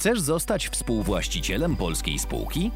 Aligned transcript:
Chcesz 0.00 0.20
zostać 0.20 0.68
współwłaścicielem 0.68 1.76
polskiej 1.76 2.18
spółki? 2.18 2.70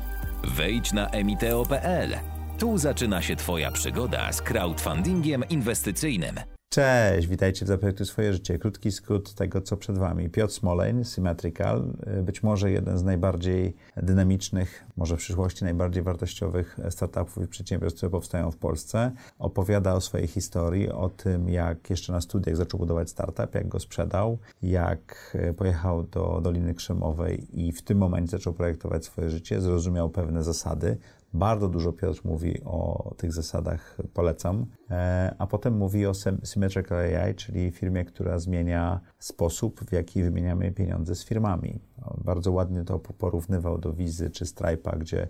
Wejdź 0.45 0.93
na 0.93 1.09
emiteo.pl. 1.09 2.19
Tu 2.59 2.79
zaczyna 2.79 3.23
się 3.23 3.37
Twoja 3.37 3.71
przygoda 3.71 4.33
z 4.33 4.43
crowdfundingiem 4.43 5.45
inwestycyjnym. 5.49 6.41
Cześć, 6.75 7.29
witajcie 7.29 7.65
w 7.65 7.69
Zaprojektuj 7.69 8.07
swoje 8.07 8.33
życie. 8.33 8.59
Krótki 8.59 8.93
skrót 8.93 9.35
tego, 9.35 9.61
co 9.61 9.77
przed 9.77 9.99
Wami. 9.99 10.31
Piotr 10.31 10.53
Smoleń, 10.53 11.05
Symmetrical, 11.05 11.85
być 12.23 12.43
może 12.43 12.71
jeden 12.71 12.99
z 12.99 13.03
najbardziej 13.03 13.77
dynamicznych, 13.97 14.85
może 14.97 15.17
w 15.17 15.19
przyszłości 15.19 15.65
najbardziej 15.65 16.03
wartościowych 16.03 16.79
startupów 16.91 17.45
i 17.45 17.49
przedsiębiorstw, 17.49 17.97
które 17.97 18.11
powstają 18.11 18.51
w 18.51 18.57
Polsce. 18.57 19.13
Opowiada 19.39 19.95
o 19.95 20.01
swojej 20.01 20.27
historii, 20.27 20.91
o 20.91 21.09
tym, 21.09 21.49
jak 21.49 21.91
jeszcze 21.91 22.13
na 22.13 22.21
studiach 22.21 22.57
zaczął 22.57 22.81
budować 22.81 23.11
startup, 23.11 23.55
jak 23.55 23.69
go 23.69 23.81
sprzedał, 23.81 24.39
jak 24.63 25.37
pojechał 25.57 26.03
do 26.03 26.41
Doliny 26.43 26.75
Krzemowej 26.75 27.47
i 27.53 27.73
w 27.73 27.83
tym 27.83 27.99
momencie 27.99 28.31
zaczął 28.31 28.53
projektować 28.53 29.05
swoje 29.05 29.31
życie, 29.31 29.61
zrozumiał 29.61 30.11
pewne 30.11 30.43
zasady, 30.43 30.97
bardzo 31.35 31.69
dużo 31.69 31.93
Piotr 31.93 32.21
mówi 32.25 32.61
o 32.65 33.15
tych 33.17 33.33
zasadach, 33.33 33.97
polecam. 34.15 34.67
E, 34.91 35.35
a 35.39 35.47
potem 35.47 35.77
mówi 35.77 36.07
o 36.07 36.13
Symmetrical 36.45 36.99
AI, 36.99 37.35
czyli 37.35 37.71
firmie, 37.71 38.05
która 38.05 38.39
zmienia 38.39 39.01
sposób, 39.19 39.81
w 39.81 39.93
jaki 39.93 40.23
wymieniamy 40.23 40.73
pieniądze 40.73 41.15
z 41.15 41.25
firmami. 41.25 41.81
Bardzo 42.25 42.53
ładnie 42.53 42.85
to 42.85 42.99
porównywał 42.99 43.79
do 43.79 43.93
Wizy 43.93 44.31
czy 44.31 44.45
Stripe'a, 44.45 44.99
gdzie 44.99 45.29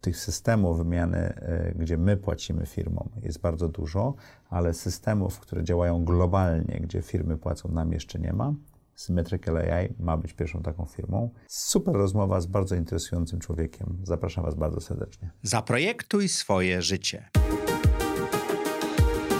tych 0.00 0.16
systemów 0.16 0.78
wymiany, 0.78 1.18
e, 1.18 1.72
gdzie 1.74 1.96
my 1.98 2.16
płacimy 2.16 2.66
firmom, 2.66 3.08
jest 3.22 3.40
bardzo 3.40 3.68
dużo, 3.68 4.14
ale 4.50 4.74
systemów, 4.74 5.40
które 5.40 5.64
działają 5.64 6.04
globalnie, 6.04 6.80
gdzie 6.80 7.02
firmy 7.02 7.36
płacą 7.36 7.68
nam, 7.68 7.92
jeszcze 7.92 8.18
nie 8.18 8.32
ma. 8.32 8.54
Symmetrical 8.94 9.56
AI 9.56 9.94
ma 9.98 10.16
być 10.16 10.32
pierwszą 10.32 10.62
taką 10.62 10.84
firmą. 10.84 11.30
Super 11.48 11.94
rozmowa 11.94 12.40
z 12.40 12.46
bardzo 12.46 12.74
interesującym 12.74 13.40
człowiekiem. 13.40 13.98
Zapraszam 14.02 14.44
Was 14.44 14.54
bardzo 14.54 14.80
serdecznie. 14.80 15.30
Zaprojektuj 15.42 16.28
swoje 16.28 16.82
życie. 16.82 17.28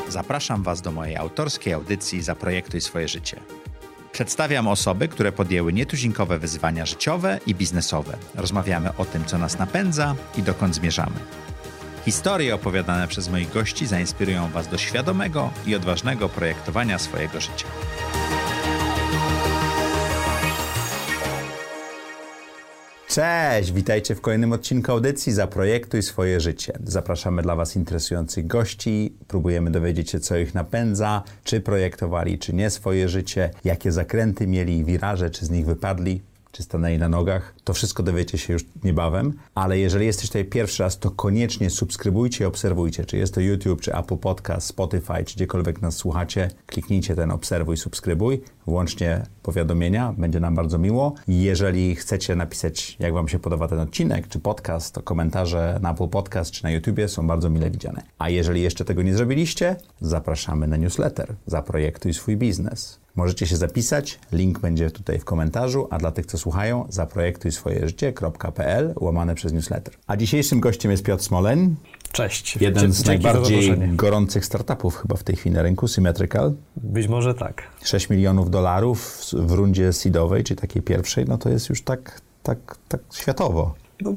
Zapraszam 0.08 0.62
Was 0.62 0.82
do 0.82 0.92
mojej 0.92 1.16
autorskiej 1.16 1.72
audycji 1.72 2.22
Zaprojektuj 2.22 2.80
swoje 2.80 3.08
życie. 3.08 3.40
Przedstawiam 4.12 4.68
osoby, 4.68 5.08
które 5.08 5.32
podjęły 5.32 5.72
nietuzinkowe 5.72 6.38
wyzwania 6.38 6.86
życiowe 6.86 7.40
i 7.46 7.54
biznesowe. 7.54 8.16
Rozmawiamy 8.34 8.96
o 8.96 9.04
tym, 9.04 9.24
co 9.24 9.38
nas 9.38 9.58
napędza 9.58 10.14
i 10.36 10.42
dokąd 10.42 10.74
zmierzamy. 10.74 11.16
Historie 12.04 12.54
opowiadane 12.54 13.08
przez 13.08 13.28
moich 13.28 13.52
gości 13.52 13.86
zainspirują 13.86 14.50
Was 14.50 14.68
do 14.68 14.78
świadomego 14.78 15.50
i 15.66 15.74
odważnego 15.74 16.28
projektowania 16.28 16.98
swojego 16.98 17.40
życia. 17.40 17.66
Cześć, 23.14 23.72
witajcie 23.72 24.14
w 24.14 24.20
kolejnym 24.20 24.52
odcinku 24.52 24.92
audycji 24.92 25.32
Zaprojektuj 25.32 26.02
swoje 26.02 26.40
życie. 26.40 26.72
Zapraszamy 26.84 27.42
dla 27.42 27.56
Was 27.56 27.76
interesujących 27.76 28.46
gości, 28.46 29.14
próbujemy 29.28 29.70
dowiedzieć 29.70 30.10
się, 30.10 30.20
co 30.20 30.36
ich 30.36 30.54
napędza, 30.54 31.22
czy 31.44 31.60
projektowali, 31.60 32.38
czy 32.38 32.54
nie 32.54 32.70
swoje 32.70 33.08
życie, 33.08 33.50
jakie 33.64 33.92
zakręty 33.92 34.46
mieli, 34.46 34.84
wiraże, 34.84 35.30
czy 35.30 35.46
z 35.46 35.50
nich 35.50 35.66
wypadli 35.66 36.22
czy 36.52 36.62
stanęli 36.62 36.98
na 36.98 37.08
nogach. 37.08 37.53
To 37.64 37.74
wszystko 37.74 38.02
dowiecie 38.02 38.38
się 38.38 38.52
już 38.52 38.64
niebawem, 38.84 39.32
ale 39.54 39.78
jeżeli 39.78 40.06
jesteś 40.06 40.26
tutaj 40.26 40.44
pierwszy 40.44 40.82
raz, 40.82 40.98
to 40.98 41.10
koniecznie 41.10 41.70
subskrybujcie 41.70 42.44
i 42.44 42.46
obserwujcie, 42.46 43.04
czy 43.04 43.16
jest 43.16 43.34
to 43.34 43.40
YouTube, 43.40 43.80
czy 43.80 43.96
Apple 43.96 44.16
Podcast, 44.16 44.66
Spotify, 44.66 45.24
czy 45.24 45.34
gdziekolwiek 45.34 45.82
nas 45.82 45.96
słuchacie. 45.96 46.50
Kliknijcie 46.66 47.14
ten 47.14 47.30
obserwuj, 47.30 47.76
subskrybuj, 47.76 48.42
włącznie 48.66 49.22
powiadomienia, 49.42 50.14
będzie 50.18 50.40
nam 50.40 50.54
bardzo 50.54 50.78
miło. 50.78 51.14
Jeżeli 51.28 51.94
chcecie 51.94 52.36
napisać, 52.36 52.96
jak 53.00 53.14
Wam 53.14 53.28
się 53.28 53.38
podoba 53.38 53.68
ten 53.68 53.80
odcinek, 53.80 54.28
czy 54.28 54.40
podcast, 54.40 54.94
to 54.94 55.02
komentarze 55.02 55.78
na 55.82 55.92
Apple 55.92 56.08
Podcast, 56.08 56.50
czy 56.50 56.64
na 56.64 56.70
YouTubie 56.70 57.08
są 57.08 57.26
bardzo 57.26 57.50
mile 57.50 57.70
widziane. 57.70 58.02
A 58.18 58.28
jeżeli 58.28 58.62
jeszcze 58.62 58.84
tego 58.84 59.02
nie 59.02 59.14
zrobiliście, 59.14 59.76
zapraszamy 60.00 60.66
na 60.66 60.76
newsletter. 60.76 61.34
Zaprojektuj 61.46 62.14
swój 62.14 62.36
biznes. 62.36 63.04
Możecie 63.16 63.46
się 63.46 63.56
zapisać, 63.56 64.18
link 64.32 64.58
będzie 64.58 64.90
tutaj 64.90 65.18
w 65.18 65.24
komentarzu, 65.24 65.88
a 65.90 65.98
dla 65.98 66.10
tych, 66.10 66.26
co 66.26 66.38
słuchają, 66.38 66.86
zaprojektuj 66.88 67.52
swoje 67.54 67.88
życie.pl 67.88 68.94
łamane 69.00 69.34
przez 69.34 69.52
newsletter. 69.52 69.94
A 70.06 70.16
dzisiejszym 70.16 70.60
gościem 70.60 70.90
jest 70.90 71.02
Piotr 71.02 71.24
Smoleń. 71.24 71.76
Cześć. 72.12 72.56
Jeden 72.60 72.92
z 72.92 73.06
najbardziej 73.06 73.78
gorących 73.88 74.44
startupów 74.44 74.96
chyba 74.96 75.16
w 75.16 75.22
tej 75.22 75.36
chwili 75.36 75.54
na 75.54 75.62
rynku, 75.62 75.88
Symmetrical. 75.88 76.54
Być 76.76 77.08
może 77.08 77.34
tak. 77.34 77.62
6 77.84 78.10
milionów 78.10 78.50
dolarów 78.50 79.20
w 79.32 79.52
rundzie 79.52 79.92
seedowej, 79.92 80.44
czyli 80.44 80.60
takiej 80.60 80.82
pierwszej, 80.82 81.24
no 81.28 81.38
to 81.38 81.48
jest 81.48 81.68
już 81.68 81.82
tak, 81.82 82.20
tak, 82.42 82.76
tak 82.88 83.00
światowo. 83.14 83.74
No, 84.00 84.14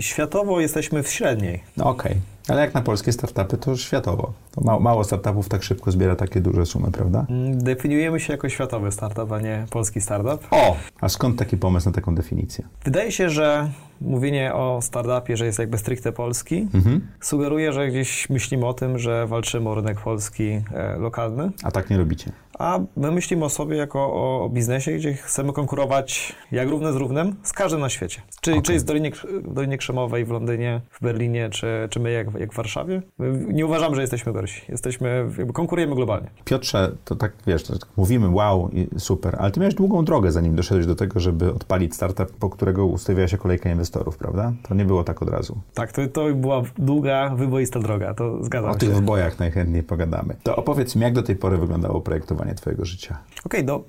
światowo 0.00 0.60
jesteśmy 0.60 1.02
w 1.02 1.08
średniej. 1.08 1.62
No 1.76 1.84
okej. 1.84 2.12
Okay. 2.12 2.22
Ale 2.48 2.60
jak 2.60 2.74
na 2.74 2.80
polskie 2.82 3.12
startupy, 3.12 3.56
to 3.56 3.70
już 3.70 3.82
światowo. 3.82 4.32
To 4.54 4.60
mało, 4.60 4.80
mało 4.80 5.04
startupów 5.04 5.48
tak 5.48 5.62
szybko 5.62 5.90
zbiera 5.90 6.16
takie 6.16 6.40
duże 6.40 6.66
sumy, 6.66 6.90
prawda? 6.90 7.26
Mm, 7.30 7.62
definiujemy 7.62 8.20
się 8.20 8.32
jako 8.32 8.48
światowy 8.48 8.92
startup, 8.92 9.32
a 9.32 9.40
nie 9.40 9.66
polski 9.70 10.00
startup. 10.00 10.46
O! 10.50 10.76
A 11.00 11.08
skąd 11.08 11.38
taki 11.38 11.56
pomysł 11.56 11.88
na 11.88 11.92
taką 11.92 12.14
definicję? 12.14 12.64
Wydaje 12.84 13.12
się, 13.12 13.30
że 13.30 13.70
mówienie 14.00 14.54
o 14.54 14.82
startupie, 14.82 15.36
że 15.36 15.46
jest 15.46 15.58
jakby 15.58 15.78
stricte 15.78 16.12
polski, 16.12 16.68
mhm. 16.74 17.08
sugeruje, 17.20 17.72
że 17.72 17.88
gdzieś 17.88 18.30
myślimy 18.30 18.66
o 18.66 18.74
tym, 18.74 18.98
że 18.98 19.26
walczymy 19.26 19.68
o 19.68 19.74
rynek 19.74 20.00
polski 20.00 20.62
e, 20.74 20.96
lokalny. 20.98 21.50
A 21.62 21.70
tak 21.70 21.90
nie 21.90 21.98
robicie? 21.98 22.32
A 22.58 22.80
my 22.96 23.10
myślimy 23.10 23.44
o 23.44 23.48
sobie 23.48 23.76
jako 23.76 24.00
o 24.00 24.50
biznesie, 24.52 24.92
gdzie 24.92 25.14
chcemy 25.14 25.52
konkurować 25.52 26.32
jak 26.52 26.68
równe 26.68 26.92
z 26.92 26.96
równym 26.96 27.36
z 27.42 27.52
każdym 27.52 27.80
na 27.80 27.88
świecie. 27.88 28.20
Czyli 28.40 28.56
okay. 28.56 28.66
czy 28.66 28.72
jest 28.72 28.84
w 28.84 28.88
Dolinie, 28.88 29.10
Dolinie 29.42 29.78
Krzemowej, 29.78 30.24
w 30.24 30.30
Londynie, 30.30 30.80
w 30.90 31.00
Berlinie, 31.02 31.50
czy, 31.50 31.88
czy 31.90 32.00
my 32.00 32.10
jak, 32.12 32.37
jak 32.38 32.52
w 32.52 32.56
Warszawie. 32.56 33.02
Nie 33.48 33.66
uważamy, 33.66 33.94
że 33.94 34.00
jesteśmy 34.00 34.32
gorsi. 34.32 34.62
Jesteśmy, 34.68 35.30
jakby 35.38 35.52
konkurujemy 35.52 35.94
globalnie. 35.94 36.30
Piotrze, 36.44 36.92
to 37.04 37.16
tak 37.16 37.32
wiesz, 37.46 37.62
to 37.62 37.78
tak 37.78 37.88
mówimy 37.96 38.28
wow, 38.28 38.70
super, 38.98 39.36
ale 39.38 39.50
ty 39.50 39.60
miałeś 39.60 39.74
długą 39.74 40.04
drogę, 40.04 40.32
zanim 40.32 40.54
doszedłeś 40.54 40.86
do 40.86 40.94
tego, 40.94 41.20
żeby 41.20 41.54
odpalić 41.54 41.94
startup, 41.94 42.30
po 42.30 42.50
którego 42.50 42.86
ustawiała 42.86 43.28
się 43.28 43.38
kolejka 43.38 43.70
inwestorów, 43.70 44.16
prawda? 44.16 44.52
To 44.68 44.74
nie 44.74 44.84
było 44.84 45.04
tak 45.04 45.22
od 45.22 45.28
razu. 45.28 45.60
Tak, 45.74 45.92
to, 45.92 46.08
to 46.08 46.34
była 46.34 46.62
długa, 46.78 47.34
wyboista 47.36 47.80
droga, 47.80 48.14
to 48.14 48.44
zgadzam 48.44 48.70
o 48.70 48.72
się. 48.72 48.76
O 48.76 48.80
tych 48.80 48.94
wybojach 48.94 49.38
najchętniej 49.38 49.82
pogadamy. 49.82 50.36
To 50.42 50.56
opowiedz 50.56 50.96
mi, 50.96 51.02
jak 51.02 51.12
do 51.12 51.22
tej 51.22 51.36
pory 51.36 51.58
wyglądało 51.58 52.00
projektowanie 52.00 52.54
twojego 52.54 52.84
życia? 52.84 53.18
Okej, 53.44 53.60
okay, 53.60 53.62
no 53.64 53.84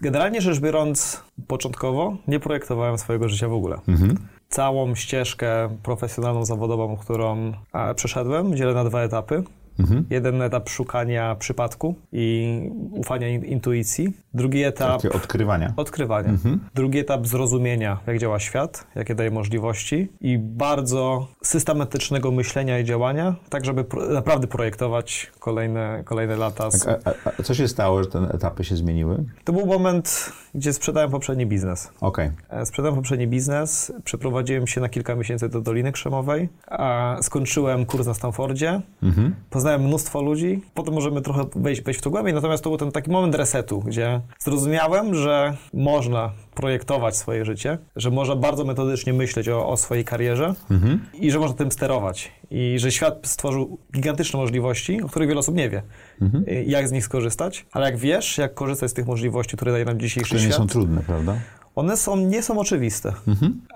generalnie 0.00 0.40
rzecz 0.40 0.60
biorąc, 0.60 1.22
początkowo 1.46 2.16
nie 2.28 2.40
projektowałem 2.40 2.98
swojego 2.98 3.28
życia 3.28 3.48
w 3.48 3.52
ogóle. 3.52 3.78
Mhm 3.88 4.16
całą 4.52 4.94
ścieżkę 4.94 5.76
profesjonalną, 5.82 6.44
zawodową, 6.44 6.96
którą 6.96 7.52
przeszedłem, 7.96 8.56
dzielę 8.56 8.74
na 8.74 8.84
dwa 8.84 9.00
etapy. 9.00 9.44
Mhm. 9.80 10.04
Jeden 10.10 10.42
etap 10.42 10.68
szukania 10.68 11.34
przypadku 11.34 11.94
i 12.12 12.58
ufania 12.90 13.28
intuicji. 13.28 14.12
Drugi 14.34 14.62
etap. 14.62 15.02
Takie 15.02 15.16
odkrywania. 15.16 15.72
Odkrywania. 15.76 16.28
Mhm. 16.28 16.60
Drugi 16.74 16.98
etap 16.98 17.26
zrozumienia, 17.26 18.00
jak 18.06 18.18
działa 18.18 18.40
świat, 18.40 18.86
jakie 18.94 19.14
daje 19.14 19.30
możliwości 19.30 20.08
i 20.20 20.38
bardzo 20.38 21.26
systematycznego 21.42 22.30
myślenia 22.30 22.78
i 22.78 22.84
działania, 22.84 23.34
tak 23.48 23.64
żeby 23.64 23.84
pro, 23.84 24.08
naprawdę 24.08 24.46
projektować 24.46 25.32
kolejne, 25.38 26.02
kolejne 26.04 26.36
lata. 26.36 26.70
Tak, 26.70 27.00
a, 27.04 27.30
a, 27.38 27.42
co 27.42 27.54
się 27.54 27.68
stało, 27.68 28.02
że 28.02 28.10
te 28.10 28.18
etapy 28.18 28.64
się 28.64 28.76
zmieniły? 28.76 29.24
To 29.44 29.52
był 29.52 29.66
moment, 29.66 30.32
gdzie 30.54 30.72
sprzedałem 30.72 31.10
poprzedni 31.10 31.46
biznes. 31.46 31.90
Okej. 32.00 32.30
Okay. 32.48 32.66
Sprzedałem 32.66 32.96
poprzedni 32.96 33.26
biznes, 33.26 33.92
przeprowadziłem 34.04 34.66
się 34.66 34.80
na 34.80 34.88
kilka 34.88 35.14
miesięcy 35.14 35.48
do 35.48 35.60
Doliny 35.60 35.92
Krzemowej, 35.92 36.48
a 36.66 37.16
skończyłem 37.22 37.86
kurs 37.86 38.06
na 38.06 38.14
Stanfordzie. 38.14 38.80
Mhm 39.02 39.34
poznałem 39.52 39.82
mnóstwo 39.82 40.22
ludzi, 40.22 40.62
potem 40.74 40.94
możemy 40.94 41.22
trochę 41.22 41.44
wejść, 41.56 41.82
wejść 41.82 42.00
w 42.00 42.02
to 42.02 42.10
głębiej, 42.10 42.34
natomiast 42.34 42.64
to 42.64 42.70
był 42.70 42.78
ten 42.78 42.92
taki 42.92 43.10
moment 43.10 43.34
resetu, 43.34 43.80
gdzie 43.80 44.20
zrozumiałem, 44.38 45.14
że 45.14 45.56
można 45.74 46.30
projektować 46.54 47.16
swoje 47.16 47.44
życie, 47.44 47.78
że 47.96 48.10
można 48.10 48.36
bardzo 48.36 48.64
metodycznie 48.64 49.12
myśleć 49.12 49.48
o, 49.48 49.68
o 49.68 49.76
swojej 49.76 50.04
karierze 50.04 50.54
mhm. 50.70 51.00
i 51.14 51.30
że 51.30 51.38
można 51.38 51.56
tym 51.56 51.72
sterować. 51.72 52.32
I 52.50 52.74
że 52.78 52.92
świat 52.92 53.18
stworzył 53.22 53.78
gigantyczne 53.94 54.38
możliwości, 54.38 55.02
o 55.02 55.08
których 55.08 55.28
wiele 55.28 55.40
osób 55.40 55.54
nie 55.54 55.68
wie, 55.68 55.82
mhm. 56.20 56.44
jak 56.66 56.88
z 56.88 56.92
nich 56.92 57.04
skorzystać, 57.04 57.66
ale 57.72 57.86
jak 57.86 57.96
wiesz, 57.96 58.38
jak 58.38 58.54
korzystać 58.54 58.90
z 58.90 58.94
tych 58.94 59.06
możliwości, 59.06 59.56
które 59.56 59.72
daje 59.72 59.84
nam 59.84 60.00
dzisiejszy 60.00 60.28
które 60.28 60.40
świat. 60.40 60.52
nie 60.52 60.56
są 60.56 60.66
trudne, 60.66 61.02
prawda? 61.06 61.36
One 61.76 61.96
są, 61.96 62.16
nie 62.16 62.42
są 62.42 62.58
oczywiste, 62.58 63.12
mhm. 63.28 63.60
e, 63.70 63.74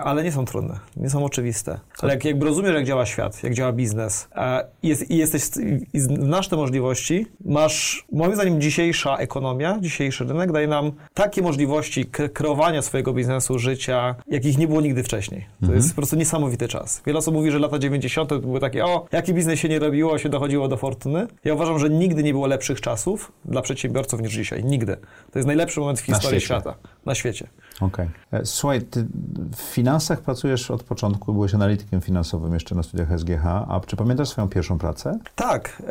ale 0.00 0.24
nie 0.24 0.32
są 0.32 0.44
trudne, 0.44 0.78
nie 0.96 1.10
są 1.10 1.24
oczywiste. 1.24 1.80
Ale 2.02 2.14
jak 2.14 2.24
jakby 2.24 2.46
rozumiesz, 2.46 2.74
jak 2.74 2.84
działa 2.84 3.06
świat, 3.06 3.42
jak 3.42 3.54
działa 3.54 3.72
biznes 3.72 4.28
e, 4.36 4.66
jest, 4.82 5.10
i 5.10 5.16
jesteś, 5.16 5.42
i 5.92 6.00
znasz 6.00 6.48
te 6.48 6.56
możliwości, 6.56 7.26
masz, 7.44 8.06
moim 8.12 8.34
zdaniem 8.34 8.60
dzisiejsza 8.60 9.16
ekonomia, 9.16 9.78
dzisiejszy 9.80 10.24
rynek 10.24 10.52
daje 10.52 10.68
nam 10.68 10.92
takie 11.14 11.42
możliwości 11.42 12.04
kreowania 12.06 12.82
swojego 12.82 13.12
biznesu, 13.12 13.58
życia, 13.58 14.14
jakich 14.26 14.58
nie 14.58 14.68
było 14.68 14.80
nigdy 14.80 15.02
wcześniej. 15.02 15.40
To 15.40 15.66
mhm. 15.66 15.76
jest 15.76 15.90
po 15.90 15.96
prostu 15.96 16.16
niesamowity 16.16 16.68
czas. 16.68 17.02
Wiele 17.06 17.18
osób 17.18 17.34
mówi, 17.34 17.50
że 17.50 17.58
lata 17.58 17.78
90. 17.78 18.28
to 18.28 18.38
były 18.38 18.60
takie, 18.60 18.84
o, 18.84 19.06
jaki 19.12 19.34
biznes 19.34 19.60
się 19.60 19.68
nie 19.68 19.78
robiło, 19.78 20.18
się 20.18 20.28
dochodziło 20.28 20.68
do 20.68 20.76
fortuny. 20.76 21.26
Ja 21.44 21.54
uważam, 21.54 21.78
że 21.78 21.90
nigdy 21.90 22.22
nie 22.22 22.32
było 22.32 22.46
lepszych 22.46 22.80
czasów 22.80 23.32
dla 23.44 23.62
przedsiębiorców 23.62 24.20
niż 24.20 24.32
dzisiaj. 24.32 24.64
Nigdy. 24.64 24.96
To 25.32 25.38
jest 25.38 25.46
najlepszy 25.46 25.80
moment 25.80 26.00
w 26.00 26.04
historii 26.04 26.40
świata, 26.40 26.74
na 27.06 27.14
świecie. 27.14 27.35
Okej. 27.80 28.08
Okay. 28.28 28.46
Słuchaj, 28.46 28.82
ty 28.82 29.06
w 29.56 29.62
finansach 29.62 30.20
pracujesz 30.20 30.70
od 30.70 30.82
początku, 30.82 31.32
byłeś 31.32 31.54
analitykiem 31.54 32.00
finansowym 32.00 32.54
jeszcze 32.54 32.74
na 32.74 32.82
studiach 32.82 33.18
SGH, 33.18 33.46
a 33.46 33.80
czy 33.86 33.96
pamiętasz 33.96 34.28
swoją 34.28 34.48
pierwszą 34.48 34.78
pracę? 34.78 35.18
Tak. 35.34 35.82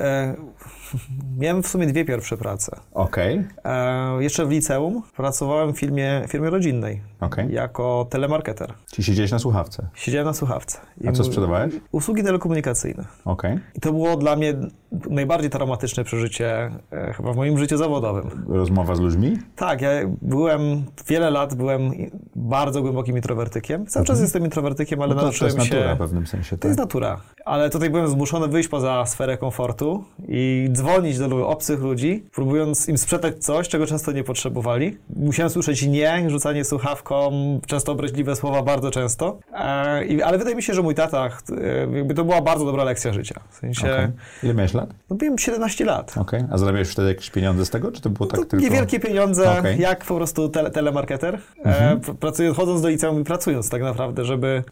Miałem 1.39 1.63
w 1.63 1.67
sumie 1.67 1.87
dwie 1.87 2.05
pierwsze 2.05 2.37
prace. 2.37 2.79
Okej. 2.93 3.43
Okay. 3.59 3.73
E, 3.73 4.23
jeszcze 4.23 4.45
w 4.45 4.51
liceum 4.51 5.01
pracowałem 5.15 5.73
w 5.73 5.79
firmie, 5.79 6.25
firmie 6.27 6.49
rodzinnej 6.49 7.01
okay. 7.19 7.51
jako 7.51 8.07
telemarketer. 8.09 8.73
Czyli 8.91 9.05
siedziałeś 9.05 9.31
na 9.31 9.39
słuchawce? 9.39 9.87
Siedziałem 9.95 10.27
na 10.27 10.33
słuchawce. 10.33 10.77
I 11.01 11.07
a 11.07 11.11
co 11.11 11.23
sprzedawałeś? 11.23 11.73
Usługi 11.91 12.23
telekomunikacyjne. 12.23 13.05
Okej. 13.25 13.51
Okay. 13.51 13.65
I 13.75 13.79
to 13.79 13.91
było 13.91 14.17
dla 14.17 14.35
mnie 14.35 14.53
najbardziej 15.09 15.49
traumatyczne 15.49 16.03
przeżycie 16.03 16.71
e, 16.91 17.13
chyba 17.13 17.33
w 17.33 17.35
moim 17.35 17.57
życiu 17.57 17.77
zawodowym. 17.77 18.45
Rozmowa 18.47 18.95
z 18.95 18.99
ludźmi? 18.99 19.37
Tak, 19.55 19.81
ja 19.81 19.89
byłem, 20.21 20.61
wiele 21.07 21.29
lat 21.29 21.55
byłem 21.55 21.91
bardzo 22.35 22.81
głębokim 22.81 23.15
introwertykiem. 23.15 23.85
Cały 23.85 24.05
czas 24.05 24.13
mhm. 24.13 24.23
jestem 24.25 24.43
introwertykiem, 24.43 25.01
ale 25.01 25.15
no 25.15 25.21
to, 25.21 25.25
nauczyłem 25.25 25.51
się... 25.51 25.57
To 25.57 25.63
jest 25.63 25.73
natura 25.73 25.89
się... 25.89 25.95
w 25.95 25.99
pewnym 25.99 26.27
sensie, 26.27 26.49
tak? 26.49 26.59
To 26.59 26.67
jest 26.67 26.79
natura. 26.79 27.21
Ale 27.45 27.69
tutaj 27.69 27.89
byłem 27.89 28.07
zmuszony 28.07 28.47
wyjść 28.47 28.69
poza 28.69 29.05
sferę 29.05 29.37
komfortu 29.37 30.03
i 30.27 30.67
dzwonić 30.75 31.17
do 31.17 31.47
obcych 31.47 31.79
ludzi, 31.79 32.23
próbując 32.31 32.87
im 32.87 32.97
sprzedać 32.97 33.43
coś, 33.43 33.67
czego 33.67 33.87
często 33.87 34.11
nie 34.11 34.23
potrzebowali. 34.23 34.97
Musiałem 35.15 35.49
słyszeć 35.49 35.87
nie, 35.87 36.29
rzucanie 36.29 36.63
słuchawką, 36.63 37.31
często 37.67 37.91
obraźliwe 37.91 38.35
słowa, 38.35 38.61
bardzo 38.61 38.91
często. 38.91 39.39
E, 39.53 39.57
ale 40.25 40.37
wydaje 40.37 40.55
mi 40.55 40.63
się, 40.63 40.73
że 40.73 40.81
mój 40.81 40.95
tata, 40.95 41.29
e, 41.61 41.97
jakby 41.97 42.13
to 42.13 42.25
była 42.25 42.41
bardzo 42.41 42.65
dobra 42.65 42.83
lekcja 42.83 43.13
życia. 43.13 43.41
W 43.49 43.55
sensie... 43.55 43.85
Okay. 43.85 44.11
Ile 44.43 44.53
miałeś 44.53 44.73
lat? 44.73 44.89
No 45.09 45.15
byłem 45.15 45.37
17 45.37 45.85
lat. 45.85 46.17
Okay. 46.17 46.47
A 46.51 46.57
zarabiałeś 46.57 46.89
wtedy 46.89 47.07
jakieś 47.07 47.29
pieniądze 47.29 47.65
z 47.65 47.69
tego, 47.69 47.91
czy 47.91 48.01
to 48.01 48.09
było 48.09 48.29
tak 48.29 48.39
no, 48.39 48.45
tylko... 48.45 48.65
Niewielkie 48.65 48.99
pieniądze, 48.99 49.59
okay. 49.59 49.77
jak 49.77 50.05
po 50.05 50.15
prostu 50.15 50.49
tele, 50.49 50.71
telemarketer. 50.71 51.35
E, 51.35 51.65
mhm. 51.65 52.17
Pracując, 52.17 52.57
chodząc 52.57 52.81
do 52.81 52.89
liceum 52.89 53.21
i 53.21 53.23
pracując 53.23 53.69
tak 53.69 53.81
naprawdę, 53.81 54.25
żeby, 54.25 54.63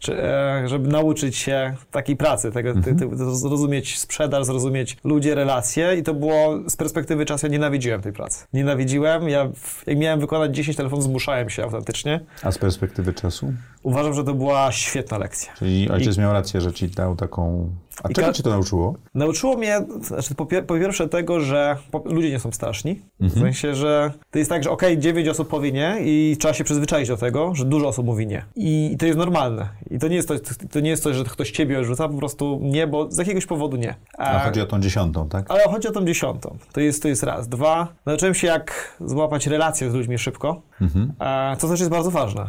żeby 0.64 0.88
nauczyć 0.88 1.36
się 1.36 1.74
takiej 1.90 2.16
pracy, 2.16 2.52
tego, 2.52 2.70
mhm. 2.70 2.98
ty, 2.98 3.06
ty, 3.06 3.16
zrozumieć 3.16 3.98
sprzedaż, 3.98 4.46
zrozumieć 4.46 4.96
ludzie, 5.04 5.34
relacje 5.34 5.93
i 5.98 6.02
to 6.02 6.14
było 6.14 6.70
z 6.70 6.76
perspektywy 6.76 7.24
czasu, 7.24 7.46
ja 7.46 7.52
nienawidziłem 7.52 8.02
tej 8.02 8.12
pracy. 8.12 8.46
Nienawidziłem, 8.52 9.28
ja 9.28 9.48
jak 9.86 9.98
miałem 9.98 10.20
wykonać 10.20 10.56
10 10.56 10.76
telefonów, 10.76 11.04
zmuszałem 11.04 11.50
się 11.50 11.62
autentycznie. 11.62 12.20
A 12.42 12.52
z 12.52 12.58
perspektywy 12.58 13.12
czasu? 13.12 13.52
Uważam, 13.84 14.14
że 14.14 14.24
to 14.24 14.34
była 14.34 14.72
świetna 14.72 15.18
lekcja. 15.18 15.52
Czyli 15.58 15.90
ojciec 15.90 16.16
I... 16.16 16.20
miał 16.20 16.32
rację, 16.32 16.60
że 16.60 16.72
ci 16.72 16.88
dał 16.88 17.16
taką 17.16 17.70
a 18.02 18.08
czego 18.08 18.32
cię 18.32 18.42
to 18.42 18.50
nauczyło? 18.50 18.94
Nauczyło 19.14 19.56
mnie, 19.56 19.80
znaczy 20.00 20.34
po, 20.34 20.46
po 20.46 20.74
pierwsze 20.74 21.08
tego, 21.08 21.40
że 21.40 21.76
po, 21.90 22.02
ludzie 22.04 22.30
nie 22.30 22.38
są 22.40 22.52
straszni. 22.52 23.00
Mhm. 23.20 23.30
W 23.30 23.44
sensie, 23.44 23.74
że 23.74 24.12
to 24.30 24.38
jest 24.38 24.50
tak, 24.50 24.64
że 24.64 24.70
okej, 24.70 24.92
okay, 24.92 25.02
9 25.02 25.28
osób 25.28 25.48
powie 25.48 25.72
nie 25.72 25.96
i 26.00 26.36
trzeba 26.40 26.54
się 26.54 26.64
przyzwyczaić 26.64 27.08
do 27.08 27.16
tego, 27.16 27.54
że 27.54 27.64
dużo 27.64 27.88
osób 27.88 28.06
mówi 28.06 28.26
nie. 28.26 28.44
I, 28.56 28.96
to 28.98 29.06
jest 29.06 29.18
normalne. 29.18 29.68
I 29.90 29.98
to 29.98 30.08
nie 30.08 30.16
jest 30.16 30.28
to, 30.28 30.34
to 30.70 30.80
nie 30.80 30.90
jest 30.90 31.04
to, 31.04 31.14
że 31.14 31.24
ktoś 31.24 31.50
ciebie 31.50 31.84
rzuca, 31.84 32.08
po 32.08 32.18
prostu 32.18 32.58
nie, 32.62 32.86
bo 32.86 33.10
z 33.10 33.18
jakiegoś 33.18 33.46
powodu 33.46 33.76
nie. 33.76 33.94
A, 34.18 34.30
A 34.30 34.38
chodzi 34.38 34.60
o 34.60 34.66
tą 34.66 34.80
dziesiątą, 34.80 35.28
tak? 35.28 35.50
Ale 35.50 35.64
chodzi 35.64 35.88
o 35.88 35.92
tą 35.92 36.04
dziesiątą. 36.04 36.56
To 36.72 36.80
jest, 36.80 37.02
to 37.02 37.08
jest 37.08 37.22
raz. 37.22 37.48
Dwa, 37.48 37.88
nauczyłem 38.06 38.34
się 38.34 38.46
jak 38.46 38.96
złapać 39.00 39.46
relacje 39.46 39.90
z 39.90 39.94
ludźmi 39.94 40.18
szybko, 40.18 40.62
mhm. 40.80 41.12
co 41.58 41.68
też 41.68 41.80
jest 41.80 41.90
bardzo 41.90 42.10
ważne. 42.10 42.48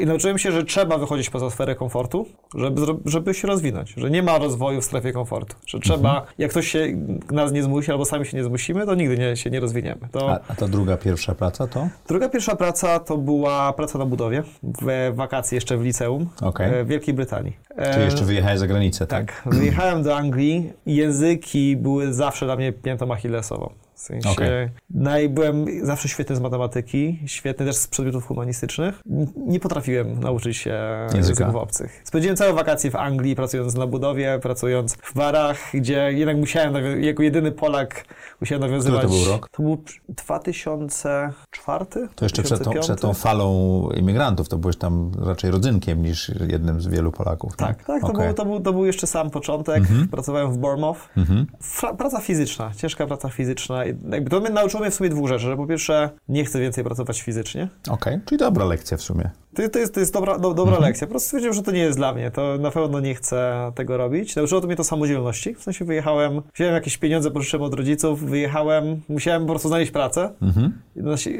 I 0.00 0.06
nauczyłem 0.06 0.38
się, 0.38 0.51
że 0.52 0.64
trzeba 0.64 0.98
wychodzić 0.98 1.30
poza 1.30 1.50
sferę 1.50 1.74
komfortu, 1.74 2.26
żeby, 2.54 2.82
żeby 3.04 3.34
się 3.34 3.48
rozwinąć, 3.48 3.94
że 3.96 4.10
nie 4.10 4.22
ma 4.22 4.38
rozwoju 4.38 4.80
w 4.80 4.84
strefie 4.84 5.12
komfortu. 5.12 5.56
Że 5.66 5.80
trzeba, 5.80 6.10
mhm. 6.10 6.26
jak 6.38 6.50
ktoś 6.50 6.68
się 6.68 6.86
nas 7.30 7.52
nie 7.52 7.62
zmusi 7.62 7.92
albo 7.92 8.04
sami 8.04 8.26
się 8.26 8.36
nie 8.36 8.44
zmusimy, 8.44 8.86
to 8.86 8.94
nigdy 8.94 9.18
nie, 9.18 9.36
się 9.36 9.50
nie 9.50 9.60
rozwiniemy. 9.60 10.08
To... 10.12 10.30
A, 10.30 10.40
a 10.48 10.54
ta 10.54 10.68
druga 10.68 10.96
pierwsza 10.96 11.34
praca 11.34 11.66
to? 11.66 11.88
Druga 12.08 12.28
pierwsza 12.28 12.56
praca 12.56 12.98
to 12.98 13.18
była 13.18 13.72
praca 13.72 13.98
na 13.98 14.06
budowie 14.06 14.42
w 14.62 15.12
wakacje 15.14 15.56
jeszcze 15.56 15.76
w 15.76 15.82
liceum 15.82 16.28
okay. 16.42 16.84
w 16.84 16.88
Wielkiej 16.88 17.14
Brytanii. 17.14 17.56
Czyli 17.92 18.04
jeszcze 18.04 18.24
wyjechałeś 18.24 18.58
za 18.58 18.66
granicę, 18.66 19.06
tak? 19.06 19.42
Tak. 19.42 19.54
Wyjechałem 19.54 20.02
do 20.02 20.16
Anglii 20.16 20.72
języki 20.86 21.76
były 21.76 22.12
zawsze 22.12 22.46
dla 22.46 22.56
mnie 22.56 22.72
piętą 22.72 23.12
achillesową. 23.12 23.70
W 24.02 24.04
sensie 24.04 24.30
okay. 24.30 24.70
naj, 24.90 25.28
byłem 25.28 25.86
zawsze 25.86 26.08
świetny 26.08 26.36
z 26.36 26.40
matematyki, 26.40 27.18
świetny 27.26 27.66
też 27.66 27.76
z 27.76 27.86
przedmiotów 27.86 28.26
humanistycznych. 28.26 29.00
Nie 29.36 29.60
potrafiłem 29.60 30.20
nauczyć 30.20 30.56
się 30.56 30.78
języków 31.14 31.54
obcych. 31.54 32.02
Spędziłem 32.04 32.36
całe 32.36 32.52
wakacje 32.52 32.90
w 32.90 32.96
Anglii, 32.96 33.36
pracując 33.36 33.74
na 33.74 33.86
budowie, 33.86 34.38
pracując 34.42 34.94
w 34.94 35.14
barach, 35.14 35.58
gdzie 35.74 36.12
jednak 36.12 36.36
musiałem, 36.36 37.02
jako 37.02 37.22
jedyny 37.22 37.52
Polak, 37.52 38.04
musiałem 38.40 38.60
nawiązywać... 38.60 39.00
Który 39.00 39.12
to 39.12 39.24
był 39.24 39.32
rok? 39.32 39.48
To 39.48 39.62
był 39.62 39.84
2004? 40.08 41.86
To 42.14 42.24
jeszcze 42.24 42.42
przed 42.42 42.64
tą, 42.64 42.70
przed 42.80 43.00
tą, 43.00 43.14
falą 43.14 43.88
imigrantów, 43.96 44.48
to 44.48 44.58
byłeś 44.58 44.76
tam 44.76 45.12
raczej 45.18 45.50
rodzynkiem 45.50 46.02
niż 46.02 46.32
jednym 46.48 46.80
z 46.80 46.86
wielu 46.86 47.12
Polaków. 47.12 47.56
Tak, 47.56 47.76
tak, 47.76 47.86
tak 47.86 48.04
okay. 48.04 48.12
to, 48.12 48.22
był, 48.24 48.34
to, 48.34 48.44
był, 48.44 48.60
to 48.60 48.72
był 48.72 48.86
jeszcze 48.86 49.06
sam 49.06 49.30
początek. 49.30 49.76
Mm 49.76 49.86
-hmm. 49.86 50.08
Pracowałem 50.08 50.52
w 50.52 50.58
Bournemouth. 50.58 51.00
Mm 51.16 51.28
-hmm. 51.28 51.96
Praca 51.96 52.20
fizyczna, 52.20 52.70
ciężka 52.76 53.06
praca 53.06 53.28
fizyczna 53.28 53.84
to 54.30 54.40
mnie 54.40 54.50
nauczyło 54.50 54.80
mnie 54.80 54.90
w 54.90 54.94
sumie 54.94 55.10
dwóch 55.10 55.28
rzeczy, 55.28 55.44
że 55.44 55.56
po 55.56 55.66
pierwsze 55.66 56.10
nie 56.28 56.44
chcę 56.44 56.60
więcej 56.60 56.84
pracować 56.84 57.22
fizycznie. 57.22 57.68
Okej, 57.82 57.94
okay. 57.94 58.20
czyli 58.26 58.38
dobra 58.38 58.64
lekcja 58.64 58.96
w 58.96 59.02
sumie. 59.02 59.30
To, 59.54 59.68
to, 59.68 59.78
jest, 59.78 59.94
to 59.94 60.00
jest 60.00 60.12
dobra, 60.12 60.38
do, 60.38 60.54
dobra 60.54 60.74
mhm. 60.74 60.82
lekcja. 60.82 61.06
Po 61.06 61.10
prostu 61.10 61.26
stwierdziłem, 61.26 61.54
że 61.54 61.62
to 61.62 61.70
nie 61.70 61.80
jest 61.80 61.98
dla 61.98 62.14
mnie. 62.14 62.30
To 62.30 62.58
na 62.58 62.70
pewno 62.70 63.00
nie 63.00 63.14
chcę 63.14 63.72
tego 63.74 63.96
robić. 63.96 64.36
Nauczyło 64.36 64.60
to 64.60 64.66
mnie 64.66 64.76
to 64.76 64.84
samodzielności. 64.84 65.54
W 65.54 65.62
sensie 65.62 65.84
wyjechałem, 65.84 66.42
wziąłem 66.54 66.74
jakieś 66.74 66.98
pieniądze, 66.98 67.30
pożyczyłem 67.30 67.62
od 67.62 67.74
rodziców, 67.74 68.20
wyjechałem, 68.24 69.00
musiałem 69.08 69.42
po 69.42 69.48
prostu 69.48 69.68
znaleźć 69.68 69.92
pracę, 69.92 70.30
mhm. 70.42 70.78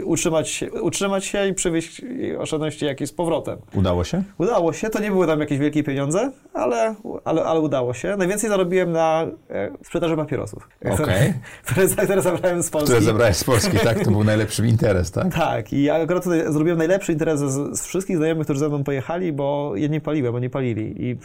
utrzymać, 0.04 0.48
się, 0.48 0.72
utrzymać 0.72 1.24
się 1.24 1.48
i 1.48 1.54
przywieźć 1.54 2.02
oszczędności 2.38 2.84
jakieś 2.84 3.08
z 3.08 3.12
powrotem. 3.12 3.58
Udało 3.74 4.04
się? 4.04 4.22
Udało 4.38 4.72
się. 4.72 4.90
To 4.90 5.00
nie 5.00 5.10
były 5.10 5.26
tam 5.26 5.40
jakieś 5.40 5.58
wielkie 5.58 5.82
pieniądze, 5.82 6.32
ale, 6.54 6.94
ale, 7.24 7.44
ale 7.44 7.60
udało 7.60 7.94
się. 7.94 8.16
Najwięcej 8.16 8.50
zarobiłem 8.50 8.92
na 8.92 9.26
e, 9.50 9.70
sprzedaży 9.84 10.16
papierosów. 10.16 10.68
Okay. 10.90 11.34
Które, 11.66 11.88
które 11.88 12.22
zabrałem 12.22 12.62
z 12.62 12.70
Polski. 12.70 12.92
Które 12.92 13.06
zabrałeś 13.06 13.36
z 13.36 13.44
Polski, 13.44 13.78
tak? 13.78 14.04
To 14.04 14.10
był 14.10 14.24
najlepszy 14.24 14.66
interes, 14.66 15.10
tak? 15.10 15.26
Tak. 15.52 15.72
I 15.72 15.82
ja 15.82 15.94
akurat 15.94 16.24
zrobiłem 16.24 16.78
najlepszy 16.78 17.12
interes 17.12 17.40
z, 17.40 17.78
z 17.78 17.86
wszystkich 17.86 18.16
znajomych, 18.16 18.46
którzy 18.46 18.60
ze 18.60 18.68
mną 18.68 18.84
pojechali, 18.84 19.32
bo 19.32 19.72
ja 19.76 19.88
nie 19.88 20.00
paliłem, 20.00 20.32
bo 20.32 20.38
nie 20.38 20.50
palili. 20.50 20.94
I 21.04 21.18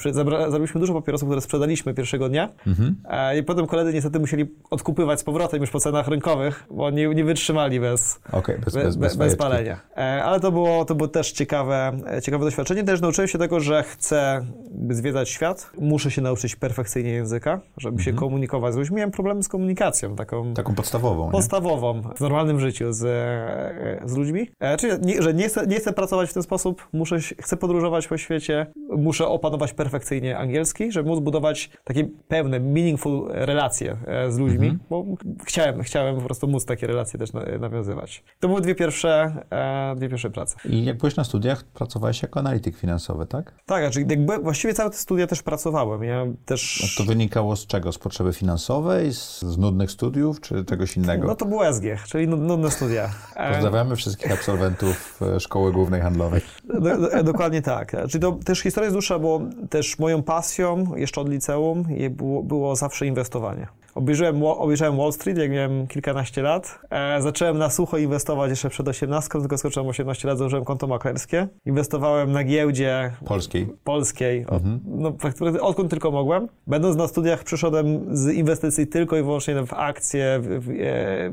zrobiliśmy 0.49 0.79
dużo 0.79 0.93
papierosów, 0.93 1.29
które 1.29 1.41
sprzedaliśmy 1.41 1.93
pierwszego 1.93 2.29
dnia. 2.29 2.49
Mhm. 2.67 2.95
I 3.39 3.43
potem 3.43 3.67
koledzy 3.67 3.93
niestety 3.93 4.19
musieli 4.19 4.45
odkupywać 4.69 5.19
z 5.19 5.23
powrotem 5.23 5.61
już 5.61 5.69
po 5.69 5.79
cenach 5.79 6.07
rynkowych, 6.07 6.63
bo 6.71 6.89
nie, 6.89 7.07
nie 7.07 7.23
wytrzymali 7.23 7.79
bez, 7.79 8.19
okay, 8.31 8.59
bez, 8.65 8.73
bez, 8.73 8.95
bez, 8.95 9.15
bez, 9.15 9.35
palenia. 9.35 9.79
E, 9.97 10.23
ale 10.23 10.39
to 10.39 10.51
było, 10.51 10.85
to 10.85 10.95
było 10.95 11.07
też 11.07 11.31
ciekawe, 11.31 11.97
e, 12.11 12.21
ciekawe 12.21 12.45
doświadczenie. 12.45 12.83
Też 12.83 13.01
nauczyłem 13.01 13.27
się 13.27 13.37
tego, 13.37 13.59
że 13.59 13.83
chcę 13.83 14.45
zwiedzać 14.89 15.29
świat. 15.29 15.71
Muszę 15.87 16.11
się 16.11 16.21
nauczyć 16.21 16.55
perfekcyjnie 16.55 17.11
języka, 17.11 17.61
żeby 17.77 17.97
mhm. 17.97 18.05
się 18.05 18.19
komunikować 18.19 18.73
z 18.73 18.77
ludźmi. 18.77 18.95
Miałem 18.95 19.11
problemy 19.11 19.43
z 19.43 19.47
komunikacją. 19.47 20.15
Taką, 20.15 20.53
taką 20.53 20.75
podstawową. 20.75 21.31
Podstawową 21.31 21.95
nie? 21.95 22.15
w 22.15 22.19
normalnym 22.19 22.59
życiu 22.59 22.93
z, 22.93 23.03
e, 23.03 24.07
z 24.09 24.17
ludźmi. 24.17 24.49
Czyli, 24.79 24.93
nie, 25.01 25.21
że 25.21 25.33
nie 25.33 25.47
chcę, 25.47 25.67
nie 25.67 25.75
chcę 25.75 25.93
pracować 25.93 26.29
w 26.29 26.33
ten 26.33 26.43
sposób, 26.43 26.87
muszę, 26.93 27.19
chcę 27.19 27.57
podróżować 27.57 28.07
po 28.07 28.17
świecie, 28.17 28.67
muszę 28.97 29.27
opanować 29.27 29.73
perfekcyjnie 29.73 30.37
angielski, 30.37 30.91
żeby 30.91 31.09
móc 31.09 31.19
budować 31.19 31.69
takie 31.83 32.07
pełne, 32.27 32.59
meaningful 32.59 33.27
relacje 33.29 33.97
e, 34.07 34.31
z 34.31 34.37
ludźmi, 34.37 34.67
mhm. 34.67 34.79
bo 34.89 35.05
chciałem, 35.45 35.81
chciałem 35.81 36.15
po 36.15 36.21
prostu 36.21 36.47
móc 36.47 36.65
takie 36.65 36.87
relacje 36.87 37.19
też 37.19 37.29
nawiązywać. 37.59 38.23
To 38.39 38.47
były 38.47 38.61
dwie 38.61 38.75
pierwsze, 38.75 39.43
e, 39.49 39.95
dwie 39.95 40.09
pierwsze 40.09 40.29
prace. 40.29 40.57
I 40.69 40.85
jak 40.85 40.97
byłeś 40.97 41.15
na 41.15 41.23
studiach, 41.23 41.63
pracowałeś 41.63 42.21
jako 42.21 42.39
analityk 42.39 42.77
finansowy, 42.77 43.25
tak? 43.25 43.53
Tak, 43.65 43.83
znaczy 43.83 44.05
jakby 44.09 44.37
właściwie 44.37 44.73
całe 44.73 44.89
te 44.89 44.97
studia 44.97 45.27
też 45.27 45.43
pracowałem. 45.43 45.76
Ja 46.01 46.25
też... 46.45 46.83
A 46.83 46.97
to 46.97 47.07
wynikało 47.07 47.55
z 47.55 47.67
czego? 47.67 47.91
Z 47.91 47.97
potrzeby 47.97 48.33
finansowej, 48.33 49.13
z, 49.13 49.41
z 49.41 49.57
nudnych 49.57 49.91
studiów, 49.91 50.41
czy 50.41 50.65
czegoś 50.65 50.97
innego? 50.97 51.27
No 51.27 51.35
to 51.35 51.45
było 51.45 51.73
SG, 51.73 51.83
czyli 52.07 52.27
nudne 52.27 52.71
studia. 52.71 53.09
Pozdrawiamy 53.53 53.95
wszystkich 53.95 54.31
absolwentów 54.31 55.19
e, 55.35 55.39
Szkoły 55.39 55.71
Głównej 55.71 56.01
Handlowej. 56.01 56.41
Do, 56.63 56.97
do, 56.97 57.23
dokładnie 57.23 57.61
tak. 57.61 57.95
Czyli 58.09 58.21
to 58.21 58.31
też 58.31 58.59
historia 58.59 58.85
jest 58.85 58.95
dłuższa, 58.95 59.19
bo 59.19 59.41
też 59.69 59.99
moją 59.99 60.23
pasją 60.23 60.95
jeszcze 60.95 61.21
od 61.21 61.29
liceum 61.29 61.85
było, 62.09 62.43
było 62.43 62.75
zawsze 62.75 63.05
inwestowanie. 63.05 63.67
Obejrzałem, 63.97 64.43
obejrzałem 64.43 64.97
Wall 64.97 65.13
Street, 65.13 65.37
jak 65.37 65.51
miałem 65.51 65.87
kilkanaście 65.87 66.41
lat. 66.41 66.79
E, 66.89 67.21
zacząłem 67.21 67.57
na 67.57 67.69
sucho 67.69 67.97
inwestować 67.97 68.49
jeszcze 68.49 68.69
przed 68.69 68.87
18, 68.87 69.29
tylko 69.29 69.57
skoczyłem 69.57 69.87
18 69.87 70.27
lat, 70.27 70.37
założyłem 70.37 70.65
konto 70.65 70.87
maklerskie. 70.87 71.47
Inwestowałem 71.65 72.31
na 72.31 72.43
giełdzie 72.43 73.11
polskiej, 73.25 73.67
polskiej 73.83 74.39
mhm. 74.39 74.79
no, 74.85 75.13
odkąd 75.61 75.89
tylko 75.89 76.11
mogłem. 76.11 76.47
Będąc 76.67 76.95
na 76.95 77.07
studiach 77.07 77.43
przyszedłem 77.43 78.17
z 78.17 78.33
inwestycji 78.33 78.87
tylko 78.87 79.17
i 79.17 79.23
wyłącznie 79.23 79.65
w 79.65 79.73
akcje, 79.73 80.39
w, 80.41 80.65
w, 80.65 80.69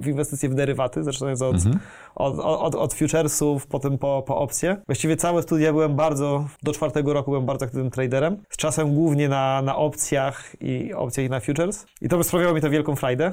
e, 0.06 0.10
inwestycje 0.10 0.48
w 0.48 0.54
derywaty, 0.54 1.02
zaczynając 1.02 1.42
od, 1.42 1.54
mhm. 1.54 1.78
od, 2.14 2.38
od, 2.38 2.74
od, 2.74 2.94
futuresów, 2.94 3.66
potem 3.66 3.98
po, 3.98 4.22
po 4.26 4.36
opcje. 4.36 4.76
Właściwie 4.86 5.16
całe 5.16 5.42
studia 5.42 5.72
byłem 5.72 5.96
bardzo, 5.96 6.44
do 6.62 6.72
czwartego 6.72 7.12
roku 7.12 7.30
byłem 7.30 7.46
bardzo 7.46 7.64
aktywnym 7.64 7.90
traderem. 7.90 8.36
Z 8.50 8.56
czasem 8.56 8.94
głównie 8.94 9.28
na, 9.28 9.62
na 9.62 9.76
opcjach 9.76 10.56
i 10.60 10.94
opcjach 10.94 11.26
i 11.26 11.30
na 11.30 11.40
futures. 11.40 11.86
I 12.00 12.08
to 12.08 12.24
sprawiało 12.24 12.53
mi 12.54 12.60
to 12.60 12.70
wielką 12.70 12.96
frajdę. 12.96 13.32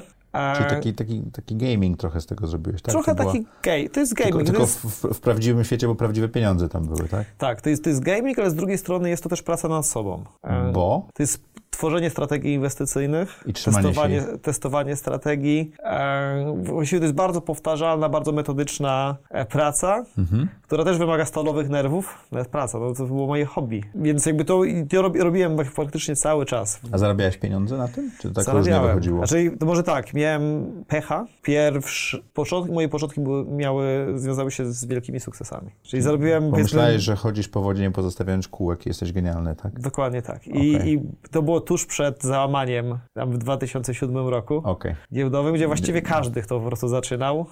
Czyli 0.56 0.68
taki, 0.70 0.94
taki, 0.94 1.22
taki 1.32 1.56
gaming 1.56 1.98
trochę 1.98 2.20
z 2.20 2.26
tego 2.26 2.46
zrobiłeś, 2.46 2.82
tak? 2.82 2.92
Trochę 2.92 3.14
To 3.14 3.22
była- 3.22 3.32
taki 3.32 3.46
gay, 3.62 3.88
to 3.88 4.00
jest 4.00 4.14
gaming. 4.14 4.34
Tylko, 4.36 4.46
tylko 4.46 4.60
jest, 4.62 4.78
w, 4.80 5.14
w 5.14 5.20
prawdziwym 5.20 5.64
świecie, 5.64 5.86
bo 5.86 5.94
prawdziwe 5.94 6.28
pieniądze 6.28 6.68
tam 6.68 6.84
były, 6.86 7.08
tak? 7.08 7.26
Tak, 7.38 7.60
to 7.60 7.70
jest, 7.70 7.84
to 7.84 7.90
jest 7.90 8.02
gaming, 8.02 8.38
ale 8.38 8.50
z 8.50 8.54
drugiej 8.54 8.78
strony 8.78 9.08
jest 9.10 9.22
to 9.22 9.28
też 9.28 9.42
praca 9.42 9.68
nad 9.68 9.86
sobą. 9.86 10.24
E, 10.42 10.72
Bo? 10.72 11.06
To 11.14 11.22
jest 11.22 11.40
tworzenie 11.72 12.10
strategii 12.10 12.52
inwestycyjnych, 12.54 13.44
testowanie, 13.54 14.22
testowanie 14.42 14.96
strategii. 14.96 15.72
E, 15.84 16.54
właściwie 16.62 17.00
to 17.00 17.04
jest 17.04 17.14
bardzo 17.14 17.40
powtarzalna, 17.40 18.08
bardzo 18.08 18.32
metodyczna 18.32 19.16
e, 19.30 19.44
praca, 19.44 20.04
Mhm. 20.18 20.48
która 20.62 20.84
też 20.84 20.98
wymaga 20.98 21.24
stalowych 21.24 21.68
nerwów. 21.68 22.18
Nawet 22.32 22.48
praca, 22.48 22.78
no, 22.78 22.94
to 22.94 23.04
było 23.06 23.26
moje 23.26 23.44
hobby. 23.44 23.82
Więc 23.94 24.26
jakby 24.26 24.44
to, 24.44 24.60
to 24.90 25.02
rob, 25.02 25.16
robiłem 25.16 25.56
praktycznie 25.74 26.16
cały 26.16 26.46
czas. 26.46 26.80
A 26.92 26.98
zarabiałeś 26.98 27.36
pieniądze 27.36 27.76
na 27.76 27.88
tym? 27.88 28.10
Czy 28.20 28.30
tak 28.32 28.46
różnie 28.46 28.62
Zarabiałem. 28.62 28.86
wychodziło? 28.86 29.26
Znaczy, 29.26 29.56
to 29.60 29.66
może 29.66 29.82
tak, 29.82 30.14
miałem 30.14 30.66
pecha. 30.88 31.26
Pierwszy, 31.42 32.22
początki, 32.34 32.72
moje 32.74 32.88
początki 32.88 33.20
były, 33.20 33.44
miały, 33.44 34.12
związały 34.16 34.50
się 34.50 34.72
z 34.72 34.84
wielkimi 34.84 35.20
sukcesami. 35.20 35.70
Czyli 35.82 36.02
zarobiłem... 36.02 36.50
Pomyślałeś, 36.50 37.02
że 37.02 37.16
chodzisz 37.16 37.48
po 37.48 37.62
wodzie 37.62 37.82
nie 37.82 37.90
pozostawiając 37.90 38.48
kółek 38.48 38.86
i 38.86 38.88
jesteś 38.88 39.12
genialny, 39.12 39.56
tak? 39.56 39.80
Dokładnie 39.80 40.22
tak. 40.22 40.46
I, 40.46 40.50
Okej. 40.76 40.92
I 40.94 41.00
to 41.30 41.42
było 41.42 41.60
tuż 41.62 41.86
przed 41.86 42.22
załamaniem 42.22 42.98
tam 43.14 43.32
w 43.32 43.38
2007 43.38 44.28
roku 44.28 44.62
Okej. 44.64 44.94
giełdowym, 45.12 45.54
gdzie 45.54 45.66
właściwie 45.66 46.02
każdy, 46.02 46.42
kto 46.42 46.60
po 46.60 46.66
prostu 46.66 46.88
zaczynał, 46.88 47.46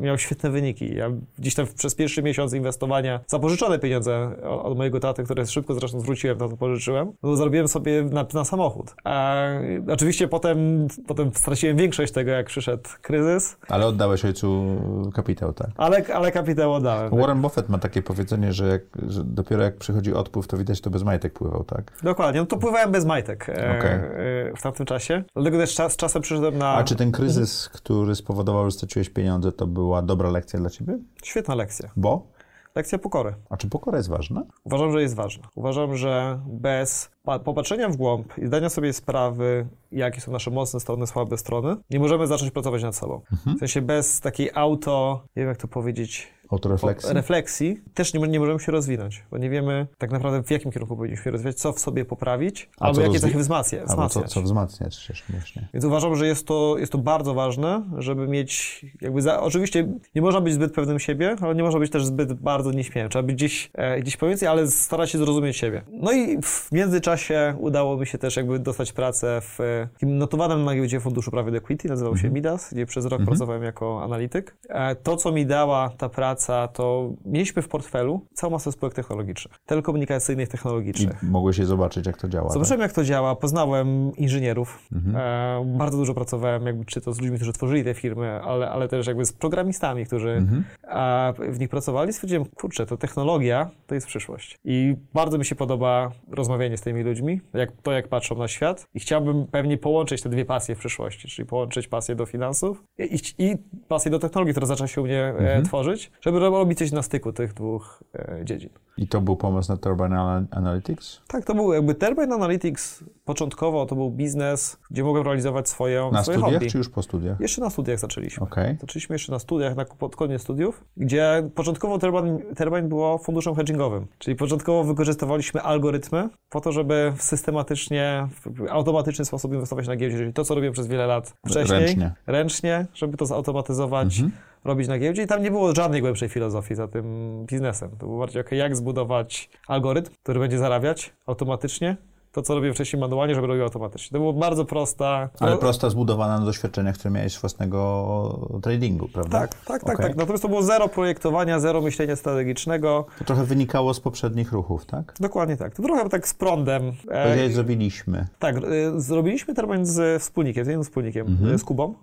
miał 0.00 0.18
świetne 0.18 0.50
wyniki. 0.50 0.94
Ja 0.94 1.10
gdzieś 1.38 1.54
tam 1.54 1.66
przez 1.76 1.94
pierwszy 1.94 2.22
miesiąc 2.22 2.52
inwestowania, 2.52 3.20
zapożyczone 3.26 3.78
pieniądze 3.78 4.30
od 4.42 4.78
mojego 4.78 5.00
taty, 5.00 5.24
które 5.24 5.46
szybko 5.46 5.74
zresztą 5.74 6.00
zwróciłem, 6.00 6.38
to, 6.38 6.48
to 6.48 6.56
pożyczyłem, 6.56 7.12
no 7.22 7.36
zarobiłem 7.36 7.68
sobie 7.68 8.02
na, 8.02 8.26
na 8.34 8.44
samochód. 8.44 8.94
A, 9.04 9.44
oczywiście 9.88 10.28
potem, 10.28 10.88
potem 11.06 11.30
straciłem 11.34 11.76
większość 11.76 12.12
tego, 12.12 12.30
jak 12.30 12.46
przyszedł 12.46 12.88
kryzys, 13.02 13.56
Ale 13.68 13.86
oddałeś 13.86 14.24
ojcu 14.24 14.66
kapitał, 15.14 15.52
tak? 15.52 15.70
ale, 15.76 16.02
ale 16.14 16.32
kapitał 16.32 16.74
oddałem. 16.74 17.10
Warren 17.10 17.40
Buffett 17.40 17.68
ma 17.68 17.78
takie 17.78 18.02
powiedzenie, 18.02 18.52
że, 18.52 18.68
jak, 18.68 18.82
że 19.08 19.24
dopiero 19.24 19.62
jak 19.62 19.76
przychodzi 19.76 20.14
odpływ, 20.14 20.46
to 20.46 20.56
widać, 20.56 20.80
to 20.80 20.90
bez 20.90 21.02
majtek 21.02 21.32
pływał, 21.32 21.64
tak? 21.64 21.92
Dokładnie, 22.02 22.40
no 22.40 22.46
to 22.46 22.56
pływałem 22.56 22.92
bez 22.92 23.04
majtek 23.04 23.46
Okej. 23.60 23.92
e, 23.92 24.52
w 24.56 24.62
tamtym 24.62 24.86
czasie. 24.86 25.22
Dlatego 25.34 25.58
też 25.58 25.74
czas, 25.74 25.96
czasem 25.96 26.22
przyszedłem 26.22 26.58
na... 26.58 26.74
A 26.74 26.84
czy 26.84 26.96
ten 26.96 27.12
kryzys, 27.12 27.68
który 27.68 28.14
spowodował, 28.14 28.64
że 28.64 28.70
straciłeś 28.70 29.08
pieniądze, 29.10 29.52
to 29.52 29.66
była 29.66 30.02
dobra 30.02 30.30
lekcja 30.30 30.58
dla 30.60 30.70
ciebie? 30.70 30.98
Świetna 31.22 31.54
lekcja. 31.54 31.90
Bo? 31.96 32.26
Lekcja 32.74 32.98
pokory. 32.98 33.34
A 33.50 33.56
czy 33.56 33.68
pokora 33.68 33.96
jest 33.98 34.08
ważna? 34.08 34.42
Uważam, 34.64 34.92
że 34.92 35.02
jest 35.02 35.14
ważna. 35.14 35.44
Uważam, 35.54 35.96
że 35.96 36.40
bez 36.46 37.10
pa- 37.24 37.38
popatrzenia 37.38 37.88
w 37.88 37.96
głąb 37.96 38.38
i 38.38 38.46
zdania 38.46 38.68
sobie 38.68 38.92
sprawy, 38.92 39.66
jakie 39.92 40.20
są 40.20 40.32
nasze 40.32 40.50
mocne 40.50 40.80
strony, 40.80 41.06
słabe 41.06 41.38
strony, 41.38 41.76
nie 41.90 41.98
możemy 42.00 42.26
zacząć 42.26 42.50
pracować 42.50 42.82
nad 42.82 42.96
sobą. 42.96 43.20
W 43.56 43.58
sensie 43.58 43.82
bez 43.82 44.20
takiej 44.20 44.50
auto, 44.54 45.22
nie 45.36 45.42
wiem 45.42 45.48
jak 45.48 45.58
to 45.58 45.68
powiedzieć, 45.68 46.28
Autorefleksji? 46.50 47.12
refleksji, 47.14 47.80
też 47.94 48.14
nie, 48.14 48.20
nie 48.20 48.40
możemy 48.40 48.60
się 48.60 48.72
rozwinąć, 48.72 49.24
bo 49.30 49.38
nie 49.38 49.50
wiemy 49.50 49.86
tak 49.98 50.10
naprawdę 50.10 50.42
w 50.42 50.50
jakim 50.50 50.72
kierunku 50.72 50.96
powinniśmy 50.96 51.24
się 51.24 51.30
rozwijać, 51.30 51.56
co 51.56 51.72
w 51.72 51.80
sobie 51.80 52.04
poprawić, 52.04 52.68
A 52.80 52.84
albo 52.84 53.00
jakie 53.00 53.20
cechy 53.20 53.38
wzmacnia, 53.38 53.78
Albo 53.80 53.88
co, 53.92 53.96
wzmacniać. 54.08 54.32
co 54.32 54.42
wzmacniać 54.42 55.06
też 55.06 55.24
właśnie. 55.28 55.68
Więc 55.74 55.84
uważam, 55.84 56.16
że 56.16 56.26
jest 56.26 56.46
to, 56.46 56.74
jest 56.78 56.92
to 56.92 56.98
bardzo 56.98 57.34
ważne, 57.34 57.82
żeby 57.98 58.28
mieć 58.28 58.86
jakby 59.00 59.22
za, 59.22 59.40
oczywiście 59.42 59.88
nie 60.14 60.22
można 60.22 60.40
być 60.40 60.54
zbyt 60.54 60.74
pewnym 60.74 60.98
siebie, 60.98 61.36
ale 61.40 61.54
nie 61.54 61.62
można 61.62 61.78
być 61.80 61.90
też 61.92 62.06
zbyt 62.06 62.32
bardzo 62.32 62.72
nieśmiałym. 62.72 63.10
Trzeba 63.10 63.22
być 63.22 63.36
gdzieś, 63.36 63.70
e, 63.74 64.00
gdzieś 64.00 64.16
pomiędzy, 64.16 64.48
ale 64.48 64.66
starać 64.66 65.10
się 65.10 65.18
zrozumieć 65.18 65.56
siebie. 65.56 65.82
No 65.92 66.12
i 66.12 66.42
w 66.42 66.72
międzyczasie 66.72 67.54
udało 67.58 67.96
mi 67.96 68.06
się 68.06 68.18
też 68.18 68.36
jakby 68.36 68.58
dostać 68.58 68.92
pracę 68.92 69.40
w 69.42 69.58
takim 69.92 70.18
notowanym 70.18 70.64
na 70.64 70.74
giełdzie 70.74 71.00
funduszu 71.00 71.30
private 71.30 71.56
equity, 71.56 71.88
nazywał 71.88 72.16
się 72.16 72.30
Midas, 72.30 72.68
gdzie 72.72 72.86
przez 72.86 73.06
rok 73.06 73.24
pracowałem 73.24 73.62
jako 73.62 74.02
analityk. 74.02 74.56
E, 74.68 74.96
to, 74.96 75.16
co 75.16 75.32
mi 75.32 75.46
dała 75.46 75.90
ta 75.98 76.08
praca, 76.08 76.35
to 76.72 77.10
mieliśmy 77.24 77.62
w 77.62 77.68
portfelu 77.68 78.20
całą 78.34 78.50
masę 78.50 78.72
spółek 78.72 78.94
technologicznych, 78.94 79.54
telekomunikacyjnych, 79.66 80.48
I 80.48 80.50
technologicznych. 80.50 81.22
mogłeś 81.22 81.58
je 81.58 81.66
zobaczyć, 81.66 82.06
jak 82.06 82.16
to 82.16 82.28
działa. 82.28 82.44
tak? 82.44 82.52
Zobaczyłem, 82.52 82.80
jak 82.80 82.92
to 82.92 83.04
działa, 83.04 83.36
poznałem 83.36 84.16
inżynierów. 84.16 84.88
E, 85.14 85.64
bardzo 85.78 85.98
dużo 85.98 86.14
pracowałem, 86.14 86.66
jakby, 86.66 86.84
czy 86.84 87.00
to 87.00 87.12
z 87.12 87.20
ludźmi, 87.20 87.36
którzy 87.36 87.52
tworzyli 87.52 87.84
te 87.84 87.94
firmy, 87.94 88.40
ale, 88.42 88.70
ale 88.70 88.88
też 88.88 89.06
jakby 89.06 89.24
z 89.24 89.32
programistami, 89.32 90.06
którzy 90.06 90.46
e, 90.84 91.32
w 91.52 91.60
nich 91.60 91.68
pracowali. 91.68 92.12
Stwierdziłem, 92.12 92.44
kurczę, 92.44 92.86
to 92.86 92.96
technologia 92.96 93.70
to 93.86 93.94
jest 93.94 94.06
przyszłość. 94.06 94.58
I 94.64 94.96
bardzo 95.14 95.38
mi 95.38 95.44
się 95.44 95.54
podoba 95.54 96.10
rozmawianie 96.30 96.76
z 96.76 96.80
tymi 96.80 97.02
ludźmi, 97.02 97.40
jak, 97.54 97.72
to 97.82 97.92
jak 97.92 98.08
patrzą 98.08 98.34
na 98.34 98.48
świat. 98.48 98.86
I 98.94 99.00
chciałbym 99.00 99.46
pewnie 99.46 99.78
połączyć 99.78 100.22
te 100.22 100.28
dwie 100.28 100.44
pasje 100.44 100.74
w 100.74 100.78
przyszłości, 100.78 101.28
czyli 101.28 101.48
połączyć 101.48 101.88
pasję 101.88 102.14
do 102.14 102.26
finansów 102.26 102.82
i, 102.98 103.18
i 103.38 103.56
pasję 103.88 104.10
do 104.10 104.18
technologii, 104.18 104.52
która 104.54 104.66
zaczęła 104.66 104.88
się 104.88 105.00
u 105.00 105.04
mnie 105.04 105.34
e, 105.38 105.62
tworzyć, 105.62 106.10
żeby 106.26 106.38
ro- 106.38 106.50
robić 106.50 106.78
coś 106.78 106.92
na 106.92 107.02
styku 107.02 107.32
tych 107.32 107.54
dwóch 107.54 108.02
e, 108.14 108.40
dziedzin. 108.44 108.70
I 108.96 109.08
to 109.08 109.20
był 109.20 109.36
pomysł 109.36 109.72
na 109.72 109.76
Turbine 109.78 110.16
Ana- 110.20 110.44
Analytics? 110.50 111.20
Tak, 111.28 111.44
to 111.44 111.54
był 111.54 111.72
jakby 111.72 111.94
Turbine 111.94 112.34
Analytics. 112.34 113.04
Początkowo 113.24 113.86
to 113.86 113.94
był 113.94 114.10
biznes, 114.10 114.78
gdzie 114.90 115.04
mogłem 115.04 115.24
realizować 115.24 115.68
swoje, 115.68 116.08
Na 116.12 116.22
swoje 116.22 116.38
studiach, 116.38 116.54
hobby. 116.60 116.70
czy 116.70 116.78
już 116.78 116.88
po 116.88 117.02
studiach? 117.02 117.40
Jeszcze 117.40 117.60
na 117.60 117.70
studiach 117.70 117.98
zaczęliśmy. 117.98 118.42
Okej. 118.44 118.76
Zaczęliśmy 118.80 119.14
jeszcze 119.14 119.32
na 119.32 119.38
studiach, 119.38 119.76
na, 119.76 119.84
pod 119.84 120.16
koniec 120.16 120.42
studiów, 120.42 120.84
gdzie 120.96 121.50
początkowo 121.54 121.98
Turbine, 121.98 122.38
Turbine 122.56 122.82
było 122.88 123.18
funduszem 123.18 123.54
hedgingowym. 123.54 124.06
Czyli 124.18 124.36
początkowo 124.36 124.84
wykorzystywaliśmy 124.84 125.62
algorytmy 125.62 126.28
po 126.50 126.60
to, 126.60 126.72
żeby 126.72 127.12
systematycznie, 127.18 128.28
w 128.30 128.66
automatyczny 128.70 129.24
sposób 129.24 129.52
inwestować 129.52 129.86
na 129.88 129.96
giełdzie. 129.96 130.16
Czyli 130.18 130.32
to, 130.32 130.44
co 130.44 130.54
robiłem 130.54 130.72
przez 130.72 130.86
wiele 130.86 131.06
lat 131.06 131.34
wcześniej, 131.46 131.80
Ręcznie. 131.80 132.12
ręcznie 132.26 132.86
żeby 132.94 133.16
to 133.16 133.26
zautomatyzować, 133.26 134.22
robić 134.64 134.88
na 134.88 134.98
giełdzie. 134.98 135.22
I 135.22 135.26
tam 135.26 135.42
nie 135.42 135.50
było 135.50 135.74
żadnej 135.74 136.00
głębszej 136.00 136.28
filozofii 136.28 136.74
za 136.74 136.88
tym 136.88 137.06
biznesem. 137.46 137.90
To 137.90 138.06
było 138.06 138.18
bardziej, 138.18 138.42
ok, 138.42 138.52
jak 138.52 138.76
zbudować 138.76 139.50
algorytm, 139.66 140.12
który 140.22 140.40
będzie 140.40 140.58
zarabiać 140.58 141.12
automatycznie. 141.26 141.96
To, 142.36 142.42
co 142.42 142.54
robiłem 142.54 142.74
wcześniej 142.74 143.00
manualnie, 143.00 143.34
żeby 143.34 143.46
robił 143.46 143.62
automatycznie. 143.62 144.10
To 144.10 144.18
było 144.18 144.32
bardzo 144.32 144.64
prosta. 144.64 145.28
Ale 145.40 145.52
no, 145.52 145.58
prosta, 145.58 145.90
zbudowana 145.90 146.38
na 146.38 146.46
doświadczeniach, 146.46 146.94
które 146.94 147.10
miałeś 147.10 147.32
z 147.32 147.40
własnego 147.40 148.58
tradingu, 148.62 149.08
prawda? 149.08 149.40
Tak, 149.40 149.54
tak, 149.54 149.84
tak, 149.84 149.94
Okej. 149.94 150.06
tak. 150.06 150.16
Natomiast 150.16 150.42
to 150.42 150.48
było 150.48 150.62
zero 150.62 150.88
projektowania, 150.88 151.60
zero 151.60 151.80
myślenia 151.80 152.16
strategicznego. 152.16 153.06
To 153.18 153.24
trochę 153.24 153.44
wynikało 153.44 153.94
z 153.94 154.00
poprzednich 154.00 154.52
ruchów, 154.52 154.86
tak? 154.86 155.14
Dokładnie 155.20 155.56
tak. 155.56 155.74
To 155.74 155.82
trochę 155.82 156.08
tak 156.08 156.28
z 156.28 156.34
prądem. 156.34 156.92
E, 157.08 157.24
Powiedziałeś, 157.24 157.52
zrobiliśmy. 157.54 158.26
tak, 158.38 158.56
e, 158.56 158.60
zrobiliśmy 158.96 159.54
termin 159.54 159.86
z 159.86 160.22
wspólnikiem, 160.22 160.64
z 160.64 160.68
jednym 160.68 160.84
wspólnikiem, 160.84 161.38
e, 161.54 161.58
z 161.58 161.64
Kubą, 161.64 161.94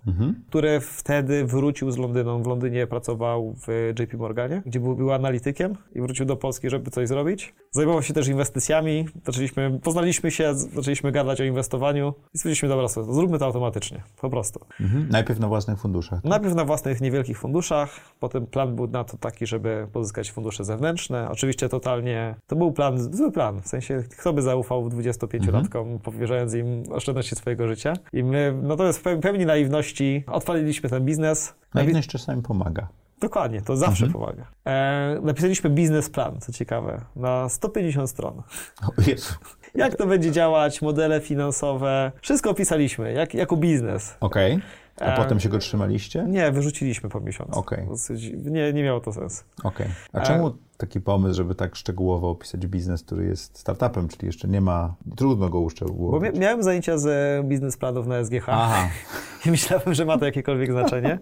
który 0.48 0.80
wtedy 0.80 1.44
wrócił 1.44 1.90
z 1.90 1.96
Londynu. 1.96 2.42
W 2.42 2.46
Londynie 2.46 2.86
pracował 2.86 3.54
w 3.66 3.92
JP 3.98 4.16
Morganie, 4.16 4.62
gdzie 4.66 4.80
był, 4.80 4.96
był 4.96 5.12
analitykiem 5.12 5.76
i 5.94 6.00
wrócił 6.00 6.26
do 6.26 6.36
Polski, 6.36 6.70
żeby 6.70 6.90
coś 6.90 7.08
zrobić. 7.08 7.54
Zajmował 7.70 8.02
się 8.02 8.14
też 8.14 8.28
inwestycjami. 8.28 9.04
Zaczęliśmy, 9.26 9.80
poznaliśmy 9.82 10.23
się, 10.30 10.54
zaczęliśmy 10.54 11.12
gadać 11.12 11.40
o 11.40 11.44
inwestowaniu 11.44 12.14
i 12.34 12.38
stwierdziliśmy, 12.38 12.68
dobra, 12.68 12.88
słuchaj, 12.88 13.14
zróbmy 13.14 13.38
to 13.38 13.44
automatycznie. 13.44 14.02
Po 14.20 14.30
prostu. 14.30 14.60
Mhm. 14.80 15.08
Najpierw 15.10 15.40
na 15.40 15.48
własnych 15.48 15.78
funduszach. 15.80 16.24
Najpierw 16.24 16.54
na 16.54 16.64
własnych 16.64 17.00
niewielkich 17.00 17.38
funduszach, 17.38 17.90
potem 18.20 18.46
plan 18.46 18.76
był 18.76 18.86
na 18.86 19.04
to 19.04 19.16
taki, 19.16 19.46
żeby 19.46 19.88
pozyskać 19.92 20.30
fundusze 20.32 20.64
zewnętrzne. 20.64 21.28
Oczywiście 21.30 21.68
totalnie, 21.68 22.34
to 22.46 22.56
był 22.56 22.72
plan, 22.72 23.14
zły 23.14 23.32
plan, 23.32 23.62
w 23.62 23.68
sensie 23.68 24.02
kto 24.18 24.32
by 24.32 24.42
zaufał 24.42 24.88
25-latkom, 24.88 25.98
powierzając 25.98 26.54
im 26.54 26.82
oszczędności 26.92 27.36
swojego 27.36 27.68
życia. 27.68 27.92
I 28.12 28.24
my, 28.24 28.58
natomiast 28.62 28.98
w 28.98 29.02
pe- 29.02 29.20
pełni 29.20 29.46
naiwności 29.46 30.24
odpaliliśmy 30.26 30.90
ten 30.90 31.04
biznes. 31.04 31.54
Naiwność 31.74 32.08
czasami 32.08 32.42
pomaga. 32.42 32.88
Dokładnie, 33.24 33.62
to 33.62 33.76
zawsze 33.76 34.06
pomaga. 34.06 34.46
E, 34.66 35.18
napisaliśmy 35.22 35.70
biznesplan, 35.70 36.40
co 36.40 36.52
ciekawe, 36.52 37.00
na 37.16 37.48
150 37.48 38.10
stron. 38.10 38.42
O 38.82 39.02
Jezu. 39.06 39.34
Jak 39.74 39.96
to 39.96 40.06
będzie 40.06 40.30
działać, 40.32 40.82
modele 40.82 41.20
finansowe, 41.20 42.12
wszystko 42.20 42.50
opisaliśmy, 42.50 43.12
jak, 43.12 43.34
jako 43.34 43.56
biznes. 43.56 44.16
Okej. 44.20 44.60
A 45.00 45.04
E, 45.04 45.16
potem 45.16 45.40
się 45.40 45.48
go 45.48 45.58
trzymaliście? 45.58 46.24
Nie, 46.28 46.52
wyrzuciliśmy 46.52 47.08
po 47.08 47.20
miesiącu. 47.20 47.58
Dosyć- 47.88 48.32
Nie, 48.50 48.72
nie 48.72 48.82
miało 48.82 49.00
to 49.00 49.12
sensu. 49.12 49.44
Okej. 49.64 49.86
A 50.12 50.20
czemu 50.20 50.52
taki 50.76 51.00
pomysł, 51.00 51.34
żeby 51.34 51.54
tak 51.54 51.76
szczegółowo 51.76 52.30
opisać 52.30 52.66
biznes, 52.66 53.02
który 53.02 53.24
jest 53.26 53.58
startupem, 53.58 54.08
czyli 54.08 54.26
jeszcze 54.26 54.48
nie 54.48 54.60
ma, 54.60 54.94
trudno 55.16 55.46
go 55.48 55.58
Bo 55.58 55.64
uszczegółowić? 55.64 56.32
mia- 56.34 56.38
miałem 56.38 56.62
zajęcia 56.62 56.98
z 56.98 57.06
biznesplanów 57.46 58.06
na 58.06 58.24
SGH 58.24 58.48
Aha. 58.48 58.88
i 59.46 59.50
myślałem, 59.50 59.94
że 59.94 60.04
ma 60.04 60.18
to 60.18 60.24
jakiekolwiek 60.24 60.72
znaczenie. 60.72 61.18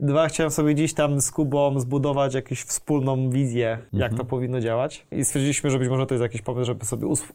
Dwa, 0.00 0.28
chciałem 0.28 0.50
sobie 0.50 0.74
gdzieś 0.74 0.94
tam 0.94 1.20
z 1.20 1.30
Kubą 1.30 1.80
zbudować 1.80 2.34
jakąś 2.34 2.62
wspólną 2.62 3.30
wizję, 3.30 3.78
jak 3.92 4.14
to 4.14 4.24
powinno 4.24 4.60
działać. 4.60 5.06
I 5.12 5.24
stwierdziliśmy, 5.24 5.70
że 5.70 5.78
być 5.78 5.88
może 5.88 6.06
to 6.06 6.14
jest 6.14 6.22
jakiś 6.22 6.42
pomysł, 6.42 6.66
żeby 6.66 6.84
sobie 6.84 7.06
us- 7.06 7.32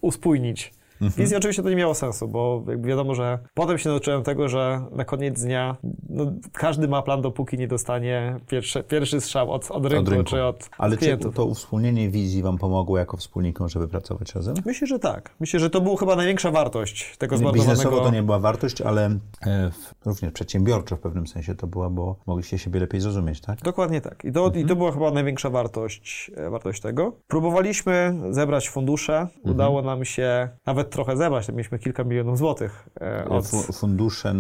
uspójnić 1.07 1.17
Wizja 1.17 1.37
oczywiście 1.37 1.63
to 1.63 1.69
nie 1.69 1.75
miało 1.75 1.93
sensu, 1.93 2.27
bo 2.27 2.63
jakby 2.67 2.87
wiadomo, 2.87 3.15
że 3.15 3.39
potem 3.53 3.77
się 3.77 3.89
nauczyłem 3.89 4.23
tego, 4.23 4.47
że 4.49 4.81
na 4.91 5.05
koniec 5.05 5.41
dnia 5.43 5.77
no, 6.09 6.31
każdy 6.53 6.87
ma 6.87 7.01
plan, 7.01 7.21
dopóki 7.21 7.57
nie 7.57 7.67
dostanie 7.67 8.35
pierwszy, 8.47 8.83
pierwszy 8.83 9.21
strzał 9.21 9.51
od, 9.51 9.71
od, 9.71 9.85
rynku, 9.85 10.01
Od 10.01 10.09
rynku. 10.09 10.29
czy 10.29 10.43
od 10.43 10.69
Ale 10.77 10.97
czy 10.97 11.17
to 11.17 11.45
uwspólnienie 11.45 12.09
wizji 12.09 12.43
wam 12.43 12.57
pomogło 12.57 12.97
jako 12.97 13.17
wspólnikom, 13.17 13.69
żeby 13.69 13.87
pracować 13.87 14.35
razem? 14.35 14.55
Myślę, 14.65 14.87
że 14.87 14.99
tak. 14.99 15.35
Myślę, 15.39 15.59
że 15.59 15.69
to 15.69 15.81
była 15.81 15.97
chyba 15.97 16.15
największa 16.15 16.51
wartość 16.51 17.17
tego 17.17 17.35
Biznesowo 17.37 17.75
zmarnowanego... 17.75 18.05
to 18.09 18.15
nie 18.15 18.23
była 18.23 18.39
wartość, 18.39 18.81
ale 18.81 19.05
e, 19.41 19.71
w- 19.71 20.05
również 20.05 20.31
przedsiębiorczo 20.33 20.95
w 20.95 20.99
pewnym 20.99 21.27
sensie 21.27 21.55
to 21.55 21.67
była, 21.67 21.89
bo 21.89 22.15
mogliście 22.27 22.57
siebie 22.57 22.79
lepiej 22.79 23.01
zrozumieć, 23.01 23.41
tak? 23.41 23.61
Dokładnie 23.61 24.01
tak. 24.01 24.25
I 24.25 24.31
to, 24.31 24.45
Mhm. 24.45 24.65
I 24.65 24.67
to 24.69 24.75
była 24.75 24.91
chyba 24.91 25.11
największa 25.11 25.49
wartość, 25.49 26.31
e, 26.35 26.49
wartość 26.49 26.81
tego. 26.81 27.11
Próbowaliśmy 27.27 28.19
zebrać 28.29 28.69
fundusze. 28.69 29.17
Mhm. 29.19 29.55
Udało 29.55 29.81
nam 29.81 30.05
się 30.05 30.49
nawet 30.65 30.89
trochę 30.91 31.17
zebrać. 31.17 31.49
Mieliśmy 31.49 31.79
kilka 31.79 32.03
milionów 32.03 32.37
złotych 32.37 32.89
e, 33.01 33.25
od, 33.29 33.47
Fu- 33.47 33.73
Fundusze 33.73 34.33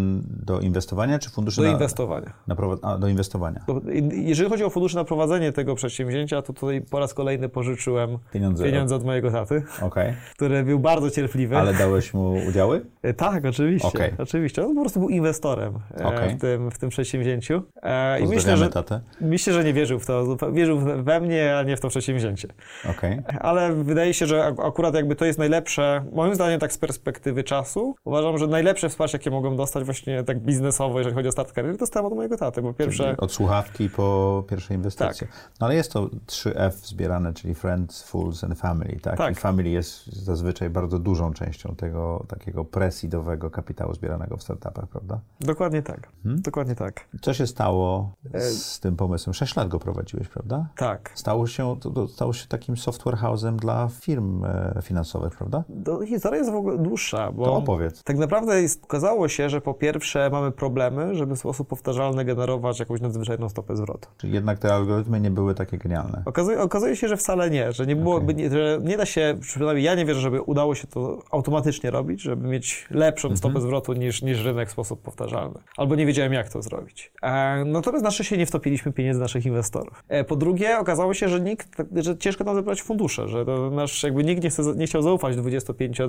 do 0.45 0.59
inwestowania, 0.59 1.19
czy 1.19 1.29
fundusze 1.29 1.61
do 1.61 1.67
na, 1.67 1.73
inwestowania. 1.73 2.33
na 2.47 2.55
prowa- 2.55 2.77
a, 2.81 2.97
do 2.97 3.07
inwestowania? 3.07 3.65
Jeżeli 4.11 4.49
chodzi 4.49 4.63
o 4.63 4.69
fundusze 4.69 4.97
na 4.97 5.03
prowadzenie 5.03 5.51
tego 5.51 5.75
przedsięwzięcia, 5.75 6.41
to 6.41 6.53
tutaj 6.53 6.81
po 6.81 6.99
raz 6.99 7.13
kolejny 7.13 7.49
pożyczyłem 7.49 8.17
Pieniądze. 8.33 8.63
pieniądze 8.63 8.95
od 8.95 9.03
mojego 9.05 9.31
taty, 9.31 9.63
Okej. 9.81 10.13
który 10.35 10.63
był 10.63 10.79
bardzo 10.79 11.09
cierpliwy. 11.09 11.57
Ale 11.57 11.73
dałeś 11.73 12.13
mu 12.13 12.33
udziały? 12.47 12.81
E, 13.03 13.13
Tak, 13.13 13.45
oczywiście. 13.45 13.87
Okej. 13.87 14.11
Oczywiście. 14.17 14.65
On 14.65 14.75
po 14.75 14.81
prostu 14.81 14.99
był 14.99 15.09
inwestorem 15.09 15.73
e, 15.99 16.05
Okej. 16.05 16.35
w, 16.35 16.41
tym, 16.41 16.71
w 16.71 16.77
tym 16.77 16.89
przedsięwzięciu. 16.89 17.61
E, 17.83 18.19
I 18.19 18.27
myślę 18.27 18.57
że, 18.57 18.69
tatę. 18.69 19.01
myślę, 19.21 19.53
że 19.53 19.63
nie 19.63 19.73
wierzył 19.73 19.99
w 19.99 20.05
to. 20.05 20.37
Wierzył 20.51 20.79
we- 20.79 21.19
mnie, 21.21 21.57
a 21.57 21.63
nie 21.63 21.77
w 21.77 21.79
to 21.79 21.87
przedsięwzięcie. 21.89 22.47
Okej. 22.89 23.21
Ale 23.39 23.73
wydaje 23.73 24.13
się, 24.13 24.25
że 24.25 24.45
ak- 24.45 24.59
akurat 24.59 24.95
jakby 24.95 25.15
to 25.15 25.25
jest 25.25 25.39
najlepsze, 25.39 26.05
moim 26.13 26.30
zdaniem 26.35 26.59
tak 26.59 26.73
z 26.73 26.77
perspektywy 26.77 27.43
czasu, 27.43 27.95
uważam, 28.03 28.37
że 28.37 28.47
najlepsze 28.47 28.89
wsparcie, 28.89 29.17
jakie 29.17 29.31
mogłem 29.31 29.55
dostać 29.55 29.83
właśnie 29.83 30.23
tak 30.23 30.39
biznesowo, 30.39 30.97
jeżeli 30.97 31.15
chodzi 31.15 31.27
o 31.27 31.31
start 31.31 31.51
kariery, 31.51 31.77
dostałem 31.77 32.05
od 32.05 32.15
mojego 32.15 32.37
taty, 32.37 32.61
bo 32.61 32.73
pierwsze... 32.73 33.17
Od 33.17 33.31
słuchawki 33.31 33.89
po 33.89 34.43
pierwszej 34.49 34.77
inwestycji. 34.77 35.27
Tak. 35.27 35.51
No 35.59 35.65
ale 35.65 35.75
jest 35.75 35.91
to 35.91 36.09
3F 36.27 36.71
zbierane, 36.71 37.33
czyli 37.33 37.55
Friends, 37.55 38.03
Fools 38.03 38.43
and 38.43 38.59
Family, 38.59 38.99
tak? 38.99 39.17
Tak. 39.17 39.31
I 39.31 39.35
Family 39.35 39.69
jest 39.69 40.05
zazwyczaj 40.07 40.69
bardzo 40.69 40.99
dużą 40.99 41.33
częścią 41.33 41.75
tego 41.75 42.25
takiego 42.27 42.65
presidowego 42.65 43.49
kapitału 43.49 43.93
zbieranego 43.93 44.37
w 44.37 44.43
startupach, 44.43 44.87
prawda? 44.87 45.19
Dokładnie 45.39 45.81
tak. 45.81 46.09
Hmm? 46.23 46.41
Dokładnie 46.41 46.75
tak. 46.75 47.07
Co 47.21 47.33
się 47.33 47.47
stało 47.47 48.11
E, 48.33 48.41
z 48.41 48.79
tym 48.79 48.95
pomysłem? 48.95 49.33
6 49.33 49.55
lat 49.55 49.67
go 49.67 49.79
prowadziłeś, 49.79 50.27
prawda? 50.27 50.67
Tak. 50.77 51.11
Stało 51.15 51.47
się, 51.47 51.75
to, 51.79 51.89
to 51.89 52.07
stało 52.07 52.33
się 52.33 52.47
takim 52.47 52.77
software 52.77 53.15
house'em 53.15 53.55
dla 53.55 53.87
firm 53.87 54.45
e, 54.45 54.79
finansowych, 54.81 55.35
prawda? 55.35 55.63
To 55.85 56.01
historia 56.21 56.37
jest 56.39 56.51
w 56.51 56.55
ogóle 56.55 56.77
dłuższa, 56.77 57.31
bo... 57.31 57.45
To 57.45 57.55
opowiedz. 57.55 58.03
Tak 58.03 58.17
naprawdę 58.17 58.61
jest, 58.61 58.83
okazało 58.83 59.27
się, 59.27 59.49
że 59.49 59.61
po 59.61 59.73
pierwsze 59.73 60.29
mamy 60.29 60.51
problemy, 60.51 61.15
żeby 61.15 61.35
w 61.35 61.39
sposób 61.39 61.67
powtarzalny 61.67 62.25
generować 62.25 62.79
jakąś 62.79 63.01
nadzwyczajną 63.01 63.49
stopę 63.49 63.75
zwrotu. 63.75 64.09
Czyli 64.17 64.33
jednak 64.33 64.59
te 64.59 64.73
algorytmy 64.73 65.19
nie 65.21 65.31
były 65.31 65.55
takie 65.55 65.77
genialne. 65.77 66.23
Okazuje, 66.25 66.59
okazuje 66.61 66.95
się, 66.95 67.07
że 67.07 67.17
wcale 67.17 67.49
nie, 67.49 67.71
że 67.71 67.85
nie 67.85 67.95
byłoby, 67.95 68.33
nie, 68.33 68.49
że 68.49 68.79
nie 68.83 68.97
da 68.97 69.05
się, 69.05 69.37
przynajmniej 69.41 69.85
ja 69.85 69.95
nie 69.95 70.05
wierzę, 70.05 70.19
żeby 70.19 70.41
udało 70.41 70.75
się 70.75 70.87
to 70.87 71.19
automatycznie 71.31 71.91
robić, 71.91 72.21
żeby 72.21 72.47
mieć 72.47 72.87
lepszą 72.91 73.27
Mhm. 73.27 73.37
stopę 73.37 73.61
zwrotu 73.61 73.93
niż, 73.93 74.21
niż 74.21 74.43
rynek 74.43 74.69
w 74.69 74.71
sposób 74.71 75.01
powtarzalny. 75.01 75.59
Albo 75.77 75.95
nie 75.95 76.05
wiedziałem, 76.05 76.33
jak 76.33 76.49
to 76.49 76.61
zrobić. 76.61 77.11
E, 77.21 77.65
natomiast 77.65 78.03
na 78.03 78.11
szczęście 78.11 78.37
nie 78.37 78.45
wtopiliśmy 78.45 78.91
pieniędzy 78.91 79.19
naszych 79.19 79.45
inwestorów. 79.45 80.03
E, 80.07 80.23
po 80.23 80.35
drugie, 80.35 80.79
okazało 80.79 81.13
się, 81.13 81.29
że 81.29 81.41
nikt, 81.41 81.67
że 81.95 82.17
ciężko 82.17 82.43
nam 82.43 82.55
zebrać 82.55 82.81
fundusze, 82.81 83.27
że 83.27 83.45
nasz, 83.71 84.03
jakby 84.03 84.23
nikt 84.23 84.43
nie, 84.43 84.49
chce, 84.49 84.63
nie 84.75 84.85
chciał 84.85 85.01
zaufać 85.01 85.35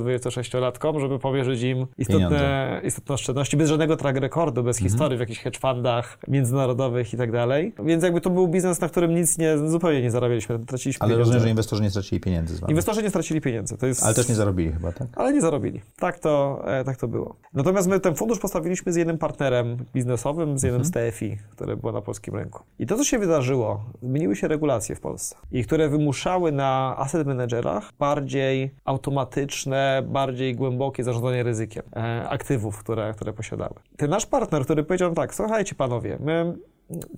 25-26-latkom, 0.05 1.01
żeby 1.01 1.19
powierzyć 1.19 1.63
im 1.63 1.87
istotne, 1.99 2.15
Pieniądze. 2.29 2.81
istotne 2.85 3.15
oszczędności, 3.15 3.57
bez 3.57 3.69
żadnego 3.69 3.97
track 3.97 4.19
recordu, 4.19 4.63
bez 4.63 4.77
Mhm. 4.77 4.91
historii 4.91 5.17
w 5.17 5.21
jakichś 5.21 5.41
hedge 5.41 5.59
fundach 5.59 6.19
międzynarodowych 6.29 7.15
i 7.15 7.17
tak 7.17 7.33
dalej. 7.33 7.73
Więc 7.85 8.05
jakby 8.05 8.21
to 8.21 8.31
był 8.31 8.49
biznes, 8.49 8.81
na 8.81 8.89
którym 8.89 9.15
nic 9.15 9.39
nie, 9.39 9.59
zupełnie 9.59 10.03
nie 10.03 10.11
zarabialiśmy, 10.11 10.59
traciliśmy 10.59 11.05
Ale 11.05 11.09
pieniądze. 11.11 11.21
rozumiem, 11.31 11.43
że 11.43 11.51
inwestorzy 11.51 11.83
nie 11.83 11.91
stracili 11.91 12.21
pieniędzy 12.21 12.55
z 12.57 12.61
wami. 12.61 12.71
Inwestorzy 12.71 13.03
nie 13.03 13.09
stracili 13.11 13.41
pieniędzy. 13.41 13.77
To 13.79 13.87
jest... 13.87 14.03
Ale 14.05 14.15
też 14.15 14.29
nie 14.29 14.35
zarobili 14.35 14.73
chyba, 14.73 14.93
tak? 14.93 15.09
Ale 15.17 15.33
nie 15.33 15.41
zarobili. 15.41 15.81
Tak 15.99 16.19
to, 16.19 16.63
e, 16.67 16.85
tak 16.85 16.97
to 16.97 17.09
było. 17.09 17.37
Natomiast 17.55 17.89
my 17.89 18.01
ten 18.01 18.15
fundusz 18.15 18.39
postawiliśmy 18.39 18.93
z 18.93 18.97
jednym 18.97 19.19
partnerem 19.19 19.77
biznesowym, 19.95 20.59
z 20.59 20.63
jednym 20.63 20.85
z 20.85 20.91
TFI, 20.91 21.39
które 21.51 21.77
było 21.77 21.93
na 21.93 22.01
polskim 22.03 22.35
rynku. 22.37 22.63
I 22.79 22.87
to, 22.87 22.97
co 22.97 23.05
się 23.05 23.19
wydarzyło, 23.19 23.85
zmieniły 24.03 24.37
się 24.37 24.49
regulacje 24.49 24.97
w 24.97 25.01
Polsce 25.01 25.37
i 25.53 25.65
które 25.65 25.89
wymuszały 25.89 26.53
na 26.53 26.95
asset 26.99 27.27
managerach 27.27 27.91
bardziej 27.99 28.75
automatyczne, 28.85 29.92
bardziej 30.03 30.55
głębokie 30.55 31.05
zarządzanie 31.05 31.43
ryzykiem 31.43 31.83
e, 31.97 32.29
aktywów, 32.29 32.79
które, 32.79 33.15
które 33.17 33.33
posiadały. 33.33 33.75
Ten 33.97 34.11
nasz 34.11 34.27
partner, 34.27 34.63
który 34.65 34.85
powiedział 34.85 35.15
tak, 35.15 35.35
słuchajcie 35.35 35.75
panowie, 35.75 36.19
my 36.21 36.55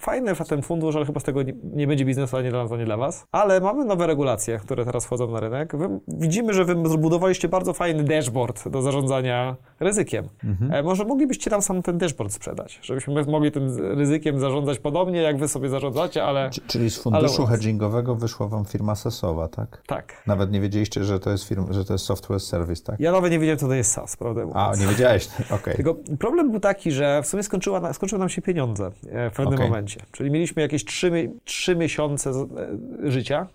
Fajny 0.01 0.35
ten 0.49 0.63
fundusz, 0.63 0.97
ale 0.97 1.07
chyba 1.07 1.21
z 1.21 1.25
tego 1.25 1.43
nie, 1.43 1.53
nie 1.63 1.87
będzie 1.87 2.05
biznesu 2.05 2.37
ani 2.37 2.51
dla 2.51 2.63
nas, 2.63 2.73
ani 2.73 2.85
dla 2.85 2.97
was. 2.97 3.27
Ale 3.33 3.61
mamy 3.61 3.85
nowe 3.85 4.07
regulacje, 4.07 4.59
które 4.59 4.85
teraz 4.85 5.05
wchodzą 5.05 5.31
na 5.31 5.41
rynek. 5.41 5.77
Wy, 5.77 5.89
widzimy, 6.09 6.55
że 6.55 6.65
wy 6.65 6.75
zbudowaliście 6.89 7.49
bardzo 7.49 7.73
fajny 7.73 8.05
dashboard 8.05 8.69
do 8.69 8.83
zarządzania 8.83 9.57
ryzykiem. 9.81 10.29
E, 10.71 10.83
może 10.83 11.05
moglibyście 11.05 11.51
tam 11.51 11.63
sam 11.63 11.83
ten 11.83 11.99
dashboard 11.99 12.33
sprzedać, 12.33 12.79
żebyśmy 12.83 13.15
my 13.15 13.25
mogli 13.25 13.53
tym 13.53 13.77
ryzykiem 13.99 14.41
zarządzać 14.41 14.79
podobnie, 14.79 15.23
jak 15.23 15.39
wy 15.39 15.49
sobie 15.49 15.69
zarządzacie, 15.69 16.25
ale 16.25 16.51
Czyli 16.67 16.91
z 16.91 16.99
funduszu 16.99 17.47
hedgingowego 17.47 18.15
wyszła 18.15 18.49
wam 18.49 18.65
firma 18.65 18.95
sesowa, 18.95 19.49
tak? 19.49 19.83
tak. 19.87 20.23
Nawet 20.27 20.53
nie 20.53 20.61
wiedzieliście, 20.61 21.05
że 21.05 21.21
to 21.21 21.31
jest 21.31 21.45
firma, 21.45 21.73
że 21.73 21.85
to 21.85 21.93
jest 21.93 22.05
software 22.05 22.41
service, 22.41 22.83
tak? 22.83 23.01
Ja 23.01 23.13
nawet 23.13 23.33
nie 23.33 23.39
wiedziałem, 23.39 23.59
co 23.59 23.67
to 23.67 23.75
jest 23.75 23.93
SaaS, 23.93 24.17
prawda 24.17 24.43
A, 24.55 24.77
nie 24.77 24.87
wiedziałeś? 24.87 25.29
Okej. 25.51 25.75
Tylko 25.75 25.97
problem 26.19 26.51
był 26.51 26.61
taki, 26.61 26.93
że 26.93 27.23
w 27.23 27.27
sumie 27.27 27.43
skończyła, 27.43 27.93
skończyły 27.93 28.19
nam 28.19 28.29
się 28.29 28.43
pieniądze 28.43 28.91
e, 29.11 29.31
w 29.31 29.35
pewnym 29.35 29.59
Okej. 29.65 29.71
momencie. 29.71 30.01
Czyli 30.13 30.31
mieliśmy 30.31 30.63
jakieś 30.63 30.85
trzy, 30.85 31.11
mi- 31.11 31.29
trzy 31.45 31.77
miesiące 31.77 32.33
z- 32.33 32.37
e, 33.07 33.11
życia, 33.11 33.47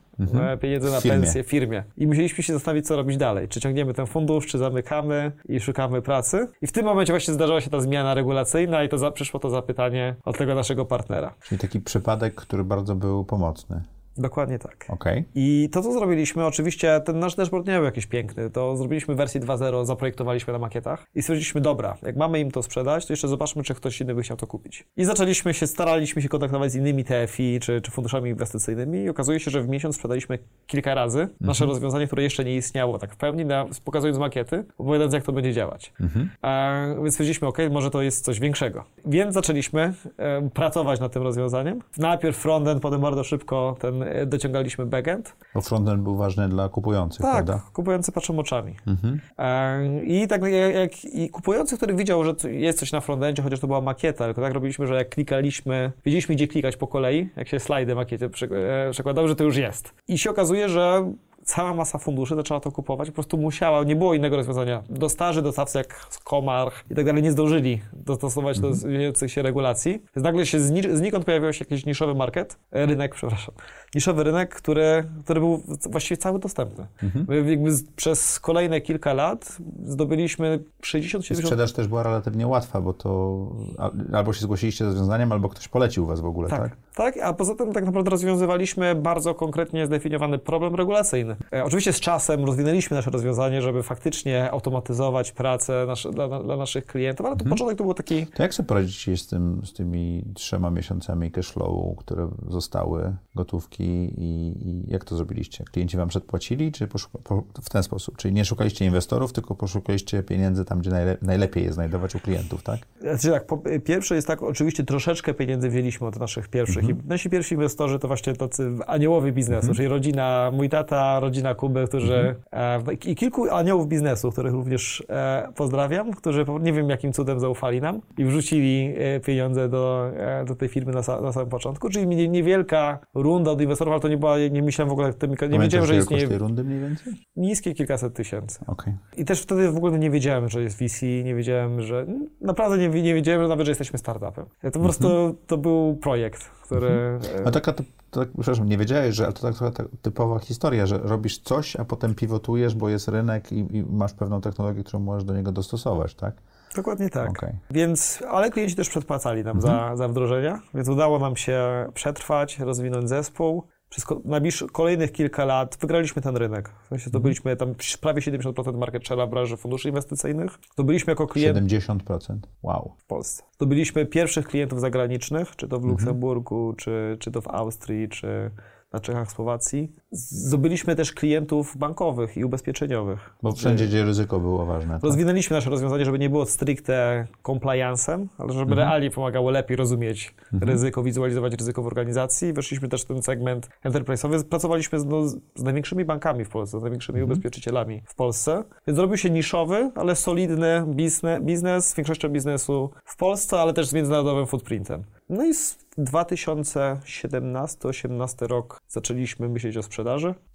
e, 0.42 0.58
pieniędzy 0.58 0.88
na 0.90 0.96
Mhm. 0.96 1.02
Firmie. 1.02 1.20
pensję 1.22 1.44
firmie. 1.44 1.84
I 1.98 2.08
musieliśmy 2.08 2.44
się 2.44 2.54
zastanowić, 2.54 2.88
co 2.88 2.96
robić 2.96 3.18
dalej. 3.18 3.48
Czy 3.48 3.60
ciągniemy 3.62 3.94
ten 3.94 4.06
fundusz, 4.06 4.48
czy 4.48 4.58
zamykamy 4.58 5.32
i 5.50 5.60
szukamy 5.60 6.02
pracy. 6.02 6.48
I 6.62 6.68
w 6.68 6.72
tym 6.72 6.86
momencie 6.86 7.14
właśnie 7.14 7.34
zdarzyła 7.34 7.62
się 7.62 7.70
ta 7.70 7.82
zmiana 7.82 8.14
regulacyjna 8.14 8.84
i 8.84 8.90
to 8.90 8.98
za, 8.98 9.12
przyszło 9.12 9.40
to 9.40 9.50
zapytanie 9.50 10.16
od 10.26 10.38
tego 10.38 10.56
naszego 10.56 10.86
partnera. 10.86 11.34
Czyli 11.44 11.60
taki 11.62 11.80
przypadek, 11.82 12.36
który 12.36 12.64
bardzo 12.64 12.96
był 12.96 13.26
pomocny. 13.26 13.82
Dokładnie 14.20 14.60
tak. 14.60 14.86
Okej. 14.90 15.24
I 15.36 15.70
to, 15.72 15.82
co 15.82 15.94
zrobiliśmy, 15.94 16.46
oczywiście 16.46 17.02
ten 17.06 17.20
nasz 17.20 17.36
dashboard 17.36 17.68
nie 17.68 17.76
był 17.76 17.84
jakiś 17.84 18.06
piękny, 18.06 18.50
to 18.50 18.78
zrobiliśmy 18.78 19.16
wersję 19.16 19.42
2.0, 19.42 19.86
zaprojektowaliśmy 19.86 20.54
na 20.54 20.60
makietach 20.60 21.06
i 21.16 21.22
stwierdziliśmy, 21.22 21.62
dobra, 21.62 21.98
jak 22.02 22.16
mamy 22.16 22.40
im 22.40 22.52
to 22.52 22.64
sprzedać, 22.64 23.06
to 23.06 23.14
jeszcze 23.14 23.28
zobaczmy, 23.28 23.64
czy 23.64 23.76
ktoś 23.76 24.02
inny 24.02 24.16
by 24.16 24.22
chciał 24.22 24.38
to 24.38 24.48
kupić. 24.48 24.88
I 24.98 25.06
zaczęliśmy 25.06 25.54
się, 25.54 25.68
staraliśmy 25.68 26.22
się 26.22 26.30
kontaktować 26.30 26.72
z 26.72 26.76
innymi 26.76 27.04
TFI 27.04 27.60
czy, 27.60 27.82
czy 27.82 27.92
funduszami 27.92 28.30
inwestycyjnymi 28.30 29.00
i 29.00 29.10
okazuje 29.10 29.40
się, 29.40 29.52
że 29.52 29.62
w 29.62 29.70
miesiąc 29.70 29.96
sprzedaliśmy 29.96 30.40
kilka 30.68 30.94
razy 30.96 31.28
nasze 31.42 31.66
rozwiązanie, 31.66 32.08
które 32.08 32.24
jeszcze 32.24 32.46
nie 32.46 32.56
istniało 32.56 33.00
tak 33.00 33.14
w 33.14 33.18
pełni, 33.18 33.46
na, 33.46 33.66
pokazując 33.86 34.18
makiety, 34.18 34.66
opowiadając, 34.78 35.14
jak 35.14 35.24
to 35.24 35.32
będzie 35.32 35.54
działać. 35.54 35.94
A, 36.42 36.86
więc 37.02 37.14
stwierdziliśmy, 37.14 37.48
ok, 37.48 37.58
może 37.72 37.92
to 37.92 38.02
jest 38.02 38.26
coś 38.26 38.40
większego. 38.40 38.84
Więc 39.06 39.34
zaczęliśmy 39.34 39.94
e, 40.18 40.50
pracować 40.50 41.00
nad 41.00 41.12
tym 41.12 41.24
rozwiązaniem. 41.24 41.82
Najpierw 41.98 42.38
frontend, 42.38 42.82
potem 42.82 43.02
bardzo 43.02 43.24
szybko 43.24 43.76
ten, 43.80 44.04
dociągaliśmy 44.26 44.86
backend. 44.86 45.36
Bo 45.54 45.62
frontend 45.62 46.04
był 46.04 46.16
ważny 46.16 46.50
dla 46.50 46.70
kupujących, 46.70 47.22
Tak, 47.22 47.46
prawda? 47.46 47.64
kupujący 47.74 48.12
patrzą 48.12 48.40
oczami. 48.40 48.76
Mhm. 48.88 49.20
E, 49.38 50.04
I 50.04 50.28
tak 50.28 50.42
jak, 50.74 51.06
i 51.06 51.30
kupujący, 51.30 51.78
który 51.78 51.94
widział, 51.96 52.24
że 52.24 52.34
jest 52.52 52.80
coś 52.80 52.92
na 52.92 53.02
frontendzie, 53.02 53.42
chociaż 53.44 53.60
to 53.60 53.68
była 53.68 53.82
makieta, 53.82 54.26
tylko 54.26 54.42
tak 54.42 54.54
robiliśmy, 54.54 54.88
że 54.88 54.96
jak 54.96 55.10
klikaliśmy, 55.10 55.92
wiedzieliśmy 56.06 56.36
gdzie 56.36 56.48
klikać 56.48 56.78
po 56.78 56.88
kolei, 56.88 57.30
jak 57.36 57.48
się 57.48 57.60
slajdy 57.60 57.96
makiety 57.96 58.26
e, 58.26 58.92
przekładały, 58.92 59.28
że 59.28 59.36
to 59.36 59.44
już 59.44 59.58
jest. 59.58 59.94
I 60.08 60.18
się 60.18 60.30
okazuje, 60.30 60.70
że 60.70 61.14
cała 61.50 61.74
masa 61.74 61.98
funduszy 61.98 62.36
zaczęła 62.36 62.60
to 62.60 62.72
kupować, 62.72 63.08
po 63.10 63.14
prostu 63.16 63.38
musiała, 63.38 63.84
nie 63.84 63.96
było 63.96 64.14
innego 64.14 64.36
rozwiązania. 64.36 64.84
Dostarzy, 64.90 65.42
dostawcy 65.42 65.78
jak 65.78 66.08
Komarch 66.24 66.84
i 66.92 66.96
tak 66.96 67.06
dalej 67.06 67.24
nie 67.24 67.32
zdążyli 67.32 67.82
dostosować 67.94 68.60
do 68.60 68.74
zmieniających 68.74 69.32
się 69.32 69.42
regulacji. 69.42 69.92
Więc 70.16 70.24
nagle 70.24 70.46
się 70.46 70.60
zni- 70.60 70.96
znikąd 70.96 71.26
pojawił 71.26 71.54
się 71.54 71.66
jakiś 71.70 71.86
niszowy 71.86 72.16
market, 72.16 72.58
e, 72.72 72.86
rynek, 72.86 73.16
przepraszam, 73.16 73.56
niszowy 73.96 74.24
rynek, 74.24 74.56
który, 74.56 75.04
który 75.24 75.40
był 75.40 75.64
właściwie 75.90 76.18
cały 76.18 76.40
dostępny. 76.40 76.88
My 77.28 77.50
jakby 77.52 77.72
z, 77.72 77.84
przez 77.92 78.40
kolejne 78.40 78.82
kilka 78.82 79.14
lat 79.14 79.58
zdobyliśmy 79.86 80.60
60-70... 80.84 81.36
Sprzedaż 81.36 81.74
też 81.74 81.88
była 81.88 82.04
relatywnie 82.04 82.48
łatwa, 82.48 82.82
bo 82.82 82.94
to 82.94 83.38
al- 83.78 83.92
albo 84.14 84.34
się 84.34 84.42
zgłosiliście 84.42 84.86
z 84.86 84.88
rozwiązaniem, 84.88 85.32
albo 85.32 85.50
ktoś 85.50 85.68
polecił 85.68 86.06
was 86.06 86.20
w 86.20 86.26
ogóle, 86.26 86.50
tak? 86.50 86.60
Tak, 86.62 86.78
tak, 86.96 87.18
a 87.24 87.34
poza 87.34 87.56
tym 87.56 87.74
tak 87.74 87.86
naprawdę 87.86 88.12
rozwiązywaliśmy 88.12 88.96
bardzo 88.96 89.36
konkretnie 89.36 89.86
zdefiniowany 89.86 90.38
problem 90.40 90.76
regulacyjny. 90.76 91.36
E, 91.54 91.64
oczywiście 91.64 91.94
z 91.94 92.00
czasem 92.00 92.46
rozwinęliśmy 92.46 92.96
nasze 92.98 93.12
rozwiązanie, 93.12 93.62
żeby 93.62 93.84
faktycznie 93.84 94.52
automatyzować 94.52 95.32
pracę 95.32 95.86
nasze, 95.88 96.12
dla, 96.12 96.44
dla, 96.44 96.58
naszych 96.58 96.86
klientów, 96.86 97.26
ale 97.26 97.36
to 97.36 97.42
Mhm. 97.42 97.50
początek 97.50 97.78
to 97.78 97.84
był 97.84 97.94
taki 97.94 98.26
To 98.26 98.44
jak 98.44 98.54
sobie 98.54 98.68
poradzić 98.68 99.22
z, 99.22 99.28
tym, 99.28 99.62
z 99.66 99.74
tymi 99.74 100.24
trzema 100.34 100.72
miesiącami 100.72 101.32
cashflowu, 101.32 101.96
które 101.98 102.30
zostały, 102.50 103.16
gotówki 103.36 103.84
i, 104.18 104.54
i 104.70 104.92
jak 104.92 105.06
to 105.06 105.16
zrobiliście? 105.16 105.64
Klienci 105.64 105.98
wam 105.98 106.10
przedpłacili, 106.10 106.72
czy 106.72 106.88
poszuka, 106.88 107.20
po, 107.24 107.44
w 107.62 107.70
ten 107.70 107.84
sposób? 107.84 108.18
Czyli 108.18 108.34
nie 108.34 108.46
szukaliście 108.46 108.86
inwestorów, 108.86 109.34
tylko 109.34 109.56
poszukaliście 109.56 110.24
pieniędzy 110.24 110.66
tam, 110.66 110.80
gdzie 110.80 110.90
najle, 110.90 111.18
najlepiej 111.22 111.64
je 111.64 111.74
znajdować 111.74 112.16
u 112.16 112.20
klientów, 112.20 112.64
tak? 112.64 112.80
Znaczy 113.02 113.30
tak, 113.32 113.46
po, 113.46 113.58
pierwsze 113.86 114.16
jest 114.16 114.28
tak, 114.28 114.44
oczywiście 114.44 114.84
troszeczkę 114.84 115.34
pieniędzy 115.34 115.70
wzięliśmy 115.70 116.08
od 116.08 116.20
naszych 116.20 116.48
pierwszych. 116.48 116.84
Mhm. 116.84 117.00
I 117.06 117.08
nasi 117.08 117.30
pierwsi 117.30 117.56
inwestorzy 117.56 118.00
to 118.00 118.08
właśnie 118.08 118.34
tacy 118.34 118.72
aniołowie 118.88 119.32
biznesu, 119.32 119.74
czyli 119.74 119.88
rodzina, 119.88 120.52
mój 120.54 120.70
tata, 120.70 121.20
rodzina 121.20 121.29
Kuby, 121.58 121.88
którzy 121.88 122.36
Mhm. 122.52 122.90
e, 122.90 122.94
i 123.12 123.16
kilku 123.16 123.50
aniołów 123.52 123.88
biznesu, 123.88 124.32
których 124.32 124.54
również 124.54 125.04
e, 125.10 125.48
pozdrawiam, 125.56 126.14
którzy 126.14 126.46
nie 126.62 126.74
wiem 126.74 126.90
jakim 126.90 127.14
cudem 127.14 127.40
zaufali 127.40 127.82
nam 127.82 128.02
i 128.18 128.26
wrzucili 128.26 128.94
e, 128.98 129.20
pieniądze 129.20 129.70
do, 129.70 130.12
do 130.48 130.56
tej 130.56 130.70
firmy 130.70 130.92
na, 130.94 131.22
na 131.22 131.32
samym 131.32 131.50
początku, 131.50 131.90
czyli 131.90 132.08
nie- 132.08 132.28
niewielka 132.28 133.00
runda 133.14 133.52
od 133.52 133.62
inwestorów, 133.62 133.92
ale 133.92 134.02
to 134.02 134.08
nie 134.08 134.18
była, 134.18 134.38
nie 134.52 134.62
myślałem 134.64 134.90
w 134.90 134.94
ogóle, 134.94 135.14
tym, 135.14 135.30
nie 135.32 135.38
Pamiętasz 135.38 135.62
wiedziałem, 135.62 135.88
że 135.88 135.98
istnieje 135.98 136.28
tej 136.28 136.38
rundy 136.38 136.64
mniej 136.64 136.80
więcej? 136.80 137.14
niskie 137.36 137.74
kilkaset 137.74 138.14
tysięcy. 138.14 138.60
Okej. 138.68 138.94
I 139.18 139.26
też 139.26 139.42
wtedy 139.42 139.72
w 139.72 139.78
ogóle 139.78 140.00
nie 140.00 140.10
wiedziałem, 140.10 140.50
że 140.50 140.62
jest 140.62 140.78
VC, 140.84 141.02
nie 141.24 141.36
wiedziałem, 141.36 141.82
że... 141.82 142.06
Naprawdę 142.42 142.78
nie, 142.78 143.02
nie 143.04 143.14
wiedziałem 143.14 143.42
że 143.42 143.48
nawet, 143.48 143.66
że 143.66 143.72
jesteśmy 143.72 144.00
startupem. 144.00 144.46
To 144.62 144.72
po 144.72 144.80
prostu 144.80 145.36
to 145.48 145.58
był 145.58 145.96
projekt, 146.02 146.44
który... 146.64 147.20
A 147.46 147.52
taka, 147.52 147.74
to, 147.74 147.84
to, 148.12 148.26
przepraszam, 148.26 148.70
nie 148.70 148.78
wiedziałeś, 148.78 149.16
że 149.16 149.24
ale 149.24 149.34
to 149.34 149.42
tak 149.42 149.56
trochę 149.56 149.74
tak 149.74 149.88
typowa 150.02 150.40
historia, 150.40 150.86
że 150.86 150.98
robisz 150.98 151.38
coś, 151.38 151.76
a 151.76 151.86
potem 151.86 152.16
pivotujesz, 152.16 152.76
bo 152.76 152.90
jest 152.90 153.08
rynek 153.08 153.52
i, 153.52 153.78
i 153.78 153.84
masz 153.90 154.14
pewną 154.14 154.42
technologię, 154.42 154.84
którą 154.84 155.00
możesz 155.00 155.24
do 155.24 155.34
niego 155.34 155.52
dostosować, 155.52 156.16
tak? 156.16 156.36
Dokładnie 156.76 157.10
tak. 157.10 157.30
Okej. 157.30 157.54
Więc, 157.72 158.24
ale 158.30 158.52
klienci 158.52 158.76
też 158.76 158.90
przedpłacali 158.90 159.44
nam 159.44 159.62
za, 159.62 159.96
za 159.96 160.08
wdrożenia, 160.08 160.62
więc 160.74 160.90
udało 160.90 161.20
nam 161.20 161.36
się 161.36 161.86
przetrwać, 161.94 162.60
rozwinąć 162.60 163.10
zespół. 163.10 163.64
Przez 163.90 164.06
najbliższych 164.26 164.72
kolejnych 164.72 165.12
kilka 165.12 165.46
lat 165.46 165.78
wygraliśmy 165.82 166.22
ten 166.22 166.38
rynek. 166.38 166.72
W 166.84 166.88
sensie 166.88 167.10
to 167.12 167.20
byliśmy 167.20 167.56
tam 167.56 167.76
prawie 168.02 168.22
70% 168.22 168.78
market 168.78 169.06
share 169.08 169.28
w 169.28 169.30
branży 169.30 169.58
funduszy 169.58 169.90
inwestycyjnych. 169.90 170.60
To 170.76 170.84
byliśmy 170.84 171.12
jako 171.12 171.28
klient 171.28 171.58
70%. 171.58 172.38
Wow. 172.64 172.96
w 172.98 173.06
Polsce. 173.06 173.44
Zdobyliśmy 173.56 174.06
pierwszych 174.06 174.48
klientów 174.48 174.80
zagranicznych, 174.82 175.56
czy 175.56 175.68
to 175.68 175.80
w 175.80 175.86
Luksemburgu, 175.86 176.74
czy, 176.78 177.18
czy 177.20 177.32
to 177.32 177.42
w 177.42 177.48
Austrii, 177.48 178.10
czy 178.10 178.52
na 178.94 179.00
Czechach, 179.00 179.32
Słowacji. 179.32 179.92
Zdobyliśmy 180.12 180.96
też 180.96 181.14
klientów 181.14 181.78
bankowych 181.78 182.38
i 182.38 182.46
ubezpieczeniowych. 182.46 183.34
Bo 183.44 183.52
wszędzie, 183.52 183.88
gdzie 183.88 184.04
ryzyko 184.04 184.40
było 184.40 184.66
ważne. 184.66 184.94
Tak? 184.94 185.04
Rozwinęliśmy 185.04 185.56
nasze 185.56 185.70
rozwiązanie, 185.70 186.06
żeby 186.06 186.20
nie 186.20 186.30
było 186.30 186.46
stricte 186.46 187.28
compliance'em, 187.44 188.26
ale 188.38 188.54
żeby 188.54 188.76
realnie 188.76 189.12
pomagało 189.12 189.52
lepiej 189.52 189.78
rozumieć 189.78 190.36
ryzyko, 190.62 191.04
wizualizować 191.04 191.54
ryzyko 191.54 191.84
w 191.84 191.88
organizacji. 191.88 192.54
Weszliśmy 192.54 192.90
też 192.90 193.02
w 193.02 193.06
ten 193.06 193.22
segment 193.22 193.70
enterprise'owy. 193.86 194.44
Pracowaliśmy 194.44 195.00
z, 195.00 195.06
no, 195.06 195.28
z 195.28 195.64
największymi 195.64 196.06
bankami 196.06 196.46
w 196.46 196.50
Polsce, 196.50 196.80
z 196.80 196.82
największymi 196.82 197.24
ubezpieczycielami 197.24 198.02
w 198.06 198.16
Polsce. 198.16 198.64
Więc 198.88 198.98
zrobił 198.98 199.18
się 199.18 199.30
niszowy, 199.30 199.92
ale 199.96 200.16
solidny 200.16 200.84
biznes, 200.88 201.44
biznes 201.44 201.90
z 201.90 201.96
większością 201.96 202.30
biznesu 202.30 202.90
w 203.06 203.18
Polsce, 203.18 203.60
ale 203.60 203.74
też 203.74 203.88
z 203.88 203.94
międzynarodowym 203.94 204.48
footprintem. 204.48 205.04
No 205.30 205.46
i 205.46 205.54
z 205.54 205.78
2017-18 205.98 208.48
rok 208.48 208.80
zaczęliśmy 208.88 209.50
myśleć 209.50 209.78
o 209.78 209.84
sprzedaży 209.84 209.99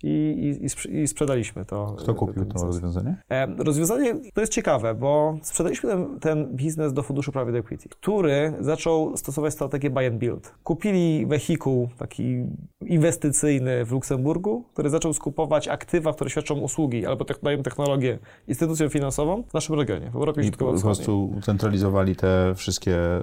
i, 0.02 0.08
i, 0.08 0.64
i, 0.66 1.02
i 1.02 1.08
sprzedaliśmy 1.08 1.64
to. 1.64 1.96
Kto 1.98 2.14
kupił 2.14 2.44
to 2.44 2.66
rozwiązanie? 2.66 3.16
E, 3.30 3.46
Rozwiązanie 3.58 4.14
to 4.34 4.40
jest 4.40 4.52
ciekawe, 4.52 4.94
bo 4.94 5.38
sprzedaliśmy 5.42 5.90
ten, 5.90 6.20
ten 6.20 6.56
biznes 6.56 6.92
do 6.92 7.02
funduszu 7.02 7.32
private 7.32 7.58
equity, 7.58 7.88
który 7.88 8.52
zaczął 8.60 9.16
stosować 9.16 9.52
strategię 9.52 9.90
buy 9.90 10.06
and 10.06 10.16
build. 10.18 10.54
Kupili 10.64 11.26
wehikuł 11.26 11.88
taki 11.98 12.46
inwestycyjny 12.86 13.84
w 13.84 13.92
Luksemburgu, 13.92 14.64
który 14.72 14.90
zaczął 14.90 15.12
skupować 15.12 15.68
aktywa, 15.68 16.12
które 16.12 16.30
świadczą 16.30 16.54
usługi 16.60 17.06
albo 17.06 17.24
dają 17.42 17.62
technologię 17.62 18.18
instytucją 18.48 18.88
finansową 18.88 19.42
w 19.42 19.54
naszym 19.54 19.74
regionie, 19.74 20.10
w 20.10 20.16
Europie 20.16 20.40
I 20.40 20.44
po 20.44 20.48
Środkowo-Wschodniej. 20.48 21.06
prostu 21.06 21.40
centralizowali 21.42 22.16
te 22.16 22.52
wszystkie 22.56 22.96
y, 23.20 23.22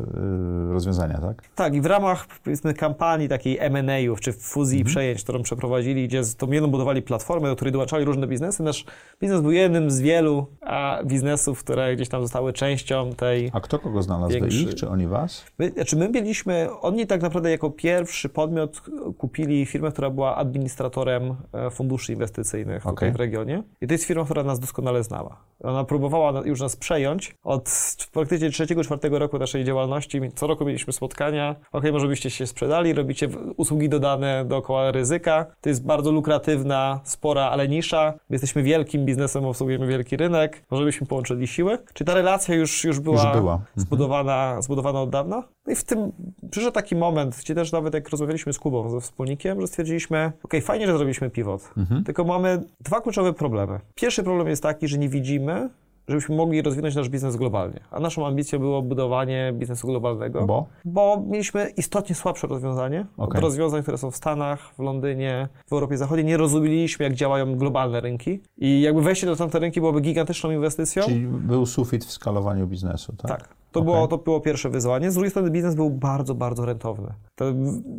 rozwiązania, 0.73 1.17
tak? 1.17 1.41
Tak, 1.55 1.75
i 1.75 1.81
w 1.81 1.85
ramach 1.85 2.27
powiedzmy 2.43 2.73
kampanii 2.73 3.29
takiej 3.29 3.57
M&A-ów, 3.59 4.21
czy 4.21 4.33
fuzji 4.33 4.79
i 4.79 4.83
przejęć, 4.83 5.23
którą 5.23 5.41
przeprowadzili, 5.41 6.07
gdzie 6.11 6.23
z 6.23 6.35
tą 6.35 6.51
jedną 6.51 6.71
budowali 6.71 7.01
platformę, 7.01 7.49
do 7.49 7.55
której 7.55 7.71
dołączali 7.71 8.05
różne 8.05 8.27
biznesy, 8.27 8.63
nasz 8.63 8.85
biznes 9.21 9.41
był 9.41 9.51
jednym 9.51 9.91
z 9.91 9.99
wielu 9.99 10.47
a, 10.61 10.99
biznesów, 11.05 11.59
które 11.63 11.95
gdzieś 11.95 12.09
tam 12.09 12.21
zostały 12.21 12.53
częścią 12.53 13.13
tej... 13.13 13.51
A 13.53 13.61
kto 13.61 13.79
kogo 13.79 14.01
znalazł? 14.01 14.33
Wy 14.33 14.39
Większy. 14.39 14.61
ich, 14.61 14.75
czy 14.75 14.89
oni 14.89 15.07
was? 15.07 15.45
My, 15.59 15.69
znaczy 15.69 15.95
my 15.95 16.09
mieliśmy, 16.09 16.67
oni 16.81 17.07
tak 17.07 17.21
naprawdę 17.21 17.51
jako 17.51 17.69
pierwszy 17.69 18.29
podmiot 18.29 18.81
kupili 19.17 19.65
firmę, 19.65 19.91
która 19.91 20.09
była 20.09 20.35
administratorem 20.35 21.35
e, 21.53 21.69
funduszy 21.69 22.13
inwestycyjnych 22.13 22.83
tutaj 22.83 22.93
Okej. 22.93 23.11
w 23.11 23.15
regionie. 23.15 23.63
I 23.81 23.87
to 23.87 23.93
jest 23.93 24.03
firma, 24.03 24.25
która 24.25 24.43
nas 24.43 24.59
doskonale 24.59 25.03
znała. 25.03 25.37
Ona 25.63 25.83
próbowała 25.83 26.41
już 26.45 26.61
nas 26.61 26.75
przejąć 26.75 27.35
od 27.43 27.69
praktycznie 28.13 28.49
trzeciego, 28.49 28.83
czwartego 28.83 29.19
roku 29.19 29.39
naszej 29.39 29.63
działalności. 29.63 30.21
Co 30.35 30.47
roku 30.47 30.65
mieliśmy 30.65 30.93
spotkania. 30.93 31.55
Ok, 31.71 31.83
może 31.91 32.07
byście 32.07 32.29
się 32.29 32.47
sprzedali, 32.47 32.93
robicie 32.93 33.29
usługi 33.57 33.89
dodane 33.89 34.45
dookoła 34.45 34.91
ryzyka. 34.91 35.45
To 35.61 35.69
jest 35.69 35.85
bardzo 35.85 36.00
lukratywna, 36.09 36.99
spora, 37.03 37.43
ale 37.43 37.67
nisza. 37.67 38.13
My 38.29 38.33
jesteśmy 38.33 38.63
wielkim 38.63 39.05
biznesem, 39.05 39.45
obsługujemy 39.45 39.87
wielki 39.87 40.17
rynek. 40.17 40.63
Może 40.71 40.83
byśmy 40.85 41.07
połączyli 41.07 41.47
siły. 41.47 41.77
Czy 41.93 42.05
ta 42.05 42.13
relacja 42.13 42.55
już, 42.55 42.83
już 42.83 42.99
była, 42.99 43.23
Już 43.23 43.39
była. 43.39 43.53
Mhm. 43.53 43.69
zbudowana, 43.75 44.61
zbudowana 44.61 45.01
od 45.01 45.09
dawna? 45.09 45.43
No 45.67 45.73
i 45.73 45.75
w 45.75 45.83
tym 45.83 46.11
przyszedł 46.51 46.73
taki 46.73 46.95
moment, 46.95 47.37
gdzie 47.39 47.55
też 47.55 47.71
nawet 47.71 47.93
jak 47.93 48.09
rozmawialiśmy 48.09 48.53
z 48.53 48.59
Kubą, 48.59 48.89
ze 48.89 49.01
wspólnikiem, 49.01 49.61
że 49.61 49.67
stwierdziliśmy, 49.67 50.31
ok, 50.43 50.53
fajnie, 50.61 50.87
że 50.87 50.93
zrobiliśmy 50.93 51.29
pivot, 51.29 51.69
Mhm. 51.77 52.03
tylko 52.03 52.23
mamy 52.23 52.63
dwa 52.79 53.01
kluczowe 53.01 53.33
problemy. 53.33 53.79
Pierwszy 53.95 54.23
problem 54.23 54.47
jest 54.47 54.63
taki, 54.63 54.87
że 54.87 54.97
nie 54.97 55.09
widzimy, 55.09 55.69
żebyśmy 56.11 56.35
mogli 56.35 56.61
rozwinąć 56.61 56.95
nasz 56.95 57.09
biznes 57.09 57.35
globalnie. 57.35 57.79
A 57.91 57.99
naszą 57.99 58.27
ambicją 58.27 58.59
było 58.59 58.81
budowanie 58.81 59.53
biznesu 59.55 59.87
globalnego. 59.87 60.45
Bo? 60.45 60.65
Bo 60.85 61.23
mieliśmy 61.27 61.69
istotnie 61.77 62.15
słabsze 62.15 62.47
rozwiązanie 62.47 63.05
od 63.17 63.29
Okej. 63.29 63.41
rozwiązań, 63.41 63.81
które 63.81 63.97
są 63.97 64.11
w 64.11 64.15
Stanach, 64.15 64.73
w 64.75 64.79
Londynie, 64.79 65.47
w 65.67 65.73
Europie 65.73 65.97
Zachodniej. 65.97 66.25
Nie 66.25 66.37
rozumieliśmy, 66.37 67.05
jak 67.05 67.13
działają 67.13 67.55
globalne 67.55 68.01
rynki. 68.01 68.39
I 68.57 68.81
jakby 68.81 69.01
wejście 69.01 69.27
do 69.27 69.35
tamte 69.35 69.59
rynki 69.59 69.79
byłoby 69.79 70.01
gigantyczną 70.01 70.51
inwestycją. 70.51 71.03
Czyli 71.03 71.27
był 71.27 71.65
sufit 71.65 72.05
w 72.05 72.11
skalowaniu 72.11 72.67
biznesu, 72.67 73.13
tak? 73.17 73.31
Tak. 73.31 73.60
To, 73.71 73.79
Okej. 73.79 73.93
było, 73.93 74.07
to 74.07 74.17
było 74.17 74.39
pierwsze 74.39 74.69
wyzwanie. 74.69 75.11
Z 75.11 75.13
drugiej 75.13 75.29
strony 75.31 75.51
biznes 75.51 75.75
był 75.75 75.89
bardzo, 75.89 76.35
bardzo 76.35 76.65
rentowny. 76.65 77.13
To, 77.35 77.45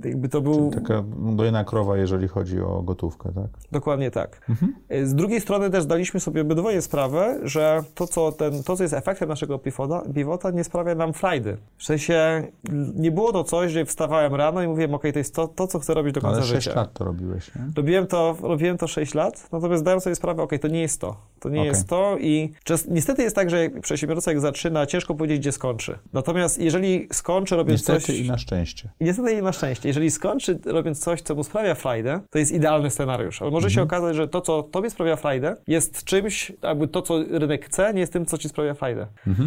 jakby 0.04 0.28
to 0.28 0.40
był... 0.40 0.70
Taka 0.70 1.04
dojna 1.36 1.64
krowa, 1.64 1.96
jeżeli 1.96 2.28
chodzi 2.28 2.60
o 2.60 2.82
gotówkę, 2.82 3.32
tak? 3.34 3.46
Dokładnie 3.72 4.10
tak. 4.10 4.40
Mhm. 4.48 4.72
Z 5.08 5.14
drugiej 5.14 5.40
strony 5.40 5.70
też 5.70 5.86
daliśmy 5.86 6.20
sobie 6.20 6.42
obydwoje 6.42 6.82
sprawę, 6.82 7.38
że 7.42 7.82
to, 7.94 8.06
co, 8.06 8.32
ten, 8.32 8.62
to, 8.62 8.76
co 8.76 8.82
jest 8.84 8.94
efektem 8.94 9.28
naszego 9.28 9.58
pivota, 9.58 10.02
pivota, 10.14 10.50
nie 10.50 10.64
sprawia 10.64 10.94
nam 10.94 11.12
frajdy. 11.12 11.56
W 11.78 11.84
sensie 11.84 12.46
nie 12.94 13.10
było 13.10 13.32
to 13.32 13.44
coś, 13.44 13.72
że 13.72 13.84
wstawałem 13.84 14.34
rano 14.34 14.62
i 14.62 14.68
mówiłem, 14.68 14.94
ok, 14.94 15.02
to 15.12 15.18
jest 15.18 15.34
to, 15.34 15.48
to 15.48 15.66
co 15.66 15.78
chcę 15.78 15.94
robić 15.94 16.14
do 16.14 16.20
końca 16.20 16.36
Ale 16.36 16.46
6 16.46 16.64
życia. 16.64 16.76
lat 16.80 16.92
to 16.92 17.04
robiłeś, 17.04 17.54
nie? 17.54 17.62
Robiłem 17.76 18.06
to, 18.06 18.36
robiłem 18.42 18.78
to 18.78 18.86
6 18.86 19.14
lat, 19.14 19.48
natomiast 19.52 19.84
dałem 19.84 20.00
sobie 20.00 20.16
sprawę, 20.16 20.42
ok, 20.42 20.52
to 20.60 20.68
nie 20.68 20.80
jest 20.80 21.00
to. 21.00 21.16
To 21.40 21.48
nie 21.48 21.60
Okej. 21.60 21.68
jest 21.68 21.88
to 21.88 22.16
i 22.18 22.52
niestety 22.88 23.22
jest 23.22 23.36
tak, 23.36 23.50
że 23.50 23.70
przedsiębiorca 23.70 24.30
jak 24.30 24.40
zaczyna, 24.40 24.86
ciężko 24.86 25.14
powiedzieć, 25.14 25.38
gdzie 25.38 25.52
skończy. 25.62 25.98
Natomiast 26.12 26.60
jeżeli 26.60 27.08
skończy 27.12 27.56
robiąc 27.56 27.80
Niestety 27.80 28.00
coś... 28.00 28.18
i 28.18 28.28
na 28.28 28.38
szczęście. 28.38 28.90
Niestety 29.00 29.32
i 29.32 29.42
na 29.42 29.52
szczęście, 29.52 29.88
jeżeli 29.88 30.10
skończy 30.10 30.58
robiąc 30.64 30.98
coś, 30.98 31.22
co 31.22 31.34
mu 31.34 31.44
sprawia 31.44 31.74
frajdę, 31.74 32.20
to 32.30 32.38
jest 32.38 32.52
idealny 32.52 32.90
scenariusz. 32.90 33.42
Ale 33.42 33.50
może 33.50 33.70
się 33.70 33.82
okazać, 33.82 34.16
że 34.16 34.28
to, 34.28 34.40
co 34.40 34.62
tobie 34.62 34.90
sprawia 34.90 35.16
frajdę, 35.16 35.56
jest 35.66 36.04
czymś, 36.04 36.52
jakby 36.62 36.88
to, 36.88 37.02
co 37.02 37.24
rynek 37.30 37.64
chce, 37.66 37.94
nie 37.94 38.00
jest 38.00 38.12
tym, 38.12 38.26
co 38.26 38.38
ci 38.38 38.48
sprawia 38.48 38.74
frajdę. 38.74 39.06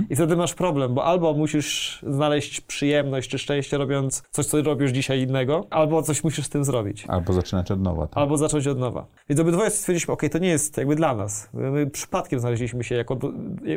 I 0.10 0.16
wtedy 0.16 0.36
masz 0.36 0.54
problem, 0.54 0.94
bo 0.94 1.06
albo 1.06 1.34
musisz 1.34 2.00
znaleźć 2.08 2.62
przyjemność 2.62 3.30
czy 3.30 3.38
szczęście 3.38 3.78
robiąc 3.78 4.24
coś, 4.32 4.46
co 4.46 4.62
robisz 4.62 4.92
dzisiaj 4.92 5.22
innego, 5.22 5.68
albo 5.70 6.02
coś 6.02 6.24
musisz 6.24 6.46
z 6.46 6.50
tym 6.50 6.64
zrobić. 6.64 7.06
Albo 7.08 7.34
zaczynać 7.34 7.72
od 7.72 7.82
nowa, 7.82 8.08
tak? 8.08 8.18
Albo 8.18 8.38
zacząć 8.38 8.68
od 8.68 8.80
nowa. 8.80 9.06
Więc 9.30 9.42
obydwoje 9.42 9.70
stwierdziliśmy, 9.70 10.14
ok, 10.14 10.22
to 10.32 10.38
nie 10.38 10.50
jest 10.50 10.78
jakby 10.78 10.96
dla 10.96 11.16
nas. 11.16 11.50
My, 11.54 11.88
przypadkiem 11.88 12.40
znaleźliśmy 12.40 12.84
się 12.84 12.96
jako, 12.96 13.18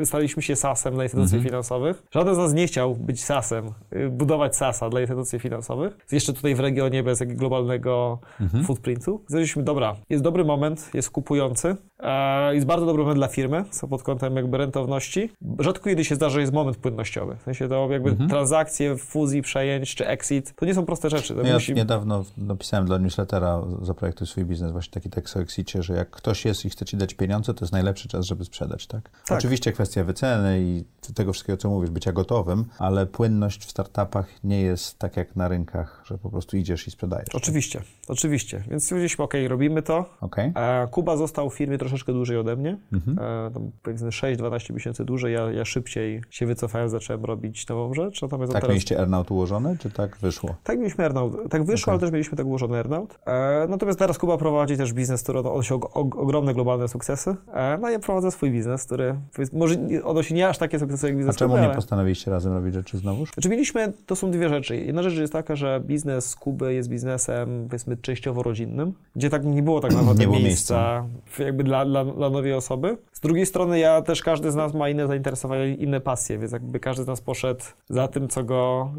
staliśmy 0.05 0.43
się 0.43 0.57
SAS-em 0.57 0.95
dla 0.95 1.03
instytucji 1.03 1.43
finansowych. 1.43 2.03
Żaden 2.11 2.28
z 2.35 2.39
nas 2.39 2.53
nie 2.55 2.67
chciał 2.67 2.95
być 2.95 3.25
SAS-em, 3.25 3.71
y, 3.97 4.09
budować 4.11 4.57
SAS-a 4.57 4.91
dla 4.91 5.01
instytucji 5.01 5.39
finansowych. 5.39 5.99
Jeszcze 6.13 6.33
tutaj 6.33 6.55
w 6.55 6.61
regionie 6.61 7.03
bez 7.03 7.21
jakiegoś 7.21 7.39
globalnego 7.39 8.19
footprintu. 8.65 9.21
Stwierdziliśmy, 9.25 9.63
dobra, 9.63 9.97
jest 10.11 10.25
dobry 10.25 10.45
moment, 10.45 10.91
jest 10.95 11.11
kupujący, 11.11 11.77
E, 12.01 12.55
jest 12.55 12.67
bardzo 12.67 12.87
dobry 12.87 13.03
moment 13.03 13.19
dla 13.19 13.29
firmy, 13.29 13.65
co 13.71 13.89
pod 13.89 14.03
kątem 14.03 14.37
jakby 14.37 14.59
rentowności. 14.59 15.31
Rzadko 15.59 15.85
kiedy 15.85 16.05
się 16.05 16.15
zdarza, 16.15 16.35
że 16.35 16.41
jest 16.41 16.53
moment 16.53 16.77
płynnościowy. 16.77 17.37
W 17.37 17.43
sensie 17.43 17.69
to 17.69 17.89
jakby 17.91 18.11
Mhm. 18.11 18.31
transakcje, 18.31 18.97
fuzji, 18.97 19.43
przejęć 19.43 19.95
czy 19.95 20.07
exit, 20.07 20.53
to 20.57 20.67
nie 20.67 20.75
są 20.75 20.87
proste 20.87 21.11
rzeczy. 21.11 21.35
To 21.35 21.43
Ja 21.43 21.55
musi... 21.55 21.75
niedawno 21.75 22.25
napisałem 22.37 22.87
dla 22.87 22.99
newslettera 22.99 23.63
Zaprojektuj 23.83 24.27
swój 24.27 24.45
biznes, 24.45 24.73
właśnie 24.73 24.93
taki 24.93 25.11
tekst 25.11 25.37
o 25.37 25.41
exicie, 25.41 25.83
że 25.83 25.95
jak 25.95 26.11
ktoś 26.11 26.45
jest 26.45 26.65
i 26.65 26.71
chce 26.71 26.85
ci 26.85 26.97
dać 26.97 27.15
pieniądze, 27.15 27.55
to 27.55 27.65
jest 27.65 27.73
najlepszy 27.73 28.09
czas, 28.09 28.27
żeby 28.27 28.45
sprzedać, 28.45 28.87
tak? 28.87 29.11
Tak. 29.29 29.39
Oczywiście 29.39 29.73
kwestia 29.73 30.05
wyceny 30.05 30.61
i 30.61 30.85
tego 31.15 31.33
wszystkiego, 31.33 31.57
co 31.57 31.69
mówisz, 31.71 31.91
bycia 31.91 32.13
gotowym, 32.23 32.65
ale 32.79 33.07
płynność 33.07 33.65
w 33.65 33.71
startupach 33.71 34.27
nie 34.45 34.61
jest 34.63 34.99
tak 34.99 35.17
jak 35.17 35.37
na 35.37 35.49
rynkach, 35.49 36.03
że 36.07 36.19
po 36.19 36.31
prostu 36.31 36.57
idziesz 36.57 36.87
i 36.89 36.91
sprzedajesz. 36.91 37.29
Oczywiście, 37.35 37.81
oczywiście. 38.09 38.63
Więc 38.71 38.83
stwierdziliśmy, 38.85 39.25
ok, 39.25 39.35
robimy 39.49 39.83
to. 39.83 40.05
Okej? 40.21 40.53
E, 40.55 40.87
Kuba 40.91 41.17
został 41.17 41.51
w 41.51 41.55
firmie 41.55 41.79
troszeczkę 41.79 42.13
dłużej 42.13 42.37
ode 42.37 42.57
mnie. 42.57 42.77
Mhm. 42.93 43.19
E, 43.47 43.51
tam 43.51 43.71
powiedzmy 43.83 44.09
6-12 44.11 44.75
miesięcy 44.75 45.05
dłużej. 45.05 45.35
Ja, 45.35 45.51
ja 45.51 45.65
szybciej 45.65 46.23
się 46.31 46.47
wycofałem, 46.47 46.89
zacząłem 46.89 47.25
robić 47.25 47.69
nową 47.69 47.95
rzecz. 47.95 48.23
Natomiast 48.23 48.53
Tak 48.53 48.61
teraz... 48.63 48.75
mieliście 48.75 48.99
earnout 48.99 49.31
ułożony, 49.31 49.77
czy 49.81 49.91
tak 49.91 50.17
wyszło? 50.17 50.55
Tak 50.65 50.79
mieliśmy 50.79 51.05
earnout. 51.05 51.37
Tak 51.51 51.65
wyszło, 51.65 51.85
Okej. 51.85 51.93
ale 51.93 52.01
też 52.01 52.11
mieliśmy 52.13 52.37
tak 52.37 52.47
ułożony 52.47 52.77
earnout. 52.77 53.19
E, 53.27 53.67
natomiast 53.69 53.99
teraz 53.99 54.19
Kuba 54.19 54.39
prowadzi 54.39 54.77
też 54.77 54.93
biznes, 54.93 55.23
który 55.23 55.39
odnosi 55.39 55.75
og- 55.75 55.93
og- 55.95 56.19
ogromne 56.19 56.55
globalne 56.55 56.89
sukcesy. 56.89 57.37
No 57.81 57.91
ja 57.91 57.99
prowadzę 57.99 58.31
swój 58.31 58.51
biznes, 58.51 58.85
który 58.85 59.15
może 59.53 59.75
odnosi 60.05 60.35
nie 60.35 60.49
aż 60.49 60.59
takie 60.59 60.79
sukcesy 60.79 61.07
jak 61.07 61.15
A 61.15 61.19
biznes 61.19 61.37
czemu 61.37 61.51
Kuby, 61.51 61.61
nie 61.61 61.67
ale... 61.67 61.75
postanowiliście 62.09 62.31
razem 62.31 62.53
robić 62.53 62.75
rzeczy 62.75 62.99
znowuż? 62.99 63.31
Znaczy 63.33 63.49
mieliśmy, 63.49 63.93
to 64.07 64.17
są 64.17 64.31
dwie 64.31 64.49
rzeczy. 64.49 64.77
Jedna 64.77 65.03
rzecz 65.03 65.15
jest 65.15 65.33
taka, 65.33 65.57
że 65.57 65.81
biznes 65.85 66.37
Kuby 66.37 66.75
jest 66.75 66.89
biznesem, 66.89 67.67
powiedzmy, 67.69 67.97
częściowo 67.97 68.43
rodzinnym, 68.43 68.93
gdzie 69.17 69.31
tak 69.31 69.45
nie 69.45 69.63
było 69.63 69.81
tak 69.81 69.95
naprawdę 69.99 70.21
Nie 70.21 70.27
było 70.29 70.39
miejsca 70.41 71.05
w- 71.27 71.39
jakby 71.39 71.65
dla, 71.65 71.85
dla, 71.85 72.05
dla 72.05 72.31
nowej 72.31 72.53
osoby. 72.53 72.97
Z 73.19 73.21
drugiej 73.21 73.47
strony 73.47 73.79
ja 73.79 74.03
też, 74.03 74.23
każdy 74.23 74.51
z 74.51 74.55
nas 74.55 74.75
ma 74.75 74.89
inne 74.89 75.07
zainteresowania, 75.07 75.67
inne 75.67 76.01
pasje, 76.01 76.39
więc 76.39 76.53
jakby 76.53 76.81
każdy 76.81 77.05
z 77.05 77.07
nas 77.07 77.21
poszedł 77.21 77.65
za 77.89 78.09
tym, 78.09 78.29
co 78.29 78.45
go 78.45 78.93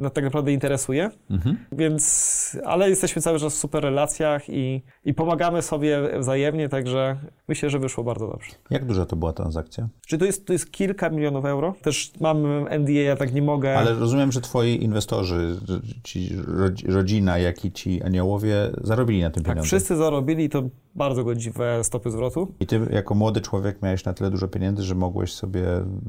no, 0.00 0.10
tak 0.10 0.24
naprawdę 0.24 0.52
interesuje. 0.52 1.10
Mhm. 1.30 1.58
Więc, 1.72 2.56
ale 2.64 2.88
jesteśmy 2.90 3.22
cały 3.22 3.38
czas 3.38 3.54
w 3.54 3.56
super 3.58 3.82
relacjach 3.82 4.48
i, 4.48 4.82
i 5.04 5.14
pomagamy 5.14 5.62
sobie 5.62 6.18
wzajemnie, 6.18 6.68
także 6.68 7.16
myślę, 7.48 7.70
że 7.70 7.78
wyszło 7.78 8.04
bardzo 8.04 8.26
dobrze. 8.28 8.50
Jak 8.70 8.84
duża 8.84 9.06
to 9.06 9.16
była 9.16 9.32
transakcja? 9.32 9.88
Czy 10.06 10.18
to 10.18 10.24
jest, 10.24 10.46
to 10.46 10.52
jest 10.52 10.70
kilka 10.72 11.10
milionów 11.10 11.44
euro? 11.44 11.74
Też 11.82 12.12
mam 12.20 12.46
NDA, 12.80 12.92
ja 12.92 13.16
tak 13.16 13.32
nie 13.32 13.42
mogę. 13.42 13.78
Ale 13.78 13.94
rozumiem, 13.94 14.32
że 14.32 14.40
twoi 14.40 14.82
inwestorzy, 14.84 15.56
ci 16.04 16.28
rodzi- 16.46 16.90
rodzina, 16.92 17.38
jak 17.38 17.64
i 17.64 17.72
ci 17.72 18.02
aniołowie 18.02 18.70
zarobili 18.82 19.22
na 19.22 19.30
tym 19.30 19.42
Tak, 19.42 19.52
pieniądze. 19.52 19.66
wszyscy 19.66 19.96
zarobili 19.96 20.48
to 20.48 20.62
bardzo 20.94 21.24
godziwe 21.24 21.84
stopy 21.84 22.10
zwrotu. 22.10 22.54
I 22.60 22.66
ty 22.66 22.80
jako 22.90 23.14
młody 23.14 23.40
człowiek 23.40 23.57
miałeś 23.82 24.04
na 24.04 24.12
tyle 24.12 24.30
dużo 24.30 24.48
pieniędzy, 24.48 24.82
że 24.82 24.94
mogłeś 24.94 25.32
sobie 25.32 25.66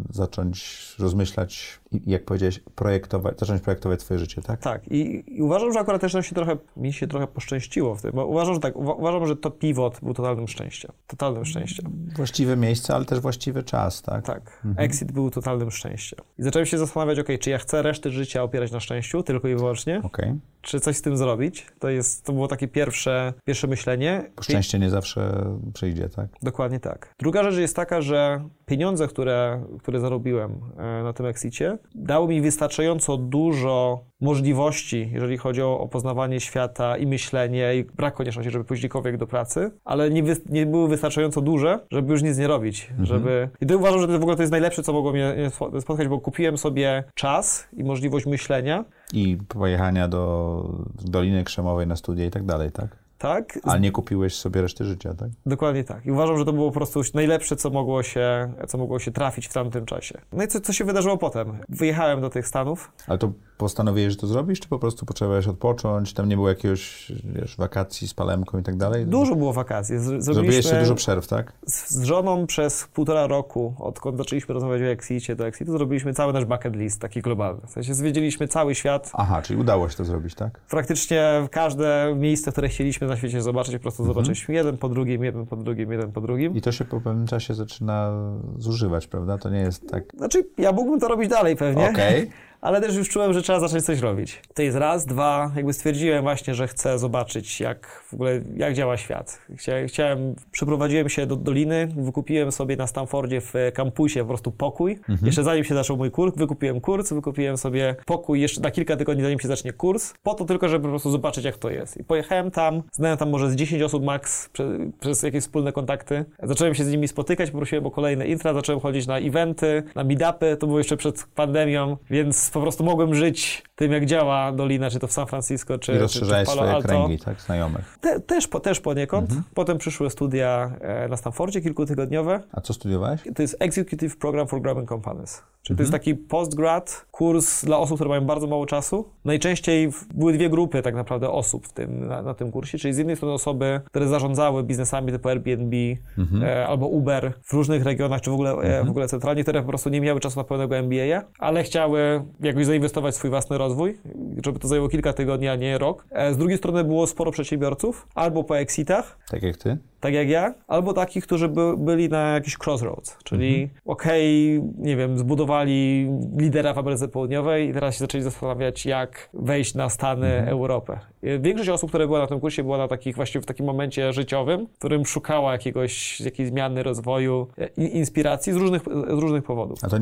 zacząć 0.09 0.79
rozmyślać 0.99 1.78
jak 2.05 2.25
powiedziałeś, 2.25 2.59
projektować, 2.75 3.39
zacząć 3.39 3.61
projektować 3.61 4.01
swoje 4.01 4.19
życie, 4.19 4.41
tak? 4.41 4.59
Tak, 4.59 4.87
i, 4.87 5.23
i 5.37 5.41
uważam, 5.41 5.73
że 5.73 5.79
akurat 5.79 6.01
też 6.01 6.13
nam 6.13 6.23
się 6.23 6.35
trochę, 6.35 6.57
mi 6.77 6.93
się 6.93 7.07
trochę 7.07 7.27
poszczęściło 7.27 7.95
w 7.95 8.01
tym, 8.01 8.11
bo 8.13 8.25
uważam, 8.25 8.53
że 8.53 8.59
tak, 8.59 8.75
uwa- 8.75 8.95
uważam, 8.99 9.27
że 9.27 9.35
to 9.35 9.51
pivot 9.51 9.99
był 10.03 10.13
totalnym 10.13 10.47
szczęściem. 10.47 10.91
Totalnym 11.07 11.45
szczęściem. 11.45 11.91
Właściwe 12.15 12.57
miejsce, 12.57 12.95
ale 12.95 13.05
też 13.05 13.19
właściwy 13.19 13.63
czas, 13.63 14.01
tak? 14.01 14.25
Tak, 14.25 14.61
exit 14.77 15.11
był 15.11 15.29
totalnym 15.29 15.71
szczęściem. 15.71 16.19
I 16.39 16.43
zacząłem 16.43 16.65
się 16.65 16.77
zastanawiać, 16.77 17.19
ok, 17.19 17.27
czy 17.39 17.49
ja 17.49 17.57
chcę 17.57 17.81
resztę 17.81 18.09
życia 18.09 18.43
opierać 18.43 18.71
na 18.71 18.79
szczęściu, 18.79 19.23
tylko 19.23 19.47
i 19.47 19.55
wyłącznie, 19.55 20.01
Okej. 20.03 20.33
czy 20.61 20.79
coś 20.79 20.95
z 20.97 21.01
tym 21.01 21.17
zrobić. 21.17 21.65
To 21.79 21.89
jest, 21.89 22.25
to 22.25 22.33
było 22.33 22.47
takie 22.47 22.67
pierwsze, 22.67 23.33
pierwsze 23.45 23.67
myślenie. 23.67 24.31
Bo 24.35 24.43
szczęście 24.43 24.79
nie 24.79 24.89
zawsze 24.89 25.45
przyjdzie, 25.73 26.09
tak? 26.09 26.27
Dokładnie 26.41 26.79
tak. 26.79 27.13
Druga 27.19 27.43
rzecz 27.43 27.59
jest 27.59 27.75
taka, 27.75 28.01
że 28.01 28.49
pieniądze, 28.65 29.07
które, 29.07 29.63
które 29.79 29.99
zarobiłem 29.99 30.59
e, 30.77 31.03
na 31.03 31.13
tym 31.13 31.25
exicie, 31.25 31.77
dały 31.95 32.27
mi 32.27 32.41
wystarczająco 32.41 33.17
dużo 33.17 34.03
możliwości, 34.21 35.09
jeżeli 35.13 35.37
chodzi 35.37 35.61
o, 35.61 35.79
o 35.79 35.87
poznawanie 35.87 36.39
świata 36.39 36.97
i 36.97 37.07
myślenie, 37.07 37.75
i 37.75 37.83
brak 37.83 38.15
konieczności, 38.15 38.51
żeby 38.51 38.65
pójść 38.65 38.81
gdziekolwiek 38.81 39.17
do 39.17 39.27
pracy, 39.27 39.71
ale 39.85 40.09
nie, 40.09 40.23
wy, 40.23 40.35
nie 40.49 40.65
były 40.65 40.89
wystarczająco 40.89 41.41
duże, 41.41 41.79
żeby 41.91 42.11
już 42.11 42.23
nic 42.23 42.37
nie 42.37 42.47
robić. 42.47 42.89
Żeby... 43.03 43.49
I 43.61 43.65
to 43.65 43.77
uważam, 43.77 44.01
że 44.01 44.07
to 44.07 44.13
w 44.13 44.21
ogóle 44.21 44.35
to 44.35 44.41
jest 44.43 44.51
najlepsze, 44.51 44.83
co 44.83 44.93
mogło 44.93 45.11
mnie 45.11 45.33
mnie 45.37 45.49
spo- 45.49 45.81
spotkać, 45.81 46.07
bo 46.07 46.19
kupiłem 46.19 46.57
sobie 46.57 47.03
czas 47.13 47.67
i 47.73 47.83
możliwość 47.83 48.25
myślenia, 48.25 48.85
I 49.13 49.37
pojechania 49.47 50.07
do 50.07 50.63
Doliny 51.05 51.43
Krzemowej 51.43 51.87
na 51.87 51.95
studia 51.95 52.25
i 52.25 52.29
tak 52.29 52.45
dalej, 52.45 52.71
tak? 52.71 53.08
Tak? 53.19 53.59
Ale 53.63 53.79
nie 53.79 53.91
kupiłeś 53.91 54.35
sobie 54.35 54.61
reszty 54.61 54.85
życia, 54.85 55.13
tak? 55.13 55.29
Dokładnie 55.45 55.83
tak. 55.83 56.05
I 56.05 56.11
uważam, 56.11 56.37
że 56.37 56.45
to 56.45 56.53
było 56.53 56.67
po 56.67 56.75
prostu 56.75 57.01
najlepsze, 57.13 57.55
co 57.55 57.69
mogło 57.69 58.03
się, 58.03 58.53
co 58.67 58.77
mogło 58.77 58.99
się 58.99 59.11
trafić 59.11 59.47
w 59.47 59.53
tamtym 59.53 59.85
czasie. 59.85 60.21
No 60.33 60.43
i 60.43 60.47
co, 60.47 60.61
co 60.61 60.73
się 60.73 60.85
wydarzyło 60.85 61.17
potem? 61.17 61.57
Wyjechałem 61.69 62.21
do 62.21 62.29
tych 62.29 62.47
Stanów. 62.47 62.91
Ale 63.07 63.17
to 63.17 63.31
postanowiłeś, 63.57 64.13
że 64.13 64.19
to 64.19 64.27
zrobisz, 64.27 64.59
czy 64.59 64.67
po 64.67 64.79
prostu 64.79 65.05
potrzebowałeś 65.05 65.47
odpocząć? 65.47 66.13
Tam 66.13 66.29
nie 66.29 66.35
było 66.35 66.49
jakiegoś, 66.49 67.11
wiesz, 67.23 67.57
wakacji 67.57 68.07
z 68.07 68.13
palemką 68.13 68.59
i 68.59 68.63
tak 68.63 68.77
dalej? 68.77 69.05
Dużo 69.05 69.35
było 69.35 69.53
wakacji. 69.53 69.95
Zrobiłeś 70.19 70.55
jeszcze 70.55 70.79
dużo 70.79 70.95
przerw, 70.95 71.27
tak? 71.27 71.53
z, 71.67 71.89
z 71.89 72.03
żoną 72.03 72.47
przez 72.47 72.87
półtora 72.93 73.27
roku, 73.27 73.73
odkąd 73.79 74.17
zaczęliśmy 74.17 74.53
rozmawiać 74.53 74.81
o 74.81 74.85
exicie 74.85 75.35
do 75.35 75.47
exitu, 75.47 75.71
zrobiliśmy 75.71 76.13
cały 76.13 76.33
nasz 76.33 76.45
bucket 76.45 76.75
list, 76.75 77.01
taki 77.01 77.21
globalny. 77.21 77.61
W 77.67 77.71
sensie 77.71 77.93
zwiedziliśmy 77.93 78.47
cały 78.47 78.75
świat. 78.75 79.11
Aha, 79.13 79.41
czyli 79.41 79.59
udało 79.59 79.89
się 79.89 79.97
to 79.97 80.05
zrobić, 80.05 80.35
tak? 80.35 80.59
Praktycznie 80.69 81.47
każde 81.51 82.15
miejsce, 82.17 82.51
które 82.51 82.69
chcieliśmy 82.69 83.07
na 83.09 83.17
świecie 83.17 83.41
zobaczyć, 83.41 83.73
po 83.73 83.79
prostu 83.79 84.05
zobaczyliśmy 84.05 84.53
jeden 84.55 84.77
po 84.77 84.89
drugim, 84.89 85.23
jeden 85.23 85.45
po 85.45 85.55
drugim, 85.55 85.91
jeden 85.91 86.11
po 86.11 86.21
drugim. 86.21 86.55
I 86.55 86.61
to 86.61 86.71
się 86.71 86.85
po 86.85 87.01
pewnym 87.01 87.27
czasie 87.27 87.53
zaczyna 87.53 88.11
zużywać, 88.57 89.07
prawda? 89.07 89.37
To 89.37 89.49
nie 89.49 89.59
jest 89.59 89.89
tak... 89.89 90.03
Znaczy, 90.17 90.47
ja 90.57 90.71
mógłbym 90.71 90.99
to 90.99 91.07
robić 91.07 91.29
dalej 91.29 91.55
pewnie. 91.55 91.89
Okej. 91.89 92.29
ale 92.61 92.81
też 92.81 92.95
już 92.95 93.09
czułem, 93.09 93.33
że 93.33 93.41
trzeba 93.41 93.59
zacząć 93.59 93.85
coś 93.85 93.99
robić. 93.99 94.41
To 94.53 94.61
jest 94.61 94.77
raz, 94.77 95.05
dwa, 95.05 95.51
jakby 95.55 95.73
stwierdziłem 95.73 96.23
właśnie, 96.23 96.55
że 96.55 96.67
chcę 96.67 96.99
zobaczyć, 96.99 97.59
jak 97.59 98.03
w 98.09 98.13
ogóle, 98.13 98.41
jak 98.55 98.73
działa 98.73 98.97
świat. 98.97 99.39
Chciałem, 99.55 99.87
chciałem 99.87 100.35
przeprowadziłem 100.51 101.09
się 101.09 101.25
do 101.25 101.35
Doliny, 101.35 101.87
wykupiłem 101.97 102.51
sobie 102.51 102.75
na 102.75 102.87
Stanfordzie 102.87 103.41
w 103.41 103.53
kampusie 103.73 104.19
po 104.19 104.27
prostu 104.27 104.51
pokój. 104.51 104.99
Jeszcze 105.23 105.43
zanim 105.43 105.63
się 105.63 105.75
zaczął 105.75 105.97
mój 105.97 106.11
kurs, 106.11 106.35
wykupiłem 106.35 106.81
kurs, 106.81 107.13
wykupiłem 107.13 107.57
sobie 107.57 107.95
pokój 108.05 108.41
jeszcze 108.41 108.61
na 108.61 108.71
kilka 108.71 108.95
tygodni, 108.97 109.23
zanim 109.23 109.39
się 109.39 109.47
zacznie 109.47 109.73
kurs, 109.73 110.13
po 110.23 110.33
to 110.33 110.45
tylko, 110.45 110.69
żeby 110.69 110.83
po 110.83 110.89
prostu 110.89 111.11
zobaczyć, 111.11 111.45
jak 111.45 111.57
to 111.57 111.69
jest. 111.69 111.97
I 111.97 112.03
pojechałem 112.03 112.51
tam, 112.51 112.83
znałem 112.91 113.17
tam 113.17 113.29
może 113.29 113.51
z 113.51 113.55
10 113.55 113.81
osób 113.81 114.03
max 114.03 114.49
prze, 114.49 114.79
przez 114.99 115.23
jakieś 115.23 115.43
wspólne 115.43 115.71
kontakty. 115.71 116.25
Zacząłem 116.43 116.75
się 116.75 116.83
z 116.83 116.91
nimi 116.91 117.07
spotykać, 117.07 117.51
poprosiłem 117.51 117.85
o 117.85 117.91
kolejne 117.91 118.27
intra, 118.27 118.53
zacząłem 118.53 118.81
chodzić 118.81 119.07
na 119.07 119.17
eventy, 119.17 119.83
na 119.95 120.03
meetupy, 120.03 120.57
to 120.57 120.67
było 120.67 120.79
jeszcze 120.79 120.97
przed 120.97 121.23
pandemią, 121.35 121.97
więc 122.09 122.48
po 122.53 122.61
prostu 122.61 122.83
mogłem 122.83 123.15
żyć 123.15 123.63
tym, 123.75 123.91
jak 123.91 124.05
działa 124.05 124.51
Dolina, 124.51 124.89
czy 124.89 124.99
to 124.99 125.07
w 125.07 125.11
San 125.11 125.27
Francisco, 125.27 125.79
czy, 125.79 125.93
I 125.93 125.99
czy, 125.99 126.07
czy 126.19 126.25
w 126.25 126.29
Palo 126.29 126.45
swoje 126.45 126.71
Alto. 126.71 126.87
kręgi, 126.87 127.19
tak? 127.19 127.41
Znajomych. 127.41 127.97
Te, 128.01 128.19
też, 128.19 128.47
po, 128.47 128.59
też 128.59 128.79
poniekąd. 128.79 129.29
Mhm. 129.29 129.43
Potem 129.53 129.77
przyszły 129.77 130.09
studia 130.09 130.71
e, 130.81 131.07
na 131.07 131.17
Stanfordzie 131.17 131.61
kilkutygodniowe. 131.61 132.41
A 132.51 132.61
co 132.61 132.73
studiowałeś? 132.73 133.21
To 133.35 133.41
jest 133.41 133.55
Executive 133.59 134.17
Program 134.17 134.47
for 134.47 134.61
Growing 134.61 134.89
Companies. 134.89 135.43
Czyli 135.61 135.77
to 135.77 135.83
jest 135.83 135.93
Mhm. 135.93 136.01
taki 136.01 136.15
postgrad, 136.15 137.05
kurs 137.11 137.65
dla 137.65 137.77
osób, 137.77 137.97
które 137.97 138.09
mają 138.09 138.21
bardzo 138.21 138.47
mało 138.47 138.65
czasu. 138.65 139.09
Najczęściej 139.25 139.89
były 140.13 140.33
dwie 140.33 140.49
grupy 140.49 140.81
tak 140.81 140.95
naprawdę 140.95 141.29
osób 141.29 141.67
w 141.67 141.73
tym, 141.73 142.07
na, 142.07 142.21
na 142.21 142.33
tym 142.33 142.51
kursie, 142.51 142.77
czyli 142.77 142.93
z 142.93 142.97
jednej 142.97 143.15
strony 143.15 143.33
osoby, 143.33 143.81
które 143.85 144.07
zarządzały 144.07 144.63
biznesami 144.63 145.11
typu 145.11 145.29
Airbnb 145.29 145.75
Mhm. 146.17 146.43
e, 146.43 146.67
albo 146.67 146.87
Uber 146.87 147.33
w 147.43 147.53
różnych 147.53 147.83
regionach, 147.83 148.21
czy 148.21 148.29
w 148.29 148.33
ogóle, 148.33 148.51
e, 148.51 148.83
w 148.83 148.89
ogóle 148.89 149.07
centralnie, 149.07 149.43
które 149.43 149.61
po 149.61 149.67
prostu 149.67 149.89
nie 149.89 150.01
miały 150.01 150.19
czasu 150.19 150.39
na 150.39 150.43
pełnego 150.43 150.75
MBA, 150.77 151.21
ale 151.39 151.63
chciały 151.63 152.23
jakoś 152.39 152.65
zainwestować 152.65 153.15
w 153.15 153.17
swój 153.17 153.29
własny 153.29 153.57
rozwój, 153.57 153.97
żeby 154.45 154.59
to 154.59 154.67
zajęło 154.67 154.89
kilka 154.89 155.13
tygodni, 155.13 155.47
a 155.47 155.55
nie 155.55 155.77
rok. 155.77 156.05
E, 156.11 156.33
z 156.33 156.37
drugiej 156.37 156.57
strony 156.57 156.83
było 156.83 157.07
sporo 157.07 157.31
przedsiębiorców, 157.31 158.07
albo 158.15 158.43
po 158.43 158.59
exitach, 158.59 159.17
Tak 159.31 159.43
jak 159.43 159.57
ty? 159.57 159.77
Tak 159.99 160.13
jak 160.13 160.29
ja, 160.29 160.53
albo 160.67 160.93
takich, 160.93 161.23
którzy 161.23 161.47
by, 161.47 161.77
byli 161.77 162.09
na 162.09 162.29
jakiś 162.29 162.57
crossroads, 162.65 163.17
czyli 163.23 163.69
okej, 163.85 164.61
nie 164.77 164.95
wiem, 164.95 165.17
zbudowali 165.17 166.09
lidera 166.37 166.73
w 166.73 166.77
Ameryce 166.77 167.07
Południowej 167.07 167.69
i 167.69 167.73
teraz 167.73 167.95
się 167.95 167.99
zaczęli 167.99 168.23
zastanawiać, 168.23 168.85
jak 168.85 169.29
wejść 169.33 169.75
na 169.75 169.89
Stany, 169.89 170.47
Europę. 170.47 170.99
I 171.23 171.39
Większość 171.41 171.69
osób, 171.69 171.89
które 171.89 172.07
była 172.07 172.19
na 172.19 172.27
tym 172.27 172.39
kursie, 172.39 172.63
była 172.63 172.77
na 172.77 172.87
takich 172.87 173.15
właśnie 173.15 173.41
w 173.41 173.45
takim 173.45 173.65
momencie 173.65 174.13
życiowym, 174.13 174.67
w 174.67 174.77
którym 174.77 175.05
szukała 175.05 175.51
jakiegoś, 175.51 176.21
jakiejś 176.21 176.49
zmiany, 176.49 176.83
rozwoju, 176.83 177.47
e, 177.57 177.67
inspiracji 177.87 178.53
z 178.53 178.55
różnych, 178.55 178.81
z 178.83 179.19
różnych 179.19 179.43
powodów. 179.43 179.79
A 179.81 179.89
to 179.89 179.97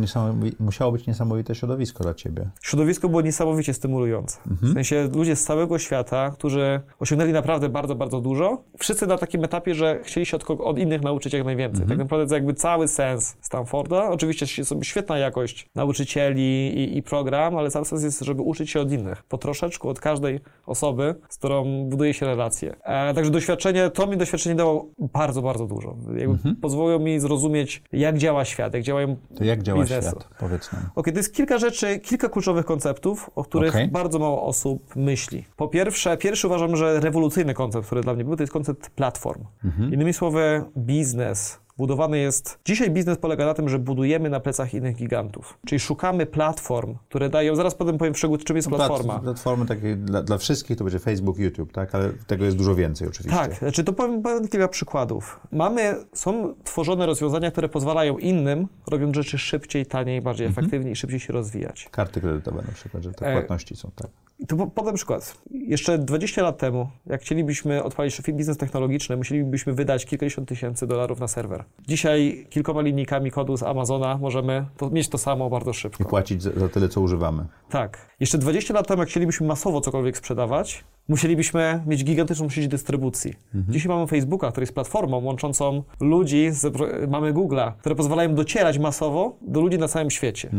musiało 0.60 0.92
być 0.92 1.08
niesamowite 1.08 1.56
środowisko 1.56 2.04
dla 2.04 2.14
ciebie. 2.14 2.50
Środowisko 2.62 3.10
było 3.10 3.22
niesamowicie 3.22 3.74
stymulujące. 3.74 4.38
W 4.46 4.74
sensie 4.74 5.10
ludzie 5.16 5.36
z 5.36 5.44
całego 5.44 5.80
świata, 5.80 6.30
którzy 6.30 6.82
osiągnęli 7.00 7.34
naprawdę 7.34 7.70
bardzo, 7.70 7.96
bardzo 7.96 8.22
dużo, 8.22 8.64
wszyscy 8.78 9.08
na 9.08 9.18
takim 9.18 9.44
etapie, 9.44 9.76
że 9.76 9.87
że 9.88 10.04
chcieli 10.04 10.26
się 10.26 10.38
od, 10.38 10.50
od 10.50 10.80
innych 10.80 11.02
nauczyć 11.02 11.34
jak 11.34 11.46
najwięcej. 11.46 11.86
Tak 11.88 11.98
naprawdę 11.98 12.28
to 12.28 12.36
jakby 12.36 12.54
cały 12.54 12.88
sens 12.88 13.38
Stanforda, 13.42 14.10
oczywiście 14.10 14.46
jest 14.58 14.74
świetna 14.84 15.18
jakość 15.18 15.70
nauczycieli 15.76 16.68
i, 16.78 16.98
i 16.98 17.04
program, 17.04 17.58
ale 17.58 17.72
cały 17.72 17.86
sens 17.86 18.04
jest, 18.04 18.20
żeby 18.20 18.42
uczyć 18.42 18.70
się 18.70 18.82
od 18.82 18.92
innych, 18.92 19.24
po 19.24 19.38
troszeczku 19.38 19.90
od 19.90 20.00
każdej 20.00 20.40
osoby, 20.66 21.16
z 21.30 21.38
którą 21.38 21.86
buduje 21.86 22.14
się 22.14 22.26
relacje. 22.26 22.76
E, 22.84 23.14
także 23.14 23.32
doświadczenie, 23.32 23.90
to 23.90 24.08
mi 24.08 24.18
doświadczenie 24.18 24.56
dało 24.56 24.86
bardzo, 25.14 25.42
bardzo 25.42 25.68
dużo. 25.68 25.96
Jakby 26.18 26.38
Pozwoliło 26.62 27.00
mi 27.00 27.20
zrozumieć, 27.20 27.84
jak 27.92 28.18
działa 28.18 28.46
świat, 28.46 28.74
jak 28.74 28.84
działają 28.84 29.16
To 29.38 29.44
jak 29.44 29.64
działa 29.64 29.80
biznesy. 29.82 30.10
świat? 30.10 30.30
Powiedz 30.40 30.72
nam. 30.72 30.82
Okej, 30.96 31.14
to 31.14 31.20
jest 31.20 31.36
kilka 31.36 31.58
rzeczy, 31.58 32.00
kilka 32.00 32.30
kluczowych 32.30 32.66
konceptów, 32.66 33.30
o 33.36 33.44
których 33.44 33.70
Okej. 33.72 33.88
bardzo 33.88 34.20
mało 34.20 34.44
osób 34.44 34.96
myśli. 34.96 35.46
Po 35.56 35.68
pierwsze, 35.68 36.18
pierwszy 36.18 36.48
uważam, 36.48 36.76
że 36.76 37.00
rewolucyjny 37.00 37.54
koncept, 37.54 37.86
który 37.86 38.02
dla 38.02 38.14
mnie 38.14 38.24
był, 38.24 38.36
to 38.36 38.44
jest 38.44 38.54
koncept 38.54 38.90
platform. 38.90 39.44
Innymi 39.80 40.14
słowy, 40.14 40.64
biznes 40.78 41.60
budowany 41.78 42.18
jest... 42.18 42.60
Dzisiaj 42.66 42.92
biznes 42.92 43.18
polega 43.18 43.46
na 43.46 43.54
tym, 43.54 43.70
że 43.70 43.80
budujemy 43.80 44.30
na 44.30 44.40
plecach 44.40 44.74
innych 44.74 44.96
gigantów. 44.96 45.58
Czyli 45.66 45.80
szukamy 45.80 46.26
platform, 46.26 46.96
które 47.10 47.30
dają... 47.30 47.56
Zaraz 47.56 47.76
potem 47.76 47.98
powiem 47.98 48.14
w 48.14 48.18
czym 48.18 48.56
jest 48.56 48.68
platforma. 48.70 49.14
Plat- 49.14 49.24
Platformy 49.24 49.66
takie 49.66 49.96
dla, 49.96 50.24
dla 50.24 50.38
wszystkich 50.38 50.78
to 50.78 50.84
będzie 50.84 51.00
Facebook, 51.00 51.38
YouTube, 51.40 51.72
tak? 51.72 51.96
Ale 51.96 52.10
tego 52.28 52.46
jest 52.46 52.58
dużo 52.58 52.76
więcej 52.76 53.08
oczywiście. 53.08 53.40
Tak, 53.40 53.56
znaczy 53.56 53.84
to 53.84 53.94
powiem, 53.94 54.22
powiem 54.22 54.48
kilka 54.48 54.68
przykładów. 54.68 55.40
Mamy, 55.52 55.96
są 56.14 56.56
tworzone 56.64 57.06
rozwiązania, 57.06 57.52
które 57.52 57.70
pozwalają 57.70 58.18
innym 58.18 58.68
robić 58.88 59.16
rzeczy 59.16 59.38
szybciej, 59.38 59.86
taniej, 59.86 60.22
bardziej 60.22 60.48
efektywniej 60.48 60.94
i 60.94 60.96
szybciej 60.96 61.20
się 61.20 61.34
rozwijać. 61.34 61.90
Karty 61.92 62.22
kredytowe 62.22 62.62
na 62.68 62.74
przykład, 62.74 63.04
że 63.04 63.12
te 63.12 63.26
E, 63.26 63.34
płatności 63.34 63.76
są 63.76 63.92
tak. 63.96 64.10
I 64.40 64.46
po- 64.48 64.68
podam 64.68 64.96
przykład. 64.96 65.38
Jeszcze 65.52 65.98
20 65.98 66.42
lat 66.44 66.58
temu, 66.58 66.90
jak 67.06 67.22
chcielibyśmy 67.22 67.84
odpalić 67.84 68.22
biznes 68.34 68.58
technologiczny, 68.58 69.18
musielibyśmy 69.18 69.74
wydać 69.74 70.06
kilkadziesiąt 70.06 70.50
tysięcy 70.50 70.88
dolarów 70.88 71.20
na 71.20 71.28
serwer. 71.28 71.64
Dzisiaj 71.88 72.48
kilkoma 72.50 72.82
linijkami 72.82 73.32
kodu 73.32 73.58
z 73.58 73.64
Amazona 73.64 74.18
możemy 74.18 74.66
to, 74.78 74.90
mieć 74.90 75.10
to 75.10 75.18
samo 75.18 75.50
bardzo 75.50 75.72
I 75.72 75.74
szybko. 75.74 76.06
płacić 76.06 76.42
za, 76.44 76.52
za 76.52 76.70
tyle, 76.70 76.90
co 76.90 77.02
używamy. 77.02 77.46
Tak. 77.70 77.98
Jeszcze 78.20 78.38
20 78.38 78.74
lat 78.74 78.88
temu, 78.88 79.00
jak 79.02 79.10
chcielibyśmy 79.10 79.48
masowo 79.48 79.82
cokolwiek 79.82 80.18
sprzedawać, 80.18 80.84
musielibyśmy 81.08 81.84
mieć 81.86 82.04
gigantyczną 82.04 82.50
sieć 82.50 82.68
dystrybucji. 82.68 83.34
Dzisiaj 83.70 83.90
mamy 83.90 84.08
Facebooka, 84.08 84.52
który 84.52 84.64
jest 84.64 84.74
platformą 84.74 85.24
łączącą 85.24 85.84
ludzi, 86.00 86.48
z, 86.52 86.78
mamy 87.10 87.34
Google'a, 87.34 87.72
które 87.80 87.96
pozwalają 87.96 88.36
docierać 88.36 88.80
masowo 88.80 89.38
do 89.42 89.62
ludzi 89.62 89.78
na 89.78 89.88
całym 89.88 90.12
świecie. 90.12 90.50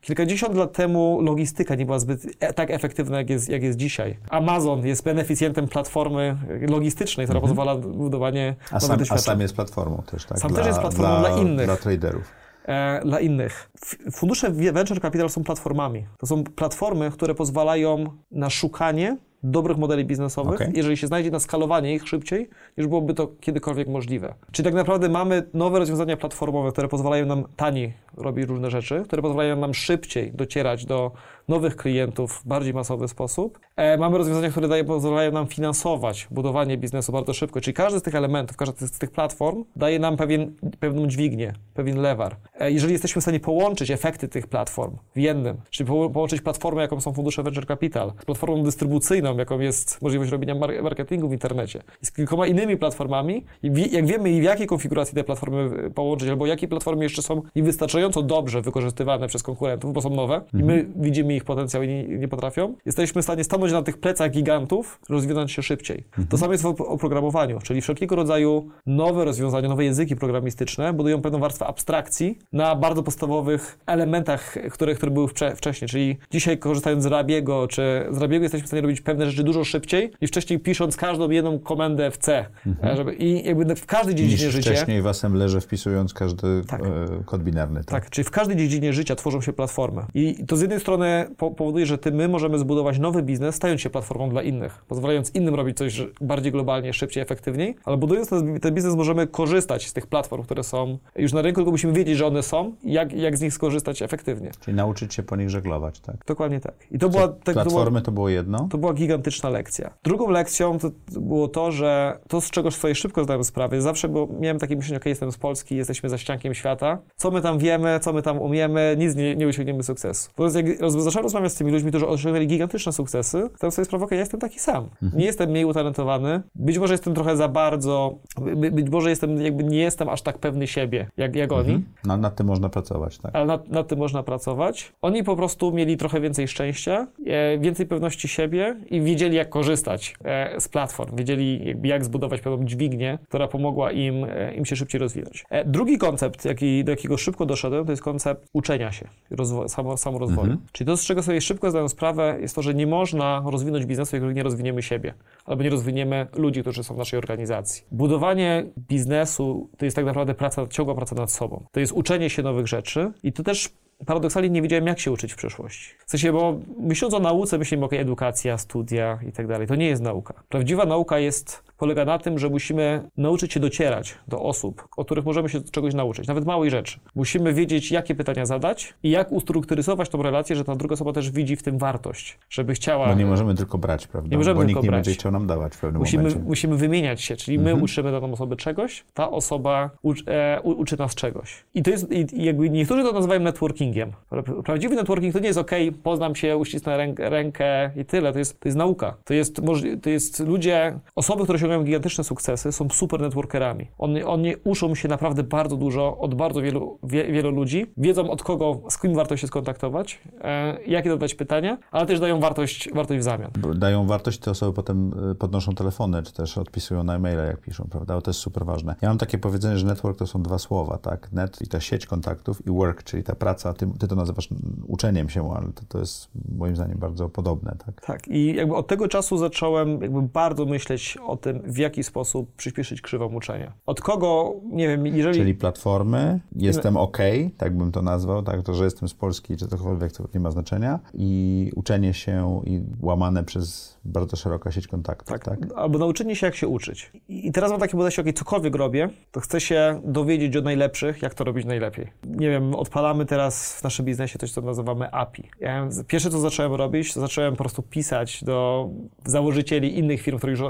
Kilkadziesiąt 0.00 0.54
lat 0.54 0.72
temu 0.72 1.20
logistyka 1.22 1.74
nie 1.74 1.86
była 1.86 1.98
zbyt 1.98 2.26
e, 2.40 2.52
tak 2.52 2.70
efektywna, 2.70 3.18
jak 3.18 3.30
jest, 3.30 3.48
jak 3.48 3.62
jest 3.62 3.78
dzisiaj. 3.78 4.18
Amazon 4.30 4.86
jest 4.86 5.04
beneficjentem 5.04 5.68
platformy 5.68 6.36
logistycznej, 6.68 7.26
która 7.26 7.40
pozwala 7.40 7.74
na 7.74 7.80
budowanie 7.80 8.56
A 8.70 8.80
sam, 8.80 8.98
a 9.10 9.18
sam 9.18 9.40
jest 9.40 9.54
platformą 9.54 10.02
też, 10.10 10.24
tak? 10.24 10.38
Sam 10.38 10.54
też 10.54 10.66
jest 10.66 10.80
platformą 10.80 11.18
dla 11.18 11.38
innych. 11.38 11.66
Dla 11.66 11.76
traderów. 11.76 12.32
e, 12.64 13.00
dla 13.04 13.20
innych. 13.20 13.70
Fundusze 14.12 14.50
venture 14.50 15.00
capital 15.00 15.30
są 15.30 15.44
platformami. 15.44 16.06
To 16.18 16.26
są 16.26 16.44
platformy, 16.44 17.10
które 17.10 17.34
pozwalają 17.34 18.04
na 18.30 18.50
szukanie 18.50 19.16
dobrych 19.42 19.78
modeli 19.78 20.04
biznesowych, 20.04 20.54
Okej. 20.60 20.72
jeżeli 20.74 20.96
się 20.96 21.06
znajdzie 21.06 21.30
na 21.30 21.40
skalowanie 21.40 21.94
ich 21.94 22.08
szybciej, 22.08 22.48
niż 22.78 22.86
byłoby 22.86 23.14
to 23.14 23.28
kiedykolwiek 23.40 23.88
możliwe. 23.88 24.34
Czyli 24.52 24.64
tak 24.64 24.74
naprawdę 24.74 25.08
mamy 25.08 25.42
nowe 25.54 25.78
rozwiązania 25.78 26.16
platformowe, 26.16 26.72
które 26.72 26.88
pozwalają 26.88 27.26
nam 27.26 27.44
taniej 27.56 27.92
robić 28.16 28.48
różne 28.48 28.70
rzeczy, 28.70 29.02
które 29.06 29.22
pozwalają 29.22 29.56
nam 29.56 29.74
szybciej 29.74 30.32
docierać 30.32 30.84
do 30.84 31.12
nowych 31.48 31.76
klientów 31.76 32.32
w 32.32 32.48
bardziej 32.48 32.74
masowy 32.74 33.08
sposób. 33.08 33.58
E, 33.78 33.98
mamy 33.98 34.18
rozwiązania, 34.18 34.50
które 34.50 34.68
daje, 34.68 34.84
pozwalają 34.84 35.32
nam 35.32 35.46
finansować 35.46 36.28
budowanie 36.30 36.78
biznesu 36.78 37.12
bardzo 37.12 37.32
szybko, 37.32 37.60
czyli 37.60 37.74
każdy 37.74 37.98
z 37.98 38.02
tych 38.02 38.14
elementów, 38.14 38.56
każda 38.56 38.86
z 38.86 38.98
tych 38.98 39.10
platform 39.10 39.64
daje 39.76 39.98
nam 39.98 40.16
pewien, 40.16 40.52
pewną 40.80 41.06
dźwignię, 41.06 41.52
pewien 41.74 42.00
lewar. 42.00 42.36
E, 42.60 42.72
jeżeli 42.72 42.92
jesteśmy 42.92 43.20
w 43.20 43.24
stanie 43.24 43.40
połączyć 43.40 43.90
efekty 43.90 44.28
tych 44.28 44.46
platform 44.46 44.96
w 45.14 45.18
jednym, 45.18 45.56
czyli 45.70 45.88
po, 45.88 46.10
połączyć 46.10 46.40
platformę, 46.40 46.82
jaką 46.82 47.00
są 47.00 47.12
fundusze 47.12 47.42
venture 47.42 47.66
capital, 47.66 48.12
z 48.22 48.24
platformą 48.24 48.62
dystrybucyjną, 48.62 49.36
jaką 49.36 49.60
jest 49.60 50.02
możliwość 50.02 50.30
robienia 50.30 50.54
mar- 50.54 50.82
marketingu 50.82 51.28
w 51.28 51.32
internecie, 51.32 51.82
i 52.02 52.06
z 52.06 52.12
kilkoma 52.12 52.46
innymi 52.46 52.76
platformami, 52.76 53.44
jak 53.90 54.06
wiemy, 54.06 54.30
i 54.30 54.40
w 54.40 54.44
jakiej 54.44 54.66
konfiguracji 54.66 55.14
te 55.14 55.24
platformy 55.24 55.70
y, 55.86 55.90
połączyć, 55.90 56.28
albo 56.28 56.46
jakie 56.46 56.68
platformy 56.68 57.04
jeszcze 57.04 57.22
są 57.22 57.42
niewystarczająco 57.56 58.22
dobrze 58.22 58.62
wykorzystywane 58.62 59.28
przez 59.28 59.42
konkurentów, 59.42 59.92
bo 59.92 60.02
są 60.02 60.10
nowe, 60.10 60.40
i 60.54 60.64
my 60.64 60.86
widzimy 60.96 61.34
ich 61.34 61.44
potencjał 61.44 61.82
i 61.82 61.88
nie, 61.88 62.04
nie 62.04 62.28
potrafią, 62.28 62.74
jesteśmy 62.86 63.22
w 63.22 63.24
stanie 63.24 63.44
stanąć 63.44 63.67
na 63.72 63.82
tych 63.82 63.98
plecach 63.98 64.30
gigantów, 64.30 65.00
rozwinąć 65.08 65.52
się 65.52 65.62
szybciej. 65.62 66.04
To 66.28 66.38
samo 66.38 66.52
jest 66.52 66.64
w 66.64 66.66
op- 66.66 66.84
oprogramowaniu, 66.88 67.58
czyli 67.62 67.80
wszelkiego 67.80 68.16
rodzaju 68.16 68.68
nowe 68.86 69.24
rozwiązania, 69.24 69.68
nowe 69.68 69.84
języki 69.84 70.16
programistyczne 70.16 70.92
budują 70.92 71.22
pewną 71.22 71.38
warstwę 71.38 71.66
abstrakcji 71.66 72.38
na 72.52 72.74
bardzo 72.76 73.02
podstawowych 73.02 73.78
elementach, 73.86 74.54
które, 74.70 74.94
które 74.94 75.10
były 75.12 75.26
wcze- 75.26 75.56
wcześniej, 75.56 75.88
czyli 75.88 76.16
dzisiaj 76.30 76.58
korzystając 76.58 77.02
z 77.02 77.06
Rabiego, 77.06 77.68
czy 77.68 78.06
z 78.10 78.18
Rabiego 78.18 78.42
jesteśmy 78.42 78.64
w 78.64 78.68
stanie 78.68 78.82
robić 78.82 79.00
pewne 79.00 79.30
rzeczy 79.30 79.42
dużo 79.44 79.64
szybciej 79.64 80.12
niż 80.22 80.30
wcześniej 80.30 80.58
pisząc 80.58 80.96
każdą 80.96 81.30
jedną 81.30 81.58
komendę 81.58 82.10
w 82.10 82.18
C. 82.18 82.46
E, 82.84 82.96
Żeby, 82.96 83.14
I 83.14 83.44
jakby 83.46 83.74
w 83.76 83.86
każdej 83.86 84.14
dziedzinie 84.14 84.44
Niż 84.46 84.54
życia... 84.54 84.70
wcześniej 84.70 85.02
w 85.02 85.06
assemblerze 85.06 85.60
wpisując 85.60 86.14
każdy 86.14 86.62
Tak. 86.66 86.80
e, 86.80 86.84
kod 87.24 87.42
binarny. 87.42 87.80
Tak. 87.84 87.86
Tak, 88.02 88.10
czyli 88.10 88.24
w 88.24 88.30
każdej 88.30 88.56
dziedzinie 88.56 88.92
życia 88.92 89.14
tworzą 89.16 89.40
się 89.40 89.52
platformy. 89.52 90.02
I 90.14 90.44
to 90.46 90.56
z 90.56 90.60
jednej 90.60 90.80
strony 90.80 91.26
po 91.36 91.50
powoduje, 91.50 91.86
że 91.86 91.98
ty, 91.98 92.12
my 92.12 92.28
możemy 92.28 92.58
zbudować 92.58 92.98
nowy 92.98 93.22
biznes, 93.22 93.57
stając 93.58 93.80
się 93.80 93.90
platformą 93.90 94.28
dla 94.30 94.42
innych, 94.42 94.84
pozwalając 94.88 95.34
innym 95.34 95.54
robić 95.54 95.76
coś 95.76 96.02
bardziej 96.20 96.52
globalnie, 96.52 96.92
szybciej, 96.92 97.22
efektywniej, 97.22 97.76
ale 97.84 97.96
budując 97.96 98.28
ten, 98.28 98.60
ten 98.60 98.74
biznes 98.74 98.94
możemy 98.94 99.26
korzystać 99.26 99.86
z 99.88 99.92
tych 99.92 100.06
platform, 100.06 100.42
które 100.42 100.64
są 100.64 100.98
już 101.16 101.32
na 101.32 101.42
rynku, 101.42 101.60
tylko 101.60 101.70
musimy 101.70 101.92
wiedzieć, 101.92 102.16
że 102.18 102.26
one 102.26 102.42
są 102.42 102.72
i 102.82 102.92
jak, 102.92 103.12
jak 103.12 103.36
z 103.36 103.40
nich 103.40 103.54
skorzystać 103.54 104.02
efektywnie. 104.02 104.50
Czyli 104.60 104.76
nauczyć 104.76 105.14
się 105.14 105.22
po 105.22 105.36
nich 105.36 105.50
żeglować, 105.50 106.00
tak? 106.00 106.16
Dokładnie 106.26 106.60
tak. 106.60 106.74
I 106.90 106.98
to 106.98 107.08
była, 107.08 107.28
tak, 107.28 107.36
to 107.44 107.52
była, 107.52 107.64
Platformy 107.64 108.02
to 108.02 108.12
było 108.12 108.28
jedno. 108.28 108.68
to 108.70 108.78
była 108.78 108.94
gigantyczna 108.94 109.50
lekcja. 109.50 109.90
Drugą 110.04 110.30
lekcją 110.30 110.78
to 110.78 110.90
to 111.14 111.20
było 111.20 111.48
to, 111.48 111.72
że 111.72 112.18
to, 112.28 112.40
z 112.40 112.50
czego 112.50 112.70
sobie 112.70 112.94
szybko 112.94 113.24
zdałem 113.24 113.44
sprawę, 113.44 113.82
zawsze 113.82 114.08
bo 114.08 114.28
miałem 114.40 114.58
takie 114.58 114.76
myślenie, 114.76 114.96
ok, 114.98 115.06
jestem 115.06 115.32
z 115.32 115.38
Polski, 115.38 115.76
jesteśmy 115.76 116.08
za 116.08 116.18
ściankiem 116.18 116.54
świata, 116.54 116.98
co 117.16 117.30
my 117.30 117.42
tam 117.42 117.58
wiemy, 117.58 118.00
co 118.00 118.12
my 118.12 118.22
tam 118.22 118.38
umiemy, 118.38 118.96
nic 118.98 119.16
nie, 119.16 119.36
nie 119.36 119.46
osiągniemy 119.48 119.82
sukcesu. 119.82 120.30
Bo 120.36 120.44
jak 120.44 120.80
roz- 120.80 121.02
zacząłem 121.02 121.22
rozmawiać 121.24 121.52
z 121.52 121.54
tymi 121.54 121.72
ludźmi, 121.72 121.88
którzy 121.90 122.06
osiągnęli 122.06 122.46
gigantyczne 122.46 122.92
sukcesy, 122.92 123.47
to 123.60 123.70
sobie 123.70 123.84
sprawę, 123.86 124.04
ok, 124.04 124.10
ja 124.10 124.16
jestem 124.18 124.40
taki 124.40 124.58
sam. 124.58 124.88
Nie 125.14 125.24
jestem 125.24 125.50
mniej 125.50 125.64
utalentowany, 125.64 126.42
być 126.54 126.78
może 126.78 126.94
jestem 126.94 127.14
trochę 127.14 127.36
za 127.36 127.48
bardzo, 127.48 128.18
by, 128.56 128.70
być 128.70 128.88
może 128.90 129.10
jestem, 129.10 129.40
jakby 129.42 129.64
nie 129.64 129.78
jestem 129.78 130.08
aż 130.08 130.22
tak 130.22 130.38
pewny 130.38 130.66
siebie, 130.66 131.06
jak, 131.16 131.36
jak 131.36 131.52
oni, 131.52 131.84
No, 132.04 132.16
nad 132.16 132.36
tym 132.36 132.46
można 132.46 132.68
pracować, 132.68 133.18
tak? 133.18 133.34
ale 133.34 133.46
nad, 133.46 133.68
nad 133.68 133.88
tym 133.88 133.98
można 133.98 134.22
pracować. 134.22 134.92
Oni 135.02 135.24
po 135.24 135.36
prostu 135.36 135.72
mieli 135.72 135.96
trochę 135.96 136.20
więcej 136.20 136.48
szczęścia, 136.48 137.06
e, 137.26 137.58
więcej 137.58 137.86
pewności 137.86 138.28
siebie 138.28 138.76
i 138.90 139.00
wiedzieli, 139.00 139.36
jak 139.36 139.48
korzystać 139.48 140.14
e, 140.24 140.60
z 140.60 140.68
platform. 140.68 141.16
Wiedzieli, 141.16 141.66
jakby 141.66 141.88
jak 141.88 142.04
zbudować 142.04 142.40
pewną 142.40 142.64
dźwignię, 142.64 143.18
która 143.28 143.48
pomogła 143.48 143.92
im, 143.92 144.24
e, 144.24 144.54
im 144.54 144.64
się 144.64 144.76
szybciej 144.76 144.98
rozwijać. 144.98 145.44
E, 145.50 145.64
drugi 145.64 145.98
koncept, 145.98 146.44
jaki, 146.44 146.84
do 146.84 146.90
jakiego 146.90 147.16
szybko 147.16 147.46
doszedłem, 147.46 147.84
to 147.84 147.92
jest 147.92 148.02
koncept 148.02 148.46
uczenia 148.52 148.92
się, 148.92 149.08
rozwo- 149.30 149.68
samo, 149.68 149.96
samorozwoju. 149.96 150.56
Czyli 150.72 150.88
to, 150.88 150.96
z 150.96 151.04
czego 151.04 151.22
sobie 151.22 151.40
szybko 151.40 151.70
zdaję 151.70 151.88
sprawę, 151.88 152.36
jest 152.40 152.54
to, 152.54 152.62
że 152.62 152.74
nie 152.74 152.86
można 152.86 153.37
rozwinąć 153.44 153.86
biznesu, 153.86 154.16
jeżeli 154.16 154.34
nie 154.34 154.42
rozwiniemy 154.42 154.82
siebie, 154.82 155.14
albo 155.44 155.62
nie 155.62 155.70
rozwiniemy 155.70 156.26
ludzi, 156.36 156.60
którzy 156.60 156.84
są 156.84 156.94
w 156.94 156.98
naszej 156.98 157.18
organizacji. 157.18 157.84
Budowanie 157.92 158.64
biznesu 158.78 159.68
to 159.78 159.84
jest 159.84 159.96
tak 159.96 160.04
naprawdę 160.04 160.34
praca, 160.34 160.66
ciągła 160.66 160.94
praca 160.94 161.16
nad 161.16 161.32
sobą. 161.32 161.64
To 161.72 161.80
jest 161.80 161.92
uczenie 161.92 162.30
się 162.30 162.42
nowych 162.42 162.66
rzeczy 162.66 163.12
i 163.22 163.32
to 163.32 163.42
też 163.42 163.70
paradoksalnie 164.06 164.50
nie 164.50 164.62
wiedziałem, 164.62 164.86
jak 164.86 165.00
się 165.00 165.12
uczyć 165.12 165.32
w 165.32 165.36
przyszłości. 165.36 165.94
W 166.06 166.10
sensie, 166.10 166.32
bo 166.32 166.58
myśląc 166.78 167.14
o 167.14 167.18
nauce, 167.18 167.58
myślimy, 167.58 167.84
ok, 167.84 167.92
edukacja, 167.92 168.58
studia 168.58 169.18
i 169.28 169.32
tak 169.32 169.46
dalej. 169.46 169.66
To 169.66 169.74
nie 169.74 169.86
jest 169.86 170.02
nauka. 170.02 170.34
Prawdziwa 170.48 170.84
nauka 170.84 171.18
jest, 171.18 171.62
polega 171.78 172.04
na 172.04 172.18
tym, 172.18 172.38
że 172.38 172.48
musimy 172.48 173.10
nauczyć 173.16 173.52
się 173.52 173.60
docierać 173.60 174.14
do 174.28 174.42
osób, 174.42 174.88
o 174.96 175.04
których 175.04 175.24
możemy 175.24 175.48
się 175.48 175.60
czegoś 175.60 175.94
nauczyć, 175.94 176.28
nawet 176.28 176.44
małej 176.44 176.70
rzeczy. 176.70 176.98
Musimy 177.14 177.52
wiedzieć, 177.54 177.90
jakie 177.90 178.14
pytania 178.14 178.46
zadać 178.46 178.94
i 179.02 179.10
jak 179.10 179.32
ustrukturyzować 179.32 180.08
tą 180.08 180.22
relację, 180.22 180.56
że 180.56 180.64
ta 180.64 180.74
druga 180.76 180.92
osoba 180.94 181.12
też 181.12 181.30
widzi 181.30 181.56
w 181.56 181.62
tym 181.62 181.78
wartość, 181.78 182.38
żeby 182.50 182.74
chciała... 182.74 183.06
Bo 183.08 183.14
nie 183.14 183.26
możemy 183.26 183.54
tylko 183.54 183.78
brać, 183.78 184.06
prawda? 184.06 184.30
Nie 184.30 184.36
możemy 184.36 184.54
Bo 184.54 184.62
nikt 184.64 184.68
tylko 184.68 184.82
nie 184.82 184.88
brać. 184.90 185.04
będzie 185.06 185.18
chciał 185.20 185.32
nam 185.32 185.46
dawać 185.46 185.74
w 185.76 185.80
pewnym 185.80 186.00
Musimy, 186.00 186.22
momencie. 186.22 186.44
musimy 186.48 186.76
wymieniać 186.76 187.20
się, 187.22 187.36
czyli 187.36 187.58
my 187.58 187.74
uczymy 187.74 188.12
daną 188.12 188.32
osobę 188.32 188.56
czegoś, 188.56 189.04
ta 189.14 189.30
osoba 189.30 189.90
ucz, 190.02 190.22
e, 190.26 190.60
uczy 190.62 190.98
nas 190.98 191.14
czegoś. 191.14 191.64
I 191.74 191.82
to 191.82 191.90
jest, 191.90 192.12
i, 192.12 192.44
jakby 192.44 192.70
niektórzy 192.70 193.02
to 193.02 193.12
nazywają 193.12 193.40
networkingiem. 193.40 194.12
Pra- 194.32 194.62
Prawdziwy 194.62 194.94
networking 194.96 195.32
to 195.34 195.38
nie 195.40 195.46
jest 195.46 195.58
ok, 195.58 195.70
poznam 196.02 196.34
się, 196.34 196.56
uścisnę 196.56 196.96
rękę, 196.96 197.30
rękę 197.30 197.90
i 197.96 198.04
tyle. 198.04 198.32
To 198.32 198.38
jest, 198.38 198.60
to 198.60 198.68
jest 198.68 198.78
nauka. 198.78 199.14
To 199.24 199.34
jest, 199.34 199.60
to 200.02 200.10
jest 200.10 200.40
ludzie, 200.40 200.98
osoby, 201.16 201.44
które 201.44 201.58
osiągają 201.68 201.84
gigantyczne 201.84 202.24
sukcesy, 202.24 202.72
są 202.72 202.88
super 202.90 203.20
networkerami. 203.20 203.86
Oni, 203.98 204.22
oni 204.22 204.54
uczą 204.64 204.94
się 204.94 205.08
naprawdę 205.08 205.42
bardzo 205.42 205.76
dużo 205.76 206.18
od 206.18 206.34
bardzo 206.34 206.62
wielu, 206.62 206.98
wie, 207.02 207.32
wielu 207.32 207.50
ludzi, 207.50 207.86
wiedzą 207.96 208.30
od 208.30 208.42
kogo, 208.42 208.80
z 208.88 208.98
kim 208.98 209.14
warto 209.14 209.36
się 209.36 209.46
skontaktować, 209.46 210.20
e, 210.40 210.78
jakie 210.86 211.10
zadać 211.10 211.34
pytania, 211.34 211.78
ale 211.90 212.06
też 212.06 212.20
dają 212.20 212.40
wartość, 212.40 212.88
wartość 212.94 213.20
w 213.20 213.22
zamian. 213.22 213.50
Dają 213.74 214.06
wartość, 214.06 214.38
te 214.38 214.50
osoby 214.50 214.72
potem 214.72 215.12
e, 215.30 215.34
podnoszą 215.34 215.74
telefony, 215.74 216.22
czy 216.22 216.32
też 216.32 216.58
odpisują 216.58 217.04
na 217.04 217.16
e-maile, 217.16 217.38
jak 217.46 217.60
piszą, 217.60 217.84
prawda? 217.90 218.20
To 218.20 218.30
jest 218.30 218.40
super 218.40 218.64
ważne. 218.64 218.94
Ja 219.02 219.08
mam 219.08 219.18
takie 219.18 219.38
powiedzenie, 219.38 219.78
że 219.78 219.86
network 219.86 220.18
to 220.18 220.26
są 220.26 220.42
dwa 220.42 220.58
słowa, 220.58 220.98
tak? 220.98 221.32
Net 221.32 221.62
i 221.62 221.66
ta 221.66 221.80
sieć 221.80 222.06
kontaktów 222.06 222.66
i 222.66 222.70
work, 222.70 223.02
czyli 223.02 223.22
ta 223.22 223.34
praca, 223.34 223.72
ty, 223.72 223.88
ty 223.98 224.08
to 224.08 224.14
nazywasz 224.14 224.48
uczeniem 224.86 225.28
się, 225.28 225.52
ale 225.56 225.72
to, 225.72 225.82
to 225.88 225.98
jest 225.98 226.28
moim 226.58 226.76
zdaniem 226.76 226.98
bardzo 226.98 227.28
podobne, 227.28 227.76
tak? 227.86 228.00
Tak. 228.06 228.28
I 228.28 228.54
jakby 228.54 228.74
od 228.74 228.86
tego 228.86 229.08
czasu 229.08 229.38
zacząłem 229.38 230.02
jakby 230.02 230.22
bardzo 230.22 230.66
myśleć 230.66 231.18
o 231.26 231.36
tym, 231.36 231.57
w 231.64 231.78
jaki 231.78 232.04
sposób 232.04 232.54
przyspieszyć 232.56 233.00
krzywą 233.00 233.26
uczenia. 233.26 233.72
Od 233.86 234.00
kogo, 234.00 234.54
nie 234.72 234.88
wiem, 234.88 235.06
jeżeli... 235.06 235.38
Czyli 235.38 235.54
platformy, 235.54 236.40
jestem 236.56 236.96
OK, 236.96 237.18
tak 237.56 237.76
bym 237.76 237.92
to 237.92 238.02
nazwał, 238.02 238.42
tak, 238.42 238.62
to, 238.62 238.74
że 238.74 238.84
jestem 238.84 239.08
z 239.08 239.14
Polski, 239.14 239.56
czy 239.56 239.68
cokolwiek, 239.68 240.12
to 240.12 240.24
nie 240.34 240.40
ma 240.40 240.50
znaczenia. 240.50 241.00
I 241.14 241.72
uczenie 241.76 242.14
się 242.14 242.62
i 242.66 242.82
łamane 243.00 243.44
przez 243.44 243.97
bardzo 244.08 244.36
szeroka 244.36 244.72
sieć 244.72 244.86
kontaktów, 244.86 245.28
tak? 245.28 245.44
tak? 245.44 245.58
Albo 245.76 245.98
nauczenie 245.98 246.36
się, 246.36 246.46
jak 246.46 246.56
się 246.56 246.68
uczyć. 246.68 247.12
I 247.28 247.52
teraz 247.52 247.70
mam 247.70 247.80
takie 247.80 247.96
podejście, 247.96 248.22
ok, 248.22 248.28
cokolwiek 248.34 248.74
robię, 248.74 249.08
to 249.32 249.40
chcę 249.40 249.60
się 249.60 250.00
dowiedzieć 250.04 250.56
od 250.56 250.64
najlepszych, 250.64 251.22
jak 251.22 251.34
to 251.34 251.44
robić 251.44 251.66
najlepiej. 251.66 252.12
Nie 252.26 252.50
wiem, 252.50 252.74
odpalamy 252.74 253.26
teraz 253.26 253.80
w 253.80 253.82
naszym 253.82 254.04
biznesie 254.04 254.38
coś, 254.38 254.52
co 254.52 254.60
nazywamy 254.60 255.10
API. 255.10 255.50
Ja 255.60 255.88
pierwsze, 256.06 256.30
co 256.30 256.40
zacząłem 256.40 256.74
robić, 256.74 257.14
to 257.14 257.20
zacząłem 257.20 257.52
po 257.52 257.64
prostu 257.64 257.82
pisać 257.82 258.44
do 258.44 258.88
założycieli 259.24 259.98
innych 259.98 260.22
firm, 260.22 260.38
które 260.38 260.52
już 260.52 260.60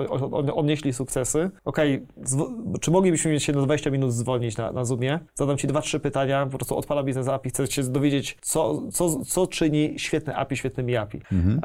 odnieśli 0.55 0.93
sukcesy. 0.93 1.51
Ok, 1.65 1.79
czy 2.81 2.91
moglibyśmy 2.91 3.41
się 3.41 3.53
na 3.53 3.63
20 3.63 3.91
minut 3.91 4.13
zwolnić 4.13 4.57
na, 4.57 4.73
na 4.73 4.85
Zoomie? 4.85 5.19
Zadam 5.35 5.57
Ci 5.57 5.67
dwa, 5.67 5.81
trzy 5.81 6.01
pytania, 6.01 6.47
po 6.47 6.59
prostu 6.59 6.77
odpalam 6.77 7.07
biznes 7.07 7.29
API, 7.29 7.51
chcę 7.51 7.67
się 7.67 7.83
dowiedzieć, 7.83 8.39
co, 8.41 8.83
co, 8.93 9.25
co 9.25 9.47
czyni 9.47 9.95
świetne 9.97 10.37
API 10.37 10.57
świetnymi 10.57 10.97
API. 10.97 11.21
Mhm. 11.33 11.61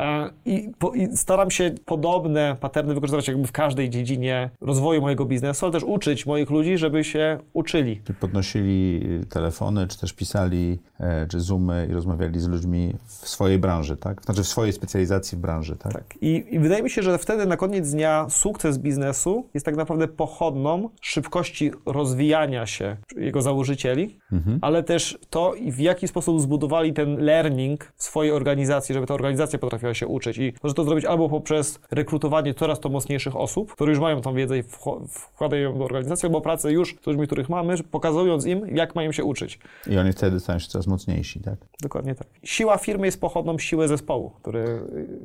I, 0.45 0.71
po, 0.79 0.93
I 0.93 1.17
staram 1.17 1.51
się 1.51 1.62
podobne 1.71 2.55
paterny 2.59 2.93
wykorzystywać 2.93 3.27
jakby 3.27 3.47
w 3.47 3.51
każdej 3.51 3.89
dziedzinie 3.89 4.49
rozwoju 4.61 5.01
mojego 5.01 5.25
biznesu, 5.25 5.65
ale 5.65 5.73
też 5.73 5.83
uczyć 5.83 6.25
moich 6.25 6.49
ludzi, 6.49 6.77
żeby 6.77 7.03
się 7.03 7.39
uczyli. 7.53 8.01
Czy 8.03 8.13
podnosili 8.13 9.01
telefony, 9.29 9.87
czy 9.87 9.99
też 9.99 10.13
pisali, 10.13 10.79
e, 10.99 11.27
czy 11.27 11.39
Zoomy 11.39 11.87
i 11.91 11.93
rozmawiali 11.93 12.39
z 12.39 12.47
ludźmi 12.47 12.93
w 13.05 13.29
swojej 13.29 13.59
branży, 13.59 13.97
tak? 13.97 14.21
Znaczy 14.25 14.43
w 14.43 14.47
swojej 14.47 14.73
specjalizacji 14.73 15.37
w 15.37 15.41
branży, 15.41 15.75
tak? 15.75 15.93
tak. 15.93 16.03
I, 16.21 16.45
I, 16.51 16.59
wydaje 16.59 16.83
mi 16.83 16.89
się, 16.89 17.03
że 17.03 17.17
wtedy 17.17 17.45
na 17.45 17.57
koniec 17.57 17.91
dnia 17.91 18.25
sukces 18.29 18.77
biznesu 18.77 19.49
jest 19.53 19.65
tak 19.65 19.75
naprawdę 19.75 20.07
pochodną 20.07 20.89
szybkości 21.01 21.71
rozwijania 21.85 22.65
się 22.65 22.97
jego 23.15 23.41
założycieli, 23.41 24.19
mhm. 24.31 24.59
ale 24.61 24.83
też 24.83 25.19
to, 25.29 25.53
w 25.71 25.79
jaki 25.79 26.07
sposób 26.07 26.41
zbudowali 26.41 26.93
ten 26.93 27.17
learning 27.25 27.93
w 27.95 28.03
swojej 28.03 28.31
organizacji, 28.31 28.93
żeby 28.93 29.07
ta 29.07 29.13
organizacja 29.13 29.59
potrafiła 29.59 29.93
się 29.93 30.07
uczyć. 30.07 30.37
I 30.37 30.53
może 30.63 30.75
to 30.75 30.83
zrobić 30.83 31.05
albo 31.05 31.29
poprzez 31.29 31.52
rekrutowanie 31.91 32.53
coraz 32.53 32.79
to 32.79 32.89
mocniejszych 32.89 33.35
osób, 33.35 33.71
które 33.71 33.91
już 33.91 33.99
mają 33.99 34.21
tą 34.21 34.33
wiedzę 34.33 34.57
i 34.57 34.63
wkładają 35.09 35.77
do 35.77 35.85
organizacji, 35.85 36.25
albo 36.25 36.41
pracę 36.41 36.71
już 36.71 36.95
z 37.03 37.07
ludźmi, 37.07 37.25
których 37.27 37.49
mamy, 37.49 37.75
pokazując 37.91 38.45
im, 38.45 38.75
jak 38.75 38.95
mają 38.95 39.11
się 39.11 39.23
uczyć. 39.23 39.59
I 39.87 39.97
oni 39.97 40.11
wtedy 40.11 40.39
stają 40.39 40.59
się 40.59 40.67
coraz 40.67 40.87
mocniejsi, 40.87 41.39
tak? 41.39 41.55
Dokładnie 41.81 42.15
tak. 42.15 42.27
Siła 42.43 42.77
firmy 42.77 43.05
jest 43.05 43.21
pochodną 43.21 43.57
siły 43.57 43.87
zespołu, 43.87 44.29
który, 44.29 44.79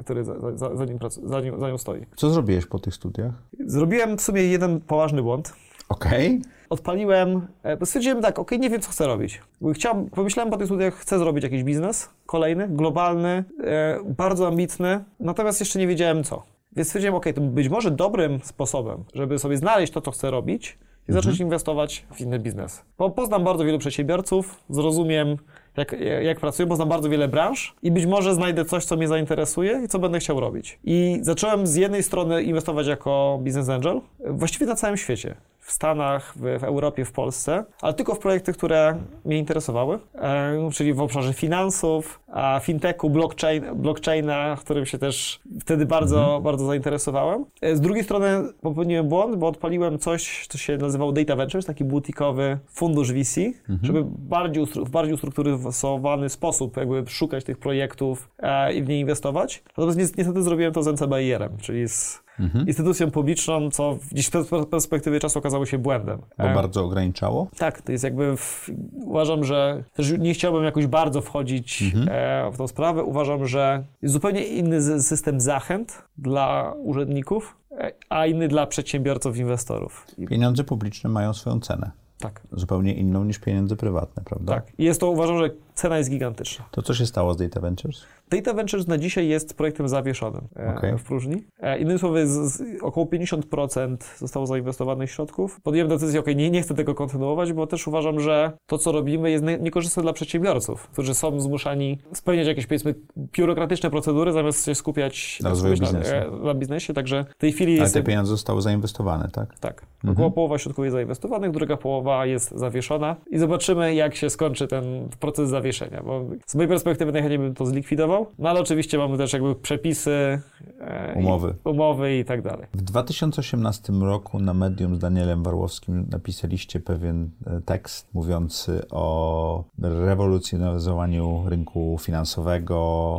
który 0.05 0.24
za, 0.24 0.35
za, 0.57 0.76
za, 0.76 0.85
nim, 0.85 0.99
za, 1.24 1.41
nim, 1.41 1.61
za 1.61 1.68
nią 1.68 1.79
stoi. 1.79 2.07
Co 2.16 2.31
zrobiłeś 2.31 2.66
po 2.66 2.79
tych 2.79 2.95
studiach? 2.95 3.33
Zrobiłem 3.66 4.18
w 4.18 4.22
sumie 4.22 4.43
jeden 4.43 4.81
poważny 4.81 5.22
błąd. 5.22 5.53
Okej. 5.89 6.26
Okay 6.26 6.59
odpaliłem, 6.70 7.47
e, 7.62 7.76
bo 7.76 7.86
stwierdziłem 7.86 8.22
tak, 8.22 8.39
ok, 8.39 8.51
nie 8.51 8.70
wiem, 8.70 8.80
co 8.80 8.91
chcę 8.91 9.07
robić. 9.07 9.41
Chciałem, 9.74 10.11
pomyślałem 10.11 10.51
po 10.51 10.57
tych 10.57 10.66
studiach, 10.66 10.95
chcę 10.95 11.18
zrobić 11.18 11.45
jakiś 11.45 11.64
biznes 11.64 12.11
kolejny, 12.26 12.68
globalny, 12.68 13.45
e, 13.64 13.99
bardzo 14.05 14.47
ambitny, 14.47 15.05
natomiast 15.20 15.61
jeszcze 15.61 15.78
nie 15.78 15.86
wiedziałem 15.86 16.24
co. 16.24 16.43
Więc 16.76 16.89
stwierdziłem, 16.89 17.14
ok, 17.14 17.24
to 17.34 17.41
być 17.41 17.68
może 17.68 17.91
dobrym 17.91 18.41
sposobem, 18.43 19.05
żeby 19.14 19.39
sobie 19.39 19.57
znaleźć 19.57 19.93
to, 19.93 20.01
co 20.01 20.11
chcę 20.11 20.30
robić 20.30 20.78
i 21.09 21.12
zacząć 21.12 21.34
mhm. 21.34 21.47
inwestować 21.47 22.07
w 22.14 22.20
inny 22.20 22.39
biznes. 22.39 22.82
Bo 22.99 23.11
poznam 23.11 23.45
bardzo 23.45 23.64
wielu 23.64 23.78
przedsiębiorców, 23.78 24.57
zrozumiem, 24.70 25.36
jak, 25.76 25.95
jak 26.22 26.41
pracuję, 26.41 26.68
poznam 26.68 26.89
bardzo 26.89 27.09
wiele 27.09 27.28
branż 27.28 27.74
i 27.82 27.91
być 27.91 28.07
może 28.07 28.34
znajdę 28.34 28.64
coś, 28.64 28.84
co 28.84 28.97
mnie 28.97 29.09
zainteresuje 29.09 29.80
i 29.84 29.89
co 29.89 29.99
będę 29.99 30.18
chciał 30.18 30.41
robić. 30.41 30.78
I 30.84 31.18
zacząłem 31.22 31.66
z 31.66 31.74
jednej 31.74 32.03
strony 32.03 32.43
inwestować 32.43 32.86
jako 32.86 33.39
business 33.43 33.68
angel, 33.68 34.01
właściwie 34.20 34.66
na 34.66 34.74
całym 34.74 34.97
świecie 34.97 35.36
w 35.68 35.72
Stanach, 35.72 36.34
w, 36.36 36.40
w, 36.60 36.64
Europie, 36.64 37.04
w 37.04 37.12
Polsce, 37.12 37.64
ale 37.80 37.94
tylko 37.94 38.14
w 38.14 38.18
projekty, 38.18 38.52
które 38.52 38.98
mnie 39.24 39.38
interesowały, 39.38 39.98
e, 40.14 40.70
czyli 40.72 40.94
w 40.94 41.00
obszarze 41.00 41.32
finansów, 41.32 42.20
a 42.32 42.60
fintechu, 42.60 43.10
blockchain, 43.10 43.64
blockchaina, 43.74 44.56
którym 44.60 44.86
się 44.86 44.98
też 44.98 45.40
wtedy 45.60 45.86
bardzo, 45.86 46.20
mhm. 46.20 46.42
bardzo 46.42 46.66
zainteresowałem. 46.66 47.44
E, 47.60 47.76
z 47.76 47.80
drugiej 47.80 48.04
strony 48.04 48.42
popełniłem 48.60 49.08
błąd, 49.08 49.36
bo 49.36 49.48
odpaliłem 49.48 49.98
coś, 49.98 50.46
co 50.48 50.58
się 50.58 50.76
nazywało 50.76 51.12
Data 51.12 51.36
Ventures, 51.36 51.66
taki 51.66 51.84
butikowy 51.84 52.58
fundusz 52.68 53.12
VC, 53.12 53.38
mhm. 53.38 53.78
żeby 53.82 54.04
bardziej 54.04 54.66
w 54.66 54.90
bardziej 54.90 55.14
ustrukturyzowany 55.14 56.28
sposób 56.28 56.76
jakby 56.76 57.04
szukać 57.06 57.44
tych 57.44 57.58
projektów 57.58 58.30
e, 58.38 58.74
i 58.74 58.82
w 58.82 58.88
nie 58.88 59.00
inwestować. 59.00 59.62
Natomiast 59.78 59.98
niestety 59.98 60.42
zrobiłem 60.42 60.72
to 60.72 60.82
z 60.82 60.86
NCBIR-em, 60.86 61.56
czyli 61.60 61.88
z 61.88 62.28
mhm. 62.41 62.66
instytucją 62.66 63.11
publiczną, 63.11 63.70
co 63.70 63.99
gdzieś 64.12 64.26
z 64.26 64.66
perspektywy 64.70 65.20
czasu 65.20 65.39
okazało 65.39 65.66
się 65.66 65.78
błędem. 65.78 66.18
Bo 66.39 66.45
e, 66.45 66.55
bardzo 66.55 66.84
ograniczało? 66.84 67.49
Tak, 67.59 67.82
to 67.82 67.93
jest 67.93 68.05
jakby, 68.05 68.36
w, 68.36 68.70
uważam, 68.95 69.45
że 69.45 69.84
też 69.95 70.12
nie 70.18 70.34
chciałbym 70.34 70.64
jakoś 70.64 70.86
bardzo 70.86 71.20
wchodzić 71.20 71.82
mhm. 71.82 72.09
e, 72.11 72.53
w 72.53 72.57
tą 72.57 72.68
sprawę. 72.68 73.05
Uważam, 73.05 73.47
że 73.47 73.84
jest 74.03 74.12
zupełnie 74.12 74.45
inny 74.45 75.03
system 75.03 75.41
zachęt 75.41 76.03
dla 76.18 76.74
urzędników, 76.82 77.57
e, 77.70 77.93
a 78.09 78.26
inny 78.26 78.49
dla 78.49 78.66
przedsiębiorców, 78.66 79.36
inwestorów. 79.36 80.07
Pieniądze 80.28 80.64
publiczne 80.64 81.11
mają 81.11 81.34
swoją 81.34 81.61
cenę. 81.61 81.91
Tak. 82.18 82.41
Zupełnie 82.53 82.95
inną 82.95 83.24
niż 83.24 83.39
pieniądze 83.39 83.76
prywatne, 83.76 84.22
prawda? 84.24 84.55
Tak. 84.55 84.72
I 84.78 84.84
jest 84.84 85.01
to, 85.01 85.11
uważam, 85.11 85.39
że 85.39 85.51
cena 85.74 85.99
jest 85.99 86.11
gigantyczna. 86.11 86.64
To 86.70 86.82
co 86.82 86.95
się 86.95 87.07
stało 87.07 87.34
z 87.34 87.36
Data 87.36 87.61
Ventures? 87.61 88.03
Data 88.31 88.55
Ventures 88.55 88.87
na 88.87 88.99
dzisiaj 88.99 89.29
jest 89.29 89.57
projektem 89.57 89.89
zawieszonym 89.89 90.49
e, 90.57 90.74
okay. 90.76 90.99
w 90.99 91.05
próżni. 91.05 91.43
E, 91.61 91.79
innymi 91.79 91.99
słowy, 91.99 92.26
z, 92.26 92.31
z 92.31 92.83
około 92.83 93.07
50% 93.07 93.97
zostało 94.18 94.47
zainwestowanych 94.47 95.11
środków. 95.11 95.61
Podjąłem 95.61 95.89
decyzję, 95.89 96.20
ok, 96.20 96.26
nie, 96.26 96.51
nie 96.51 96.62
chcę 96.62 96.74
tego 96.74 96.95
kontynuować, 96.95 97.53
bo 97.53 97.66
też 97.66 97.87
uważam, 97.89 98.20
że 98.20 98.53
to, 98.66 98.79
co 98.79 98.93
robimy, 98.93 99.31
jest 99.31 99.45
niekorzystne 99.61 100.03
dla 100.03 100.12
przedsiębiorców, 100.12 100.89
którzy 100.89 101.14
są 101.14 101.41
zmuszani 101.41 101.99
spełniać 102.12 102.47
jakieś, 102.47 102.66
powiedzmy, 102.66 102.95
biurokratyczne 103.16 103.91
procedury, 103.91 104.33
zamiast 104.33 104.66
się 104.66 104.74
skupiać 104.74 105.41
na, 105.43 105.49
rozwoju 105.49 105.76
biznesu. 105.79 106.11
Na, 106.31 106.45
na 106.45 106.55
biznesie. 106.55 106.95
Także 106.95 107.24
w 107.37 107.41
tej 107.41 107.53
chwili. 107.53 107.81
Ale 107.81 107.91
te 107.91 108.03
pieniądze 108.03 108.31
zostały 108.31 108.62
zainwestowane, 108.62 109.29
tak? 109.33 109.59
Tak. 109.59 109.83
Mhm. 110.05 110.12
Około 110.12 110.31
połowa 110.31 110.59
środków 110.59 110.85
jest 110.85 110.93
zainwestowanych, 110.93 111.51
druga 111.51 111.76
połowa 111.76 112.26
jest 112.26 112.51
zawieszona 112.51 113.16
i 113.31 113.39
zobaczymy, 113.39 113.95
jak 113.95 114.14
się 114.14 114.31
skończy 114.31 114.68
ten 114.68 115.09
proces 115.20 115.49
zawieszenia, 115.49 116.03
bo 116.03 116.24
z 116.47 116.55
mojej 116.55 116.68
perspektywy 116.68 117.12
najchętniej 117.12 117.39
bym 117.39 117.55
to 117.55 117.66
zlikwidował, 117.66 118.17
no 118.38 118.48
ale 118.48 118.60
oczywiście 118.60 118.98
mamy 118.98 119.18
też 119.18 119.32
jakby 119.32 119.54
przepisy, 119.54 120.40
e, 120.80 121.14
umowy. 121.16 121.54
I, 121.64 121.68
umowy 121.68 122.18
i 122.18 122.24
tak 122.24 122.42
dalej. 122.42 122.66
W 122.74 122.82
2018 122.82 123.92
roku 123.92 124.38
na 124.38 124.54
medium 124.54 124.96
z 124.96 124.98
Danielem 124.98 125.42
Warłowskim 125.42 126.06
napisaliście 126.10 126.80
pewien 126.80 127.30
e, 127.46 127.60
tekst 127.60 128.14
mówiący 128.14 128.88
o 128.90 129.64
rewolucjonizowaniu 129.82 131.44
rynku 131.48 131.96
finansowego, 132.00 132.78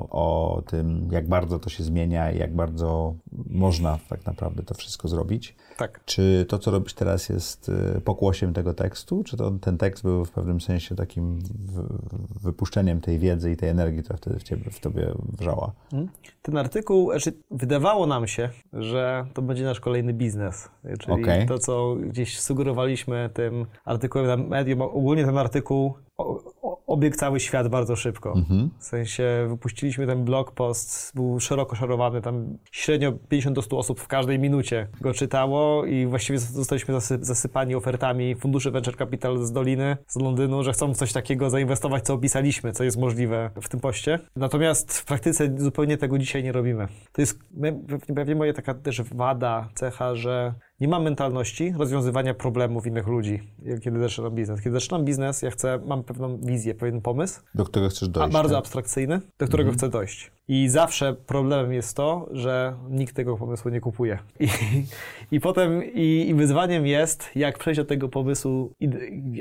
o 0.09 0.61
tym, 0.67 1.09
jak 1.11 1.27
bardzo 1.27 1.59
to 1.59 1.69
się 1.69 1.83
zmienia 1.83 2.31
i 2.31 2.37
jak 2.37 2.55
bardzo 2.55 3.13
można 3.49 3.99
tak 4.09 4.25
naprawdę 4.25 4.63
to 4.63 4.73
wszystko 4.73 5.07
zrobić. 5.07 5.55
Tak. 5.79 6.01
Czy 6.05 6.45
to, 6.49 6.59
co 6.59 6.71
robisz 6.71 6.93
teraz, 6.93 7.29
jest 7.29 7.71
e, 7.97 8.01
pokłosiem 8.01 8.53
tego 8.53 8.73
tekstu? 8.73 9.23
Czy 9.23 9.37
to, 9.37 9.51
ten 9.51 9.77
tekst 9.77 10.03
był 10.03 10.25
w 10.25 10.31
pewnym 10.31 10.61
sensie 10.61 10.95
takim 10.95 11.39
wypuszczeniem 12.41 13.01
tej 13.01 13.19
wiedzy 13.19 13.51
i 13.51 13.57
tej 13.57 13.69
energii, 13.69 14.03
która 14.03 14.17
wtedy 14.17 14.39
w, 14.39 14.43
ciebie, 14.43 14.71
w 14.71 14.79
tobie 14.79 15.11
wrzała? 15.39 15.71
Hmm. 15.91 16.09
Ten 16.41 16.57
artykuł, 16.57 17.11
znaczy 17.11 17.33
wydawało 17.51 18.07
nam 18.07 18.27
się, 18.27 18.49
że 18.73 19.25
to 19.33 19.41
będzie 19.41 19.63
nasz 19.63 19.79
kolejny 19.79 20.13
biznes. 20.13 20.69
Czyli 20.99 21.23
okay. 21.23 21.45
to, 21.45 21.59
co 21.59 21.95
gdzieś 21.95 22.39
sugerowaliśmy 22.39 23.29
tym 23.33 23.65
artykułem 23.85 24.27
na 24.27 24.37
medium, 24.37 24.81
ogólnie 24.81 25.25
ten 25.25 25.37
artykuł 25.37 25.93
obiegł 26.87 27.15
cały 27.15 27.39
świat 27.39 27.67
bardzo 27.67 27.95
szybko. 27.95 28.33
Mhm. 28.35 28.69
W 28.79 28.83
sensie 28.83 29.45
wypuściliśmy 29.49 30.07
ten 30.07 30.23
blog 30.25 30.51
post, 30.51 31.11
był 31.15 31.39
szeroko 31.39 31.75
szarowany, 31.75 32.21
tam 32.21 32.57
średnio 32.71 33.11
50 33.11 33.55
do 33.55 33.61
100 33.61 33.77
osób 33.77 33.99
w 33.99 34.07
każdej 34.07 34.39
minucie 34.39 34.87
go 35.01 35.13
czytało 35.13 35.85
i 35.85 36.05
właściwie 36.05 36.39
zostaliśmy 36.39 36.93
zasypani 37.21 37.75
ofertami 37.75 38.35
funduszy 38.35 38.71
venture 38.71 38.97
capital 38.97 39.37
z 39.37 39.51
Doliny, 39.51 39.97
z 40.07 40.15
Londynu, 40.15 40.63
że 40.63 40.73
chcą 40.73 40.93
w 40.93 40.97
coś 40.97 41.13
takiego 41.13 41.49
zainwestować, 41.49 42.05
co 42.05 42.13
opisaliśmy, 42.13 42.71
co 42.71 42.83
jest 42.83 42.97
możliwe 42.97 43.49
w 43.61 43.69
tym 43.69 43.79
poście. 43.79 44.19
Natomiast 44.35 44.97
w 44.97 45.05
praktyce 45.05 45.49
zupełnie 45.57 45.97
tego 45.97 46.17
dzisiaj 46.17 46.43
nie 46.43 46.51
robimy. 46.51 46.87
To 47.11 47.21
jest 47.21 47.39
pewnie 48.15 48.35
moja 48.35 48.53
taka 48.53 48.73
też 48.73 49.01
wada, 49.01 49.69
cecha, 49.75 50.15
że 50.15 50.53
nie 50.81 50.87
mam 50.87 51.03
mentalności 51.03 51.73
rozwiązywania 51.77 52.33
problemów 52.33 52.87
innych 52.87 53.07
ludzi, 53.07 53.39
kiedy 53.83 53.99
zaczynam 53.99 54.35
biznes. 54.35 54.61
Kiedy 54.61 54.79
zaczynam 54.79 55.05
biznes, 55.05 55.41
ja 55.41 55.51
chcę, 55.51 55.79
mam 55.85 56.03
pewną 56.03 56.37
wizję, 56.37 56.75
pewien 56.75 57.01
pomysł. 57.01 57.41
Do 57.55 57.65
którego 57.65 57.89
chcesz 57.89 58.09
dojść. 58.09 58.29
A 58.29 58.33
bardzo 58.33 58.55
tak? 58.55 58.59
abstrakcyjny, 58.59 59.21
do 59.39 59.47
którego 59.47 59.69
mhm. 59.69 59.77
chcę 59.77 59.89
dojść. 59.89 60.31
I 60.49 60.69
zawsze 60.69 61.13
problemem 61.13 61.73
jest 61.73 61.97
to, 61.97 62.27
że 62.31 62.75
nikt 62.89 63.15
tego 63.15 63.37
pomysłu 63.37 63.71
nie 63.71 63.81
kupuje. 63.81 64.19
I, 64.39 64.47
i 65.31 65.39
potem 65.39 65.83
i, 65.93 66.25
i 66.29 66.33
wyzwaniem 66.33 66.87
jest, 66.87 67.29
jak 67.35 67.57
przejść 67.57 67.79
od 67.79 67.87
tego 67.87 68.09
pomysłu 68.09 68.73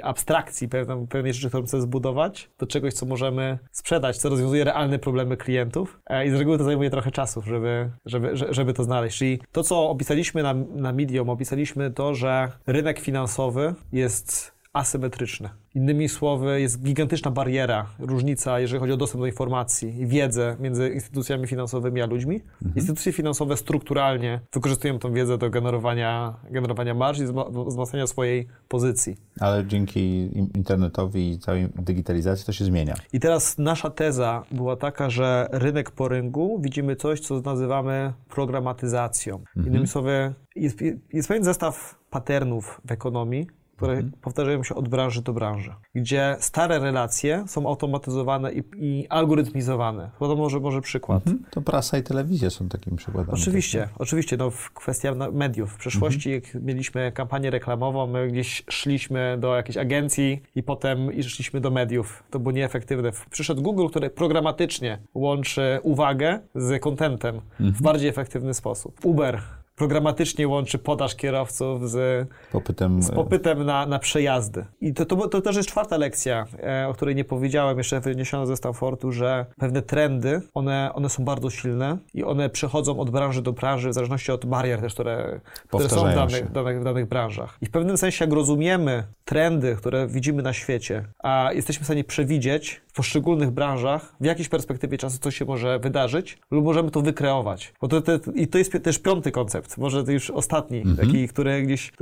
abstrakcji, 0.02 0.68
pewnej, 0.68 1.06
pewnej 1.06 1.34
rzeczy, 1.34 1.48
którą 1.48 1.64
chcę 1.64 1.80
zbudować, 1.80 2.50
do 2.59 2.66
czegoś, 2.66 2.94
co 2.94 3.06
możemy 3.06 3.59
sprzedać, 3.72 4.16
co 4.16 4.28
rozwiązuje 4.28 4.64
realne 4.64 4.98
problemy 4.98 5.36
klientów. 5.36 6.00
E, 6.06 6.26
I 6.26 6.30
z 6.30 6.34
reguły 6.34 6.59
to 6.59 6.64
zajmuje 6.64 6.90
trochę 6.90 7.11
czasu, 7.11 7.42
żeby, 7.42 7.90
żeby, 8.06 8.30
żeby 8.34 8.72
to 8.72 8.84
znaleźć. 8.84 9.18
Czyli 9.18 9.38
to, 9.52 9.62
co 9.62 9.90
opisaliśmy 9.90 10.42
na, 10.42 10.54
na 10.54 10.92
Medium, 10.92 11.30
opisaliśmy 11.30 11.90
to, 11.90 12.14
że 12.14 12.52
rynek 12.66 12.98
finansowy 12.98 13.74
jest 13.92 14.57
asymetryczny. 14.73 15.49
Innymi 15.75 16.09
słowy, 16.09 16.61
jest 16.61 16.83
gigantyczna 16.83 17.31
bariera, 17.31 17.87
różnica, 17.99 18.61
jeżeli 18.61 18.81
chodzi 18.81 18.93
o 18.93 18.97
dostęp 18.97 19.23
do 19.23 19.27
informacji 19.27 20.01
i 20.01 20.07
wiedzę 20.07 20.57
między 20.61 20.89
instytucjami 20.89 21.47
finansowymi 21.47 22.03
a 22.03 22.07
ludźmi. 22.07 22.35
Mhm. 22.35 22.73
Instytucje 22.77 23.12
finansowe 23.12 23.57
strukturalnie 23.57 24.41
wykorzystują 24.53 24.99
tę 24.99 25.12
wiedzę 25.12 25.39
do 25.39 25.51
generowania, 25.51 26.37
generowania 26.51 26.95
marż 26.95 27.19
i 27.19 27.25
wzmacniania 27.66 28.07
swojej 28.07 28.49
pozycji. 28.69 29.16
Ale 29.41 29.66
dzięki 29.66 30.31
internetowi 30.57 31.31
i 31.31 31.39
całej 31.39 31.69
digitalizacji 31.79 32.47
to 32.47 32.53
się 32.53 32.64
zmienia. 32.64 32.95
I 33.12 33.21
teraz 33.21 33.59
nasza 33.59 33.91
teza 33.91 34.43
była 34.51 34.77
taka, 34.77 35.11
że 35.11 35.49
rynek 35.53 35.91
po 35.91 36.09
rynku 36.09 36.61
widzimy 36.61 36.97
coś, 36.97 37.21
co 37.21 37.41
nazywamy 37.41 38.12
programatyzacją. 38.29 39.37
Mhm. 39.37 39.66
Innymi 39.66 39.87
słowy, 39.87 40.35
jest, 40.57 40.79
jest 41.12 41.29
pewien 41.29 41.45
zestaw 41.45 41.99
patternów 42.11 42.81
w 42.85 42.93
ekonomii, 42.93 43.47
które 43.79 43.93
mhm. 43.93 44.12
powtarzają 44.20 44.64
się 44.64 44.74
od 44.74 44.89
branży 44.89 45.22
do 45.22 45.33
branży, 45.33 45.74
gdzie 45.95 46.37
stare 46.41 46.79
relacje 46.79 47.45
są 47.47 47.68
automatyzowane 47.68 48.53
i, 48.53 48.62
i 48.76 49.09
algorytmizowane. 49.09 50.11
To 50.18 50.37
może, 50.37 50.61
może 50.61 50.81
przykład. 50.81 51.26
Mhm. 51.26 51.45
To 51.51 51.61
prasa 51.61 51.99
i 51.99 52.03
telewizja 52.03 52.51
są 52.51 52.68
takim 52.68 52.97
przykładem. 52.97 53.35
Oczywiście, 53.35 53.81
tak? 53.81 53.91
oczywiście. 53.99 54.37
No, 54.37 54.51
w 54.51 54.70
kwestia 54.70 55.14
mediów. 55.33 55.72
W 55.72 55.76
przeszłości, 55.76 56.35
mhm. 56.35 56.55
jak 56.55 56.64
mieliśmy 56.64 57.12
kampanię 57.12 57.51
reklamową, 57.51 58.07
my 58.07 58.29
gdzieś 58.29 58.64
szliśmy 58.70 59.37
do 59.41 59.57
jakiejś 59.57 59.76
agencji 59.76 60.43
i 60.55 60.62
potem 60.62 61.12
i 61.12 61.22
szliśmy 61.22 61.61
do 61.61 61.70
mediów. 61.70 62.22
To 62.31 62.39
było 62.39 62.53
nieefektywne. 62.53 63.11
Przyszedł 63.31 63.62
Google, 63.62 63.87
który 63.87 64.11
programatycznie 64.11 64.99
łączy 65.14 65.79
uwagę 65.83 66.41
z 66.55 66.83
kontentem 66.83 67.41
w 67.61 67.83
bardziej 67.83 68.09
efektywny 68.09 68.55
sposób. 68.55 69.05
Uber 69.05 69.43
programatycznie 69.79 70.49
łączy 70.49 70.79
podaż 70.79 71.16
kierowców 71.16 71.91
z 71.91 72.29
popytem, 72.53 73.03
z 73.03 73.11
popytem 73.11 73.64
na, 73.64 73.87
na 73.87 73.99
przejazdy. 73.99 74.64
I 74.81 74.95
to, 74.95 75.07
to, 75.07 75.29
to 75.29 75.41
też 75.41 75.57
jest 75.57 75.68
czwarta 75.68 75.97
lekcja, 75.97 76.47
e, 76.62 76.89
o 76.89 76.95
której 76.95 77.14
nie 77.14 77.24
powiedziałem, 77.24 77.79
jeszcze 77.79 78.01
wyniesiona 78.01 78.47
ze 78.47 78.57
Stanfordu, 78.57 79.12
że 79.12 79.47
pewne 79.57 79.83
trendy, 79.83 80.43
one, 80.55 80.91
one 80.95 81.09
są 81.09 81.24
bardzo 81.24 81.51
silne 81.51 81.99
i 82.14 82.24
one 82.24 82.51
przechodzą 82.51 83.01
od 83.01 83.11
branży 83.11 83.43
do 83.43 83.53
branży 83.53 83.89
w 83.89 83.95
zależności 83.95 84.33
od 84.33 84.47
barier 84.47 84.81
też, 84.81 84.95
które, 84.95 85.41
które 85.68 85.89
są 85.89 86.11
w 86.11 86.14
danych, 86.14 86.53
danych, 86.53 86.81
w 86.81 86.85
danych 86.85 87.07
branżach. 87.07 87.59
I 87.61 87.66
w 87.66 87.70
pewnym 87.70 87.97
sensie, 87.97 88.24
jak 88.24 88.35
rozumiemy 88.35 89.05
trendy, 89.24 89.76
które 89.76 90.07
widzimy 90.07 90.43
na 90.43 90.53
świecie, 90.53 91.05
a 91.18 91.51
jesteśmy 91.53 91.83
w 91.83 91.87
stanie 91.87 92.05
przewidzieć 92.05 92.81
w 92.87 92.93
poszczególnych 92.93 93.51
branżach, 93.51 94.14
w 94.20 94.24
jakiejś 94.24 94.49
perspektywie 94.49 94.99
czasu 94.99 95.18
coś 95.18 95.37
się 95.37 95.45
może 95.45 95.79
wydarzyć, 95.79 96.39
lub 96.51 96.64
możemy 96.64 96.91
to 96.91 97.01
wykreować. 97.01 97.72
Bo 97.81 97.89
to, 97.89 98.03
to, 98.03 98.12
I 98.35 98.47
to 98.47 98.59
jest 98.59 98.72
też 98.83 98.99
piąty 98.99 99.33
koncept, 99.33 99.68
może 99.77 100.05
to 100.05 100.12
już 100.12 100.31
ostatni, 100.31 100.79
mhm. 100.79 100.97
taki, 100.97 101.29
który 101.29 101.62
gdzieś... 101.62 101.93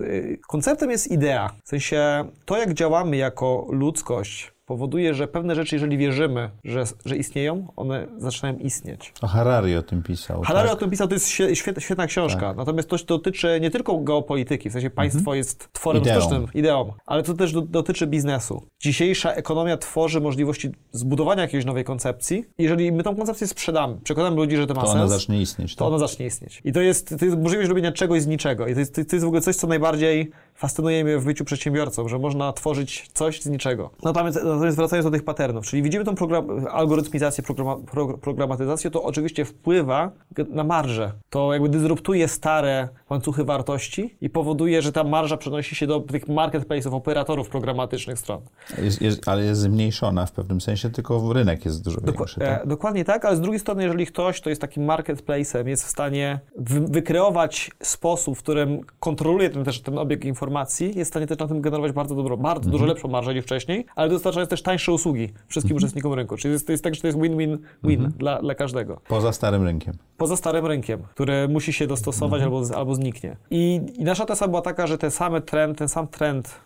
Konceptem 0.48 0.90
jest 0.90 1.10
idea. 1.10 1.50
W 1.64 1.68
sensie 1.68 2.24
to, 2.44 2.58
jak 2.58 2.74
działamy 2.74 3.16
jako 3.16 3.66
ludzkość, 3.70 4.52
powoduje, 4.66 5.14
że 5.14 5.28
pewne 5.28 5.54
rzeczy, 5.54 5.76
jeżeli 5.76 5.98
wierzymy, 5.98 6.50
że, 6.64 6.84
że 7.04 7.16
istnieją, 7.16 7.66
one 7.76 8.06
zaczynają 8.18 8.58
istnieć. 8.58 9.12
A 9.22 9.26
Harari 9.26 9.76
o 9.76 9.82
tym 9.82 10.02
pisał. 10.02 10.42
Harari 10.42 10.68
tak? 10.68 10.76
o 10.76 10.80
tym 10.80 10.90
pisał, 10.90 11.08
to 11.08 11.14
jest 11.14 11.28
świetna, 11.28 11.80
świetna 11.80 12.06
książka. 12.06 12.40
Tak. 12.40 12.56
Natomiast 12.56 12.88
to 12.88 12.96
dotyczy 13.06 13.58
nie 13.60 13.70
tylko 13.70 13.98
geopolityki, 13.98 14.70
w 14.70 14.72
sensie 14.72 14.90
państwo 14.90 15.20
mhm. 15.20 15.36
jest 15.36 15.72
tworem 15.72 16.02
ideą. 16.02 16.20
sztucznym, 16.20 16.46
ideą, 16.54 16.92
ale 17.06 17.22
to 17.22 17.34
też 17.34 17.52
do, 17.52 17.62
dotyczy 17.62 18.06
biznesu. 18.06 18.62
Dzisiejsza 18.80 19.32
ekonomia 19.32 19.76
tworzy 19.76 20.20
możliwości 20.20 20.70
zbudowania 20.92 21.42
jakiejś 21.42 21.64
nowej 21.64 21.84
koncepcji. 21.84 22.44
Jeżeli 22.58 22.92
my 22.92 23.02
tą 23.02 23.16
koncepcję 23.16 23.46
sprzedamy, 23.46 23.96
przekonamy 24.04 24.36
ludzi, 24.36 24.56
że 24.56 24.66
to 24.66 24.74
ma 24.74 24.80
to 24.80 24.86
sens, 24.86 24.96
ona 24.96 25.08
zacznie 25.08 25.40
istnieć. 25.40 25.74
To 25.74 25.84
tak? 25.84 25.88
ona 25.88 25.98
zacznie 25.98 26.26
istnieć. 26.26 26.62
I 26.64 26.72
to 26.72 26.80
jest, 26.80 27.18
to 27.18 27.24
jest 27.24 27.38
możliwość 27.38 27.68
robienia 27.68 27.92
czegoś 27.92 28.22
z 28.22 28.26
niczego. 28.26 28.66
I 28.66 28.74
to 28.74 28.80
jest, 28.80 28.94
to 28.94 29.00
jest 29.00 29.24
w 29.24 29.28
ogóle 29.28 29.40
coś, 29.40 29.56
co 29.56 29.66
najbardziej 29.66 30.30
fascynuje 30.56 31.04
mnie 31.04 31.18
w 31.18 31.24
byciu 31.24 31.44
przedsiębiorcą, 31.44 32.08
że 32.08 32.18
można 32.18 32.52
tworzyć 32.52 33.08
coś 33.14 33.42
z 33.42 33.46
niczego. 33.46 33.90
Natomiast, 34.02 34.36
natomiast 34.44 34.76
wracając 34.76 35.04
do 35.04 35.10
tych 35.10 35.24
patternów, 35.24 35.66
czyli 35.66 35.82
widzimy 35.82 36.04
tą 36.04 36.14
program, 36.14 36.66
algorytmizację, 36.70 37.44
programa, 37.44 37.76
pro, 37.76 38.18
programatyzację, 38.18 38.90
to 38.90 39.02
oczywiście 39.02 39.44
wpływa 39.44 40.10
na 40.48 40.64
marżę. 40.64 41.12
To 41.30 41.52
jakby 41.52 41.68
dysruptuje 41.68 42.28
stare 42.28 42.88
łańcuchy 43.10 43.44
wartości 43.44 44.16
i 44.20 44.30
powoduje, 44.30 44.82
że 44.82 44.92
ta 44.92 45.04
marża 45.04 45.36
przenosi 45.36 45.74
się 45.74 45.86
do 45.86 46.00
tych 46.00 46.26
marketplace'ów, 46.26 46.94
operatorów 46.94 47.48
programatycznych 47.48 48.18
stron. 48.18 48.40
Jest, 48.82 49.02
jest, 49.02 49.28
ale 49.28 49.44
jest 49.44 49.60
zmniejszona 49.60 50.26
w 50.26 50.32
pewnym 50.32 50.60
sensie, 50.60 50.90
tylko 50.90 51.32
rynek 51.32 51.64
jest 51.64 51.84
dużo 51.84 52.00
Dok 52.00 52.16
większy. 52.16 52.40
Tak? 52.40 52.64
E, 52.64 52.66
dokładnie 52.66 53.04
tak, 53.04 53.24
ale 53.24 53.36
z 53.36 53.40
drugiej 53.40 53.60
strony, 53.60 53.82
jeżeli 53.82 54.06
ktoś, 54.06 54.40
kto 54.40 54.50
jest 54.50 54.60
takim 54.60 54.86
marketplace'em, 54.86 55.66
jest 55.66 55.84
w 55.84 55.88
stanie 55.88 56.40
wykreować 56.88 57.70
sposób, 57.82 58.38
w 58.38 58.42
którym 58.42 58.80
kontroluje 59.00 59.50
ten, 59.50 59.64
też 59.64 59.80
ten 59.80 59.98
obieg 59.98 60.24
informacji, 60.24 60.86
jest 60.98 61.10
w 61.10 61.12
stanie 61.12 61.26
też 61.26 61.38
na 61.38 61.48
tym 61.48 61.60
generować 61.60 61.92
bardzo 61.92 62.14
dobro, 62.14 62.36
bardzo 62.36 62.64
mhm. 62.64 62.72
dużo 62.72 62.86
lepszą 62.86 63.08
marżę 63.08 63.34
niż 63.34 63.44
wcześniej, 63.44 63.86
ale 63.96 64.08
dostarczając 64.08 64.50
też 64.50 64.62
tańsze 64.62 64.92
usługi 64.92 65.28
wszystkim 65.48 65.76
mhm. 65.76 65.84
uczestnikom 65.84 66.12
rynku. 66.12 66.36
Czyli 66.36 66.52
jest, 66.52 66.66
to 66.66 66.72
jest 66.72 66.84
tak, 66.84 66.94
że 66.94 67.00
to 67.00 67.06
jest 67.06 67.20
win-win-win 67.20 68.00
mhm. 68.00 68.12
dla, 68.18 68.42
dla 68.42 68.54
każdego. 68.54 69.00
Poza 69.08 69.32
starym 69.32 69.62
rynkiem. 69.62 69.94
Poza 70.16 70.36
starym 70.36 70.66
rynkiem, 70.66 71.02
który 71.14 71.48
musi 71.48 71.72
się 71.72 71.86
dostosować 71.86 72.42
mhm. 72.42 72.54
albo, 72.54 72.76
albo 72.76 72.95
zniknie. 72.96 73.36
I, 73.50 73.80
I, 73.94 74.04
nasza 74.04 74.26
teza 74.26 74.48
była 74.48 74.62
taka, 74.62 74.86
że 74.86 74.98
ten 74.98 75.10
sam 75.10 75.42
trend, 75.42 75.78
ten 75.78 75.88
sam 75.88 76.08
trend 76.08 76.60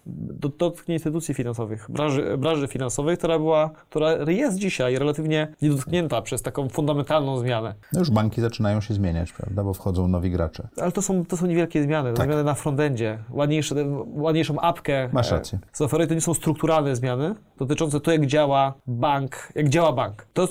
dotknie 0.59 0.95
instytucji 0.95 1.35
finansowych, 1.35 1.87
branży, 1.89 2.37
branży 2.39 2.69
finansowej, 2.69 3.17
która 3.17 3.39
była, 3.39 3.71
która 3.89 4.13
jest 4.13 4.59
dzisiaj 4.59 4.99
relatywnie 4.99 5.55
niedotknięta 5.63 6.23
przez 6.23 6.43
taką 6.43 6.69
fundamentalną 6.69 7.39
zmianę. 7.39 7.75
No 7.93 8.01
już 8.01 8.11
banki 8.11 8.41
zaczynają 8.41 8.81
się 8.81 8.95
zmieniać, 8.95 9.33
prawda, 9.33 9.65
bo 9.65 9.75
wchodzą 9.75 10.09
nowi 10.09 10.31
gracze. 10.31 10.69
Ale 10.77 10.93
to 10.93 11.03
są, 11.03 11.25
to 11.25 11.37
są 11.37 11.47
niewielkie 11.47 11.83
zmiany, 11.83 12.13
tak. 12.13 12.27
zmiany 12.27 12.45
na 12.45 12.55
frontendzie, 12.55 13.19
ładniejsze, 13.31 13.75
ładniejszą 14.15 14.61
apkę. 14.61 15.09
Masz 15.13 15.31
rację. 15.31 15.59
Zaoferuję, 15.73 16.09
to 16.09 16.15
nie 16.15 16.21
są 16.21 16.35
strukturalne 16.35 16.97
zmiany 16.97 17.35
dotyczące 17.59 18.01
to, 18.01 18.13
jak 18.13 18.27
działa 18.27 18.75
bank, 18.87 19.53
jak 19.55 19.69
działa 19.69 19.93
bank. 19.93 20.27
To, 20.33 20.49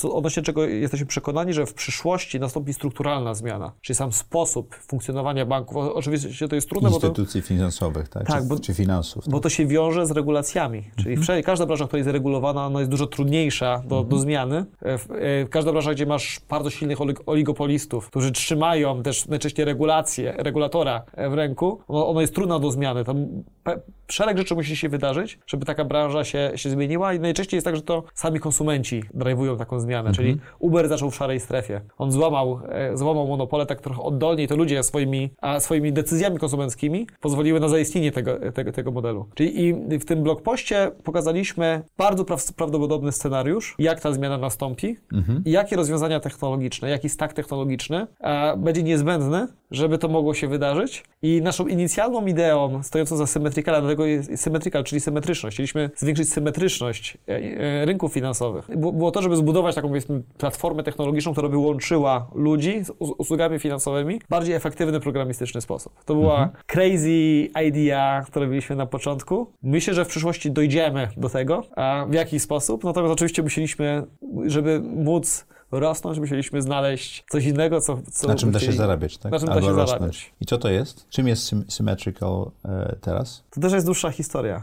to 0.00 0.14
odnośnie 0.14 0.42
czego 0.42 0.64
jesteśmy 0.64 1.06
przekonani, 1.06 1.52
że 1.52 1.66
w 1.66 1.74
przyszłości 1.74 2.40
nastąpi 2.40 2.74
strukturalna 2.74 3.34
zmiana, 3.34 3.72
czyli 3.80 3.96
sam 3.96 4.12
sposób 4.12 4.74
funkcjonowania 4.74 5.07
banków. 5.46 5.76
Oczywiście 5.76 6.48
to 6.48 6.54
jest 6.54 6.68
trudne, 6.68 6.88
Instytucji 6.88 7.42
to, 7.42 7.48
finansowych, 7.48 8.08
tak? 8.08 8.26
tak 8.26 8.42
czy, 8.42 8.48
bo, 8.48 8.58
czy 8.58 8.74
finansów. 8.74 9.24
Tak? 9.24 9.32
Bo 9.32 9.40
to 9.40 9.48
się 9.48 9.66
wiąże 9.66 10.06
z 10.06 10.10
regulacjami, 10.10 10.82
czyli 10.96 11.08
mhm. 11.08 11.22
wszędzie, 11.22 11.42
każda 11.42 11.66
branża, 11.66 11.86
która 11.86 11.98
jest 11.98 12.10
regulowana, 12.10 12.66
ona 12.66 12.78
jest 12.78 12.90
dużo 12.90 13.06
trudniejsza 13.06 13.78
do, 13.78 13.96
mhm. 13.96 14.08
do 14.08 14.18
zmiany. 14.18 14.64
E, 14.82 14.94
e, 14.94 14.98
każda 15.50 15.72
branża, 15.72 15.94
gdzie 15.94 16.06
masz 16.06 16.40
bardzo 16.48 16.70
silnych 16.70 16.98
oligopolistów, 17.26 18.10
którzy 18.10 18.32
trzymają 18.32 19.02
też 19.02 19.28
najczęściej 19.28 19.64
regulacje, 19.64 20.34
regulatora 20.38 21.02
e, 21.12 21.30
w 21.30 21.34
ręku, 21.34 21.80
ono, 21.88 22.08
ono 22.08 22.20
jest 22.20 22.34
trudna 22.34 22.58
do 22.58 22.70
zmiany. 22.70 23.04
Tam 23.04 23.26
szereg 24.08 24.38
rzeczy 24.38 24.54
musi 24.54 24.76
się 24.76 24.88
wydarzyć, 24.88 25.38
żeby 25.46 25.66
taka 25.66 25.84
branża 25.84 26.24
się, 26.24 26.52
się 26.54 26.70
zmieniła 26.70 27.14
i 27.14 27.20
najczęściej 27.20 27.56
jest 27.56 27.64
tak, 27.64 27.76
że 27.76 27.82
to 27.82 28.02
sami 28.14 28.40
konsumenci 28.40 29.02
drive'ują 29.14 29.56
taką 29.56 29.80
zmianę, 29.80 30.12
czyli 30.12 30.30
mhm. 30.30 30.50
Uber 30.58 30.88
zaczął 30.88 31.10
w 31.10 31.16
szarej 31.16 31.40
strefie. 31.40 31.80
On 31.98 32.12
złamał, 32.12 32.60
złamał 32.94 33.26
monopolę 33.26 33.66
tak 33.66 33.80
trochę 33.80 34.02
oddolnie 34.02 34.48
to 34.48 34.56
ludzie 34.56 34.74
swoimi, 34.98 35.30
a 35.40 35.60
swoimi 35.60 35.92
decyzjami 35.92 36.38
konsumenckimi 36.38 37.06
pozwoliły 37.20 37.60
na 37.60 37.68
zaistnienie 37.68 38.12
tego, 38.12 38.52
tego, 38.54 38.72
tego 38.72 38.90
modelu. 38.90 39.26
Czyli 39.34 39.64
i 39.64 39.98
w 39.98 40.04
tym 40.04 40.22
blogpoście 40.22 40.90
pokazaliśmy 41.04 41.82
bardzo 41.98 42.24
prawdopodobny 42.56 43.12
scenariusz, 43.12 43.74
jak 43.78 44.00
ta 44.00 44.12
zmiana 44.12 44.38
nastąpi 44.38 44.96
mhm. 45.12 45.42
i 45.44 45.50
jakie 45.50 45.76
rozwiązania 45.76 46.20
technologiczne, 46.20 46.90
jaki 46.90 47.08
stack 47.08 47.34
technologiczny 47.34 48.06
a, 48.20 48.56
będzie 48.56 48.82
niezbędny, 48.82 49.46
żeby 49.70 49.98
to 49.98 50.08
mogło 50.08 50.34
się 50.34 50.48
wydarzyć. 50.48 51.04
I 51.22 51.42
naszą 51.42 51.66
inicjalną 51.66 52.26
ideą 52.26 52.82
stojącą 52.82 53.16
za 53.16 53.26
Symmetricala, 53.26 53.80
dlatego 53.80 54.06
jest 54.06 54.30
czyli 54.84 55.00
symetryczność. 55.00 55.56
Chcieliśmy 55.56 55.90
zwiększyć 55.96 56.32
symetryczność 56.32 57.18
e, 57.28 57.36
e, 57.36 57.84
rynków 57.84 58.12
finansowych. 58.12 58.76
Było 58.76 59.10
to, 59.10 59.22
żeby 59.22 59.36
zbudować 59.36 59.74
taką 59.74 59.88
powiedzmy 59.88 60.22
platformę 60.38 60.82
technologiczną, 60.82 61.32
która 61.32 61.48
by 61.48 61.56
łączyła 61.56 62.26
ludzi 62.34 62.84
z 62.84 62.90
usługami 62.98 63.58
finansowymi 63.58 64.20
bardziej 64.28 64.54
efektywny, 64.88 65.00
programistyczny 65.00 65.60
sposób. 65.60 66.04
To 66.04 66.14
była 66.14 66.44
mhm. 66.44 66.64
crazy 66.66 67.48
idea, 67.66 68.22
którą 68.26 68.46
mieliśmy 68.46 68.76
na 68.76 68.86
początku. 68.86 69.52
Myślę, 69.62 69.94
że 69.94 70.04
w 70.04 70.08
przyszłości 70.08 70.50
dojdziemy 70.50 71.08
do 71.16 71.28
tego, 71.28 71.64
a 71.76 72.06
w 72.08 72.14
jaki 72.14 72.40
sposób. 72.40 72.84
Natomiast 72.84 73.12
oczywiście 73.12 73.42
musieliśmy, 73.42 74.02
żeby 74.46 74.80
móc 74.80 75.46
rosnąć, 75.70 76.18
musieliśmy 76.18 76.62
znaleźć 76.62 77.24
coś 77.30 77.44
innego, 77.44 77.80
co... 77.80 77.98
co 78.12 78.28
na 78.28 78.34
czym 78.34 78.50
da 78.52 78.60
się 78.60 78.72
zarabiać, 78.72 79.18
tak? 79.18 79.32
Na 79.32 79.38
czym 79.38 79.48
Albo 79.48 79.60
da 79.60 79.66
się 79.66 79.76
rosnąć. 79.76 79.90
zarabiać. 79.90 80.32
I 80.40 80.46
co 80.46 80.58
to 80.58 80.68
jest? 80.70 81.08
Czym 81.08 81.28
jest 81.28 81.42
sym 81.42 81.64
Symmetrical 81.68 82.50
e, 82.64 82.96
teraz? 83.00 83.44
To 83.50 83.60
też 83.60 83.72
jest 83.72 83.86
dłuższa 83.86 84.10
historia, 84.10 84.62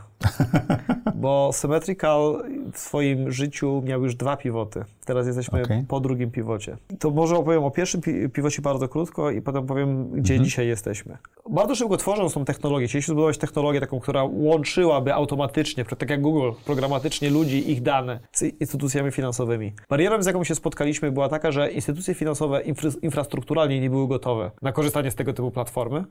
bo 1.15 1.49
Symmetrical 1.53 2.43
w 2.73 2.79
swoim 2.79 3.31
życiu 3.31 3.81
miał 3.85 4.03
już 4.03 4.15
dwa 4.15 4.37
pivoty. 4.37 4.83
Teraz 5.05 5.27
jesteśmy 5.27 5.61
Okej. 5.63 5.83
po 5.87 5.99
drugim 5.99 6.31
pivocie. 6.31 6.77
To 6.99 7.11
może 7.11 7.35
opowiem 7.37 7.63
o 7.63 7.71
pierwszym 7.71 8.01
pi 8.01 8.29
pivocie 8.29 8.61
bardzo 8.61 8.87
krótko 8.87 9.31
i 9.31 9.41
potem 9.41 9.65
powiem, 9.67 10.09
gdzie 10.11 10.33
Mhm. 10.33 10.45
dzisiaj 10.45 10.67
jesteśmy. 10.67 11.17
Bardzo 11.49 11.75
szybko 11.75 11.97
tworząc 11.97 12.33
tą 12.33 12.45
technologię, 12.45 12.87
chcieliśmy 12.87 13.11
zbudować 13.11 13.37
technologię 13.37 13.79
taką, 13.79 13.99
która 13.99 14.23
łączyłaby 14.23 15.13
automatycznie, 15.13 15.85
tak 15.85 16.09
jak 16.09 16.21
Google, 16.21 16.49
programatycznie 16.65 17.29
ludzi, 17.29 17.71
ich 17.71 17.81
dane 17.81 18.19
z 18.31 18.41
instytucjami 18.61 19.11
finansowymi. 19.11 19.73
Barierą, 19.89 20.23
z 20.23 20.25
jaką 20.25 20.43
się 20.43 20.55
spotkaliśmy, 20.55 20.94
była 21.01 21.29
taka, 21.29 21.51
że 21.51 21.71
instytucje 21.71 22.13
finansowe 22.13 22.61
infra 22.61 22.89
infrastrukturalnie 23.01 23.79
nie 23.79 23.89
były 23.89 24.07
gotowe 24.07 24.51
na 24.61 24.71
korzystanie 24.71 25.11
z 25.11 25.15
tego 25.15 25.33
typu 25.33 25.51
platformy, 25.51 26.03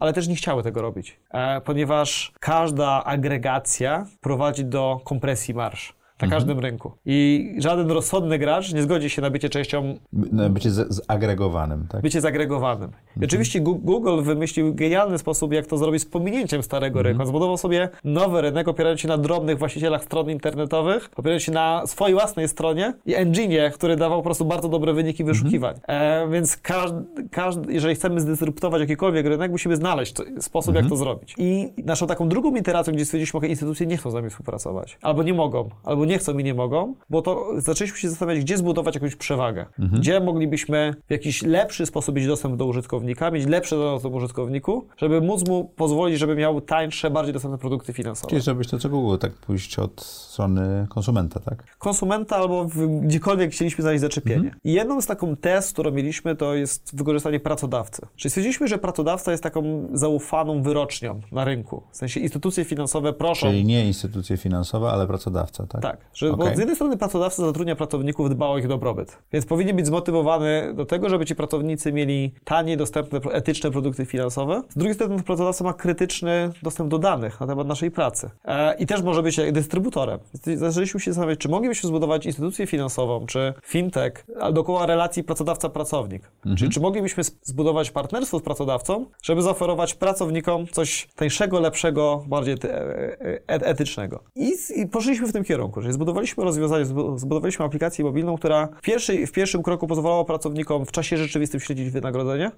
ale 0.00 0.12
też 0.12 0.28
nie 0.28 0.36
chciały 0.36 0.62
tego 0.62 0.82
robić, 0.82 1.20
e, 1.30 1.60
ponieważ 1.60 2.32
każda 2.40 3.04
agregacja 3.04 4.06
prowadzi 4.20 4.64
do 4.64 5.00
kompresji 5.04 5.54
marsz. 5.54 6.01
Na 6.22 6.28
każdym 6.28 6.58
rynku. 6.58 6.92
I 7.06 7.54
żaden 7.58 7.90
rozsądny 7.90 8.38
gracz 8.38 8.72
nie 8.72 8.82
zgodzi 8.82 9.10
się 9.10 9.22
na 9.22 9.30
bycie 9.30 9.48
częścią 9.48 9.94
No, 10.12 10.50
bycie 10.50 10.70
zagregowanym, 10.70 11.86
tak? 11.88 12.02
bycie 12.02 12.20
zagregowanym. 12.20 12.90
I 13.20 13.24
oczywiście 13.24 13.60
Google 13.60 14.22
wymyślił 14.22 14.74
genialny 14.74 15.18
sposób, 15.18 15.52
jak 15.52 15.66
to 15.66 15.76
zrobić 15.76 16.02
z 16.02 16.06
pominięciem 16.06 16.62
starego 16.62 17.02
rynku. 17.02 17.22
On 17.22 17.28
Zbudował 17.28 17.56
sobie 17.56 17.88
nowy 18.04 18.40
rynek, 18.40 18.68
opierając 18.68 19.00
się 19.00 19.08
na 19.08 19.18
drobnych 19.18 19.58
właścicielach 19.58 20.04
stron 20.04 20.30
internetowych, 20.30 21.10
opierając 21.16 21.42
się 21.42 21.52
na 21.52 21.82
swojej 21.86 22.14
własnej 22.14 22.48
stronie 22.48 22.94
i 23.06 23.14
engine, 23.14 23.70
który 23.74 23.96
dawał 23.96 24.18
po 24.18 24.24
prostu 24.24 24.44
bardzo 24.44 24.68
dobre 24.68 24.92
wyniki 24.92 25.24
wyszukiwań. 25.24 25.74
E, 25.88 26.28
więc 26.30 26.56
każdy, 26.56 27.04
każdy, 27.30 27.72
jeżeli 27.72 27.94
chcemy 27.94 28.20
zdysruptować 28.20 28.80
jakikolwiek 28.80 29.26
rynek, 29.26 29.50
musimy 29.50 29.76
znaleźć 29.76 30.14
sposób, 30.40 30.74
jak 30.74 30.88
to 30.88 30.96
zrobić. 30.96 31.34
I 31.38 31.72
naszą 31.84 32.06
taką 32.06 32.28
drugą 32.28 32.56
iteracją, 32.56 32.94
gdzie 32.94 33.04
stwierdziliśmy, 33.04 33.40
że 33.40 33.48
instytucje 33.48 33.86
nie 33.86 33.96
chcą 33.96 34.10
z 34.10 34.14
nami 34.14 34.30
współpracować, 34.30 34.98
albo 35.02 35.22
nie 35.22 35.34
mogą, 35.34 35.68
albo 35.84 36.04
nie 36.04 36.11
chcą 36.18 36.38
i 36.38 36.44
nie 36.44 36.54
mogą, 36.54 36.94
bo 37.10 37.22
to 37.22 37.48
zaczęliśmy 37.56 37.98
się 37.98 38.10
zastanawiać, 38.10 38.44
gdzie 38.44 38.58
zbudować 38.58 38.94
jakąś 38.94 39.16
przewagę. 39.16 39.66
Gdzie 39.78 40.20
moglibyśmy 40.20 40.94
w 41.08 41.10
jakiś 41.10 41.42
lepszy 41.42 41.86
sposób 41.86 42.16
mieć 42.16 42.26
dostęp 42.26 42.56
do 42.56 42.66
użytkownika, 42.66 43.30
mieć 43.30 43.46
lepszy 43.46 43.76
dostęp 43.76 44.14
do 44.14 44.18
użytkowniku, 44.18 44.86
żeby 44.96 45.20
móc 45.20 45.48
mu 45.48 45.64
pozwolić, 45.64 46.18
żeby 46.18 46.34
miał 46.34 46.60
tańsze, 46.60 47.10
bardziej 47.10 47.32
dostępne 47.32 47.58
produkty 47.58 47.92
finansowe. 47.92 48.30
Czyli 48.30 48.42
zrobić 48.42 48.70
to, 48.70 48.78
co 48.78 48.88
Google, 48.88 49.18
tak 49.18 49.32
pójść 49.32 49.78
od 49.78 50.00
strony 50.00 50.86
konsumenta, 50.88 51.40
tak? 51.40 51.64
Konsumenta 51.78 52.36
albo 52.36 52.64
w, 52.64 53.00
gdziekolwiek 53.00 53.50
chcieliśmy 53.50 53.82
znaleźć 53.82 54.00
zaczepienie. 54.00 54.54
I 54.64 54.72
jedną 54.72 55.00
z 55.00 55.06
taką 55.06 55.36
test, 55.36 55.72
którą 55.72 55.90
mieliśmy, 55.90 56.36
to 56.36 56.54
jest 56.54 56.96
wykorzystanie 56.96 57.40
pracodawcy. 57.40 58.06
Czyli 58.16 58.30
stwierdziliśmy, 58.30 58.68
że 58.68 58.78
pracodawca 58.78 59.30
jest 59.30 59.42
taką 59.42 59.88
zaufaną 59.92 60.62
wyrocznią 60.62 61.20
na 61.32 61.44
rynku. 61.44 61.82
W 61.90 61.96
sensie 61.96 62.20
instytucje 62.20 62.64
finansowe 62.64 63.12
proszą 63.12 63.46
Czyli 63.46 63.64
nie 63.64 63.86
instytucje 63.86 64.36
finansowe, 64.36 64.90
ale 64.90 65.06
pracodawca, 65.06 65.66
tak? 65.66 65.82
Tak, 65.82 66.00
że 66.14 66.30
bo 66.30 66.44
Okej. 66.44 66.56
z 66.56 66.58
jednej 66.58 66.76
strony 66.76 66.96
pracodawca 66.96 67.46
zatrudnia 67.46 67.76
pracowników, 67.76 68.30
dba 68.30 68.46
o 68.48 68.58
ich 68.58 68.68
dobrobyt, 68.68 69.18
więc 69.32 69.46
powinien 69.46 69.76
być 69.76 69.86
zmotywowany 69.86 70.74
do 70.74 70.86
tego, 70.86 71.08
żeby 71.08 71.26
ci 71.26 71.34
pracownicy 71.34 71.92
mieli 71.92 72.34
tanie, 72.44 72.76
dostępne, 72.76 73.20
etyczne 73.32 73.70
produkty 73.70 74.06
finansowe. 74.06 74.62
Z 74.68 74.76
drugiej 74.76 74.94
strony 74.94 75.22
pracodawca 75.22 75.64
ma 75.64 75.72
krytyczny 75.72 76.50
dostęp 76.62 76.90
do 76.90 76.98
danych 76.98 77.40
na 77.40 77.46
temat 77.46 77.66
naszej 77.66 77.90
pracy 77.90 78.30
e, 78.44 78.74
i 78.74 78.86
też 78.86 79.02
może 79.02 79.22
być 79.22 79.40
dystrybutorem. 79.52 80.18
Zaczęliśmy 80.56 81.00
się 81.00 81.10
zastanawiać, 81.10 81.38
czy 81.38 81.48
moglibyśmy 81.48 81.88
zbudować 81.88 82.26
instytucję 82.26 82.66
finansową, 82.66 83.26
czy 83.26 83.54
fintech, 83.64 84.26
dookoła 84.52 84.86
relacji 84.86 85.24
pracodawca-pracownik. 85.24 86.20
Czyli 86.56 86.70
czy 86.70 86.80
moglibyśmy 86.80 87.22
zbudować 87.42 87.90
partnerstwo 87.90 88.38
z 88.38 88.42
pracodawcą, 88.42 89.06
żeby 89.22 89.42
zaoferować 89.42 89.94
pracownikom 89.94 90.66
coś 90.66 91.08
tańszego, 91.16 91.60
lepszego, 91.60 92.24
bardziej 92.26 92.58
ty- 92.58 92.74
e- 92.74 93.16
e- 93.20 93.40
etycznego. 93.46 94.20
I, 94.34 94.52
I 94.76 94.86
poszliśmy 94.86 95.26
w 95.26 95.32
tym 95.32 95.44
kierunku, 95.44 95.82
zbudowaliśmy 95.92 96.44
rozwiązanie, 96.44 96.84
zbu- 96.84 97.18
zbudowaliśmy 97.18 97.64
aplikację 97.64 98.04
mobilną, 98.04 98.36
która 98.36 98.68
w, 98.78 98.82
pierwszej, 98.82 99.26
w 99.26 99.32
pierwszym 99.32 99.62
kroku 99.62 99.86
pozwalała 99.86 100.24
pracownikom 100.24 100.86
w 100.86 100.92
czasie 100.92 101.16
rzeczywistym 101.16 101.60
śledzić 101.60 101.90
wynagrodzenie 101.90 102.50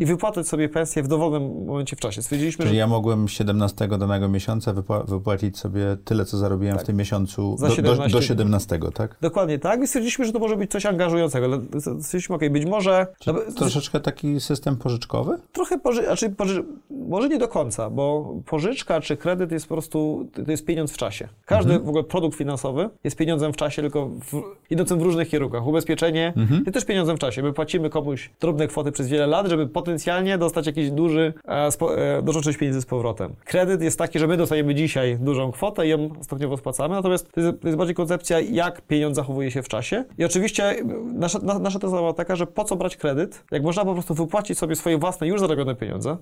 i 0.00 0.06
wypłacać 0.06 0.48
sobie 0.48 0.68
pensję 0.68 1.02
w 1.02 1.08
dowolnym 1.08 1.64
momencie 1.66 1.96
w 1.96 2.00
czasie. 2.00 2.22
Stwierdziliśmy, 2.22 2.62
Czyli 2.62 2.74
że 2.74 2.78
ja 2.78 2.86
mogłem 2.86 3.28
17 3.28 3.88
danego 3.88 4.28
miesiąca 4.28 4.72
wypła- 4.74 5.06
wypłacić 5.06 5.58
sobie 5.58 5.96
tyle, 6.04 6.24
co 6.24 6.38
zarobiłem 6.38 6.78
w 6.78 6.82
tym 6.84 6.96
miesiącu 6.96 7.56
do, 7.60 7.68
do, 7.68 7.74
17 7.74 8.12
do 8.12 8.22
17, 8.22 8.78
tak? 8.94 9.16
dokładnie 9.20 9.58
tak 9.58 9.82
i 9.82 9.86
stwierdziliśmy, 9.86 10.24
że 10.24 10.32
to 10.32 10.38
może 10.38 10.56
być 10.56 10.70
coś 10.70 10.86
angażującego. 10.86 11.60
Stwierdziliśmy, 11.80 12.36
okej, 12.36 12.50
być 12.50 12.64
może... 12.66 13.06
Czyli 13.18 13.36
nawet- 13.36 13.54
troszeczkę 13.54 14.00
taki 14.00 14.40
system 14.40 14.76
pożyczkowy? 14.76 15.38
Trochę 15.52 15.78
poży... 15.78 16.04
znaczy 16.04 16.30
poży... 16.30 16.64
może 16.90 17.28
nie 17.28 17.38
do 17.38 17.48
końca, 17.48 17.90
bo 17.90 18.34
pożyczka 18.46 19.00
czy 19.00 19.16
kredyt 19.16 19.52
jest 19.52 19.66
po 19.66 19.74
prostu, 19.74 20.28
to 20.46 20.50
jest 20.50 20.64
pieniądz 20.64 20.92
w 20.92 20.96
czasie. 20.96 21.28
Każdy 21.44 21.78
w 21.78 21.88
ogóle 21.88 22.04
produkt 22.04 22.38
finansowy 22.38 22.69
jest 23.04 23.16
pieniądzem 23.16 23.52
w 23.52 23.56
czasie, 23.56 23.82
tylko 23.82 24.06
w... 24.06 24.42
idącym 24.70 24.98
w 24.98 25.02
różnych 25.02 25.28
kierunkach. 25.28 25.66
Ubezpieczenie 25.66 26.32
jest 26.60 26.74
też 26.74 26.84
pieniądzem 26.84 27.16
w 27.16 27.18
czasie. 27.18 27.42
My 27.42 27.52
płacimy 27.52 27.90
komuś 27.90 28.30
drobne 28.40 28.66
kwoty 28.66 28.92
przez 28.92 29.08
wiele 29.08 29.26
lat, 29.26 29.46
żeby 29.46 29.66
potencjalnie 29.66 30.38
dostać 30.38 30.66
jakiś 30.66 30.90
duży, 30.90 31.32
e, 31.44 31.72
spo... 31.72 31.98
e, 31.98 32.22
dużą 32.22 32.40
część 32.40 32.58
pieniędzy 32.58 32.80
z 32.80 32.86
powrotem. 32.86 33.34
Kredyt 33.44 33.82
jest 33.82 33.98
taki, 33.98 34.18
że 34.18 34.26
my 34.26 34.36
dostajemy 34.36 34.74
dzisiaj 34.74 35.18
dużą 35.20 35.52
kwotę 35.52 35.86
i 35.86 35.90
ją 35.90 36.10
stopniowo 36.20 36.56
spłacamy, 36.56 36.94
natomiast 36.94 37.32
to 37.32 37.40
jest, 37.40 37.60
to 37.60 37.68
jest 37.68 37.78
bardziej 37.78 37.94
koncepcja, 37.94 38.40
jak 38.40 38.80
pieniądz 38.80 39.16
zachowuje 39.16 39.50
się 39.50 39.62
w 39.62 39.68
czasie. 39.68 40.04
I 40.18 40.24
oczywiście 40.24 40.64
e, 40.64 40.84
nasza, 41.14 41.38
na, 41.38 41.58
nasza 41.58 41.78
teza 41.78 41.96
była 41.96 42.12
taka, 42.12 42.36
że 42.36 42.46
po 42.46 42.64
co 42.64 42.76
brać 42.76 42.96
kredyt, 42.96 43.44
jak 43.50 43.62
można 43.62 43.84
po 43.84 43.92
prostu 43.92 44.14
wypłacić 44.14 44.58
sobie 44.58 44.76
swoje 44.76 44.98
własne, 44.98 45.26
już 45.26 45.40
zarobione 45.40 45.74
pieniądze 45.74 46.16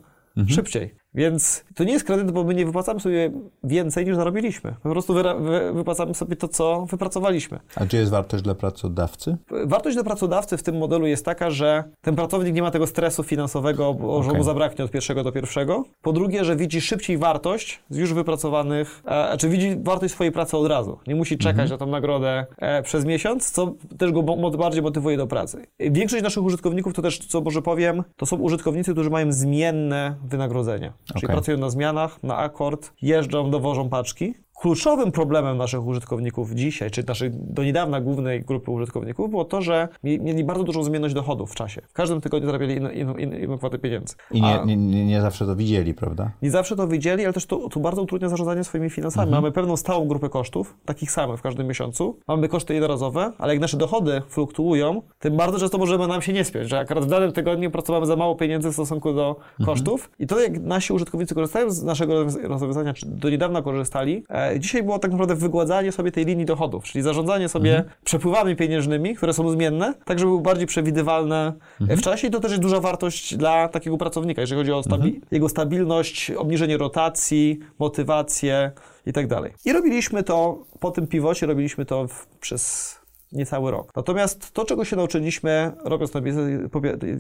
szybciej. 0.47 0.95
Więc 1.15 1.65
to 1.75 1.85
nie 1.85 1.93
jest 1.93 2.05
kredyt, 2.05 2.31
bo 2.31 2.45
my 2.45 2.55
nie 2.55 2.67
wypłacamy 2.67 3.01
sobie 3.01 3.31
więcej 3.65 4.07
niż 4.07 4.17
zarobiliśmy. 4.17 4.71
My 4.71 4.77
po 4.83 4.91
prostu 4.91 5.15
wyra- 5.15 5.43
wy, 5.43 5.73
wypłacamy 5.73 6.15
sobie 6.15 6.37
to, 6.37 6.49
co 6.49 6.87
wypracowaliśmy. 6.91 7.59
A 7.75 7.85
gdzie 7.85 7.99
jest 7.99 8.11
wartość 8.11 8.45
dla 8.45 8.55
pracodawcy? 8.55 9.37
Wartość 9.67 9.97
dla 9.97 10.05
pracodawcy 10.05 10.57
w 10.57 10.63
tym 10.63 10.79
modelu 10.79 11.07
jest 11.07 11.25
taka, 11.25 11.51
że 11.51 11.85
ten 12.01 12.17
pracownik 12.17 12.55
nie 12.55 12.63
ma 12.63 12.71
tego 12.71 12.87
stresu 12.87 13.23
finansowego, 13.23 13.95
bo, 13.95 14.23
że 14.23 14.29
Okej. 14.29 14.39
mu 14.39 14.45
zabraknie 14.45 14.85
od 14.85 14.91
pierwszego 14.91 15.25
do 15.25 15.33
pierwszego. 15.33 15.85
Po 16.03 16.13
drugie, 16.13 16.45
że 16.45 16.57
widzi 16.57 16.81
szybciej 16.81 17.19
wartość 17.19 17.81
z 17.91 17.97
już 17.97 18.13
wypracowanych, 18.13 19.03
e, 19.07 19.37
czy 19.37 19.49
widzi 19.49 19.77
wartość 19.83 20.15
swojej 20.15 20.33
pracy 20.33 20.57
od 20.57 20.67
razu. 20.67 20.99
Nie 21.07 21.15
musi 21.15 21.39
czekać 21.39 21.71
na 21.71 21.79
tą 21.79 21.87
nagrodę 21.87 22.47
e, 22.59 22.83
przez 22.83 23.05
miesiąc, 23.05 23.51
co 23.51 23.75
też 23.99 24.13
go 24.13 24.23
mo- 24.23 24.51
bardziej 24.51 24.83
motywuje 24.83 25.17
do 25.17 25.27
pracy. 25.27 25.67
Większość 25.81 26.23
naszych 26.23 26.43
użytkowników, 26.45 26.95
to 26.95 27.03
też, 27.03 27.19
co 27.19 27.41
może 27.41 27.63
powiem, 27.63 28.05
to 28.17 28.27
są 28.27 28.37
użytkownicy, 28.37 28.93
którzy 28.93 29.11
mają 29.11 29.33
zmienne 29.33 30.17
wynagrodzenie. 30.29 30.93
Czyli 31.05 31.19
Okej. 31.19 31.29
pracują 31.29 31.59
na 31.59 31.71
zmianach, 31.71 32.23
na 32.23 32.37
akord, 32.37 32.93
jeżdżą, 33.03 33.51
dowożą 33.51 33.89
paczki. 33.89 34.35
Kluczowym 34.61 35.13
problemem 35.13 35.57
naszych 35.57 35.87
użytkowników 35.87 36.55
dzisiaj, 36.55 36.91
czy 36.91 37.05
naszej 37.09 37.31
do 37.33 37.65
niedawna 37.65 38.01
głównej 38.01 38.43
grupy 38.43 38.71
użytkowników, 38.71 39.31
było 39.31 39.45
to, 39.45 39.63
że 39.63 39.89
mie- 40.05 40.19
mieli 40.19 40.45
bardzo 40.45 40.65
dużą 40.65 40.83
zmienność 40.83 41.15
dochodów 41.15 41.53
w 41.53 41.55
czasie. 41.55 41.83
W 41.89 41.93
każdym 41.93 42.21
tygodniu 42.21 42.47
zarabiali 42.47 42.75
inną, 42.77 42.91
inną, 42.91 43.15
inną, 43.17 43.59
kwotę 43.59 43.79
pieniędzy. 43.79 44.15
I 44.31 44.43
nie, 44.43 44.61
nie, 44.67 44.77
nie, 44.77 45.07
nie 45.07 45.21
zawsze 45.21 45.47
to 45.47 45.57
widzieli, 45.57 45.95
prawda? 45.95 46.31
nie 46.43 46.51
zawsze 46.51 46.77
to 46.77 46.89
wiedzieli, 46.89 47.25
ale 47.25 47.33
też 47.33 47.47
to, 47.47 47.69
to 47.69 47.81
bardzo 47.81 48.03
utrudnia 48.03 48.29
zarządzanie 48.29 48.65
swoimi 48.65 48.91
finansami. 48.91 49.31
Mamy 49.33 49.53
pewną 49.53 49.77
stałą 49.77 50.09
grupę 50.09 50.29
kosztów, 50.29 50.77
takich 50.85 51.11
samych 51.11 51.39
w 51.39 51.43
każdym 51.43 51.67
miesiącu. 51.67 52.19
Mamy 52.29 52.49
koszty 52.49 52.75
jednorazowe, 52.75 53.33
ale 53.39 53.53
jak 53.53 53.61
nasze 53.61 53.77
dochody 53.77 54.23
fluktuują, 54.29 55.03
tym 55.19 55.37
bardzo 55.37 55.59
często 55.59 55.79
możemy 55.79 56.09
nam 56.09 56.23
się 56.23 56.33
nie 56.33 56.45
spiąć, 56.45 56.69
że 56.69 56.79
akurat 56.79 57.05
w 57.05 57.09
danym 57.09 57.33
tygodniu 57.33 57.71
pracowamy 57.71 58.07
za 58.07 58.17
mało 58.17 58.35
pieniędzy 58.37 58.71
w 58.71 58.73
stosunku 58.73 59.13
do 59.13 59.37
kosztów. 59.65 60.11
I 60.19 60.27
to, 60.27 60.41
jak 60.41 60.61
nasi 60.63 60.93
użytkownicy 60.93 61.35
korzystają 61.35 61.71
z 61.71 61.83
naszego 61.83 62.25
rozwiązania, 62.43 62.95
czy 62.95 63.07
do 63.07 63.31
niedawna 63.31 63.63
korzystali, 63.63 64.25
e, 64.29 64.48
dzisiaj 64.59 64.83
było 64.83 64.99
tak 64.99 65.11
naprawdę 65.11 65.35
wygładzanie 65.35 65.93
sobie 65.93 66.13
tej 66.13 66.25
linii 66.25 66.47
dochodów, 66.47 66.85
czyli 66.85 67.03
zarządzanie 67.03 67.49
sobie 67.49 67.85
przepływami 68.05 68.57
pieniężnymi, 68.57 69.15
które 69.15 69.33
są 69.33 69.51
zmienne, 69.51 69.95
tak 70.05 70.19
żeby 70.19 70.31
były 70.31 70.43
bardziej 70.43 70.67
przewidywalne. 70.67 71.53
E, 71.89 71.97
w 71.97 72.01
czasie 72.03 72.27
i 72.29 72.31
to 72.31 72.41
też 72.41 72.51
jest 72.51 72.63
duża 72.63 72.81
wartość 72.81 73.37
dla 73.37 73.69
takiego 73.69 73.99
pracownika, 73.99 74.41
jeżeli 74.41 74.61
chodzi 74.61 74.73
o 74.73 74.81
stabi- 74.81 75.21
jego 75.31 75.49
stabilność, 75.49 76.31
obniżenie 76.31 76.77
rotacji, 76.77 77.59
motywację 77.79 78.73
i 79.07 79.13
tak 79.13 79.27
dalej. 79.27 79.53
I 79.65 79.73
robiliśmy 79.73 80.23
to, 80.23 80.59
po 80.81 80.91
tym 80.91 81.07
piwocie 81.07 81.47
robiliśmy 81.47 81.85
to 81.85 82.07
w, 82.09 82.27
przez 82.27 82.98
niecały 83.33 83.71
rok. 83.71 83.93
Natomiast 83.97 84.53
to, 84.53 84.65
czego 84.65 84.85
się 84.85 84.97
nauczyliśmy, 84.97 85.73
robiąc 85.85 86.13
ten 86.13 86.25
biznes, 86.25 86.47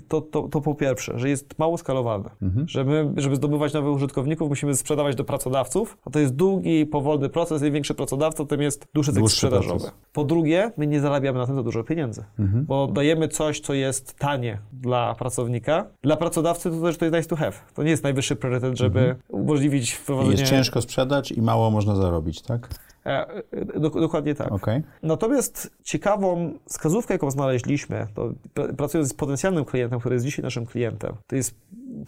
to, 0.08 0.20
to, 0.20 0.42
to 0.42 0.60
po 0.60 0.74
pierwsze, 0.74 1.18
że 1.18 1.28
jest 1.28 1.58
mało 1.58 1.78
skalowalne. 1.78 2.30
Że 2.66 2.84
my, 2.84 3.12
żeby 3.16 3.36
zdobywać 3.36 3.72
nowych 3.72 3.94
użytkowników, 3.94 4.48
musimy 4.48 4.74
sprzedawać 4.74 5.16
do 5.16 5.24
pracodawców, 5.24 5.98
a 6.04 6.10
to 6.10 6.18
jest 6.18 6.34
długi, 6.34 6.86
powolny 6.86 7.28
proces. 7.28 7.62
Im 7.62 7.72
większy 7.72 7.94
pracodawca, 7.94 8.44
tym 8.44 8.62
jest 8.62 8.86
dłuższy 8.94 9.12
cykl 9.12 9.28
sprzedażowy. 9.28 9.78
proces. 9.78 9.98
Po 10.12 10.24
drugie, 10.24 10.72
my 10.76 10.86
nie 10.86 11.00
zarabiamy 11.00 11.38
na 11.38 11.46
tym 11.46 11.54
za 11.54 11.62
dużo 11.62 11.84
pieniędzy, 11.84 12.24
bo 12.38 12.86
dajemy 12.86 13.28
coś, 13.28 13.60
co 13.60 13.74
jest 13.74 14.14
tanie 14.18 14.58
dla 14.72 15.14
pracownika. 15.14 15.86
Dla 16.02 16.16
pracodawcy 16.16 16.70
to 16.70 16.80
też 16.80 16.96
to 16.96 17.04
jest 17.04 17.16
nice 17.16 17.28
to 17.28 17.36
have. 17.36 17.52
To 17.74 17.82
nie 17.82 17.90
jest 17.90 18.02
najwyższy 18.02 18.36
priorytet, 18.36 18.78
żeby 18.78 19.16
umożliwić 19.28 19.92
wprowadzenie... 19.92 20.40
Jest 20.40 20.50
ciężko 20.50 20.82
sprzedać 20.82 21.32
i 21.32 21.42
mało 21.42 21.70
można 21.70 21.96
zarobić, 21.96 22.42
tak? 22.42 22.68
E, 23.08 23.42
e, 23.50 23.80
do, 23.80 23.90
dokładnie 23.90 24.34
tak. 24.34 24.52
Okay. 24.52 24.82
Natomiast 25.02 25.76
ciekawą 25.82 26.52
wskazówkę, 26.66 27.14
jaką 27.14 27.30
znaleźliśmy, 27.30 28.06
to 28.14 28.32
pracując 28.76 29.10
z 29.10 29.14
potencjalnym 29.14 29.64
klientem, 29.64 30.00
który 30.00 30.14
jest 30.14 30.26
dzisiaj 30.26 30.42
naszym 30.42 30.66
klientem, 30.66 31.14
to 31.26 31.36
jest 31.36 31.54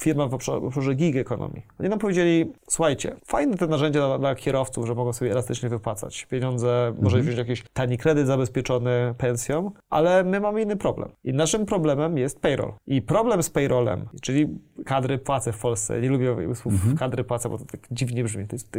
firma 0.00 0.26
w 0.26 0.34
obszarze, 0.34 0.60
w 0.60 0.64
obszarze 0.64 0.94
gig 0.94 1.16
economy. 1.16 1.62
Oni 1.80 1.88
nam 1.88 1.98
powiedzieli, 1.98 2.52
słuchajcie, 2.68 3.16
fajne 3.26 3.56
te 3.56 3.66
narzędzia 3.66 4.06
dla, 4.06 4.18
dla 4.18 4.34
kierowców, 4.34 4.86
że 4.86 4.94
mogą 4.94 5.12
sobie 5.12 5.30
elastycznie 5.30 5.68
wypłacać 5.68 6.26
pieniądze, 6.26 6.86
mhm. 6.86 7.04
może 7.04 7.20
wziąć 7.20 7.38
jakiś 7.38 7.64
tani 7.72 7.98
kredyt 7.98 8.26
zabezpieczony 8.26 9.14
pensją, 9.18 9.70
ale 9.90 10.24
my 10.24 10.40
mamy 10.40 10.62
inny 10.62 10.76
problem. 10.76 11.08
I 11.24 11.32
naszym 11.32 11.66
problemem 11.66 12.18
jest 12.18 12.40
payroll. 12.40 12.72
I 12.86 13.02
problem 13.02 13.42
z 13.42 13.50
payrollem, 13.50 14.08
czyli 14.22 14.48
kadry 14.84 15.18
płacę 15.18 15.52
w 15.52 15.58
Polsce, 15.58 16.00
nie 16.00 16.08
lubię 16.08 16.54
słów 16.54 16.74
mhm. 16.74 16.96
kadry 16.96 17.24
płacę, 17.24 17.48
bo 17.48 17.58
to 17.58 17.64
tak 17.64 17.80
dziwnie 17.90 18.24
brzmi, 18.24 18.46
to 18.46 18.56
jest, 18.56 18.78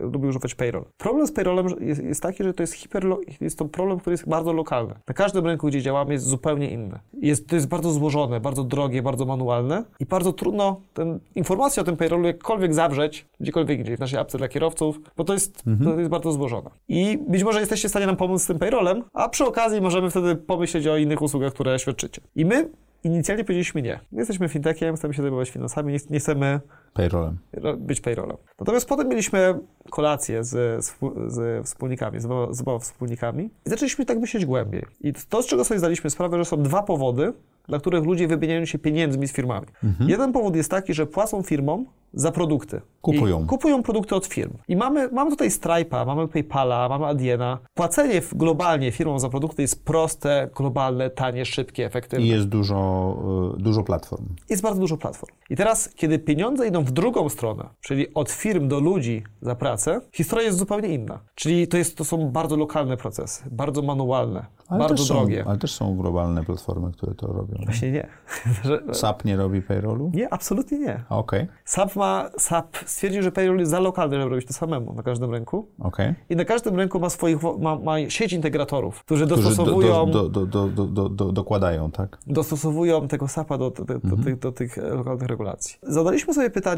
lubię 0.00 0.28
używać 0.28 0.54
payroll. 0.54 0.84
Problem 0.98 1.26
z 1.26 1.32
payrollem 1.50 1.88
jest, 1.88 2.02
jest 2.02 2.22
taki, 2.22 2.44
że 2.44 2.54
to 2.54 2.62
jest 2.62 2.72
hiper, 2.72 3.04
jest 3.40 3.58
to 3.58 3.64
problem, 3.64 4.00
który 4.00 4.14
jest 4.14 4.28
bardzo 4.28 4.52
lokalny. 4.52 4.94
Na 5.08 5.14
każdym 5.14 5.46
rynku, 5.46 5.66
gdzie 5.66 5.82
działamy, 5.82 6.12
jest 6.12 6.24
zupełnie 6.24 6.70
inny. 6.70 6.98
Jest, 7.12 7.48
to 7.48 7.54
jest 7.54 7.68
bardzo 7.68 7.90
złożone, 7.90 8.40
bardzo 8.40 8.64
drogie, 8.64 9.02
bardzo 9.02 9.24
manualne 9.24 9.84
i 10.00 10.06
bardzo 10.06 10.32
trudno 10.32 10.80
ten, 10.94 11.20
informację 11.34 11.82
o 11.82 11.84
tym 11.84 11.96
payrollu 11.96 12.26
jakkolwiek 12.26 12.74
zawrzeć 12.74 13.26
gdziekolwiek 13.40 13.78
indziej, 13.78 13.96
w 13.96 14.00
naszej 14.00 14.18
apce 14.18 14.38
dla 14.38 14.48
kierowców, 14.48 15.00
bo 15.16 15.24
to 15.24 15.32
jest, 15.32 15.62
mhm. 15.66 15.90
to 15.90 15.98
jest 15.98 16.10
bardzo 16.10 16.32
złożone. 16.32 16.70
I 16.88 17.18
być 17.28 17.44
może 17.44 17.60
jesteście 17.60 17.88
w 17.88 17.90
stanie 17.90 18.06
nam 18.06 18.16
pomóc 18.16 18.42
z 18.42 18.46
tym 18.46 18.58
payrollem, 18.58 19.04
a 19.12 19.28
przy 19.28 19.44
okazji 19.44 19.80
możemy 19.80 20.10
wtedy 20.10 20.36
pomyśleć 20.36 20.86
o 20.86 20.96
innych 20.96 21.22
usługach, 21.22 21.52
które 21.52 21.78
świadczycie. 21.78 22.20
I 22.36 22.44
my 22.44 22.68
inicjalnie 23.04 23.44
powiedzieliśmy 23.44 23.82
nie. 23.82 24.00
My 24.12 24.18
jesteśmy 24.18 24.48
fintechem, 24.48 24.96
chcemy 24.96 25.14
się 25.14 25.22
zajmować 25.22 25.50
finansami, 25.50 25.92
nie, 25.92 25.98
nie 26.10 26.18
chcemy 26.18 26.60
payrollem. 26.92 27.38
być 27.78 28.00
payrollem. 28.00 28.36
Natomiast 28.60 28.88
potem 28.88 29.08
mieliśmy 29.08 29.58
kolację 29.90 30.44
z, 30.44 30.84
z, 30.84 30.96
z 31.26 31.66
wspólnikami, 31.66 32.20
z, 32.20 32.28
z 32.56 32.82
wspólnikami 32.82 33.50
i 33.66 33.70
zaczęliśmy 33.70 34.06
tak 34.06 34.18
myśleć 34.18 34.46
głębiej. 34.46 34.86
I 35.00 35.12
to, 35.28 35.42
z 35.42 35.46
czego 35.46 35.64
sobie 35.64 35.78
zdaliśmy 35.78 36.10
sprawę, 36.10 36.38
że 36.38 36.44
są 36.44 36.62
dwa 36.62 36.82
powody, 36.82 37.32
dla 37.68 37.78
których 37.78 38.04
ludzie 38.04 38.28
wymieniają 38.28 38.64
się 38.64 38.78
pieniędzmi 38.78 39.28
z 39.28 39.32
firmami. 39.32 39.66
Mhm. 39.84 40.10
Jeden 40.10 40.32
powód 40.32 40.56
jest 40.56 40.70
taki, 40.70 40.94
że 40.94 41.06
płacą 41.06 41.42
firmom 41.42 41.86
za 42.14 42.32
produkty. 42.32 42.80
Kupują. 43.02 43.44
I 43.44 43.46
kupują 43.46 43.82
produkty 43.82 44.14
od 44.14 44.26
firm. 44.26 44.52
I 44.68 44.76
mamy, 44.76 45.08
mamy 45.12 45.30
tutaj 45.30 45.48
Stripe'a, 45.48 46.06
mamy 46.06 46.28
PayPala, 46.28 46.88
mamy 46.88 47.06
Adiena. 47.06 47.58
Płacenie 47.74 48.20
globalnie 48.32 48.92
firmom 48.92 49.20
za 49.20 49.28
produkty 49.28 49.62
jest 49.62 49.84
proste, 49.84 50.50
globalne, 50.56 51.10
tanie, 51.10 51.44
szybkie, 51.44 51.86
efektywne. 51.86 52.26
I 52.26 52.28
jest 52.28 52.48
dużo, 52.48 53.16
y, 53.58 53.62
dużo 53.62 53.82
platform. 53.82 54.24
Jest 54.48 54.62
bardzo 54.62 54.80
dużo 54.80 54.96
platform. 54.96 55.34
I 55.50 55.56
teraz, 55.56 55.94
kiedy 55.94 56.18
pieniądze 56.18 56.68
idą 56.68 56.79
w 56.84 56.90
drugą 56.90 57.28
stronę, 57.28 57.68
czyli 57.80 58.14
od 58.14 58.30
firm 58.30 58.68
do 58.68 58.80
ludzi 58.80 59.22
za 59.42 59.54
pracę, 59.54 60.00
historia 60.12 60.44
jest 60.44 60.58
zupełnie 60.58 60.88
inna. 60.88 61.20
Czyli 61.34 61.68
to, 61.68 61.76
jest, 61.76 61.96
to 61.96 62.04
są 62.04 62.30
bardzo 62.30 62.56
lokalne 62.56 62.96
procesy, 62.96 63.44
bardzo 63.50 63.82
manualne, 63.82 64.46
ale 64.68 64.78
bardzo 64.78 65.14
drogie. 65.14 65.44
ale 65.46 65.58
też 65.58 65.74
są 65.74 65.96
globalne 65.96 66.44
platformy, 66.44 66.92
które 66.92 67.14
to 67.14 67.26
robią. 67.26 67.58
Właśnie 67.64 67.90
nie. 67.90 68.08
SAP 68.92 69.24
nie 69.24 69.36
robi 69.36 69.62
payrollu? 69.62 70.10
Nie, 70.14 70.32
absolutnie 70.32 70.78
nie. 70.78 71.04
Okej. 71.08 71.42
Okay. 71.42 71.54
SAP 71.64 71.96
ma, 71.96 72.30
SAP 72.38 72.76
stwierdził, 72.86 73.22
że 73.22 73.32
payroll 73.32 73.58
jest 73.58 73.70
za 73.70 73.80
lokalny, 73.80 74.16
żeby 74.16 74.30
robić 74.30 74.46
to 74.46 74.52
samemu 74.52 74.94
na 74.94 75.02
każdym 75.02 75.30
rynku. 75.30 75.68
Okay. 75.78 76.14
I 76.30 76.36
na 76.36 76.44
każdym 76.44 76.76
rynku 76.76 77.00
ma 77.00 77.10
swoich, 77.10 77.38
ma, 77.58 77.76
ma 77.78 78.10
sieć 78.10 78.32
integratorów, 78.32 79.04
którzy, 79.04 79.26
którzy 79.26 79.42
dostosowują... 79.42 80.10
Do, 80.10 80.28
do, 80.28 80.46
do, 80.46 80.68
do, 80.68 81.08
do, 81.08 81.32
dokładają, 81.32 81.90
tak? 81.90 82.18
Dostosowują 82.26 83.08
tego 83.08 83.28
SAP-a 83.28 83.58
do, 83.58 83.70
do, 83.70 83.84
do, 83.84 83.94
mhm. 83.94 84.22
tych, 84.22 84.38
do 84.38 84.52
tych 84.52 84.76
lokalnych 84.76 85.28
regulacji. 85.28 85.78
Zadaliśmy 85.82 86.34
sobie 86.34 86.50
pytanie, 86.50 86.69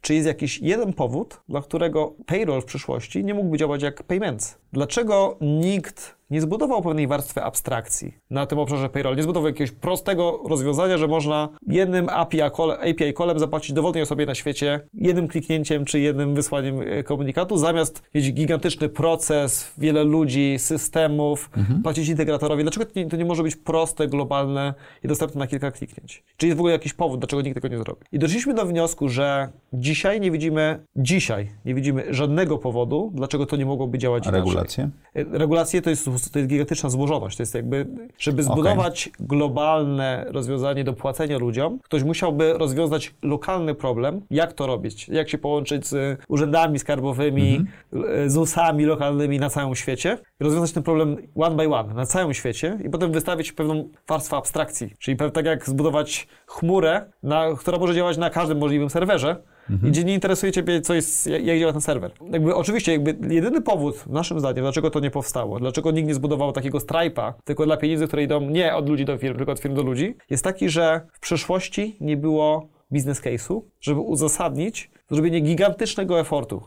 czy 0.00 0.14
jest 0.14 0.26
jakiś 0.26 0.58
jeden 0.58 0.92
powód, 0.92 1.40
dla 1.48 1.62
którego 1.62 2.14
payroll 2.26 2.62
w 2.62 2.64
przyszłości 2.64 3.24
nie 3.24 3.34
mógłby 3.34 3.58
działać 3.58 3.82
jak 3.82 4.02
payments. 4.02 4.58
Dlaczego 4.72 5.36
nikt 5.40 6.19
nie 6.30 6.40
zbudował 6.40 6.82
pewnej 6.82 7.06
warstwy 7.06 7.42
abstrakcji 7.42 8.14
na 8.30 8.46
tym 8.46 8.58
obszarze 8.58 8.88
payroll, 8.88 9.16
nie 9.16 9.22
zbudował 9.22 9.48
jakiegoś 9.48 9.70
prostego 9.70 10.40
rozwiązania, 10.48 10.98
że 10.98 11.08
można 11.08 11.48
jednym 11.66 12.08
API, 12.08 12.42
API 12.42 13.14
callem 13.18 13.38
zapłacić 13.38 13.72
dowolnej 13.72 14.02
osobie 14.02 14.26
na 14.26 14.34
świecie, 14.34 14.80
jednym 14.94 15.28
kliknięciem 15.28 15.84
czy 15.84 16.00
jednym 16.00 16.34
wysłaniem 16.34 16.80
e, 16.80 17.02
komunikatu, 17.02 17.56
zamiast 17.56 18.02
mieć 18.14 18.32
gigantyczny 18.32 18.88
proces, 18.88 19.72
wiele 19.78 20.04
ludzi, 20.04 20.56
systemów, 20.58 21.50
mhm. 21.56 21.82
płacić 21.82 22.08
integratorowi. 22.08 22.62
Dlaczego 22.62 22.86
to 22.86 22.92
nie, 23.00 23.06
to 23.06 23.16
nie, 23.16 23.24
może 23.24 23.42
być 23.42 23.56
proste, 23.56 24.08
globalne 24.08 24.74
i 25.04 25.08
dostępne 25.08 25.38
na 25.38 25.46
kilka 25.46 25.70
kliknięć? 25.70 26.22
Czy 26.36 26.46
jest 26.46 26.56
w 26.56 26.60
ogóle 26.60 26.72
jakiś 26.72 26.92
powód, 26.92 27.20
dlaczego 27.20 27.42
nikt 27.42 27.54
tego 27.54 27.68
nie 27.68 27.78
zrobi? 27.78 28.00
I 28.12 28.18
doszliśmy 28.18 28.54
do 28.54 28.66
wniosku, 28.66 29.08
że 29.08 29.48
dzisiaj 29.72 30.20
nie 30.20 30.30
widzimy, 30.30 30.84
dzisiaj 30.96 31.50
nie 31.64 31.74
widzimy 31.74 32.14
żadnego 32.14 32.58
powodu, 32.58 33.10
dlaczego 33.14 33.46
to 33.46 33.56
nie 33.56 33.66
mogłoby 33.66 33.98
działać 33.98 34.26
A 34.26 34.30
regulacje? 34.30 34.90
E, 35.14 35.24
regulacje 35.24 35.82
to 35.82 35.90
jest 35.90 36.04
to 36.20 36.38
jest 36.38 36.48
gigantyczna 36.48 36.90
złożoność. 36.90 37.36
To 37.36 37.42
jest 37.42 37.54
jakby, 37.54 37.86
żeby 38.18 38.42
zbudować 38.42 39.08
okay. 39.08 39.26
globalne 39.26 40.26
rozwiązanie 40.28 40.84
do 40.84 40.92
płacenia 40.92 41.38
ludziom, 41.38 41.78
ktoś 41.82 42.02
musiałby 42.02 42.52
rozwiązać 42.52 43.14
lokalny 43.22 43.74
problem, 43.74 44.20
jak 44.30 44.52
to 44.52 44.66
robić, 44.66 45.08
jak 45.08 45.28
się 45.28 45.38
połączyć 45.38 45.86
z 45.86 46.20
urzędami 46.28 46.78
skarbowymi, 46.78 47.56
mm 47.56 47.66
-hmm. 47.92 48.28
z 48.28 48.36
usami 48.36 48.84
lokalnymi 48.84 49.38
na 49.38 49.50
całym 49.50 49.74
świecie, 49.74 50.18
rozwiązać 50.40 50.72
ten 50.72 50.82
problem 50.82 51.16
one 51.36 51.56
by 51.56 51.74
one 51.74 51.94
na 51.94 52.06
całym 52.06 52.34
świecie 52.34 52.78
i 52.84 52.90
potem 52.90 53.12
wystawić 53.12 53.52
pewną 53.52 53.88
warstwę 54.08 54.36
abstrakcji. 54.36 54.94
Czyli 54.98 55.16
tak 55.32 55.46
jak 55.46 55.68
zbudować 55.68 56.28
chmurę, 56.46 57.10
na, 57.22 57.46
która 57.58 57.78
może 57.78 57.94
działać 57.94 58.16
na 58.16 58.30
każdym 58.30 58.58
możliwym 58.58 58.90
serwerze, 58.90 59.36
mhm. 59.70 59.92
gdzie 59.92 60.04
nie 60.04 60.14
interesuje 60.14 60.52
Ciebie, 60.52 60.80
co 60.80 60.94
jest, 60.94 61.26
jak 61.26 61.58
działa 61.58 61.72
ten 61.72 61.80
serwer. 61.80 62.10
Jakby, 62.30 62.54
oczywiście, 62.54 62.92
jakby 62.92 63.34
jedyny 63.34 63.60
powód, 63.60 64.06
naszym 64.06 64.40
zdaniem, 64.40 64.64
dlaczego 64.64 64.90
to 64.90 65.00
nie 65.00 65.10
powstało, 65.10 65.58
dlaczego 65.58 65.90
nikt 65.90 66.08
nie 66.08 66.14
zbudował 66.14 66.52
takiego 66.52 66.78
Stripe'a, 66.78 67.32
tylko 67.44 67.66
dla 67.66 67.76
pieniędzy, 67.76 68.06
które 68.06 68.22
idą 68.22 68.40
nie 68.40 68.74
od 68.74 68.88
ludzi 68.88 69.04
do 69.04 69.18
firm, 69.18 69.36
tylko 69.36 69.52
od 69.52 69.60
firm 69.60 69.74
do 69.74 69.82
ludzi, 69.82 70.16
jest 70.30 70.44
taki, 70.44 70.68
że 70.68 71.00
w 71.12 71.20
przeszłości 71.20 71.96
nie 72.00 72.16
było 72.16 72.68
biznes 72.92 73.22
case'u, 73.22 73.60
żeby 73.80 74.00
uzasadnić 74.00 74.90
zrobienie 75.10 75.40
gigantycznego 75.40 76.20
efortu 76.20 76.62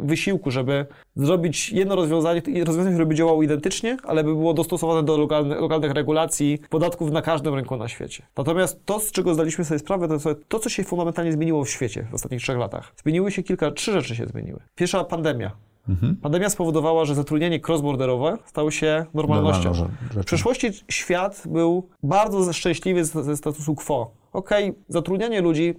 wysiłku, 0.00 0.50
żeby 0.50 0.86
zrobić 1.16 1.72
jedno 1.72 1.96
rozwiązanie, 1.96 2.42
rozwiązanie, 2.64 2.90
które 2.90 3.06
by 3.06 3.14
działało 3.14 3.42
identycznie, 3.42 3.96
ale 4.04 4.24
by 4.24 4.34
było 4.34 4.54
dostosowane 4.54 5.02
do 5.02 5.16
lokalne, 5.16 5.60
lokalnych 5.60 5.92
regulacji, 5.92 6.58
podatków 6.70 7.10
na 7.10 7.22
każdym 7.22 7.54
rynku 7.54 7.76
na 7.76 7.88
świecie. 7.88 8.22
Natomiast 8.36 8.86
to, 8.86 9.00
z 9.00 9.12
czego 9.12 9.34
zdaliśmy 9.34 9.64
sobie 9.64 9.78
sprawę, 9.78 10.08
to 10.08 10.34
to, 10.48 10.58
co 10.58 10.68
się 10.68 10.84
fundamentalnie 10.84 11.32
zmieniło 11.32 11.64
w 11.64 11.70
świecie 11.70 12.06
w 12.10 12.14
ostatnich 12.14 12.40
trzech 12.40 12.58
latach. 12.58 12.92
Zmieniły 13.02 13.30
się 13.30 13.42
kilka, 13.42 13.70
trzy 13.70 13.92
rzeczy 13.92 14.16
się 14.16 14.26
zmieniły. 14.26 14.60
Pierwsza 14.74 15.04
pandemia. 15.04 15.50
Mhm. 15.88 16.16
Pandemia 16.16 16.50
spowodowała, 16.50 17.04
że 17.04 17.14
zatrudnienie 17.14 17.60
cross-borderowe 17.60 18.38
stało 18.44 18.70
się 18.70 19.04
normalnością. 19.14 19.72
w 20.10 20.24
przeszłości 20.24 20.70
świat 20.88 21.42
był 21.46 21.88
bardzo 22.02 22.52
szczęśliwy 22.52 23.04
ze 23.04 23.36
statusu 23.36 23.74
quo. 23.74 24.10
Okej, 24.32 24.70
okay, 24.70 24.82
zatrudnianie 24.88 25.40
ludzi 25.40 25.74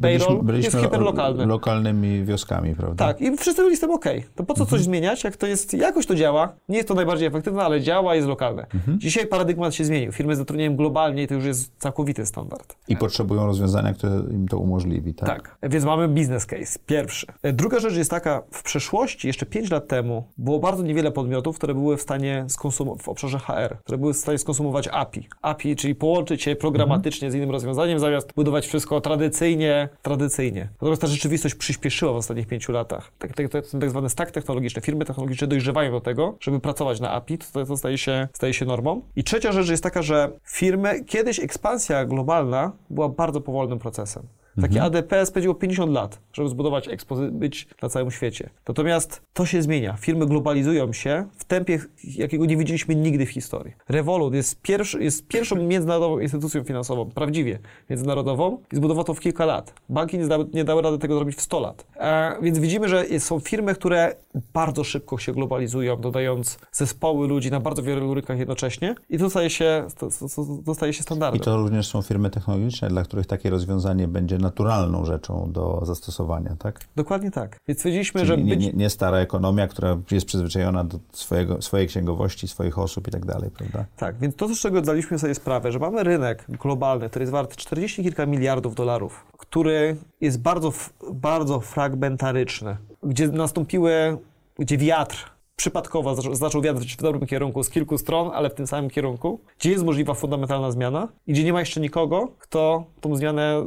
payroll 0.00 0.42
byliśmy, 0.42 0.80
jest 0.80 0.86
hiperlokalny. 0.86 1.46
lokalnymi 1.46 2.24
wioskami, 2.24 2.74
prawda? 2.74 3.06
Tak, 3.06 3.20
i 3.20 3.36
wszyscy 3.36 3.62
byli 3.62 3.76
z 3.76 3.80
tym 3.80 3.90
OK. 3.90 4.04
To 4.34 4.44
po 4.44 4.54
co 4.54 4.64
coś 4.64 4.72
mhm. 4.72 4.82
zmieniać, 4.82 5.24
jak 5.24 5.36
to 5.36 5.46
jest, 5.46 5.74
jakoś 5.74 6.06
to 6.06 6.14
działa, 6.14 6.52
nie 6.68 6.76
jest 6.76 6.88
to 6.88 6.94
najbardziej 6.94 7.28
efektywne, 7.28 7.62
ale 7.62 7.80
działa, 7.80 8.14
jest 8.14 8.28
lokalne. 8.28 8.66
Mhm. 8.74 9.00
Dzisiaj 9.00 9.26
paradygmat 9.26 9.74
się 9.74 9.84
zmienił. 9.84 10.12
Firmy 10.12 10.36
zatrudniają 10.36 10.76
globalnie 10.76 11.22
i 11.22 11.26
to 11.26 11.34
już 11.34 11.44
jest 11.44 11.72
całkowity 11.78 12.26
standard. 12.26 12.76
I 12.88 12.96
potrzebują 12.96 13.46
rozwiązania, 13.46 13.94
które 13.94 14.12
im 14.30 14.48
to 14.48 14.58
umożliwi, 14.58 15.14
tak? 15.14 15.28
Tak, 15.28 15.70
więc 15.70 15.84
mamy 15.84 16.08
business 16.08 16.46
case, 16.46 16.78
pierwszy. 16.86 17.26
Druga 17.42 17.78
rzecz 17.80 17.96
jest 17.96 18.10
taka, 18.10 18.42
w 18.50 18.62
przeszłości, 18.62 19.26
jeszcze 19.26 19.46
5 19.46 19.70
lat 19.70 19.88
temu, 19.88 20.24
było 20.38 20.58
bardzo 20.58 20.82
niewiele 20.82 21.12
podmiotów, 21.12 21.56
które 21.56 21.74
były 21.74 21.96
w 21.96 22.02
stanie 22.02 22.44
skonsumować, 22.48 23.02
w 23.02 23.08
obszarze 23.08 23.38
HR, 23.38 23.76
które 23.78 23.98
były 23.98 24.14
w 24.14 24.16
stanie 24.16 24.38
skonsumować 24.38 24.88
API. 24.88 25.28
API, 25.42 25.76
czyli 25.76 25.94
połączyć 25.94 26.42
się 26.42 26.56
programatycznie 26.56 27.26
mhm. 27.26 27.32
z 27.32 27.34
innym 27.34 27.50
rozwiązaniem, 27.50 27.98
zamiast 27.98 28.32
budować 28.34 28.66
wszystko 28.66 29.00
tradycyjnie, 29.00 29.69
tradycyjnie. 30.02 30.68
Natomiast 30.72 31.02
ta 31.02 31.08
rzeczywistość 31.08 31.54
przyspieszyła 31.54 32.12
w 32.12 32.16
ostatnich 32.16 32.46
pięciu 32.46 32.72
latach. 32.72 33.12
Tak, 33.18 33.34
tak, 33.34 33.48
tak, 33.48 33.64
tak 33.80 33.90
zwane 33.90 34.10
stack 34.10 34.30
technologiczne, 34.30 34.82
firmy 34.82 35.04
technologiczne 35.04 35.46
dojrzewają 35.46 35.92
do 35.92 36.00
tego, 36.00 36.36
żeby 36.40 36.60
pracować 36.60 37.00
na 37.00 37.10
API, 37.10 37.38
to, 37.38 37.66
to 37.66 37.76
staje, 37.76 37.98
się, 37.98 38.28
staje 38.32 38.54
się 38.54 38.66
normą. 38.66 39.02
I 39.16 39.24
trzecia 39.24 39.52
rzecz 39.52 39.68
jest 39.68 39.82
taka, 39.82 40.02
że 40.02 40.32
firmy, 40.44 41.04
kiedyś 41.04 41.40
ekspansja 41.40 42.04
globalna 42.04 42.72
była 42.90 43.08
bardzo 43.08 43.40
powolnym 43.40 43.78
procesem. 43.78 44.22
Takie 44.56 44.82
mhm. 44.82 44.86
ADP 44.86 45.26
spędziło 45.26 45.54
50 45.54 45.92
lat, 45.92 46.20
żeby 46.32 46.48
zbudować 46.48 46.88
ekspozy- 46.88 47.30
być 47.30 47.68
na 47.82 47.88
całym 47.88 48.10
świecie. 48.10 48.50
Natomiast 48.68 49.22
to 49.32 49.46
się 49.46 49.62
zmienia. 49.62 49.96
Firmy 49.96 50.26
globalizują 50.26 50.92
się 50.92 51.26
w 51.36 51.44
tempie, 51.44 51.78
jakiego 52.04 52.46
nie 52.46 52.56
widzieliśmy 52.56 52.94
nigdy 52.94 53.26
w 53.26 53.30
historii. 53.30 53.74
Revolut 53.88 54.34
jest, 54.34 54.62
pierwszy, 54.62 55.02
jest 55.02 55.26
pierwszą 55.26 55.56
międzynarodową 55.56 56.18
instytucją 56.18 56.64
finansową, 56.64 57.10
prawdziwie 57.10 57.58
międzynarodową 57.90 58.58
i 58.72 58.76
zbudował 58.76 59.04
to 59.04 59.14
w 59.14 59.20
kilka 59.20 59.44
lat. 59.44 59.74
Banki 59.88 60.18
nie 60.18 60.26
dały, 60.26 60.46
nie 60.54 60.64
dały 60.64 60.82
rady 60.82 60.98
tego 60.98 61.14
zrobić 61.14 61.36
w 61.36 61.40
100 61.40 61.60
lat. 61.60 61.86
E, 61.96 62.36
więc 62.42 62.58
widzimy, 62.58 62.88
że 62.88 63.04
są 63.18 63.40
firmy, 63.40 63.74
które 63.74 64.14
bardzo 64.54 64.84
szybko 64.84 65.18
się 65.18 65.32
globalizują, 65.32 66.00
dodając 66.00 66.58
zespoły 66.72 67.28
ludzi 67.28 67.50
na 67.50 67.60
bardzo 67.60 67.82
wielu 67.82 68.14
rynkach 68.14 68.38
jednocześnie 68.38 68.94
i 69.10 69.18
to 69.18 69.30
staje 69.30 69.50
się, 69.50 69.86
to, 69.98 70.08
to, 70.36 70.46
to 70.66 70.74
staje 70.74 70.92
się 70.92 71.02
standardem. 71.02 71.40
I 71.40 71.44
to 71.44 71.56
również 71.56 71.88
są 71.88 72.02
firmy 72.02 72.30
technologiczne, 72.30 72.88
dla 72.88 73.02
których 73.02 73.26
takie 73.26 73.50
rozwiązanie 73.50 74.08
będzie 74.08 74.38
naturalną 74.40 75.04
rzeczą 75.04 75.52
do 75.52 75.80
zastosowania, 75.82 76.56
tak? 76.58 76.80
Dokładnie 76.96 77.30
tak. 77.30 77.56
Więc 77.68 77.78
stwierdziliśmy, 77.78 78.20
Czyli 78.20 78.28
że 78.28 78.36
nie, 78.36 78.56
być... 78.56 78.66
nie, 78.66 78.72
nie 78.72 78.90
stara 78.90 79.18
ekonomia, 79.18 79.68
która 79.68 79.98
jest 80.10 80.26
przyzwyczajona 80.26 80.84
do 80.84 80.98
swojego, 81.12 81.62
swojej 81.62 81.88
księgowości, 81.88 82.48
swoich 82.48 82.78
osób 82.78 83.08
i 83.08 83.10
tak 83.10 83.26
dalej, 83.26 83.50
prawda? 83.50 83.84
Tak, 83.96 84.18
więc 84.18 84.36
to, 84.36 84.48
z 84.54 84.60
czego 84.60 84.80
zdaliśmy 84.80 85.18
sobie 85.18 85.34
sprawę, 85.34 85.72
że 85.72 85.78
mamy 85.78 86.04
rynek 86.04 86.44
globalny, 86.48 87.08
który 87.08 87.22
jest 87.22 87.32
wart 87.32 87.56
40 87.56 88.02
kilka 88.02 88.26
miliardów 88.26 88.74
dolarów, 88.74 89.26
który 89.38 89.96
jest 90.20 90.40
bardzo, 90.40 90.72
bardzo 91.12 91.60
fragmentaryczny, 91.60 92.76
gdzie 93.02 93.28
nastąpiły, 93.28 94.18
gdzie 94.58 94.78
wiatr 94.78 95.39
przypadkowo 95.60 96.14
zaczął, 96.32 96.62
wiatrzyć 96.62 96.96
w 96.96 97.02
dobrym 97.02 97.26
kierunku 97.26 97.62
z 97.62 97.70
kilku 97.70 97.98
stron, 97.98 98.30
ale 98.34 98.50
w 98.50 98.54
tym 98.54 98.66
samym 98.66 98.90
kierunku, 98.90 99.40
gdzie 99.58 99.70
jest 99.70 99.84
możliwa 99.84 100.14
fundamentalna 100.14 100.70
zmiana 100.70 101.08
i 101.26 101.32
gdzie 101.32 101.44
nie 101.44 101.52
ma 101.52 101.60
jeszcze 101.60 101.80
nikogo, 101.80 102.28
kto 102.38 102.84
tą 103.00 103.16
zmianę 103.16 103.66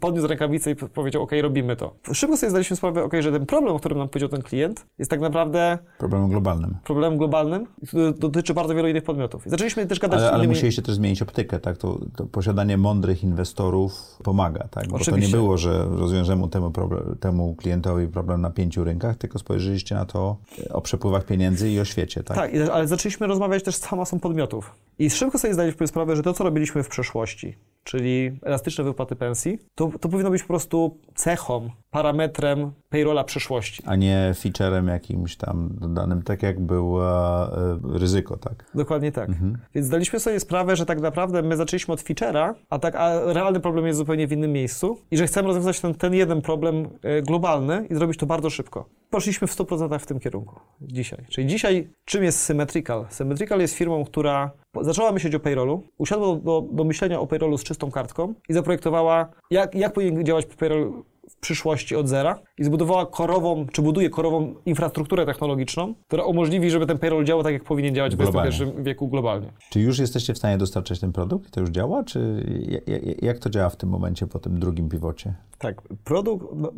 podniósł 0.00 0.26
rękawicę 0.26 0.70
i 0.70 0.76
powiedział, 0.76 1.22
ok, 1.22 1.30
robimy 1.42 1.76
to. 1.76 1.94
Szybko 2.12 2.36
sobie 2.36 2.50
zdaliśmy 2.50 2.76
sprawę, 2.76 3.04
ok, 3.04 3.12
że 3.20 3.32
ten 3.32 3.46
problem, 3.46 3.74
o 3.74 3.78
którym 3.78 3.98
nam 3.98 4.08
powiedział 4.08 4.28
ten 4.28 4.42
klient, 4.42 4.86
jest 4.98 5.10
tak 5.10 5.20
naprawdę 5.20 5.78
Problemem 5.98 6.28
globalnym. 6.30 6.76
problemem 6.84 7.18
globalnym, 7.18 7.66
który 7.88 8.12
dotyczy 8.12 8.54
bardzo 8.54 8.74
wielu 8.74 8.88
innych 8.88 9.04
podmiotów. 9.04 9.46
I 9.46 9.50
zaczęliśmy 9.50 9.86
też 9.86 9.98
gadać 9.98 10.18
Ale, 10.18 10.28
ale 10.28 10.38
innymi... 10.38 10.54
musieliście 10.54 10.82
też 10.82 10.94
zmienić 10.94 11.22
optykę, 11.22 11.60
tak? 11.60 11.78
To, 11.78 11.98
to 12.16 12.26
posiadanie 12.26 12.76
mądrych 12.76 13.24
inwestorów 13.24 14.18
pomaga, 14.22 14.68
tak? 14.70 14.84
Bo 14.88 14.90
to 14.90 14.96
nie 14.98 15.02
Oczywiście. 15.02 15.36
było, 15.36 15.58
że 15.58 15.84
rozwiążemy 15.90 16.48
temu, 16.48 16.70
problem, 16.70 17.16
temu 17.20 17.54
klientowi 17.54 18.08
problem 18.08 18.40
na 18.40 18.50
pięciu 18.50 18.84
rynkach, 18.84 19.16
tylko 19.16 19.38
spojrzeliście 19.38 19.94
na 19.94 20.04
to 20.04 20.36
e, 20.66 20.72
o 20.72 20.80
przepływach 20.80 21.21
pieniędzy 21.22 21.70
i 21.70 21.80
o 21.80 21.84
świecie, 21.84 22.22
tak? 22.22 22.36
Tak, 22.36 22.50
ale 22.72 22.86
zaczęliśmy 22.86 23.26
rozmawiać 23.26 23.62
też 23.62 23.76
z 23.76 23.80
całą 23.80 24.02
masą 24.02 24.20
podmiotów. 24.20 24.74
I 24.98 25.10
szybko 25.10 25.38
sobie 25.38 25.54
zdaliśmy 25.54 25.86
sprawę, 25.86 26.16
że 26.16 26.22
to, 26.22 26.32
co 26.32 26.44
robiliśmy 26.44 26.82
w 26.82 26.88
przeszłości, 26.88 27.56
czyli 27.84 28.38
elastyczne 28.42 28.84
wypłaty 28.84 29.16
pensji, 29.16 29.58
to, 29.74 29.90
to 30.00 30.08
powinno 30.08 30.30
być 30.30 30.42
po 30.42 30.48
prostu 30.48 30.98
cechą, 31.14 31.70
parametrem 31.90 32.72
payrolla 32.90 33.24
przyszłości. 33.24 33.82
A 33.86 33.96
nie 33.96 34.32
featurem 34.38 34.88
jakimś 34.88 35.36
tam 35.36 35.68
dodanym, 35.80 36.22
tak 36.22 36.42
jak 36.42 36.60
było 36.60 37.04
e, 37.04 37.78
ryzyko, 37.98 38.36
tak? 38.36 38.64
Dokładnie 38.74 39.12
tak. 39.12 39.30
Więc 39.74 39.86
zdaliśmy 39.86 40.20
sobie 40.20 40.40
sprawę, 40.40 40.76
że 40.76 40.86
tak 40.86 41.00
naprawdę 41.00 41.42
my 41.42 41.56
zaczęliśmy 41.56 41.94
od 41.94 42.00
feature'a, 42.00 42.54
a, 42.70 42.78
tak, 42.78 42.94
a 42.96 43.32
realny 43.32 43.60
problem 43.60 43.86
jest 43.86 43.98
zupełnie 43.98 44.26
w 44.26 44.32
innym 44.32 44.52
miejscu 44.52 44.98
i 45.10 45.16
że 45.16 45.26
chcemy 45.26 45.48
rozwiązać 45.48 45.80
ten, 45.80 45.94
ten 45.94 46.14
jeden 46.14 46.42
problem 46.42 46.88
e, 47.02 47.22
globalny 47.22 47.86
i 47.90 47.94
zrobić 47.94 48.18
to 48.18 48.26
bardzo 48.26 48.50
szybko. 48.50 48.88
Poszliśmy 49.10 49.46
w 49.46 49.56
100% 49.56 49.98
w 49.98 50.06
tym 50.06 50.20
kierunku 50.20 50.60
dzisiaj. 50.80 51.24
Czyli 51.28 51.46
dzisiaj 51.46 51.88
czym 52.04 52.24
jest 52.24 52.40
Symmetrical? 52.40 53.06
Symmetrical 53.10 53.60
jest 53.60 53.74
firmą, 53.74 54.04
która 54.04 54.50
zaczęła 54.80 55.12
myśleć 55.12 55.34
o 55.34 55.40
payrollu, 55.40 55.82
usiadła 55.98 56.26
do, 56.26 56.36
do, 56.36 56.64
do 56.72 56.84
myślenia 56.84 57.20
o 57.20 57.26
payrollu 57.26 57.58
z 57.58 57.64
czystą 57.64 57.90
kartką 57.90 58.34
i 58.48 58.52
zaprojektowała, 58.52 59.28
jak, 59.50 59.74
jak 59.74 59.92
powinien 59.92 60.24
działać 60.24 60.46
payroll 60.46 60.92
w 61.30 61.36
przyszłości 61.36 61.96
od 61.96 62.08
zera 62.08 62.38
i 62.58 62.64
zbudowała 62.64 63.06
korową, 63.06 63.66
czy 63.72 63.82
buduje 63.82 64.10
korową 64.10 64.54
infrastrukturę 64.66 65.26
technologiczną, 65.26 65.94
która 66.08 66.24
umożliwi, 66.24 66.70
żeby 66.70 66.86
ten 66.86 66.98
payroll 66.98 67.24
działał 67.24 67.42
tak, 67.44 67.52
jak 67.52 67.64
powinien 67.64 67.94
działać 67.94 68.14
w 68.14 68.18
Globalnie. 68.18 68.48
XXI 68.50 68.82
wieku 68.82 69.08
globalnie. 69.08 69.52
Czy 69.70 69.80
już 69.80 69.98
jesteście 69.98 70.34
w 70.34 70.38
stanie 70.38 70.58
dostarczać 70.58 71.00
ten 71.00 71.12
produkt? 71.12 71.50
To 71.50 71.60
już 71.60 71.70
działa? 71.70 72.04
Czy 72.04 72.44
ja- 72.86 72.96
ja- 72.98 73.14
jak 73.22 73.38
to 73.38 73.50
działa 73.50 73.68
w 73.68 73.76
tym 73.76 73.88
momencie 73.88 74.26
po 74.26 74.38
tym 74.38 74.58
drugim 74.58 74.88
pivocie? 74.88 75.34
Tak, 75.58 75.82
produkt, 76.04 76.46
no, 76.54 76.72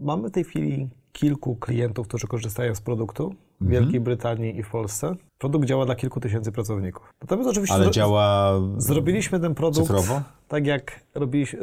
mamy 0.00 0.28
w 0.28 0.32
tej 0.32 0.44
chwili 0.44 0.88
kilku 1.12 1.56
klientów, 1.56 2.08
którzy 2.08 2.26
korzystają 2.26 2.74
z 2.74 2.80
produktu 2.80 3.34
w 3.60 3.62
Mhm. 3.62 3.82
Wielkiej 3.82 4.00
Brytanii 4.00 4.58
i 4.58 4.62
w 4.62 4.70
Polsce. 4.70 5.14
Produkt 5.38 5.64
działa 5.68 5.86
dla 5.86 5.94
kilku 5.94 6.20
tysięcy 6.20 6.52
pracowników. 6.52 7.12
Natomiast 7.22 7.50
oczywiście 7.50 7.74
Ale 7.76 7.90
działa 7.90 8.52
zrobiliśmy 8.76 9.40
ten 9.40 9.54
produkt 9.54 9.86
cyfrowo? 9.86 10.22
tak, 10.48 10.66
jak 10.66 11.00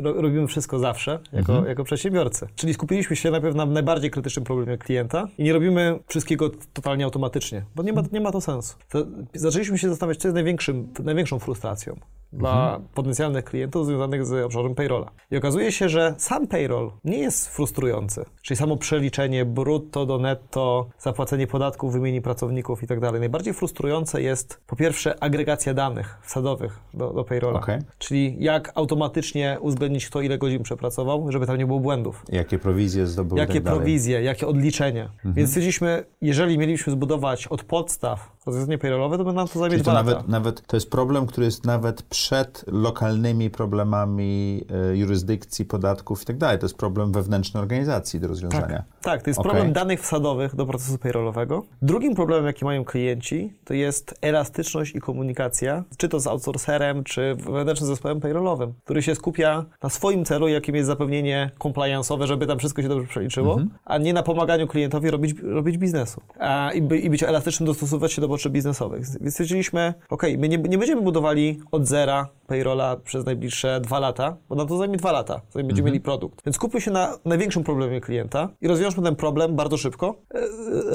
robimy 0.02 0.48
wszystko 0.48 0.80
zawsze 0.80 1.20
jako, 1.34 1.52
Mhm. 1.52 1.66
jako 1.68 1.84
przedsiębiorcy. 1.84 2.48
Czyli 2.56 2.74
skupiliśmy 2.74 3.16
się 3.16 3.32
najpierw 3.32 3.56
na 3.56 3.66
najbardziej 3.66 4.12
krytycznym 4.12 4.46
problemie 4.46 4.78
klienta 4.78 5.28
i 5.38 5.44
nie 5.44 5.54
robimy 5.54 6.00
wszystkiego 6.08 6.50
totalnie 6.74 7.06
automatycznie, 7.06 7.66
bo 7.76 7.84
nie 7.84 7.94
ma, 7.94 8.04
nie 8.12 8.22
ma 8.22 8.32
to 8.32 8.42
sensu. 8.42 8.76
To 8.90 9.06
zaczęliśmy 9.34 9.78
się 9.78 9.90
zastanawiać, 9.90 10.18
co 10.22 10.28
jest 10.28 10.34
największym, 10.36 10.94
największą 11.04 11.40
frustracją 11.40 11.96
dla 12.34 12.80
potencjalnych 12.94 13.46
klientów 13.46 13.86
związanych 13.86 14.26
z 14.26 14.46
obszarem 14.46 14.76
payrolla. 14.76 15.12
I 15.32 15.38
okazuje 15.38 15.72
się, 15.72 15.90
że 15.90 16.16
sam 16.18 16.48
payroll 16.48 16.92
nie 17.04 17.18
jest 17.20 17.48
frustrujący. 17.48 18.26
Czyli 18.42 18.58
samo 18.58 18.78
przeliczenie 18.78 19.37
brutto 19.46 20.06
do 20.06 20.18
netto, 20.18 20.88
zapłacenie 21.00 21.48
podatków, 21.48 21.94
wymieni 21.94 22.22
pracowników 22.22 22.84
i 22.84 22.88
tak 22.88 23.00
dalej. 23.00 23.20
Najbardziej 23.20 23.54
frustrujące 23.54 24.22
jest 24.22 24.62
po 24.68 24.76
pierwsze 24.76 25.24
agregacja 25.24 25.74
danych 25.74 26.18
wsadowych 26.22 26.80
do, 26.94 27.14
do 27.14 27.24
payrolla. 27.24 27.60
Okej. 27.60 27.80
Czyli 27.98 28.36
jak 28.40 28.72
automatycznie 28.76 29.58
uwzględnić 29.62 30.08
kto 30.08 30.22
ile 30.22 30.38
godzin 30.38 30.64
przepracował, 30.64 31.32
żeby 31.32 31.48
tam 31.48 31.58
nie 31.58 31.66
było 31.66 31.80
błędów. 31.80 32.24
Jakie 32.30 32.60
prowizje 32.60 33.08
zdobyły 33.08 33.40
i 33.40 33.42
Jakie 33.42 33.62
tak 33.62 33.74
prowizje, 33.74 34.22
jakie 34.22 34.48
odliczenie. 34.48 35.10
Więc 35.26 35.50
stwierdziliśmy, 35.50 36.04
jeżeli 36.22 36.58
mieliśmy 36.58 36.94
zbudować 36.94 37.48
od 37.48 37.64
podstaw 37.64 38.37
rozwiązanie 38.48 38.78
payrollowe, 38.78 39.18
to 39.18 39.24
by 39.24 39.34
nam 39.34 39.48
to 39.48 39.60
zajmie 39.60 39.70
Czyli 39.76 39.84
to 39.86 39.92
dwa 39.92 39.94
lata. 40.02 40.12
nawet, 40.12 40.28
nawet 40.28 40.68
to 40.68 40.78
jest 40.78 40.90
problem, 40.92 41.26
który 41.28 41.46
jest 41.46 41.66
nawet 41.66 42.02
przed 42.04 42.64
lokalnymi 42.68 43.50
problemami 43.50 44.62
e, 44.92 44.98
jurysdykcji, 44.98 45.66
podatków 45.66 46.22
i 46.22 46.26
tak 46.26 46.38
dalej. 46.38 46.60
To 46.60 46.66
jest 46.66 46.78
problem 46.78 47.12
wewnętrznej 47.12 47.62
organizacji 47.62 48.20
do 48.20 48.28
rozwiązania. 48.28 48.84
Tak, 49.02 49.22
to 49.24 49.30
jest 49.30 49.40
Okej. 49.40 49.50
problem 49.52 49.74
danych 49.74 50.02
wsadowych 50.02 50.56
do 50.56 50.66
procesu 50.66 50.98
payrollowego. 50.98 51.64
Drugim 51.82 52.16
problemem, 52.16 52.46
jaki 52.46 52.66
mają 52.66 52.86
klienci, 52.86 53.54
to 53.66 53.74
jest 53.74 54.16
elastyczność 54.22 54.96
i 54.96 55.00
komunikacja, 55.00 55.84
czy 55.98 56.10
to 56.10 56.20
z 56.20 56.28
outsourcerem, 56.28 57.04
czy 57.04 57.36
wewnętrznym 57.36 57.88
zespołem 57.88 58.20
payrollowym, 58.20 58.74
który 58.84 59.02
się 59.02 59.16
skupia 59.16 59.66
na 59.84 59.90
swoim 59.90 60.26
celu, 60.26 60.48
jakim 60.48 60.76
jest 60.76 60.88
zapewnienie 60.88 61.52
compliance'owe, 61.60 62.26
żeby 62.26 62.48
tam 62.48 62.60
wszystko 62.60 62.82
się 62.82 62.88
dobrze 62.88 63.08
przeliczyło, 63.08 63.54
Mhm. 63.54 63.70
a 63.86 63.98
nie 63.98 64.14
na 64.14 64.24
pomaganiu 64.24 64.68
klientowi 64.68 65.12
robić, 65.12 65.36
robić 65.44 65.78
biznesu 65.78 66.22
a, 66.40 66.72
i, 66.72 66.82
by, 66.82 66.98
i 66.98 67.10
być 67.10 67.24
elastycznym, 67.24 67.68
dostosowywać 67.68 68.14
się 68.14 68.22
do 68.22 68.28
potrzeb 68.38 68.54
biznesowych. 68.54 69.06
Więc 69.22 69.34
stwierdziliśmy, 69.34 69.94
ok, 70.10 70.24
my 70.38 70.50
nie, 70.50 70.58
nie 70.58 70.78
będziemy 70.78 71.02
budowali 71.02 71.60
od 71.72 71.86
zera 71.88 72.28
payrolla 72.48 72.96
przez 72.96 73.26
najbliższe 73.26 73.82
dwa 73.82 74.00
lata, 74.00 74.38
bo 74.50 74.56
nam 74.56 74.68
to 74.68 74.78
zajmie 74.78 74.98
dwa 74.98 75.12
lata, 75.12 75.42
zanim 75.52 75.68
będziemy 75.68 75.86
mieli 75.86 76.02
produkt. 76.02 76.46
Więc 76.46 76.56
skupmy 76.56 76.82
się 76.82 76.92
na 76.92 77.18
największym 77.26 77.64
problemie 77.64 78.02
klienta 78.02 78.50
i 78.62 78.68
rozwiążmy 78.68 79.04
ten 79.04 79.16
problem 79.16 79.56
bardzo 79.56 79.78
szybko, 79.78 80.16
e, 80.34 80.42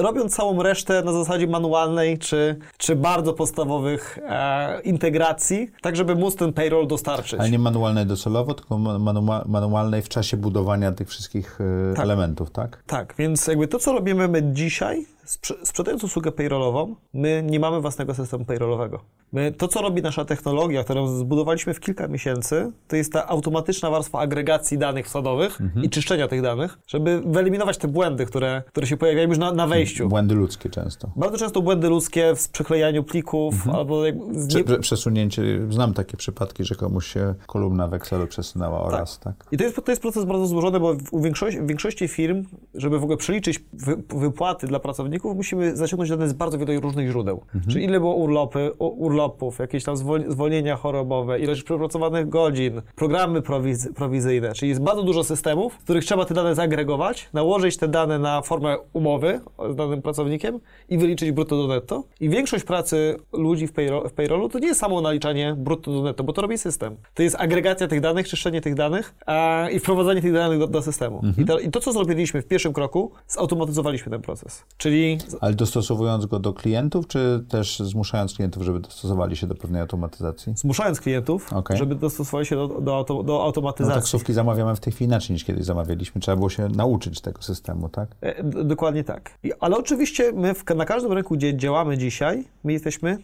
robiąc 0.01 0.35
całą 0.35 0.63
resztę 0.63 1.01
na 1.05 1.11
zasadzie 1.11 1.47
manualnej 1.47 2.17
czy, 2.17 2.55
czy 2.77 2.95
bardzo 2.95 3.33
podstawowych 3.33 4.19
e, 4.23 4.81
integracji, 4.81 5.67
tak 5.81 5.95
żeby 5.95 6.15
móc 6.15 6.35
ten 6.35 6.53
payroll 6.53 6.87
dostarczyć. 6.87 7.39
Ale 7.39 7.49
nie 7.49 7.59
manualnej 7.59 8.05
docelowo, 8.05 8.53
tylko 8.53 8.75
manua- 8.75 9.47
manualnej 9.47 10.01
w 10.01 10.09
czasie 10.09 10.37
budowania 10.37 10.91
tych 10.91 11.09
wszystkich 11.09 11.59
e, 11.61 11.93
Tak. 11.93 12.05
elementów, 12.05 12.51
tak? 12.51 12.83
Tak, 12.87 13.13
więc 13.17 13.47
jakby 13.47 13.67
to, 13.67 13.79
co 13.79 13.91
robimy 13.93 14.27
my 14.27 14.43
dzisiaj, 14.53 15.05
sprzedając 15.63 16.03
usługę 16.03 16.31
payrollową, 16.31 16.95
my 17.13 17.43
nie 17.49 17.59
mamy 17.59 17.81
własnego 17.81 18.13
systemu 18.13 18.45
payrollowego. 18.45 18.99
My, 19.31 19.51
to, 19.51 19.67
co 19.67 19.81
robi 19.81 20.01
nasza 20.01 20.25
technologia, 20.25 20.83
którą 20.83 21.07
zbudowaliśmy 21.07 21.73
w 21.73 21.79
kilka 21.79 22.07
miesięcy, 22.07 22.71
to 22.87 22.95
jest 22.95 23.13
ta 23.13 23.27
automatyczna 23.27 23.89
warstwa 23.89 24.19
agregacji 24.19 24.77
danych 24.77 25.05
wsadowych 25.05 25.59
i 25.83 25.89
czyszczenia 25.89 26.27
tych 26.27 26.41
danych, 26.41 26.77
żeby 26.87 27.21
wyeliminować 27.25 27.77
te 27.77 27.87
błędy, 27.87 28.25
które, 28.25 28.63
które 28.67 28.87
się 28.87 28.97
pojawiają 28.97 29.29
już 29.29 29.37
na, 29.37 29.51
na 29.51 29.67
wejściu. 29.67 30.09
Błędy 30.09 30.35
ludzkie 30.35 30.69
często. 30.69 31.11
Bardzo 31.15 31.37
często 31.37 31.61
błędy 31.61 31.89
ludzkie 31.89 32.33
w 32.35 32.49
przeklejaniu 32.49 33.03
plików 33.03 33.69
albo 33.69 34.01
z 34.31 34.47
Prze- 34.47 34.57
nie... 34.57 34.63
prze- 34.63 34.79
przesunięcie, 34.79 35.43
znam 35.69 35.93
takie 35.93 36.17
przypadki, 36.17 36.63
że 36.63 36.75
komuś 36.75 37.07
się 37.07 37.35
kolumna 37.47 37.87
w 37.87 37.93
Excelu 37.93 38.27
przesunęła 38.27 38.81
oraz, 38.81 39.19
tak? 39.19 39.45
I 39.51 39.57
to 39.57 39.63
jest, 39.63 39.75
to 39.85 39.91
jest 39.91 40.01
proces 40.01 40.25
bardzo 40.25 40.45
złożony, 40.47 40.79
bo 40.79 40.93
w, 40.93 41.23
większości, 41.23 41.59
w 41.61 41.67
większości 41.67 42.07
firm, 42.07 42.45
żeby 42.75 42.99
w 42.99 43.03
ogóle 43.03 43.17
przeliczyć 43.17 43.59
wy, 43.73 44.03
wypłaty 44.09 44.67
dla 44.67 44.79
pracowników, 44.79 45.12
musimy 45.23 45.75
zaciągnąć 45.77 46.09
dane 46.09 46.29
z 46.29 46.33
bardzo 46.33 46.57
wielu 46.57 46.81
różnych 46.81 47.09
źródeł. 47.09 47.41
Czyli 47.69 47.85
ile 47.85 47.99
było 47.99 48.15
urlopy, 48.15 48.71
urlopów, 48.79 49.59
jakieś 49.59 49.83
tam 49.83 49.97
zwol, 49.97 50.23
zwolnienia 50.27 50.75
chorobowe, 50.75 51.39
ilość 51.39 51.63
przepracowanych 51.63 52.29
godzin, 52.29 52.81
programy 52.95 53.41
prowiz, 53.41 53.89
prowizyjne. 53.95 54.53
Czyli 54.53 54.69
jest 54.69 54.81
bardzo 54.81 55.03
dużo 55.03 55.23
systemów, 55.23 55.73
w 55.73 55.83
których 55.83 56.05
trzeba 56.05 56.25
te 56.25 56.33
dane 56.33 56.55
zagregować, 56.55 57.29
nałożyć 57.33 57.77
te 57.77 57.87
dane 57.87 58.19
na 58.19 58.41
formę 58.41 58.77
umowy 58.93 59.39
z 59.69 59.75
danym 59.75 60.01
pracownikiem 60.01 60.59
i 60.89 60.97
wyliczyć 60.97 61.31
brutto 61.31 61.57
do 61.57 61.67
netto. 61.67 62.03
I 62.19 62.29
większość 62.29 62.63
pracy 62.63 63.15
ludzi 63.33 63.67
w, 63.67 63.71
w 64.09 64.11
payrollu 64.11 64.49
to 64.49 64.59
nie 64.59 64.67
jest 64.67 64.79
samo 64.79 65.01
naliczanie 65.01 65.55
brutto 65.57 65.91
do 65.91 66.01
netto, 66.01 66.23
bo 66.23 66.33
to 66.33 66.41
robi 66.41 66.57
system. 66.57 66.95
To 67.13 67.23
jest 67.23 67.35
agregacja 67.39 67.87
tych 67.87 68.01
danych, 68.01 68.27
czyszczenie 68.27 68.61
tych 68.61 68.75
danych 68.75 69.15
a, 69.25 69.67
i 69.71 69.79
wprowadzanie 69.79 70.21
tych 70.21 70.33
danych 70.33 70.59
do, 70.59 70.67
do 70.67 70.81
systemu. 70.81 71.21
I, 71.37 71.45
to, 71.45 71.59
I 71.59 71.69
to, 71.69 71.79
co 71.79 71.93
zrobiliśmy 71.93 72.41
w 72.41 72.47
pierwszym 72.47 72.73
kroku, 72.73 73.11
zautomatyzowaliśmy 73.27 74.11
ten 74.11 74.21
proces. 74.21 74.65
Czyli 74.77 75.02
Ale 75.41 75.53
dostosowując 75.53 76.25
go 76.25 76.39
do 76.39 76.53
klientów, 76.53 77.07
czy 77.07 77.43
też 77.49 77.79
zmuszając 77.79 78.33
klientów, 78.33 78.63
żeby 78.63 78.79
dostosowali 78.79 79.35
się 79.37 79.47
do 79.47 79.55
pewnej 79.55 79.81
automatyzacji? 79.81 80.53
zmuszając 80.55 81.01
klientów, 81.01 81.53
Okej. 81.53 81.77
żeby 81.77 81.95
dostosowali 81.95 82.45
się 82.45 82.55
do, 82.55 82.67
do, 82.67 82.95
auto, 82.95 83.23
do 83.23 83.33
No, 83.33 83.43
automatyzacji. 83.43 83.95
taksówki 84.01 84.33
zamawiamy 84.33 84.75
w 84.75 84.79
tej 84.79 84.93
chwili 84.93 85.05
inaczej 85.07 85.33
niż 85.33 85.43
kiedyś 85.43 85.65
zamawialiśmy. 85.65 86.21
Trzeba 86.21 86.35
było 86.37 86.49
się 86.49 86.69
nauczyć 86.69 87.21
tego 87.21 87.41
systemu, 87.41 87.89
tak? 87.89 88.09
E, 88.21 88.43
Dokładnie 88.63 89.03
tak. 89.03 89.31
Ale 89.59 89.77
oczywiście 89.77 90.31
my 90.35 90.53
w, 90.53 90.65
na 90.75 90.85
każdym 90.85 91.11
rynku, 91.11 91.33
gdzie 91.35 91.57
działamy 91.57 91.97
dzisiaj, 91.97 92.43
my 92.63 92.73
jesteśmy 92.73 93.17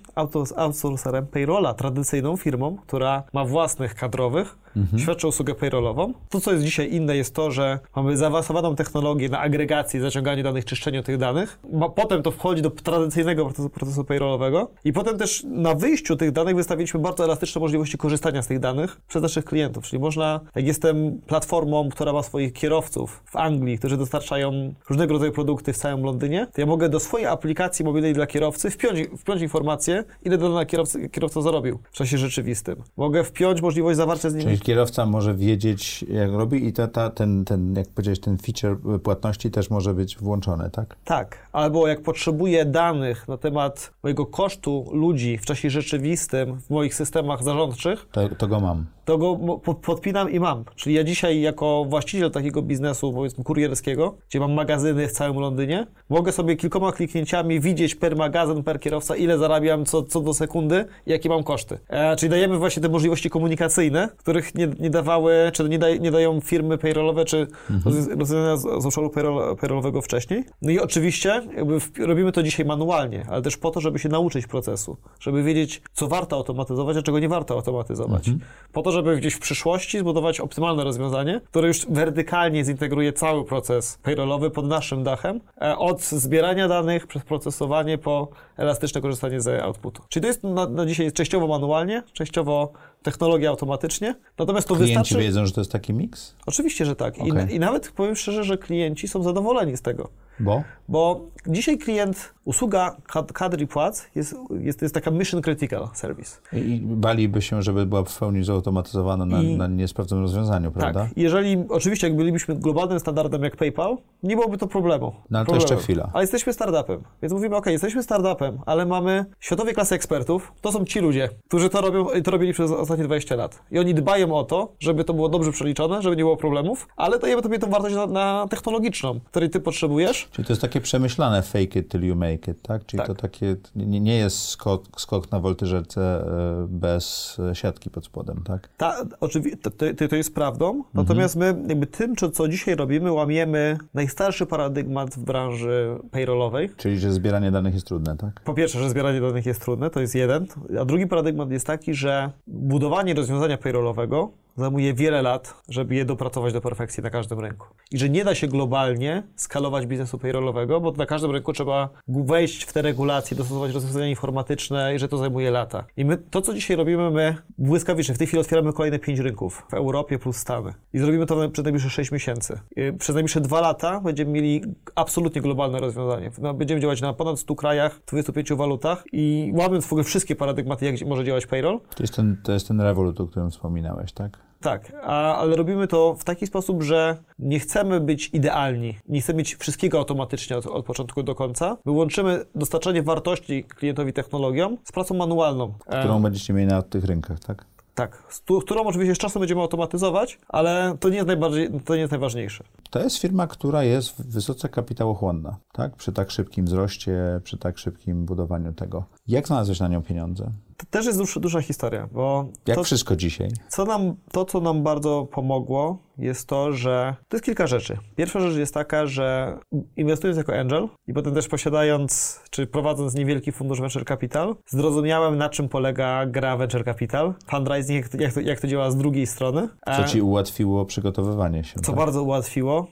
outsourcerem 0.56 1.28
payrolla, 1.28 1.74
tradycyjną 1.74 2.38
firmą, 2.38 2.78
która 2.78 3.24
ma 3.34 3.46
własnych 3.46 3.96
kadrowych 3.96 4.58
mhm. 4.80 5.00
świadczą 5.00 5.28
usługę 5.28 5.56
payrollową. 5.56 6.14
To, 6.30 6.42
co 6.42 6.52
jest 6.52 6.64
dzisiaj 6.64 6.94
inne, 6.94 7.18
jest 7.18 7.36
to, 7.36 7.52
że 7.52 7.80
mamy 7.96 8.18
zaawansowaną 8.18 8.76
technologię 8.76 9.30
na 9.30 9.40
agregacji, 9.40 10.00
zaciąganiu 10.00 10.44
danych, 10.44 10.66
czyszczeniu 10.66 11.04
tych 11.04 11.18
danych. 11.18 11.60
Potem 11.96 12.24
to 12.24 12.32
wchodzi 12.32 12.62
do 12.62 12.70
tradycyjnego 12.70 13.46
procesu, 13.46 13.70
procesu 13.70 14.04
payrollowego 14.04 14.72
i 14.84 14.94
potem 14.94 15.18
też 15.18 15.44
na 15.44 15.76
wyjściu 15.76 16.16
tych 16.16 16.32
danych 16.32 16.56
wystawiliśmy 16.56 17.00
bardzo 17.00 17.24
elastyczne 17.24 17.62
możliwości 17.62 17.98
korzystania 17.98 18.42
z 18.42 18.48
tych 18.48 18.60
danych 18.60 19.02
przez 19.08 19.22
naszych 19.22 19.46
klientów. 19.46 19.84
Czyli 19.84 20.00
można, 20.00 20.40
jak 20.56 20.68
jestem 20.68 21.22
platformą, 21.28 21.90
która 21.90 22.14
ma 22.14 22.24
swoich 22.24 22.54
kierowców 22.54 23.24
w 23.26 23.36
Anglii, 23.36 23.78
którzy 23.78 23.98
dostarczają 23.98 24.74
różnego 24.90 25.14
rodzaju 25.14 25.32
produkty 25.32 25.74
w 25.74 25.78
całym 25.78 26.04
Londynie, 26.04 26.48
to 26.54 26.62
ja 26.62 26.68
mogę 26.68 26.90
do 26.90 27.00
swojej 27.00 27.28
aplikacji 27.28 27.86
mobilnej 27.86 28.14
dla 28.14 28.28
kierowcy 28.28 28.72
wpiąć, 28.72 29.00
wpiąć 29.18 29.42
informację, 29.42 30.04
ile 30.24 30.38
dana 30.38 30.66
kierowca, 30.66 31.00
kierowca 31.12 31.42
zarobił 31.42 31.80
w 31.92 31.96
czasie 31.96 32.18
rzeczywistym. 32.18 32.76
Mogę 32.98 33.24
wpiąć 33.24 33.62
możliwość 33.62 33.98
zawarcia 33.98 34.30
z 34.30 34.36
nim... 34.36 34.48
Kierowca 34.70 35.05
może 35.05 35.36
wiedzieć, 35.36 36.05
jak 36.09 36.32
robi 36.32 36.67
i 36.67 36.74
ta, 36.74 36.88
ta, 36.88 37.09
ten, 37.09 37.45
ten, 37.45 37.76
jak 37.76 37.88
powiedziałeś, 37.88 38.20
ten 38.20 38.38
feature 38.38 39.01
płatności 39.03 39.51
też 39.51 39.70
może 39.70 39.93
być 39.93 40.17
włączony, 40.17 40.70
tak? 40.70 40.95
Tak. 41.05 41.38
Albo 41.51 41.88
jak 41.88 42.01
potrzebuję 42.01 42.65
danych 42.65 43.28
na 43.28 43.38
temat 43.38 43.91
mojego 44.03 44.26
kosztu 44.26 44.86
ludzi 44.91 45.38
w 45.38 45.45
czasie 45.45 45.70
rzeczywistym 45.70 46.61
w 46.61 46.70
moich 46.70 46.95
systemach 46.95 47.43
zarządczych, 47.43 48.07
to, 48.11 48.30
to 48.36 48.47
go 48.47 48.59
mam 48.59 48.86
to 49.10 49.18
go 49.18 49.60
podpinam 49.82 50.32
i 50.32 50.39
mam. 50.39 50.66
Czyli 50.76 50.95
ja 50.95 51.03
dzisiaj 51.03 51.41
jako 51.41 51.86
właściciel 51.89 52.32
takiego 52.32 52.62
biznesu, 52.62 53.14
powiedzmy 53.14 53.43
kurierskiego, 53.43 54.16
gdzie 54.30 54.39
mam 54.39 54.53
magazyny 54.53 55.07
w 55.07 55.12
całym 55.12 55.39
Londynie, 55.39 55.88
mogę 56.10 56.32
sobie 56.32 56.55
kilkoma 56.55 56.91
kliknięciami 56.91 57.60
widzieć 57.60 57.95
per 57.95 58.16
magazyn, 58.16 58.64
per 58.64 58.80
kierowca, 58.80 59.16
ile 59.16 59.38
zarabiam 59.38 59.86
co, 59.86 60.03
co 60.03 60.22
do 60.22 60.34
sekundy 60.34 60.86
i 61.05 61.12
jakie 61.12 61.30
mam 61.30 61.43
koszty. 61.43 61.80
E, 61.88 62.16
czyli 62.16 62.30
dajemy 62.30 62.57
właśnie 62.57 62.82
te 62.82 62.89
możliwości 62.89 63.30
komunikacyjne, 63.30 64.10
których 64.18 64.55
nie, 64.55 64.68
nie 64.80 64.89
dawały, 64.89 65.34
czy 65.53 65.70
nie, 65.70 65.80
nie 65.99 66.12
dają 66.12 66.41
firmy 66.41 66.78
payrollowe, 66.78 67.26
czy 67.26 67.47
mhm. 67.72 68.20
rozwiązania 68.20 68.57
z, 68.57 68.62
z 68.62 68.86
obszaru 68.86 69.10
payroll, 69.10 69.57
payrollowego 69.57 70.01
wcześniej. 70.01 70.43
No 70.62 70.72
i 70.72 70.80
oczywiście 70.80 71.41
w, 71.80 72.05
robimy 72.05 72.32
to 72.32 72.43
dzisiaj 72.43 72.66
manualnie, 72.66 73.26
ale 73.30 73.41
też 73.41 73.57
po 73.57 73.72
to, 73.72 73.82
żeby 73.82 73.99
się 73.99 74.10
nauczyć 74.10 74.47
procesu, 74.47 74.97
żeby 75.20 75.43
wiedzieć, 75.43 75.82
co 75.93 76.07
warto 76.07 76.36
automatyzować, 76.36 76.97
a 76.97 77.01
czego 77.01 77.20
nie 77.20 77.30
warto 77.30 77.53
automatyzować. 77.53 78.28
Mhm. 78.28 78.49
Po 78.74 78.82
to, 78.82 78.91
żeby 78.91 78.99
żeby 79.00 79.18
gdzieś 79.18 79.34
w 79.34 79.39
przyszłości 79.39 80.00
zbudować 80.00 80.39
optymalne 80.39 80.84
rozwiązanie, 80.84 81.41
które 81.50 81.68
już 81.68 81.86
wertykalnie 81.86 82.64
zintegruje 82.66 83.14
cały 83.14 83.45
proces 83.45 84.00
payrollowy 84.04 84.52
pod 84.52 84.66
naszym 84.66 85.04
dachem, 85.04 85.41
e, 85.62 85.78
od 85.78 86.02
zbierania 86.02 86.68
danych 86.68 87.08
przez 87.08 87.24
procesowanie 87.24 87.97
po 87.97 88.28
elastyczne 88.58 89.02
korzystanie 89.02 89.41
z 89.41 89.62
outputu. 89.64 90.02
Czyli 90.10 90.22
to 90.22 90.28
jest 90.28 90.43
na, 90.43 90.68
na 90.68 90.86
dzisiaj 90.86 91.12
częściowo 91.12 91.47
manualnie, 91.47 92.04
częściowo 92.14 92.74
technologia 93.04 93.50
automatycznie, 93.50 94.16
natomiast 94.38 94.68
to 94.68 94.76
klienci 94.76 94.97
wystarczy... 94.97 95.24
wiedzą, 95.24 95.45
że 95.45 95.52
to 95.52 95.62
jest 95.62 95.72
taki 95.72 95.93
miks? 95.93 96.36
Oczywiście, 96.45 96.86
że 96.86 96.95
tak. 96.95 97.16
Okay. 97.20 97.52
I, 97.52 97.56
I 97.56 97.60
nawet 97.60 97.91
powiem 97.91 98.16
szczerze, 98.16 98.43
że 98.43 98.58
klienci 98.58 99.08
są 99.08 99.24
zadowoleni 99.24 99.78
z 99.78 99.82
tego. 99.82 100.10
Bo? 100.39 100.64
Bo 100.89 101.22
dzisiaj 101.47 101.78
klient, 101.78 102.34
usługa 102.45 102.97
kadr 103.34 103.62
i 103.62 103.68
płac 103.68 104.08
jest, 104.16 104.36
jest, 104.60 104.82
jest 104.82 104.93
taka 104.93 105.12
mission 105.12 105.41
critical 105.41 105.89
service. 105.93 106.38
I 106.54 106.82
baliby 106.84 107.41
się, 107.41 107.62
żeby 107.62 107.86
była 107.86 108.04
w 108.04 108.20
pełni 108.20 108.43
zautomatyzowana 108.43 109.26
na, 109.26 109.41
I, 109.41 109.58
na 109.58 109.68
niesprawdzonym 109.68 110.24
rozwiązaniu, 110.24 110.72
tak. 110.72 110.80
prawda? 110.80 111.04
Tak. 111.04 111.18
Jeżeli, 111.18 111.58
oczywiście, 111.70 112.08
jak 112.08 112.16
bylibyśmy 112.16 112.56
globalnym 112.56 113.00
standardem 113.00 113.43
jak 113.43 113.56
PayPal, 113.56 113.97
nie 114.24 114.36
byłoby 114.36 114.58
to 114.58 114.68
problemu. 114.68 115.14
No 115.30 115.39
ale 115.39 115.47
to 115.47 115.56
jeszcze 115.56 115.78
chwila. 115.78 116.10
Ale 116.14 116.24
jesteśmy 116.24 116.54
startupem. 116.54 117.04
Więc 117.22 117.34
mówimy, 117.34 117.56
ok, 117.56 117.66
jesteśmy 117.66 118.04
startupem, 118.04 118.60
ale 118.66 118.86
mamy 118.86 119.26
światowej 119.39 119.74
klasy 119.74 119.95
ekspertów. 119.95 120.52
To 120.62 120.72
są 120.72 120.86
ci 120.86 121.00
ludzie, 121.00 121.30
którzy 121.47 121.70
to 121.70 121.82
robią 121.82 122.10
i 122.10 122.24
to 122.24 122.32
robili 122.32 122.54
przez 122.54 122.72
ostatnie 122.90 123.06
20 123.06 123.36
lat. 123.36 123.64
I 123.72 123.80
oni 123.80 123.94
dbają 123.94 124.36
o 124.36 124.44
to, 124.44 124.74
żeby 124.80 125.04
to 125.04 125.14
było 125.14 125.30
dobrze 125.30 125.52
przeliczone, 125.52 126.02
żeby 126.02 126.16
nie 126.16 126.24
było 126.24 126.38
problemów, 126.38 126.88
ale 126.98 127.20
dajemy 127.20 127.42
tobie 127.42 127.60
tą 127.60 127.70
wartość 127.70 127.96
na, 127.96 128.08
na 128.08 128.48
technologiczną, 128.50 129.20
której 129.20 129.50
ty 129.50 129.60
potrzebujesz. 129.60 130.28
Czyli 130.32 130.46
to 130.46 130.54
jest 130.54 130.62
takie 130.62 130.82
przemyślane 130.82 131.42
fake 131.42 131.80
it 131.80 131.90
till 131.92 132.02
you 132.02 132.16
make 132.16 132.48
it, 132.48 132.62
tak? 132.62 132.86
Czyli 132.86 132.98
tak. 132.98 133.08
to 133.08 133.16
takie, 133.16 133.56
nie, 133.76 134.00
nie 134.00 134.18
jest 134.18 134.48
skok, 134.48 135.02
skok 135.02 135.32
na 135.32 135.40
woltyżerce 135.40 136.02
e, 136.02 136.68
bez 136.70 137.38
siatki 137.54 137.90
pod 137.90 138.06
spodem, 138.06 138.42
tak? 138.46 138.70
Ta, 138.78 139.06
oczywiście, 139.20 139.58
to, 139.58 139.72
to, 139.72 140.08
to 140.10 140.16
jest 140.16 140.36
prawdą, 140.36 140.70
mhm. 140.70 140.86
natomiast 140.94 141.36
my 141.36 141.46
jakby 141.68 141.88
tym, 141.88 142.16
co 142.16 142.48
dzisiaj 142.48 142.76
robimy, 142.76 143.12
łamiemy 143.12 143.78
najstarszy 143.94 144.46
paradygmat 144.46 145.16
w 145.16 145.24
branży 145.24 146.00
payrollowej. 146.12 146.70
Czyli, 146.78 147.00
że 147.00 147.12
zbieranie 147.12 147.52
danych 147.52 147.74
jest 147.74 147.88
trudne, 147.88 148.18
tak? 148.18 148.42
Po 148.44 148.54
pierwsze, 148.54 148.80
że 148.80 148.90
zbieranie 148.90 149.22
danych 149.22 149.46
jest 149.46 149.62
trudne, 149.62 149.90
to 149.90 150.00
jest 150.00 150.16
jeden, 150.16 150.48
a 150.82 150.86
drugi 150.86 151.08
paradygmat 151.08 151.52
jest 151.52 151.68
taki, 151.68 151.94
że 151.94 152.32
budowanie 152.80 153.14
rozwiązania 153.14 153.58
payrollowego 153.58 154.32
zajmuje 154.60 154.94
wiele 154.94 155.22
lat, 155.22 155.54
żeby 155.70 155.96
je 155.96 156.06
dopracować 156.06 156.54
do 156.54 156.62
perfekcji 156.62 157.04
na 157.04 157.10
każdym 157.10 157.40
rynku. 157.40 157.68
I 157.92 157.98
że 157.98 158.10
nie 158.10 158.26
da 158.26 158.36
się 158.36 158.48
globalnie 158.48 159.24
skalować 159.36 159.86
biznesu 159.86 160.18
payrollowego, 160.18 160.82
bo 160.82 160.92
na 160.92 161.06
każdym 161.06 161.32
rynku 161.32 161.54
trzeba 161.54 161.90
wejść 162.08 162.64
w 162.64 162.74
te 162.74 162.82
regulacje, 162.82 163.38
dostosować 163.38 163.74
rozwiązania 163.74 164.08
informatyczne 164.08 164.96
i 164.96 165.00
że 165.00 165.08
to 165.08 165.18
zajmuje 165.18 165.52
lata. 165.52 165.86
I 165.98 166.06
my 166.06 166.18
to, 166.18 166.42
co 166.42 166.54
dzisiaj 166.54 166.78
robimy, 166.78 167.12
my 167.12 167.36
błyskawicznie, 167.58 168.16
w 168.16 168.18
tej 168.18 168.28
chwili 168.28 168.42
otwieramy 168.42 168.74
kolejne 168.74 169.00
pięć 169.00 169.20
rynków 169.20 169.64
w 169.70 169.74
Europie 169.74 170.20
plus 170.20 170.38
Stany. 170.38 170.74
I 170.94 171.00
zrobimy 171.00 171.26
to 171.26 171.50
przez 171.50 171.64
najbliższe 171.64 171.90
6 171.90 172.12
miesięcy. 172.12 172.60
I 172.76 172.94
przez 172.98 173.16
najbliższe 173.16 173.42
dwa 173.42 173.62
lata 173.62 174.00
będziemy 174.00 174.32
mieli 174.32 174.62
absolutnie 174.96 175.42
globalne 175.42 175.80
rozwiązanie. 175.80 176.32
No, 176.42 176.54
będziemy 176.54 176.82
działać 176.82 177.02
na 177.02 177.14
ponad 177.14 177.40
100 177.40 177.56
krajach, 177.56 178.00
25 178.08 178.54
walutach 178.54 179.04
i 179.12 179.52
łamiąc 179.56 179.86
w 179.86 179.94
ogóle 179.94 180.04
wszystkie 180.04 180.36
paradygmaty, 180.36 180.86
jak 180.86 181.08
może 181.08 181.24
działać 181.24 181.48
payroll. 181.48 181.80
To 181.96 182.04
jest 182.04 182.16
ten, 182.16 182.38
to 182.44 182.52
jest 182.52 182.68
ten 182.70 182.82
Revolut, 182.82 183.22
o 183.22 183.28
którym 183.28 183.51
wspominałeś, 183.51 184.11
tak? 184.13 184.39
Tak, 184.61 184.93
a, 185.03 185.36
ale 185.36 185.55
robimy 185.55 185.88
to 185.88 186.15
w 186.20 186.24
taki 186.24 186.47
sposób, 186.47 186.84
że 186.84 187.17
nie 187.39 187.59
chcemy 187.59 187.99
być 187.99 188.30
idealni, 188.34 188.97
nie 189.07 189.22
chcemy 189.22 189.38
mieć 189.38 189.55
wszystkiego 189.55 189.97
automatycznie 189.97 190.57
od, 190.57 190.65
od 190.65 190.86
początku 190.86 191.24
do 191.24 191.36
końca. 191.36 191.78
My 191.86 191.91
łączymy 191.91 192.45
dostarczanie 192.55 193.03
wartości 193.03 193.63
klientowi 193.63 194.13
technologią 194.13 194.78
z 194.84 194.91
pracą 194.91 195.15
manualną. 195.15 195.74
Którą 195.80 196.17
e... 196.17 196.22
będziecie 196.22 196.53
mieli 196.53 196.67
na 196.67 196.82
tych 196.82 197.05
rynkach, 197.05 197.39
tak? 197.39 197.65
Tak, 197.95 198.24
którą 198.61 198.84
oczywiście 198.84 199.15
z 199.15 199.17
czasem 199.17 199.39
będziemy 199.39 199.61
automatyzować, 199.61 200.39
ale 200.47 200.97
to 200.99 201.09
nie 201.09 201.15
jest, 201.15 201.28
najbardziej, 201.28 201.70
to 201.86 201.95
nie 201.95 202.01
jest 202.01 202.11
najważniejsze. 202.11 202.63
To 202.89 202.99
jest 202.99 203.17
firma, 203.17 203.47
która 203.47 203.84
jest 203.84 204.32
wysoce 204.32 204.70
kapitałochłonna, 204.70 205.57
tak? 205.72 205.95
Przy 205.95 206.11
tak 206.11 206.32
szybkim 206.32 206.65
wzroście, 206.65 207.41
przy 207.43 207.57
tak 207.57 207.78
szybkim 207.78 208.26
budowaniu 208.26 208.74
tego. 208.74 209.03
Jak 209.28 209.47
znalazłeś 209.47 209.80
na 209.80 209.88
nią 209.88 210.01
pieniądze? 210.01 210.51
To 210.80 210.86
też 210.90 211.06
jest 211.06 211.40
duża, 211.40 211.62
historia, 211.62 212.08
bo... 212.12 212.46
Jak 212.68 212.78
to, 212.78 212.84
wszystko 212.84 213.16
dzisiaj. 213.16 213.50
Co 213.68 213.86
nam, 213.86 214.16
to, 214.32 214.46
co 214.46 214.60
nam 214.62 214.84
bardzo 214.84 215.28
pomogło, 215.32 215.98
jest 216.20 216.48
to, 216.48 216.74
że 216.74 217.16
to 217.28 217.38
jest 217.38 217.46
kilka 217.46 217.68
rzeczy. 217.68 217.98
Pierwsza 218.16 218.40
rzecz 218.40 218.58
jest 218.58 218.74
taka, 218.74 219.06
że 219.06 219.58
inwestując 219.96 220.38
jako 220.38 220.60
angel 220.60 220.88
i 221.08 221.14
potem 221.14 221.34
też 221.34 221.48
posiadając, 221.48 222.40
czy 222.50 222.68
prowadząc 222.68 223.16
niewielki 223.16 223.52
fundusz 223.52 223.82
venture 223.82 224.06
capital, 224.06 224.56
zrozumiałem, 224.68 225.38
na 225.38 225.50
czym 225.50 225.70
polega 225.70 226.26
gra 226.26 226.58
venture 226.58 226.86
capital, 226.86 227.34
fundraising, 227.48 228.06
jak 228.06 228.10
to, 228.10 228.18
jak 228.18 228.34
to, 228.34 228.40
jak 228.40 228.60
to 228.60 228.68
działa 228.68 228.92
z 228.92 228.96
drugiej 228.96 229.28
strony. 229.28 229.70
Co 229.98 230.04
ci 230.04 230.22
ułatwiło 230.22 230.86
przygotowywanie 230.86 231.64
się. 231.64 231.80
Co 231.80 231.92
tak? 231.92 231.96
bardzo 231.96 232.24
ułatwiło 232.24 232.88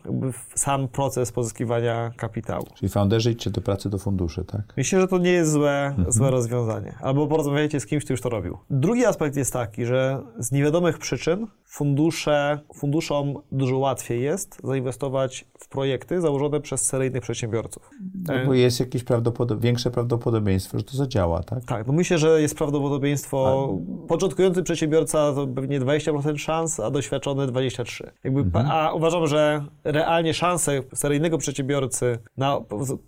sam 0.56 0.88
proces 0.88 1.32
pozyskiwania 1.32 2.12
kapitału. 2.18 2.66
Czyli 2.76 2.90
founderzy 2.90 3.32
idźcie 3.32 3.50
do 3.50 3.62
pracy 3.62 3.90
do 3.90 3.98
funduszy, 3.98 4.46
tak? 4.46 4.62
Myślę, 4.78 5.02
że 5.02 5.08
to 5.08 5.18
nie 5.18 5.32
jest 5.32 5.52
złe, 5.52 5.86
mhm. 5.86 6.12
złe 6.12 6.32
rozwiązanie. 6.32 6.96
Albo 7.02 7.28
porozmawiajcie 7.28 7.77
z 7.80 7.86
kimś, 7.86 8.04
kto 8.04 8.14
już 8.14 8.22
to 8.22 8.30
robił. 8.30 8.58
Drugi 8.70 9.06
aspekt 9.06 9.36
jest 9.36 9.54
taki, 9.54 9.86
że 9.86 10.24
z 10.40 10.52
niewiadomych 10.52 10.98
przyczyn 10.98 11.48
fundusze, 11.78 12.60
funduszom 12.74 13.34
dużo 13.52 13.78
łatwiej 13.78 14.22
jest 14.22 14.58
zainwestować 14.64 15.46
w 15.60 15.68
projekty 15.68 16.22
założone 16.22 16.62
przez 16.62 16.82
seryjnych 16.82 17.22
przedsiębiorców. 17.22 17.90
No 18.28 18.34
bo 18.46 18.54
jest 18.54 18.80
jakieś 18.80 19.04
prawdopodob 19.04 19.60
większe 19.60 19.92
prawdopodobieństwo, 19.92 20.78
że 20.78 20.84
to 20.84 20.98
zadziała, 20.98 21.44
tak? 21.44 21.66
Tak, 21.66 21.88
no 21.88 21.94
myślę, 21.94 22.18
że 22.18 22.42
jest 22.42 22.58
prawdopodobieństwo, 22.58 23.70
a... 24.06 24.08
początkujący 24.08 24.64
przedsiedbiorca 24.64 25.34
to 25.34 25.48
pewnie 25.48 25.82
20% 25.82 26.38
szans, 26.38 26.80
a 26.80 26.92
doświadczony 26.92 27.48
23%. 27.48 28.04
Jakby, 28.24 28.40
mhm. 28.40 28.68
A 28.72 28.94
uważam, 28.94 29.28
że 29.28 29.66
realnie 29.84 30.34
szanse 30.34 30.82
seryjnego 30.94 31.38
przedsiębiorcy 31.38 32.18
na 32.38 32.62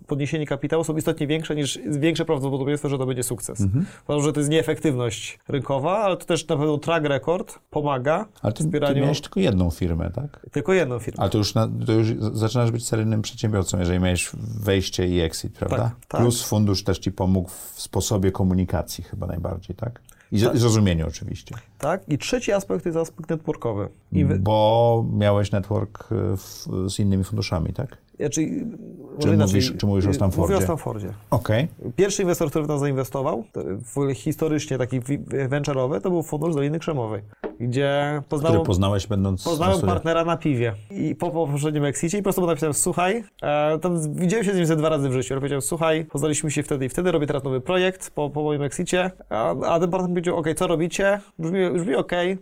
podniesienie 0.06 0.46
kapitału 0.46 0.84
są 0.84 0.96
istotnie 0.96 1.26
większe 1.26 1.54
niż 1.54 1.78
większe 1.86 2.24
prawdopodobieństwo, 2.24 2.88
że 2.88 2.98
to 2.98 3.06
będzie 3.06 3.22
sukces. 3.22 3.60
Mhm. 3.60 3.86
Uważam, 4.04 4.24
że 4.24 4.32
to 4.32 4.40
jest 4.40 4.50
nieefektywność 4.50 5.38
rynkowa, 5.48 5.98
ale 5.98 6.16
to 6.16 6.24
też 6.24 6.48
na 6.48 6.56
pewno 6.56 6.78
track 6.78 7.06
record 7.06 7.58
pomaga 7.70 8.26
ale 8.42 8.52
ty, 8.60 8.68
wspieraniu... 8.68 8.94
ty 8.94 9.00
miałeś 9.00 9.20
tylko 9.20 9.40
jedną 9.40 9.70
firmę, 9.70 10.10
tak? 10.14 10.46
Tylko 10.52 10.72
jedną 10.72 10.98
firmę. 10.98 11.20
Ale 11.20 11.30
to 11.30 11.38
już, 11.38 11.54
na, 11.54 11.68
to 11.86 11.92
już 11.92 12.08
zaczynasz 12.32 12.70
być 12.70 12.86
seryjnym 12.86 13.22
przedsiębiorcą, 13.22 13.78
jeżeli 13.78 14.00
miałeś 14.00 14.30
wejście 14.60 15.06
i 15.06 15.20
exit, 15.20 15.52
prawda? 15.52 15.76
Tak, 15.76 16.06
tak. 16.08 16.20
Plus 16.20 16.42
fundusz 16.42 16.84
też 16.84 16.98
ci 16.98 17.12
pomógł 17.12 17.48
w 17.48 17.80
sposobie 17.80 18.32
komunikacji 18.32 19.04
chyba 19.04 19.26
najbardziej, 19.26 19.76
tak? 19.76 20.00
I 20.32 20.40
tak. 20.40 20.56
zrozumieniu 20.56 21.06
oczywiście. 21.08 21.54
Tak. 21.78 22.08
I 22.08 22.18
trzeci 22.18 22.52
aspekt 22.52 22.82
to 22.82 22.88
jest 22.88 22.98
aspekt 22.98 23.30
networkowy. 23.30 23.88
Wy... 24.12 24.38
Bo 24.38 25.06
miałeś 25.12 25.52
network 25.52 26.08
e, 26.12 26.36
w, 26.36 26.66
z 26.90 26.98
innymi 26.98 27.24
funduszami, 27.24 27.72
tak? 27.72 27.96
Znaczy, 28.20 28.40
czy, 29.20 29.36
mówisz, 29.36 29.76
czy 29.76 29.86
mówisz 29.86 30.06
o 30.06 30.14
Stanfordzie? 30.14 30.52
Mówię 30.52 30.64
o 30.64 30.66
Stanfordzie. 30.66 31.08
Okay. 31.30 31.68
Pierwszy 31.96 32.22
inwestor, 32.22 32.50
który 32.50 32.64
w 32.64 32.68
nas 32.68 32.80
zainwestował, 32.80 33.44
w 33.94 34.14
historycznie 34.14 34.78
taki 34.78 35.00
venture'owy, 35.48 36.00
to 36.00 36.10
był 36.10 36.22
fundusz 36.22 36.54
Doliny 36.54 36.78
Krzemowej. 36.78 37.22
gdzie 37.60 38.08
Który 38.12 38.28
poznałem, 38.28 38.62
poznałeś 38.62 39.06
będąc 39.06 39.44
na 39.44 39.50
poznałem 39.50 39.76
studiach? 39.76 39.94
partnera 39.94 40.24
na 40.24 40.36
piwie. 40.36 40.74
I 40.90 41.14
po 41.14 41.30
po 41.30 41.46
poprzednim 41.46 41.84
exicie 41.84 42.18
i 42.18 42.20
po 42.20 42.24
prostu 42.24 42.46
napisałem, 42.46 42.74
słuchaj, 42.74 43.24
e, 43.42 43.78
tam 43.78 44.14
widziałem 44.14 44.44
się 44.44 44.52
z 44.52 44.56
nim 44.56 44.66
ze 44.66 44.76
dwa 44.76 44.88
razy 44.88 45.08
w 45.08 45.12
życiu, 45.12 45.34
ale 45.34 45.40
powiedziałem, 45.40 45.62
słuchaj, 45.62 46.04
poznaliśmy 46.04 46.50
się 46.50 46.62
wtedy 46.62 46.84
i 46.84 46.88
wtedy, 46.88 47.12
robię 47.12 47.26
teraz 47.26 47.44
nowy 47.44 47.60
projekt 47.60 48.10
po, 48.10 48.30
po 48.30 48.42
moim 48.42 48.62
exicie, 48.62 49.10
a, 49.28 49.50
a 49.50 49.80
ten 49.80 49.90
partner 49.90 50.10
powiedział, 50.10 50.36
okej, 50.36 50.54
co 50.54 50.66
robicie? 50.66 51.20
Brzmi, 51.38 51.70
brzmi 51.70 51.94
okej, 51.94 52.38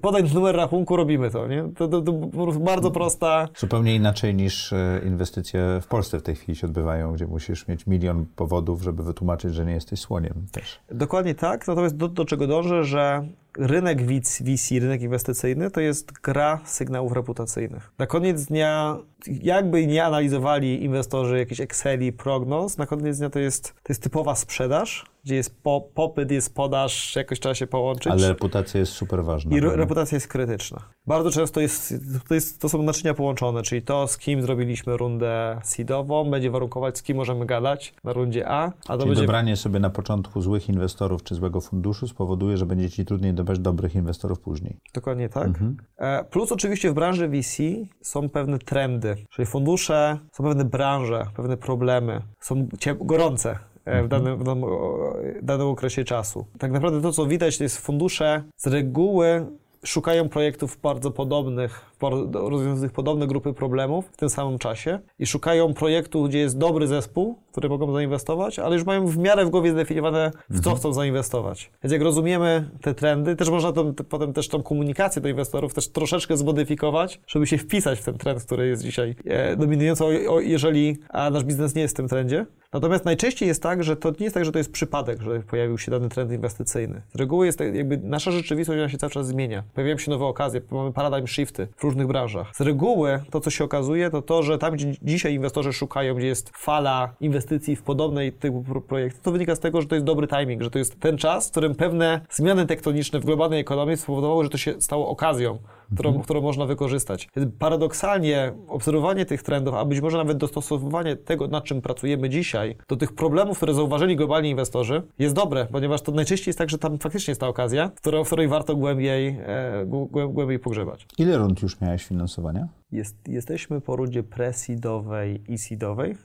podaj 0.00 0.24
numer 0.34 0.56
rachunku, 0.56 0.96
robimy 0.96 1.30
to, 1.30 1.46
nie? 1.48 1.64
To, 1.76 1.88
to, 1.88 2.02
to 2.02 2.12
prostu 2.12 2.60
bardzo 2.60 2.90
prosta, 2.90 3.48
Zupełnie 3.56 3.94
inaczej 3.94 4.34
niż 4.34 4.69
inwestycje 5.06 5.78
w 5.82 5.86
Polsce 5.86 6.18
w 6.18 6.22
tej 6.22 6.34
chwili 6.34 6.56
się 6.56 6.66
odbywają, 6.66 7.12
gdzie 7.12 7.26
musisz 7.26 7.68
mieć 7.68 7.86
milion 7.86 8.26
powodów, 8.36 8.82
żeby 8.82 9.02
wytłumaczyć, 9.02 9.54
że 9.54 9.66
nie 9.66 9.72
jesteś 9.72 10.00
słoniem 10.00 10.46
też. 10.52 10.80
Dokładnie 10.90 11.34
tak, 11.34 11.68
natomiast 11.68 11.96
do, 11.96 12.08
do 12.08 12.24
czego 12.24 12.46
dążę, 12.46 12.84
że 12.84 13.26
rynek 13.58 14.02
VC, 14.02 14.80
rynek 14.80 15.02
inwestycyjny, 15.02 15.70
to 15.70 15.80
jest 15.80 16.12
gra 16.12 16.60
sygnałów 16.64 17.12
reputacyjnych. 17.12 17.92
Na 17.98 18.06
koniec 18.06 18.44
dnia, 18.44 18.96
jakby 19.26 19.86
nie 19.86 20.04
analizowali 20.04 20.84
inwestorzy 20.84 21.38
jakichś 21.38 21.60
Exceli, 21.60 22.12
prognoz, 22.12 22.78
na 22.78 22.86
koniec 22.86 23.18
dnia 23.18 23.30
to 23.30 23.38
jest, 23.38 23.74
to 23.82 23.92
jest 23.92 24.02
typowa 24.02 24.34
sprzedaż, 24.34 25.06
gdzie 25.24 25.34
jest 25.34 25.62
po, 25.62 25.80
popyt, 25.94 26.30
jest 26.30 26.54
podaż, 26.54 27.16
jakoś 27.16 27.40
trzeba 27.40 27.54
się 27.54 27.66
połączyć. 27.66 28.12
Ale 28.12 28.28
reputacja 28.28 28.80
jest 28.80 28.92
super 28.92 29.24
ważna. 29.24 29.50
I 29.50 29.54
re- 29.54 29.60
prawda? 29.60 29.76
reputacja 29.76 30.16
jest 30.16 30.28
krytyczna. 30.28 30.80
Bardzo 31.06 31.30
często 31.30 31.60
jest, 31.60 31.94
to, 32.28 32.34
jest, 32.34 32.60
to 32.60 32.68
są 32.68 32.82
naczynia 32.82 33.14
połączone, 33.14 33.62
czyli 33.62 33.82
to, 33.82 34.08
z 34.08 34.18
kim 34.18 34.42
zrobiliśmy 34.42 34.96
rundę 34.96 35.60
seedową, 35.64 36.30
będzie 36.30 36.50
warunkować, 36.50 36.98
z 36.98 37.02
kim 37.02 37.16
możemy 37.16 37.46
gadać 37.46 37.94
na 38.04 38.12
rundzie 38.12 38.48
A, 38.48 38.66
a 38.66 38.72
to 38.86 38.98
Czyli 38.98 39.08
będzie 39.08 39.22
dobranie 39.22 39.56
sobie 39.56 39.80
na 39.80 39.90
początku 39.90 40.40
złych 40.40 40.68
inwestorów 40.68 41.22
czy 41.22 41.34
złego 41.34 41.60
funduszu 41.60 42.08
spowoduje, 42.08 42.56
że 42.56 42.66
będzie 42.66 42.90
ci 42.90 43.04
trudniej 43.04 43.34
dobrać 43.40 43.58
dobrych 43.58 43.94
inwestorów 43.94 44.40
później. 44.40 44.76
Dokładnie 44.94 45.28
tak. 45.28 45.48
E, 45.96 46.24
Plus 46.24 46.52
oczywiście 46.52 46.90
w 46.90 46.94
branży 46.94 47.28
VC 47.28 47.62
są 48.02 48.28
pewne 48.28 48.58
trendy, 48.58 49.16
czyli 49.30 49.46
fundusze, 49.46 50.18
są 50.32 50.44
pewne 50.44 50.64
branże, 50.64 51.26
pewne 51.36 51.56
problemy, 51.56 52.22
są 52.40 52.68
gorące 53.00 53.58
e, 53.84 54.02
w 54.02 54.08
danym, 54.08 54.38
w 54.38 54.44
danym, 54.44 54.64
o, 54.64 55.14
danym 55.42 55.66
okresie 55.66 56.04
czasu. 56.04 56.46
Tak 56.58 56.72
naprawdę 56.72 57.02
to, 57.02 57.12
co 57.12 57.26
widać, 57.26 57.58
to 57.58 57.64
jest 57.64 57.78
fundusze 57.78 58.42
z 58.56 58.66
reguły 58.66 59.46
szukają 59.84 60.28
projektów 60.28 60.80
bardzo 60.82 61.10
podobnych, 61.10 61.89
rozwiązujących 62.32 62.92
podobne 62.92 63.26
grupy 63.26 63.52
problemów 63.52 64.06
w 64.12 64.16
tym 64.16 64.28
samym 64.28 64.58
czasie 64.58 64.98
i 65.18 65.26
szukają 65.26 65.74
projektu, 65.74 66.24
gdzie 66.24 66.38
jest 66.38 66.58
dobry 66.58 66.86
zespół, 66.86 67.38
w 67.48 67.50
który 67.50 67.68
mogą 67.68 67.92
zainwestować, 67.92 68.58
ale 68.58 68.76
już 68.76 68.84
mają 68.84 69.06
w 69.06 69.18
miarę 69.18 69.46
w 69.46 69.50
głowie 69.50 69.70
zdefiniowane, 69.70 70.30
w 70.50 70.60
co 70.60 70.74
chcą 70.74 70.92
zainwestować. 70.92 71.70
Więc 71.82 71.92
jak 71.92 72.02
rozumiemy 72.02 72.70
te 72.80 72.94
trendy, 72.94 73.36
też 73.36 73.50
można 73.50 73.72
tą, 73.72 73.94
te, 73.94 74.04
potem 74.04 74.32
też 74.32 74.48
tą 74.48 74.62
komunikację 74.62 75.22
do 75.22 75.28
inwestorów 75.28 75.74
też 75.74 75.88
troszeczkę 75.88 76.36
zmodyfikować, 76.36 77.20
żeby 77.26 77.46
się 77.46 77.58
wpisać 77.58 77.98
w 77.98 78.04
ten 78.04 78.18
trend, 78.18 78.44
który 78.44 78.68
jest 78.68 78.82
dzisiaj 78.82 79.14
e, 79.24 79.56
dominujący, 79.56 80.04
o, 80.04 80.34
o, 80.34 80.40
jeżeli 80.40 80.96
a 81.08 81.30
nasz 81.30 81.44
biznes 81.44 81.74
nie 81.74 81.82
jest 81.82 81.94
w 81.94 81.96
tym 81.96 82.08
trendzie. 82.08 82.46
Natomiast 82.72 83.04
najczęściej 83.04 83.48
jest 83.48 83.62
tak, 83.62 83.84
że 83.84 83.96
to 83.96 84.10
nie 84.10 84.16
jest 84.24 84.34
tak, 84.34 84.44
że 84.44 84.52
to 84.52 84.58
jest 84.58 84.72
przypadek, 84.72 85.22
że 85.22 85.40
pojawił 85.40 85.78
się 85.78 85.90
dany 85.90 86.08
trend 86.08 86.32
inwestycyjny. 86.32 87.02
Z 87.14 87.16
reguły 87.16 87.46
jest 87.46 87.58
tak, 87.58 87.74
jakby 87.74 87.96
nasza 87.98 88.30
rzeczywistość 88.30 88.78
ona 88.78 88.88
się 88.88 88.98
cały 88.98 89.10
czas 89.10 89.26
zmienia. 89.26 89.62
Pojawiają 89.74 89.98
się 89.98 90.10
nowe 90.10 90.24
okazje, 90.24 90.60
mamy 90.70 90.92
paradigm 90.92 91.26
shifty 91.26 91.68
w 91.76 91.84
różnych 91.90 92.06
branżach. 92.06 92.56
Z 92.56 92.60
reguły 92.60 93.22
to, 93.30 93.40
co 93.40 93.50
się 93.50 93.64
okazuje, 93.64 94.10
to 94.10 94.22
to, 94.22 94.42
że 94.42 94.58
tam, 94.58 94.74
gdzie 94.74 94.92
dzisiaj 95.02 95.34
inwestorzy 95.34 95.72
szukają, 95.72 96.14
gdzie 96.14 96.26
jest 96.26 96.50
fala 96.56 97.14
inwestycji 97.20 97.76
w 97.76 97.82
podobnej 97.82 98.32
typu 98.32 98.62
pro- 98.62 98.80
projekty, 98.80 99.20
to 99.22 99.32
wynika 99.32 99.56
z 99.56 99.60
tego, 99.60 99.82
że 99.82 99.88
to 99.88 99.94
jest 99.94 100.06
dobry 100.06 100.28
timing, 100.28 100.62
że 100.62 100.70
to 100.70 100.78
jest 100.78 101.00
ten 101.00 101.18
czas, 101.18 101.48
w 101.48 101.50
którym 101.50 101.74
pewne 101.74 102.20
zmiany 102.30 102.66
tektoniczne 102.66 103.20
w 103.20 103.24
globalnej 103.24 103.60
ekonomii 103.60 103.96
spowodowały, 103.96 104.44
że 104.44 104.50
to 104.50 104.58
się 104.58 104.80
stało 104.80 105.08
okazją, 105.08 105.58
którą, 105.94 106.20
którą 106.20 106.40
można 106.40 106.66
wykorzystać. 106.66 107.28
Paradoksalnie 107.58 108.52
obserwowanie 108.68 109.26
tych 109.26 109.42
trendów, 109.42 109.74
a 109.74 109.84
być 109.84 110.00
może 110.00 110.16
nawet 110.18 110.36
dostosowywanie 110.38 111.16
tego, 111.16 111.48
nad 111.48 111.64
czym 111.64 111.82
pracujemy 111.82 112.28
dzisiaj, 112.28 112.76
do 112.88 112.96
tych 112.96 113.12
problemów, 113.12 113.56
które 113.56 113.74
zauważyli 113.74 114.16
globalni 114.16 114.50
inwestorzy, 114.50 115.02
jest 115.18 115.34
dobre, 115.34 115.66
ponieważ 115.72 116.02
to 116.02 116.12
najczęściej 116.12 116.48
jest 116.48 116.58
tak, 116.58 116.70
że 116.70 116.78
tam 116.78 116.98
faktycznie 116.98 117.30
jest 117.30 117.40
ta 117.40 117.48
okazja, 117.48 117.90
którą, 117.96 118.24
w 118.24 118.26
której 118.26 118.48
warto 118.48 118.76
głębiej, 118.76 119.28
e, 119.46 119.86
głę- 119.86 120.32
głębiej 120.32 120.58
pogrzebać. 120.58 121.06
Ile 121.18 121.38
rund 121.38 121.62
już 121.62 121.80
miałeś 121.80 122.04
finansowania? 122.04 122.68
Jest, 122.92 123.28
jesteśmy 123.28 123.80
po 123.80 123.96
rundzie 123.96 124.22
pre-seedowej 124.22 125.38
i 125.48 125.58
seedowej. 125.58 126.16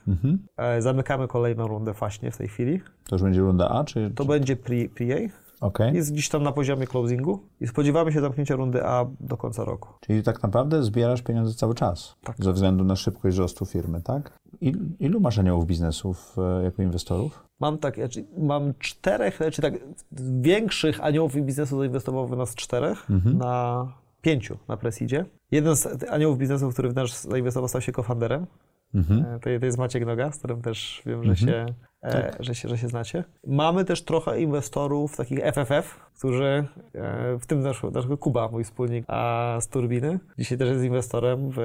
E, 0.56 0.82
zamykamy 0.82 1.28
kolejną 1.28 1.66
rundę 1.68 1.92
właśnie 1.92 2.30
w 2.30 2.36
tej 2.36 2.48
chwili. 2.48 2.80
To 3.08 3.14
już 3.16 3.22
będzie 3.22 3.40
runda 3.40 3.68
A, 3.68 3.84
czy... 3.84 4.10
To 4.14 4.24
czy... 4.24 4.28
będzie 4.28 4.56
pre- 4.56 4.88
Okej. 5.60 5.94
Jest 5.94 6.12
gdzieś 6.12 6.28
tam 6.28 6.42
na 6.42 6.52
poziomie 6.52 6.86
closingu 6.86 7.40
i 7.60 7.66
spodziewamy 7.66 8.12
się 8.12 8.20
zamknięcia 8.20 8.56
rundy 8.56 8.84
A 8.84 9.06
do 9.20 9.36
końca 9.36 9.64
roku. 9.64 9.88
Czyli 10.00 10.22
tak 10.22 10.42
naprawdę 10.42 10.82
zbierasz 10.82 11.22
pieniądze 11.22 11.54
cały 11.54 11.74
czas, 11.74 12.16
Tak. 12.24 12.36
ze 12.38 12.52
względu 12.52 12.84
na 12.84 12.96
szybkość 12.96 13.34
wzrostu 13.36 13.66
firmy, 13.66 14.02
tak? 14.02 14.38
Il, 14.60 14.78
ilu 14.98 15.20
masz 15.20 15.38
aniołów 15.38 15.66
biznesów 15.66 16.36
e, 16.38 16.62
jako 16.64 16.82
inwestorów? 16.82 17.44
Mam 17.60 17.78
tak, 17.78 17.94
znaczy, 17.96 18.24
mam 18.38 18.74
czterech, 18.78 19.36
znaczy 19.36 19.62
tak, 19.62 19.74
większych 20.40 21.00
aniołów 21.04 21.34
biznesu 21.36 21.78
zainwestowało 21.78 22.26
w 22.26 22.36
nas 22.36 22.54
czterech 22.54 23.06
na 23.34 23.86
pięciu 24.22 24.58
na 24.68 24.76
Presidzie. 24.76 25.24
Jeden 25.50 25.76
z 25.76 26.04
aniołów 26.10 26.38
biznesu, 26.38 26.70
który 26.70 26.88
w 26.88 26.94
nas 26.94 27.28
zainwestował, 27.28 27.68
stał 27.68 27.80
się 27.80 27.92
cofounderem. 27.92 28.46
E, 28.94 29.38
To, 29.40 29.60
to 29.60 29.66
jest 29.66 29.78
Maciek 29.78 30.06
Noga, 30.06 30.32
z 30.32 30.38
którym 30.38 30.62
też 30.62 31.02
wiem, 31.06 31.24
że, 31.24 31.36
się, 31.36 31.66
e, 32.14 32.36
że, 32.40 32.54
się, 32.54 32.68
że 32.68 32.78
się 32.78 32.88
znacie. 32.88 33.24
Mamy 33.46 33.84
też 33.84 34.04
trochę 34.04 34.40
inwestorów 34.40 35.16
takich 35.16 35.38
FFF, 35.38 36.05
którzy, 36.18 36.64
e, 36.94 37.38
w 37.38 37.46
tym 37.46 37.60
nasz, 37.60 37.82
nasz 37.92 38.04
Kuba, 38.20 38.48
mój 38.48 38.64
wspólnik, 38.64 39.04
a 39.08 39.56
z 39.60 39.68
Turbiny, 39.68 40.18
dzisiaj 40.38 40.58
też 40.58 40.68
jest 40.68 40.84
inwestorem 40.84 41.50
w, 41.50 41.56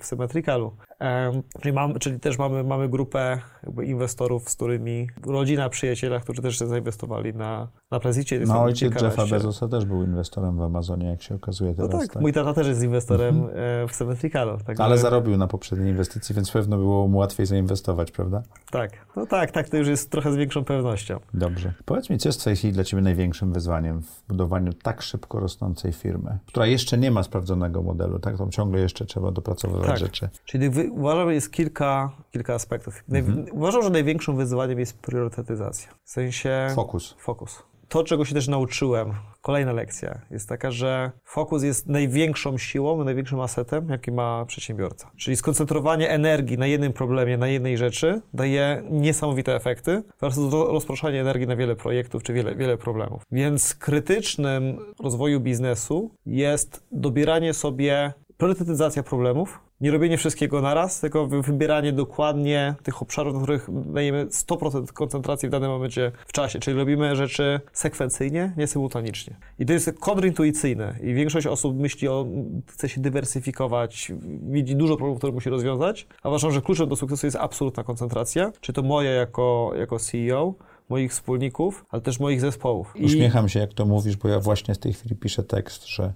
w 0.00 0.04
Symmetricalu. 0.04 0.72
E, 1.00 1.42
czyli, 1.60 1.72
mam, 1.72 1.98
czyli 1.98 2.20
też 2.20 2.38
mamy, 2.38 2.64
mamy 2.64 2.88
grupę 2.88 3.38
inwestorów, 3.82 4.50
z 4.50 4.56
którymi 4.56 5.08
rodzina, 5.26 5.68
przyjaciela, 5.68 6.20
którzy 6.20 6.42
też 6.42 6.58
zainwestowali 6.58 7.34
na, 7.34 7.68
na 7.90 8.00
Prezicie. 8.00 8.36
Jest 8.36 8.52
No 8.52 8.62
ojciec. 8.62 9.02
Jeffa 9.02 9.26
Bezosa 9.26 9.68
też 9.68 9.84
był 9.84 10.02
inwestorem 10.02 10.56
w 10.56 10.62
Amazonie, 10.62 11.08
jak 11.08 11.22
się 11.22 11.34
okazuje 11.34 11.74
No 11.78 11.88
teraz. 11.88 12.08
tak, 12.08 12.22
mój 12.22 12.32
tata 12.32 12.54
też 12.54 12.66
jest 12.66 12.82
inwestorem 12.82 13.44
e, 13.44 13.88
w 13.88 13.94
Symmetricalu. 13.94 14.58
Także, 14.66 14.84
Ale 14.84 14.98
zarobił 14.98 15.36
na 15.36 15.46
poprzedniej 15.46 15.90
inwestycji, 15.90 16.34
więc 16.34 16.50
pewno 16.50 16.76
było 16.76 17.08
mu 17.08 17.18
łatwiej 17.18 17.46
zainwestować, 17.46 18.10
prawda? 18.10 18.42
Tak, 18.70 18.90
no 19.16 19.26
tak, 19.26 19.50
tak, 19.50 19.68
to 19.68 19.76
już 19.76 19.88
jest 19.88 20.10
trochę 20.10 20.32
z 20.32 20.36
większą 20.36 20.64
pewnością. 20.64 21.20
Dobrze. 21.34 21.72
Powiedz 21.84 22.10
mi, 22.10 22.18
co 22.18 22.28
jest 22.28 22.40
w 22.40 22.44
tej 22.44 22.56
chwili 22.56 22.72
dla 22.72 22.84
Ciebie 22.84 23.02
największym 23.02 23.52
wyzwaniem 23.52 23.91
w 24.00 24.22
budowaniu 24.28 24.72
tak 24.72 25.02
szybko 25.02 25.40
rosnącej 25.40 25.92
firmy, 25.92 26.38
która 26.46 26.66
jeszcze 26.66 26.98
nie 26.98 27.10
ma 27.10 27.22
sprawdzonego 27.22 27.82
modelu, 27.82 28.18
tak? 28.18 28.38
Tam 28.38 28.50
ciągle 28.50 28.80
jeszcze 28.80 29.04
trzeba 29.06 29.30
dopracowywać 29.30 29.86
Tak. 29.86 29.98
rzeczy. 29.98 30.28
Czyli 30.44 30.70
wy, 30.70 30.90
uważam, 30.90 31.28
że 31.28 31.34
jest 31.34 31.52
kilka, 31.52 32.10
kilka 32.30 32.54
aspektów. 32.54 33.04
Naj, 33.08 33.24
Uważam, 33.52 33.82
że 33.82 33.90
największym 33.90 34.36
wyzwaniem 34.36 34.78
jest 34.78 34.98
priorytetyzacja. 34.98 35.88
W 36.04 36.10
sensie 36.10 36.68
Fokus. 36.74 37.14
fokus. 37.18 37.62
To, 37.92 38.04
czego 38.04 38.24
się 38.24 38.34
też 38.34 38.48
nauczyłem, 38.48 39.12
kolejna 39.40 39.72
lekcja, 39.72 40.20
jest 40.30 40.48
taka, 40.48 40.70
że 40.70 41.10
fokus 41.24 41.62
jest 41.62 41.86
największą 41.86 42.58
siłą, 42.58 43.04
największym 43.04 43.40
asetem, 43.40 43.88
jaki 43.88 44.12
ma 44.12 44.44
przedsiębiorca. 44.46 45.10
Czyli 45.16 45.36
skoncentrowanie 45.36 46.10
energii 46.10 46.58
na 46.58 46.66
jednym 46.66 46.92
problemie, 46.92 47.38
na 47.38 47.48
jednej 47.48 47.78
rzeczy 47.78 48.20
daje 48.34 48.82
niesamowite 48.90 49.56
efekty 49.56 50.02
versus 50.20 50.52
ro- 50.52 50.72
rozproszenie 50.72 51.20
energii 51.20 51.46
na 51.46 51.56
wiele 51.56 51.76
projektów 51.76 52.22
czy 52.22 52.32
wiele, 52.32 52.54
wiele 52.54 52.76
problemów. 52.76 53.22
Więc 53.32 53.74
krytycznym 53.74 54.78
rozwoju 55.00 55.40
biznesu 55.40 56.10
jest 56.26 56.86
dobieranie 56.92 57.54
sobie 57.54 58.12
priorytetyzacja 58.36 59.02
problemów, 59.02 59.60
nie 59.82 59.90
robienie 59.90 60.18
wszystkiego 60.18 60.60
naraz, 60.62 61.00
tylko 61.00 61.26
wy- 61.26 61.42
wybieranie 61.42 61.92
dokładnie 61.92 62.74
tych 62.82 63.02
obszarów, 63.02 63.34
na 63.34 63.40
których 63.40 63.68
dajemy 63.92 64.26
100% 64.26 64.92
koncentracji 64.92 65.48
w 65.48 65.52
danym 65.52 65.70
momencie 65.70 66.12
w 66.26 66.32
czasie. 66.32 66.58
Czyli 66.58 66.76
robimy 66.76 67.16
rzeczy 67.16 67.60
sekwencyjnie, 67.72 68.52
nie 68.56 68.66
symultanicznie. 68.66 69.36
I 69.58 69.66
to 69.66 69.72
jest 69.72 69.90
kontrintuicyjne. 70.00 70.94
I 71.02 71.14
większość 71.14 71.46
osób 71.46 71.76
myśli 71.76 72.08
o, 72.08 72.26
chce 72.70 72.88
się 72.88 73.00
dywersyfikować, 73.00 74.12
widzi 74.50 74.76
dużo 74.76 74.96
problemów, 74.96 75.18
które 75.18 75.32
musi 75.32 75.50
rozwiązać, 75.50 76.06
a 76.22 76.28
uważam, 76.28 76.52
że 76.52 76.62
kluczem 76.62 76.88
do 76.88 76.96
sukcesu 76.96 77.26
jest 77.26 77.36
absolutna 77.36 77.84
koncentracja. 77.84 78.52
Czy 78.60 78.72
to 78.72 78.82
moja 78.82 79.10
jako, 79.10 79.72
jako 79.78 79.98
CEO, 79.98 80.54
moich 80.92 81.10
wspólników, 81.12 81.84
ale 81.90 82.02
też 82.02 82.20
moich 82.20 82.40
zespołów. 82.40 82.92
I- 82.96 83.04
Uśmiecham 83.04 83.48
się, 83.48 83.60
jak 83.60 83.74
to 83.74 83.86
mówisz, 83.86 84.16
bo 84.16 84.28
ja 84.28 84.40
właśnie 84.40 84.74
w 84.74 84.78
tej 84.78 84.92
chwili 84.92 85.16
piszę 85.16 85.42
tekst, 85.42 85.86
że 85.88 86.12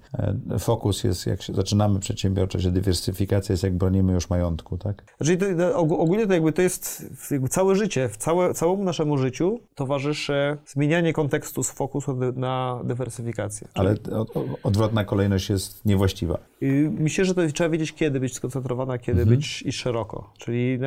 e, 0.52 0.58
fokus 0.58 1.04
jest, 1.04 1.26
jak 1.26 1.42
się 1.42 1.54
zaczynamy 1.54 2.00
przedsiębiorczość, 2.00 2.66
a 2.66 2.70
dywersyfikacja 2.70 3.52
jest, 3.52 3.62
jak 3.62 3.76
bronimy 3.76 4.12
już 4.12 4.30
majątku, 4.30 4.78
tak? 4.78 5.02
Znaczy, 5.20 5.36
to, 5.36 5.46
to, 5.46 5.78
og- 5.82 5.98
ogólnie 6.00 6.26
to 6.26 6.32
jakby 6.32 6.52
to 6.52 6.62
jest 6.62 7.06
jakby 7.30 7.48
całe 7.48 7.74
życie, 7.76 8.08
w 8.08 8.16
całe, 8.16 8.54
całemu 8.54 8.84
naszemu 8.84 9.18
życiu 9.18 9.60
towarzyszy 9.74 10.56
zmienianie 10.66 11.12
kontekstu 11.12 11.62
z 11.62 11.70
fokusu 11.70 12.16
na, 12.36 12.80
dywersyfikację. 12.84 13.68
Ale 13.74 13.94
od, 14.12 14.28
odwrotna 14.62 15.04
kolejność 15.04 15.50
jest 15.50 15.84
niewłaściwa. 15.84 16.38
Y, 16.62 16.90
Myślę, 16.98 17.24
że 17.24 17.34
to 17.34 17.40
trzeba 17.54 17.70
wiedzieć, 17.70 17.92
kiedy 17.92 18.20
być 18.20 18.34
skoncentrowana, 18.34 18.98
kiedy 18.98 19.26
być 19.26 19.62
i 19.62 19.72
szeroko. 19.72 20.30
Czyli 20.38 20.78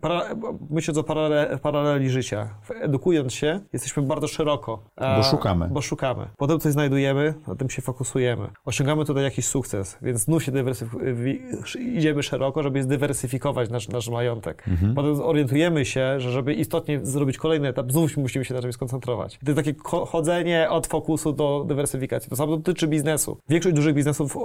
para, 0.00 0.22
myśląc 0.70 0.98
o 0.98 1.04
parale, 1.04 1.58
paraleli 1.62 2.10
życia, 2.10 2.48
edukując 2.80 3.25
rozwijając 3.26 3.34
się, 3.34 3.60
jesteśmy 3.72 4.02
bardzo 4.02 4.28
szeroko. 4.28 4.82
Bo 5.16 5.22
szukamy. 5.22 5.68
Bo 5.70 5.82
szukamy. 5.82 6.28
Potem 6.36 6.60
coś 6.60 6.72
znajdujemy, 6.72 7.34
na 7.48 7.54
tym 7.54 7.70
się 7.70 7.82
fokusujemy. 7.82 8.48
Osiągamy 8.64 9.04
tutaj 9.04 9.24
jakiś 9.24 9.46
sukces, 9.46 9.98
więc 10.02 10.20
znów 10.20 10.44
się 10.44 10.52
idziemy 11.96 12.22
szeroko, 12.22 12.62
żeby 12.62 12.82
zdywersyfikować 12.82 13.70
nasz, 13.70 13.88
nasz 13.88 14.08
majątek. 14.08 14.64
Mhm. 14.68 14.94
Potem 14.94 15.20
orientujemy 15.20 15.84
się, 15.84 16.20
że 16.20 16.30
żeby 16.30 16.54
istotnie 16.54 17.00
zrobić 17.02 17.38
kolejny 17.38 17.68
etap, 17.68 17.92
znów 17.92 18.16
musimy 18.16 18.44
się 18.44 18.54
na 18.54 18.62
czymś 18.62 18.74
skoncentrować. 18.74 19.38
To 19.38 19.50
jest 19.50 19.56
takie 19.56 19.74
chodzenie 20.06 20.70
od 20.70 20.86
fokusu 20.86 21.32
do 21.32 21.64
dywersyfikacji. 21.68 22.30
To 22.30 22.36
samo 22.36 22.56
dotyczy 22.56 22.88
biznesu. 22.88 23.36
Większość 23.48 23.76
dużych 23.76 23.94
biznesów 23.94 24.36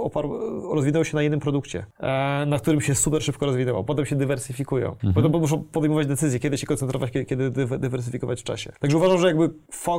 rozwinęło 0.72 1.04
się 1.04 1.16
na 1.16 1.22
jednym 1.22 1.40
produkcie, 1.40 1.86
e, 2.00 2.46
na 2.46 2.58
którym 2.58 2.80
się 2.80 2.94
super 2.94 3.22
szybko 3.22 3.46
rozwinęło. 3.46 3.84
Potem 3.84 4.06
się 4.06 4.16
dywersyfikują. 4.16 4.88
Mhm. 4.90 5.14
Potem 5.14 5.40
muszą 5.40 5.64
podejmować 5.72 6.06
decyzje, 6.06 6.40
kiedy 6.40 6.58
się 6.58 6.66
koncentrować, 6.66 7.10
kiedy 7.26 7.50
dywersyfikować 7.78 8.40
w 8.40 8.44
czasie. 8.44 8.61
Także 8.80 8.96
uważam, 8.96 9.18
że 9.18 9.26
jakby 9.26 9.50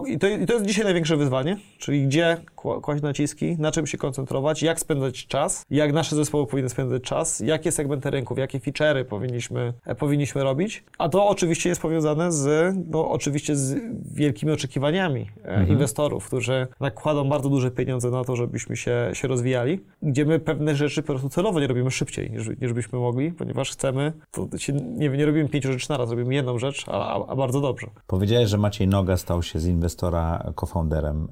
I 0.08 0.18
to, 0.18 0.28
i 0.28 0.46
to 0.46 0.54
jest 0.54 0.66
dzisiaj 0.66 0.84
największe 0.84 1.18
wyzwanie, 1.18 1.58
czyli 1.78 2.08
gdzie 2.08 2.38
kłaść 2.56 3.04
naciski, 3.04 3.56
na 3.60 3.72
czym 3.72 3.88
się 3.88 3.98
koncentrować, 3.98 4.64
jak 4.64 4.80
spędzać 4.80 5.28
czas, 5.28 5.66
jak 5.70 5.94
nasze 5.94 6.16
zespoły 6.16 6.48
powinny 6.48 6.70
spędzać 6.70 7.04
czas, 7.04 7.40
jakie 7.40 7.72
segmenty 7.72 8.10
rynków, 8.10 8.38
jakie 8.38 8.60
feature'y 8.60 9.04
powinniśmy, 9.04 9.74
e, 9.86 9.96
powinniśmy 9.96 10.44
robić. 10.44 10.84
A 10.98 11.10
to 11.10 11.28
oczywiście 11.28 11.70
jest 11.70 11.82
powiązane 11.82 12.32
z, 12.32 12.76
no 12.90 13.10
oczywiście 13.10 13.56
z 13.56 13.76
wielkimi 14.14 14.52
oczekiwaniami 14.52 15.22
e, 15.22 15.48
mhm. 15.48 15.70
inwestorów, 15.70 16.28
którzy 16.28 16.68
nakładą 16.80 17.30
bardzo 17.30 17.50
duże 17.50 17.72
pieniądze 17.72 18.10
na 18.10 18.24
to, 18.24 18.36
żebyśmy 18.36 18.78
się, 18.78 19.10
się 19.14 19.28
rozwijali, 19.28 19.80
gdzie 20.02 20.26
my 20.26 20.40
pewne 20.40 20.76
rzeczy 20.76 21.02
po 21.02 21.08
prostu 21.08 21.30
celowo 21.30 21.60
nie 21.60 21.68
robimy 21.68 21.92
szybciej, 21.92 22.32
niż, 22.32 22.50
niż 22.62 22.74
byśmy 22.74 23.00
mogli, 23.00 23.32
ponieważ 23.32 23.72
chcemy, 23.72 24.14
to 24.32 24.58
się, 24.58 24.74
nie, 24.74 25.10
nie 25.10 25.26
robimy 25.26 25.50
pięciu 25.50 25.72
rzeczy 25.72 25.90
naraz, 25.90 26.10
robimy 26.10 26.34
jedną 26.34 26.60
rzecz, 26.60 26.86
a, 26.88 27.28
a 27.28 27.36
bardzo 27.36 27.62
dobrze. 27.62 27.88
Powiedziałeś, 28.08 28.50
że 28.54 28.58
Maciej 28.58 28.88
Noga 28.88 29.18
stał 29.18 29.44
się 29.44 29.60
z 29.60 29.66
inwestora 29.66 30.54
co-founderem. 30.60 31.28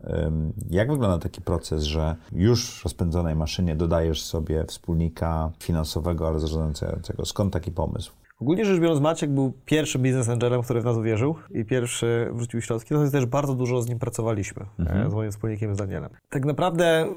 Jak 0.69 0.91
wygląda 0.91 1.18
taki 1.18 1.41
proces, 1.41 1.84
że 1.84 2.15
już 2.31 2.80
w 2.80 2.84
rozpędzonej 2.84 3.35
maszynie 3.35 3.76
dodajesz 3.76 4.23
sobie 4.23 4.65
wspólnika 4.65 5.52
finansowego, 5.60 6.27
ale 6.27 6.39
zarządzającego? 6.39 7.26
Skąd 7.26 7.53
taki 7.53 7.72
pomysł? 7.72 8.11
Ogólnie 8.41 8.65
rzecz 8.65 8.80
biorąc, 8.80 9.01
Maciek 9.01 9.30
był 9.30 9.53
pierwszym 9.65 10.01
biznes 10.01 10.30
angelem, 10.30 10.61
który 10.61 10.81
w 10.81 10.85
nas 10.85 10.97
uwierzył 10.97 11.35
i 11.51 11.65
pierwszy 11.65 12.30
wrzucił 12.34 12.61
środki, 12.61 12.93
natomiast 12.93 13.13
też 13.13 13.26
bardzo 13.26 13.53
dużo 13.53 13.81
z 13.81 13.89
nim 13.89 13.99
pracowaliśmy, 13.99 14.65
e, 14.80 14.81
mhm. 14.81 15.09
z 15.09 15.13
moim 15.13 15.31
wspólnikiem, 15.31 15.76
z 15.76 15.77
Danielem. 15.77 16.09
Tak 16.30 16.45
naprawdę, 16.45 17.07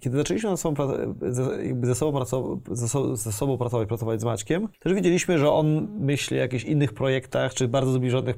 kiedy 0.00 0.16
zaczęliśmy 0.16 0.50
ze 0.50 0.56
sobą, 0.56 0.74
ze 1.22 1.94
sobą, 1.94 3.16
ze 3.16 3.32
sobą 3.32 3.58
pracować, 3.58 3.88
pracować 3.88 4.20
z 4.20 4.24
Maćkiem, 4.24 4.68
też 4.80 4.94
wiedzieliśmy, 4.94 5.38
że 5.38 5.50
on 5.50 5.88
myśli 6.00 6.36
o 6.36 6.40
jakichś 6.40 6.64
innych 6.64 6.92
projektach, 6.92 7.54
czy 7.54 7.68
bardzo 7.68 7.92
zbliżonych, 7.92 8.36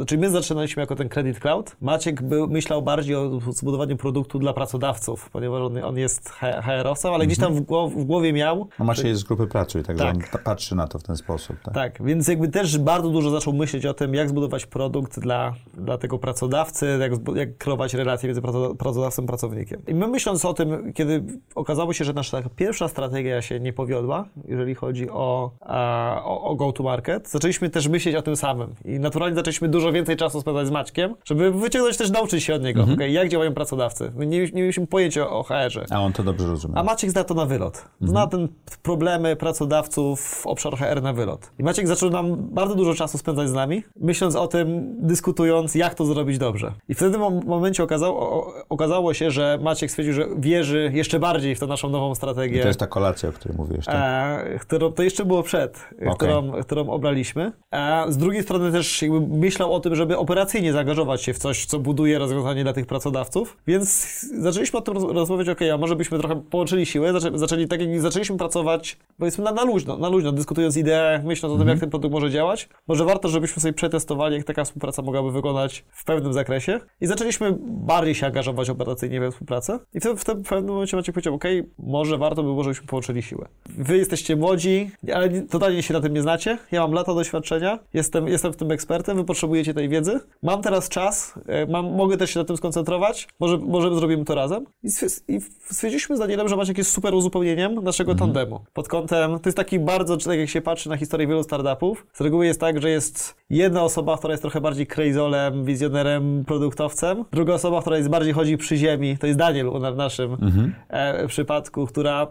e, 0.00 0.04
czyli 0.06 0.20
my 0.20 0.30
zaczynaliśmy 0.30 0.80
jako 0.80 0.96
ten 0.96 1.08
Credit 1.08 1.40
Cloud. 1.40 1.76
Maciek 1.80 2.22
był, 2.22 2.48
myślał 2.48 2.82
bardziej 2.82 3.16
o 3.16 3.40
zbudowaniu 3.50 3.96
produktu 3.96 4.38
dla 4.38 4.52
pracodawców, 4.52 5.30
ponieważ 5.30 5.62
on, 5.62 5.84
on 5.84 5.98
jest 5.98 6.28
HR-owcem, 6.30 7.12
ale 7.12 7.24
mhm. 7.24 7.26
gdzieś 7.26 7.38
tam 7.38 7.54
w, 7.54 7.60
głow, 7.60 7.92
w 7.92 8.04
głowie 8.04 8.32
miał... 8.32 8.68
No 8.78 8.84
Maciej 8.84 9.08
jest 9.08 9.20
z 9.20 9.24
grupy 9.24 9.46
Pracuj, 9.46 9.82
także 9.82 10.04
tak. 10.04 10.14
on 10.16 10.42
patrzy 10.44 10.74
na 10.74 10.88
to 10.88 10.98
w 10.98 11.02
ten 11.02 11.17
sposób. 11.18 11.56
Tak? 11.62 11.74
tak, 11.74 12.02
więc 12.04 12.28
jakby 12.28 12.48
też 12.48 12.78
bardzo 12.78 13.10
dużo 13.10 13.30
zaczął 13.30 13.52
myśleć 13.52 13.86
o 13.86 13.94
tym, 13.94 14.14
jak 14.14 14.28
zbudować 14.28 14.66
produkt 14.66 15.20
dla, 15.20 15.54
dla 15.74 15.98
tego 15.98 16.18
pracodawcy, 16.18 16.98
jak, 17.00 17.12
jak 17.36 17.56
kreować 17.56 17.94
relacje 17.94 18.26
między 18.26 18.42
pracodawcą 18.78 19.22
i 19.22 19.26
pracownikiem. 19.26 19.82
I 19.86 19.94
my 19.94 20.08
myśląc 20.08 20.44
o 20.44 20.54
tym, 20.54 20.92
kiedy 20.92 21.24
okazało 21.54 21.92
się, 21.92 22.04
że 22.04 22.12
nasza 22.12 22.42
pierwsza 22.56 22.88
strategia 22.88 23.42
się 23.42 23.60
nie 23.60 23.72
powiodła, 23.72 24.24
jeżeli 24.48 24.74
chodzi 24.74 25.10
o, 25.10 25.50
o, 25.60 26.42
o 26.44 26.54
go-to-market, 26.54 27.30
zaczęliśmy 27.30 27.70
też 27.70 27.88
myśleć 27.88 28.14
o 28.14 28.22
tym 28.22 28.36
samym. 28.36 28.74
I 28.84 29.00
naturalnie 29.00 29.36
zaczęliśmy 29.36 29.68
dużo 29.68 29.92
więcej 29.92 30.16
czasu 30.16 30.40
spędzać 30.40 30.66
z 30.66 30.70
Maćkiem, 30.70 31.14
żeby 31.24 31.52
wyciągnąć 31.52 31.96
też, 31.96 32.10
nauczyć 32.10 32.44
się 32.44 32.54
od 32.54 32.62
niego, 32.62 32.80
mhm. 32.80 32.98
okay, 32.98 33.10
jak 33.10 33.28
działają 33.28 33.54
pracodawcy. 33.54 34.12
My 34.16 34.26
nie, 34.26 34.38
nie 34.38 34.62
mieliśmy 34.62 34.86
pojęcia 34.86 35.30
o 35.30 35.42
HR-ze. 35.42 35.86
A 35.90 36.00
on 36.00 36.12
to 36.12 36.22
dobrze 36.22 36.46
rozumie. 36.46 36.74
A 36.76 36.82
Maciek 36.82 37.10
zna 37.10 37.24
to 37.24 37.34
na 37.34 37.46
wylot. 37.46 37.76
Mhm. 37.76 38.10
Zna 38.10 38.26
ten 38.26 38.48
problemy 38.82 39.36
pracodawców 39.36 40.20
w 40.20 40.46
obszar 40.46 40.76
HR 40.76 41.02
na 41.08 41.12
wylot. 41.12 41.50
I 41.58 41.62
Maciek 41.62 41.86
zaczął 41.86 42.10
nam 42.10 42.36
bardzo 42.36 42.74
dużo 42.74 42.94
czasu 42.94 43.18
spędzać 43.18 43.48
z 43.48 43.52
nami, 43.52 43.82
myśląc 44.00 44.36
o 44.36 44.48
tym, 44.48 44.96
dyskutując, 45.00 45.74
jak 45.74 45.94
to 45.94 46.04
zrobić 46.04 46.38
dobrze. 46.38 46.72
I 46.88 46.94
w 46.94 46.98
tym 46.98 47.20
momencie 47.46 47.82
okazało, 47.82 48.52
okazało 48.68 49.14
się, 49.14 49.30
że 49.30 49.58
Maciek 49.62 49.90
stwierdził, 49.90 50.14
że 50.14 50.26
wierzy 50.38 50.90
jeszcze 50.94 51.18
bardziej 51.18 51.54
w 51.54 51.60
tę 51.60 51.66
naszą 51.66 51.88
nową 51.88 52.14
strategię. 52.14 52.58
I 52.58 52.62
to 52.62 52.68
jest 52.68 52.80
ta 52.80 52.86
kolacja, 52.86 53.28
o 53.28 53.32
której 53.32 53.58
mówiłeś, 53.58 53.84
tak? 53.84 53.94
E, 53.96 54.58
którą, 54.58 54.92
to 54.92 55.02
jeszcze 55.02 55.24
było 55.24 55.42
przed, 55.42 55.84
okay. 55.96 56.14
którą, 56.14 56.52
którą 56.62 56.88
obraliśmy. 56.88 57.52
E, 57.72 58.04
z 58.08 58.16
drugiej 58.16 58.42
strony 58.42 58.72
też 58.72 59.02
jakby 59.02 59.20
myślał 59.20 59.74
o 59.74 59.80
tym, 59.80 59.94
żeby 59.94 60.18
operacyjnie 60.18 60.72
zaangażować 60.72 61.22
się 61.22 61.34
w 61.34 61.38
coś, 61.38 61.66
co 61.66 61.78
buduje 61.78 62.18
rozwiązanie 62.18 62.62
dla 62.62 62.72
tych 62.72 62.86
pracodawców, 62.86 63.56
więc 63.66 64.20
zaczęliśmy 64.40 64.78
o 64.78 64.82
tym 64.82 64.96
rozmawiać, 64.96 65.48
ok, 65.48 65.60
a 65.74 65.78
może 65.78 65.96
byśmy 65.96 66.18
trochę 66.18 66.42
połączyli 66.50 66.86
siły, 66.86 67.12
zaczęli, 67.12 67.38
zaczęli 67.38 67.68
tak 67.68 67.80
jak 67.80 68.00
zaczęliśmy 68.00 68.36
pracować, 68.36 68.96
powiedzmy 69.18 69.44
na, 69.44 69.52
na 69.52 69.64
luźno, 69.64 69.98
na 69.98 70.08
luźno, 70.08 70.32
dyskutując 70.32 70.76
ideę, 70.76 70.97
myśląc 71.24 71.54
o 71.54 71.58
tym, 71.58 71.68
jak 71.68 71.74
mhm. 71.74 71.80
ten 71.80 71.90
produkt 71.90 72.12
może 72.12 72.30
działać. 72.30 72.68
Może 72.88 73.04
warto, 73.04 73.28
żebyśmy 73.28 73.62
sobie 73.62 73.72
przetestowali, 73.72 74.36
jak 74.36 74.44
taka 74.44 74.64
współpraca 74.64 75.02
mogłaby 75.02 75.32
wyglądać 75.32 75.84
w 75.90 76.04
pewnym 76.04 76.32
zakresie. 76.32 76.80
I 77.00 77.06
zaczęliśmy 77.06 77.56
bardziej 77.60 78.14
się 78.14 78.26
angażować 78.26 78.70
operacyjnie 78.70 79.20
we 79.20 79.30
współpracę. 79.30 79.78
I 79.94 80.00
wtedy 80.00 80.16
w, 80.16 80.24
tym, 80.24 80.42
pewnym 80.42 80.74
momencie 80.74 80.96
Maciek 80.96 81.14
powiedział, 81.14 81.34
ok, 81.34 81.44
może 81.78 82.18
warto 82.18 82.42
by 82.42 82.48
było, 82.48 82.64
żebyśmy 82.64 82.86
połączyli 82.86 83.22
siłę. 83.22 83.48
Wy 83.66 83.96
jesteście 83.96 84.36
młodzi, 84.36 84.90
ale 85.14 85.42
totalnie 85.42 85.82
się 85.82 85.94
na 85.94 86.00
tym 86.00 86.14
nie 86.14 86.22
znacie. 86.22 86.58
Ja 86.72 86.80
mam 86.80 86.92
lata 86.92 87.14
doświadczenia, 87.14 87.78
jestem, 87.94 88.28
jestem 88.28 88.52
w 88.52 88.56
tym 88.56 88.70
ekspertem, 88.70 89.16
wy 89.16 89.24
potrzebujecie 89.24 89.74
tej 89.74 89.88
wiedzy. 89.88 90.20
Mam 90.42 90.62
teraz 90.62 90.88
czas, 90.88 91.34
e, 91.46 91.66
mam, 91.66 91.94
mogę 91.94 92.16
też 92.16 92.30
się 92.30 92.40
na 92.40 92.44
tym 92.44 92.56
skoncentrować, 92.56 93.28
może, 93.40 93.58
może 93.58 93.94
zrobimy 93.94 94.24
to 94.24 94.34
razem. 94.34 94.66
I, 94.82 94.88
i 95.28 95.40
stwierdziliśmy 95.70 96.16
z 96.16 96.18
Danielem, 96.18 96.48
że 96.48 96.56
Maciek 96.56 96.78
jest 96.78 96.92
super 96.92 97.14
uzupełnieniem 97.14 97.74
naszego 97.74 98.12
mhm. 98.12 98.32
tandemu. 98.32 98.60
Pod 98.72 98.88
kątem, 98.88 99.38
to 99.38 99.48
jest 99.48 99.56
taki 99.56 99.78
bardzo, 99.78 100.16
tak 100.16 100.38
jak 100.38 100.48
się 100.48 100.60
patrzy 100.60 100.87
na 100.88 100.96
historię 100.96 101.26
wielu 101.26 101.42
startupów, 101.42 102.06
z 102.12 102.20
reguły 102.20 102.46
jest 102.46 102.60
tak, 102.60 102.82
że 102.82 102.90
jest 102.90 103.34
jedna 103.50 103.82
osoba, 103.82 104.16
która 104.18 104.32
jest 104.32 104.42
trochę 104.42 104.60
bardziej 104.60 104.86
crazolem, 104.86 105.64
wizjonerem, 105.64 106.44
produktowcem, 106.44 107.24
druga 107.32 107.54
osoba, 107.54 107.80
która 107.80 107.96
jest 107.96 108.08
bardziej 108.08 108.32
chodzi 108.32 108.56
przy 108.56 108.76
ziemi, 108.76 109.18
to 109.18 109.26
jest 109.26 109.38
Daniel 109.38 109.70
w 109.92 109.96
naszym 109.96 110.32
mhm. 110.32 110.74
e, 110.88 111.26
przypadku, 111.26 111.86
która, 111.86 112.26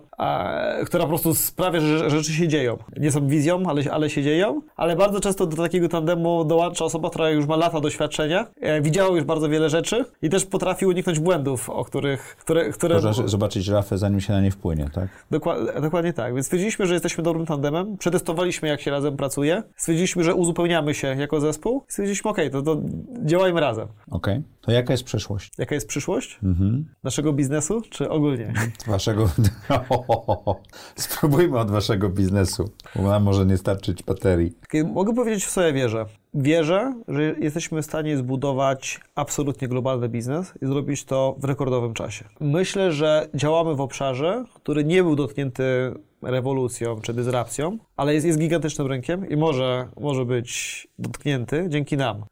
która 0.86 1.04
po 1.04 1.10
prostu 1.10 1.36
sprawia, 1.36 1.80
że 1.80 2.10
rzeczy 2.10 2.34
się 2.34 2.48
dzieją. 2.48 2.78
Nie 2.98 3.12
są 3.12 3.28
wizją, 3.28 3.64
ale, 3.68 3.84
ale 3.92 4.10
się 4.10 4.24
dzieją, 4.24 4.62
ale 4.76 4.96
bardzo 4.96 5.20
często 5.20 5.46
do 5.46 5.58
takiego 5.58 5.90
tandemu 5.90 6.46
dołącza 6.46 6.86
osoba, 6.86 7.10
która 7.10 7.30
już 7.30 7.46
ma 7.46 7.56
lata 7.56 7.80
doświadczenia, 7.80 8.48
e, 8.62 8.82
widziała 8.82 9.16
już 9.16 9.24
bardzo 9.24 9.50
wiele 9.50 9.70
rzeczy 9.70 10.06
i 10.22 10.30
też 10.30 10.46
potrafi 10.46 10.86
uniknąć 10.86 11.20
błędów, 11.20 11.70
o 11.70 11.86
których... 11.86 12.36
Które, 12.40 12.70
które... 12.70 13.02
Można 13.02 13.28
zobaczyć 13.28 13.68
rafę, 13.68 13.98
zanim 13.98 14.22
się 14.22 14.34
na 14.34 14.42
nie 14.42 14.52
wpłynie, 14.52 14.90
tak? 14.94 15.08
Dokładnie, 15.32 15.82
dokładnie 15.82 16.14
tak. 16.14 16.34
Więc 16.34 16.46
stwierdziliśmy, 16.46 16.86
że 16.86 16.94
jesteśmy 16.94 17.24
dobrym 17.24 17.46
tandemem, 17.46 17.98
przetestowaliśmy, 17.98 18.37
jak 18.70 18.82
się 18.82 18.92
razem 18.92 19.18
pracuje, 19.18 19.64
stwierdziliśmy, 19.76 20.24
że 20.24 20.36
uzupełniamy 20.36 20.94
się 20.94 21.08
jako 21.08 21.40
zespół 21.40 21.84
stwierdziliśmy, 21.88 22.32
okay, 22.32 22.50
to, 22.50 22.62
to 22.62 22.82
działajmy 23.26 23.62
razem. 23.62 23.88
Okej. 24.12 24.34
Okay. 24.34 24.57
To 24.68 24.72
jaka 24.72 24.94
jest 24.94 25.04
przyszłość? 25.04 25.52
Jaka 25.58 25.76
jest 25.76 25.88
przyszłość? 25.88 26.40
Mhm. 26.44 26.86
Naszego 27.04 27.34
biznesu, 27.34 27.82
czy 27.90 28.10
ogólnie? 28.10 28.54
Waszego... 28.88 29.30
Spróbujmy 30.96 31.60
od 31.60 31.72
waszego 31.72 32.10
biznesu, 32.10 32.70
bo 32.96 33.02
nam 33.02 33.24
może 33.24 33.46
nie 33.46 33.58
starczyć 33.58 34.04
baterii. 34.04 34.54
Mogę 34.94 35.14
powiedzieć, 35.16 35.46
w 35.46 35.58
ja 35.58 35.74
wierzę. 35.74 36.06
Wierzę, 36.34 36.94
że 37.08 37.24
jesteśmy 37.24 37.82
w 37.82 37.86
stanie 37.86 38.18
zbudować 38.18 39.00
absolutnie 39.16 39.68
globalny 39.68 40.10
biznes 40.10 40.54
i 40.62 40.66
zrobić 40.66 41.06
to 41.06 41.36
w 41.40 41.44
rekordowym 41.44 41.94
czasie. 41.94 42.26
Myślę, 42.40 42.92
że 42.92 43.28
działamy 43.34 43.76
w 43.76 43.82
obszarze, 43.82 44.46
który 44.54 44.84
nie 44.84 45.04
był 45.04 45.16
dotknięty 45.16 45.94
rewolucją 46.22 47.02
czy 47.02 47.14
dysrapcją, 47.14 47.78
ale 47.98 48.14
jest, 48.14 48.26
jest 48.26 48.40
gigantycznym 48.40 48.88
rynkiem 48.88 49.30
i 49.30 49.38
może, 49.38 49.88
może 50.00 50.26
być 50.26 50.88
dotknięty 51.00 51.66
dzięki 51.70 51.98
nam 51.98 52.26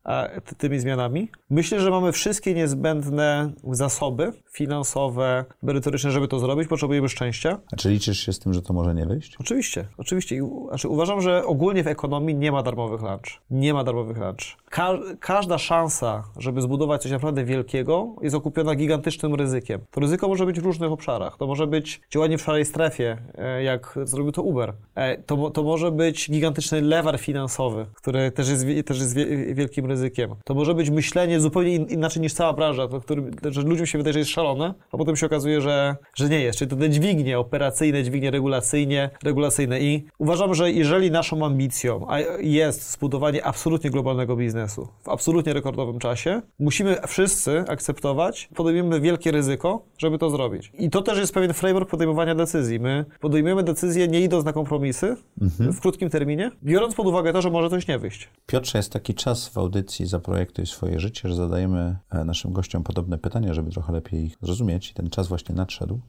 ty, 0.45 0.55
tymi 0.55 0.79
zmianami. 0.79 1.29
Myślę, 1.49 1.79
że 1.79 1.91
mamy 1.91 2.11
wszystkie 2.25 2.53
niezbędne 2.53 3.51
zasoby 3.71 4.33
finansowe, 4.55 5.45
merytoryczne, 5.63 6.11
żeby 6.11 6.27
to 6.27 6.39
zrobić. 6.39 6.67
Potrzebujemy 6.67 7.09
szczęścia. 7.09 7.59
A 7.73 7.75
czy 7.75 7.89
liczysz 7.89 8.19
się 8.19 8.33
z 8.33 8.39
tym, 8.39 8.53
że 8.53 8.61
to 8.61 8.73
może 8.73 8.95
nie 8.95 9.05
wyjść? 9.05 9.35
Oczywiście, 9.39 9.87
oczywiście. 9.97 10.39
Znaczy, 10.69 10.89
uważam, 10.89 11.21
że 11.21 11.45
ogólnie 11.45 11.83
w 11.83 11.87
ekonomii 11.87 12.35
nie 12.35 12.51
ma 12.51 12.63
darmowych 12.63 13.01
lunch. 13.01 13.41
Nie 13.51 13.73
ma 13.73 13.83
darmowych 13.83 14.17
lunch. 14.17 14.57
Ka 14.69 14.99
każda 15.19 15.57
szansa, 15.57 16.23
żeby 16.37 16.61
zbudować 16.61 17.01
coś 17.01 17.11
naprawdę 17.11 17.45
wielkiego, 17.45 18.15
jest 18.21 18.35
okupiona 18.35 18.75
gigantycznym 18.75 19.35
ryzykiem. 19.35 19.81
To 19.91 20.01
ryzyko 20.01 20.27
może 20.27 20.45
być 20.45 20.59
w 20.59 20.65
różnych 20.65 20.91
obszarach. 20.91 21.37
To 21.37 21.47
może 21.47 21.67
być 21.67 22.01
działanie 22.09 22.37
w 22.37 22.41
szarej 22.41 22.65
strefie, 22.65 23.17
e, 23.37 23.63
jak 23.63 23.99
zrobił 24.03 24.31
to 24.31 24.41
Uber. 24.41 24.73
E, 24.95 25.17
to, 25.17 25.49
to 25.49 25.63
może 25.63 25.91
być 25.91 26.31
gigantyczny 26.31 26.81
lewar 26.81 27.19
finansowy, 27.19 27.85
który 27.95 28.31
też 28.31 28.49
jest, 28.49 28.65
też 28.85 28.99
jest 28.99 29.15
wielkim 29.53 29.85
ryzykiem. 29.85 30.35
To 30.43 30.53
może 30.53 30.73
być 30.73 30.89
myślenie 30.89 31.39
zupełnie 31.39 31.75
inaczej 31.75 32.21
niż 32.21 32.33
cała 32.33 32.53
branża, 32.53 32.87
to, 32.87 33.01
który, 33.01 33.23
że 33.49 33.61
ludziom 33.61 33.85
się 33.85 33.97
wydaje, 33.97 34.13
że 34.13 34.19
jest 34.19 34.31
szalone, 34.31 34.44
a 34.91 34.97
potem 34.97 35.15
się 35.15 35.25
okazuje, 35.25 35.61
że, 35.61 35.95
że 36.15 36.29
nie 36.29 36.41
jest. 36.41 36.59
Czyli 36.59 36.71
to 36.71 36.75
te 36.75 36.89
dźwignie 36.89 37.39
operacyjne, 37.39 38.03
dźwignie 38.03 38.31
regulacyjne, 38.31 39.09
regulacyjne. 39.23 39.79
I 39.81 40.05
uważam, 40.17 40.55
że 40.55 40.71
jeżeli 40.71 41.11
naszą 41.11 41.45
ambicją 41.45 42.07
jest 42.39 42.91
zbudowanie 42.91 43.45
absolutnie 43.45 43.89
globalnego 43.89 44.35
biznesu, 44.35 44.87
w 45.03 45.09
absolutnie 45.09 45.53
rekordowym 45.53 45.99
czasie. 45.99 46.41
Musimy 46.59 46.97
wszyscy 47.07 47.63
akceptować, 47.67 48.49
podejmujemy 48.55 49.01
wielkie 49.01 49.31
ryzyko, 49.31 49.85
żeby 49.97 50.17
to 50.17 50.29
zrobić. 50.29 50.71
I 50.79 50.89
to 50.89 51.01
też 51.01 51.17
jest 51.17 51.33
pewien 51.33 51.53
framework 51.53 51.89
podejmowania 51.89 52.35
decyzji. 52.35 52.79
My 52.79 53.05
podejmujemy 53.19 53.63
decyzje 53.63 54.07
nie 54.07 54.21
idąc 54.21 54.45
na 54.45 54.53
kompromisy 54.53 55.15
w 55.59 55.79
krótkim 55.79 56.09
terminie, 56.09 56.51
biorąc 56.63 56.95
pod 56.95 57.07
uwagę 57.07 57.33
to, 57.33 57.41
że 57.41 57.49
może 57.49 57.69
coś 57.69 57.87
nie 57.87 57.99
wyjść. 57.99 58.29
Piotrze, 58.45 58.79
jest 58.79 58.91
taki 58.91 59.13
czas 59.13 59.47
w 59.47 59.57
audycji 59.57 60.05
Zaprojektuj 60.05 60.65
swoje 60.65 60.99
życie, 60.99 61.29
że 61.29 61.35
zadajemy 61.35 61.97
e, 62.09 62.25
naszym 62.25 62.53
gościom 62.53 62.83
podobne 62.83 63.17
pytania, 63.17 63.53
żeby 63.53 63.71
trochę 63.71 63.93
lepiej 63.93 64.25
ich 64.25 64.34
zrozumieć. 64.41 64.91
I 64.91 64.93
ten 64.93 65.09
czas 65.09 65.27
właśnie 65.27 65.55
nadszedł. 65.55 65.99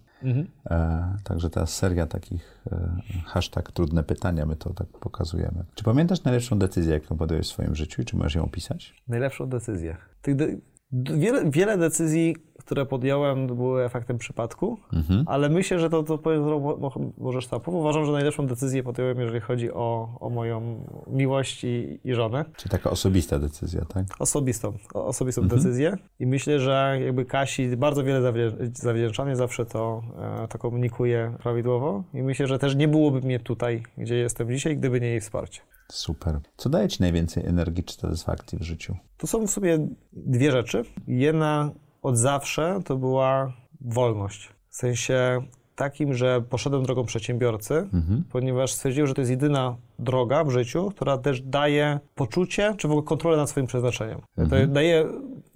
E, 0.67 1.17
także 1.25 1.51
teraz 1.51 1.75
seria 1.75 2.07
takich 2.07 2.65
e, 2.73 2.97
hashtag 3.25 3.73
trudne 3.73 4.03
pytania, 4.03 4.47
my 4.47 4.57
to 4.57 4.75
tak 4.75 4.89
pokazujemy. 4.89 5.65
Czy 5.75 5.85
pamiętasz 5.85 6.25
najlepszą 6.25 6.59
decyzję, 6.59 6.93
jaką 6.93 7.17
podjąłeś 7.17 7.47
w 7.47 7.51
swoim 7.51 7.75
życiu 7.75 8.03
i 8.03 8.05
czy 8.05 8.17
możesz 8.17 8.35
ją 8.35 8.45
opisać? 8.45 9.03
Najlepszą 9.09 9.49
decyzję. 9.49 9.97
Tych 10.23 10.37
de 10.37 10.47
wiele, 10.93 11.51
wiele 11.51 11.79
decyzji, 11.79 12.37
które 12.59 12.87
podjąłem, 12.87 13.47
były 13.47 13.85
efektem 13.85 14.19
przypadku, 14.19 14.79
ale 15.27 15.49
myślę, 15.49 15.79
że 15.79 15.91
to, 15.91 16.03
to 16.03 16.19
powiem 16.19 16.43
mo- 16.43 16.77
mo- 16.77 17.13
może 17.19 17.43
sztapowo. 17.43 17.79
Uważam, 17.79 18.07
że 18.07 18.13
najlepszą 18.13 18.47
decyzję 18.47 18.83
podjąłem, 18.83 19.21
jeżeli 19.21 19.41
chodzi 19.41 19.73
o, 19.73 20.17
o 20.21 20.31
moją 20.31 20.85
miłość 21.07 21.65
i, 21.65 22.01
i 22.05 22.15
żonę. 22.15 22.45
Czy 22.57 22.69
taka 22.69 22.91
osobista 22.91 23.39
decyzja, 23.39 23.85
tak? 23.85 24.05
Osobistą, 24.19 24.73
osobistą 24.95 25.43
decyzję 25.49 25.97
i 26.21 26.27
myślę, 26.27 26.61
że 26.61 26.99
jakby 27.05 27.25
Kasi 27.25 27.77
bardzo 27.77 28.05
wiele 28.05 28.21
zawdzię- 28.23 28.71
zawdzięczam, 28.73 29.29
ja 29.29 29.37
zawsze 29.37 29.67
to, 29.67 30.03
e, 30.45 30.49
to 30.49 30.59
komunikuję 30.59 31.37
prawidłowo 31.43 32.05
i 32.15 32.23
myślę, 32.23 32.47
że 32.47 32.59
też 32.59 32.75
nie 32.77 32.89
byłoby 32.89 33.21
mnie 33.21 33.41
tutaj, 33.41 33.83
gdzie 33.99 34.17
jestem 34.17 34.51
dzisiaj, 34.51 34.77
gdyby 34.77 35.01
nie 35.01 35.07
jej 35.09 35.21
wsparcie. 35.21 35.61
Super. 35.93 36.41
Co 36.57 36.69
daje 36.69 36.89
Ci 36.89 37.03
najwięcej 37.03 37.47
energii 37.47 37.85
czy 37.85 37.95
satysfakcji 37.95 38.59
w 38.59 38.63
życiu? 38.63 38.97
To 39.17 39.27
są 39.27 39.47
w 39.47 39.51
sumie 39.51 39.89
dwie 40.13 40.53
rzeczy. 40.53 40.85
Jedna 41.07 41.71
od 42.03 42.19
zawsze 42.19 42.81
to 42.85 42.97
była 42.97 43.53
wolność. 43.81 44.49
W 44.69 44.77
sensie 44.77 45.43
takim, 45.77 46.15
że 46.15 46.43
poszedłem 46.51 46.83
drogą 46.83 47.05
przedsiębiorcy, 47.05 47.89
ponieważ 48.31 48.73
stwierdziłem, 48.73 49.07
że 49.07 49.15
to 49.15 49.21
jest 49.21 49.31
jedyna 49.31 49.77
droga 49.99 50.45
w 50.45 50.51
życiu, 50.51 50.91
która 50.91 51.19
też 51.19 51.43
daje 51.43 52.01
poczucie, 52.15 52.75
czy 52.79 52.89
w 52.89 52.91
ogóle 52.91 53.07
kontrolę 53.07 53.37
nad 53.37 53.51
swoim 53.51 53.67
przeznaczeniem. 53.67 54.21
To 54.37 54.67
daje, 54.67 55.05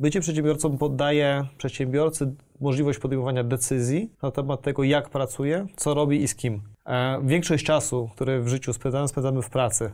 bycie 0.00 0.20
przedsiębiorcą 0.20 0.78
poddaje 0.78 1.46
przedsiębiorcy 1.58 2.34
możliwość 2.60 2.98
podejmowania 2.98 3.44
decyzji 3.44 4.12
na 4.22 4.30
temat 4.30 4.62
tego, 4.62 4.84
jak 4.84 5.10
pracuje, 5.10 5.66
co 5.76 5.94
robi 5.94 6.22
i 6.22 6.28
z 6.28 6.34
kim. 6.34 6.62
E, 6.90 7.20
Większość 7.24 7.64
czasu, 7.64 8.10
który 8.14 8.42
w 8.42 8.48
życiu 8.48 8.72
spędzamy, 8.72 9.08
spędzamy 9.08 9.42
w 9.42 9.50
pracy, 9.50 9.90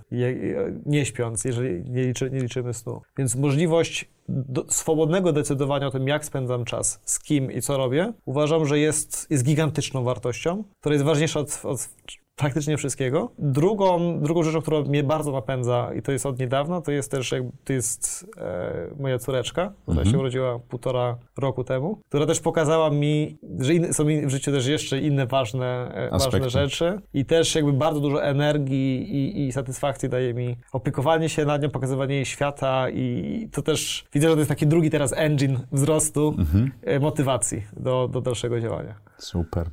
nie 0.87 1.07
śpiąc, 1.07 1.45
jeżeli 1.45 1.91
nie, 1.91 2.05
liczy, 2.05 2.31
nie 2.31 2.41
liczymy 2.41 2.75
snu. 2.75 3.01
Więc 3.19 3.37
możliwość 3.37 4.11
do, 4.29 4.65
swobodnego 4.69 5.33
decydowania 5.33 5.87
o 5.87 5.91
tym, 5.91 6.09
jak 6.09 6.25
spędzam 6.25 6.65
czas, 6.65 7.01
z 7.05 7.21
kim 7.21 7.53
i 7.53 7.61
co 7.61 7.77
robię, 7.77 8.13
uważam, 8.25 8.67
że 8.67 8.79
jest, 8.79 9.27
jest 9.31 9.45
gigantyczną 9.45 10.05
wartością, 10.05 10.65
która 10.81 10.93
jest 10.93 11.05
ważniejsza 11.05 11.41
od, 11.41 11.61
od 11.65 11.89
praktycznie 12.37 12.77
wszystkiego. 12.77 13.31
Drugą, 13.39 14.21
drugą 14.21 14.43
rzeczą, 14.43 14.61
która 14.61 14.81
mnie 14.81 15.05
bardzo 15.05 15.33
napędza 15.33 15.91
i 15.95 16.03
to 16.03 16.13
jest 16.13 16.27
od 16.27 16.39
niedawna, 16.39 16.81
to 16.81 16.93
jest 16.93 17.11
też 17.11 17.33
jakby, 17.33 17.53
to 17.65 17.73
jest 17.73 18.27
e, 18.39 18.91
moja 18.99 19.19
córeczka, 19.19 19.73
która 19.83 20.05
się 20.05 20.19
urodziła 20.19 20.59
półtora 20.59 21.17
roku 21.37 21.65
temu, 21.65 22.01
która 22.09 22.27
też 22.27 22.41
pokazała 22.41 22.91
mi, 22.91 23.39
że 23.59 23.75
inne, 23.75 23.93
są 23.93 24.09
in, 24.09 24.27
w 24.27 24.31
życiu 24.31 24.53
też 24.53 24.67
jeszcze 24.67 25.01
inne 25.01 25.27
ważne, 25.27 25.93
e, 25.95 26.19
ważne 26.19 26.51
rzeczy 26.51 27.01
i 27.15 27.25
też 27.25 27.55
jakby 27.55 27.73
bardzo 27.73 28.01
dużo 28.01 28.25
energii 28.25 29.15
i, 29.15 29.47
i 29.47 29.53
satysfakcji 29.53 30.09
daje 30.09 30.35
mi 30.35 30.57
opiekowanie 30.73 31.29
się 31.29 31.45
nad 31.45 31.63
nią, 31.63 31.71
pokazywanie 31.71 32.15
jej 32.15 32.25
świata 32.25 32.91
i 32.91 33.49
to 33.53 33.63
też 33.63 34.05
widzę, 34.13 34.29
że 34.29 34.35
to 34.35 34.41
jest 34.41 34.49
taki 34.49 34.67
drugi 34.67 34.91
teraz 34.91 35.13
engine 35.17 35.59
wzrostu, 35.73 36.37
e, 36.83 37.01
motywacji 37.01 37.67
do, 37.77 38.09
do 38.09 38.21
dalszego 38.21 38.61
działania. 38.61 38.95
Super. 39.19 39.67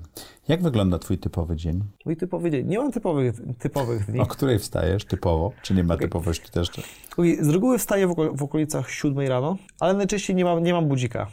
Jak 0.47 0.61
wygląda 0.61 0.99
Twój 0.99 1.17
typowy 1.17 1.55
dzień? 1.55 1.83
Mój 2.05 2.17
typowy 2.17 2.51
dzień. 2.51 2.67
Nie 2.67 2.77
mam 2.79 2.91
typowych, 2.91 3.35
typowych 3.59 4.05
dni. 4.05 4.19
O 4.19 4.25
której 4.25 4.59
wstajesz 4.59 5.05
typowo? 5.05 5.51
Czy 5.61 5.73
nie 5.73 5.83
ma 5.83 5.97
typowości 5.97 6.51
też? 6.51 6.69
Okej, 7.17 7.37
Z 7.43 7.49
reguły 7.49 7.77
wstaję 7.77 8.07
w, 8.07 8.11
oko- 8.11 8.37
w 8.37 8.43
okolicach 8.43 8.89
7 8.91 9.19
rano, 9.27 9.57
ale 9.79 9.93
najczęściej 9.93 10.35
nie 10.35 10.45
mam, 10.45 10.63
nie 10.63 10.73
mam 10.73 10.87
budzika. 10.87 11.27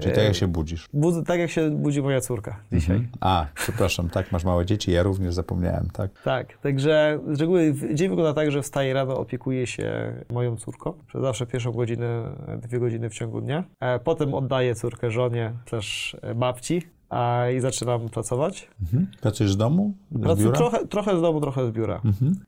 czyli 0.00 0.14
tak 0.14 0.24
jak 0.24 0.34
się 0.34 0.46
budzisz. 0.48 0.88
Budzę 0.92 1.22
tak, 1.22 1.38
jak 1.40 1.50
się 1.50 1.70
budzi 1.70 2.02
moja 2.02 2.20
córka 2.20 2.60
dzisiaj. 2.72 3.08
A, 3.20 3.46
przepraszam, 3.54 4.08
tak, 4.10 4.32
masz 4.32 4.44
małe 4.44 4.66
dzieci, 4.66 4.92
ja 4.92 5.02
również 5.02 5.34
zapomniałem, 5.34 5.88
tak? 5.92 6.10
Tak, 6.24 6.58
także 6.58 7.20
z 7.32 7.40
reguły 7.40 7.74
dzień 7.94 8.08
wygląda 8.08 8.32
tak, 8.34 8.50
że 8.50 8.62
wstaję 8.62 8.94
rano, 8.94 9.16
opiekuję 9.18 9.66
się 9.66 10.12
moją 10.32 10.56
córką. 10.56 10.92
Przez 11.06 11.22
zawsze 11.22 11.46
pierwszą 11.46 11.72
godzinę, 11.72 12.22
dwie 12.62 12.78
godziny 12.78 13.10
w 13.10 13.14
ciągu 13.14 13.40
dnia. 13.40 13.64
E, 13.80 13.98
potem 13.98 14.34
oddaję 14.34 14.74
córkę 14.74 15.10
żonie, 15.10 15.52
też 15.70 16.16
e, 16.22 16.34
babci 16.34 16.82
a, 17.10 17.50
i 17.50 17.60
zaczynam 17.60 18.08
pracować. 18.08 18.68
Mhm. 18.82 19.06
Pracujesz 19.20 19.52
z 19.52 19.56
domu? 19.56 19.94
Z 20.12 20.22
Pracuję 20.22 20.52
trochę, 20.52 20.86
trochę 20.86 21.18
z 21.18 21.22
domu, 21.22 21.40
trochę 21.40 21.66
z 21.66 21.70
biura. 21.70 22.00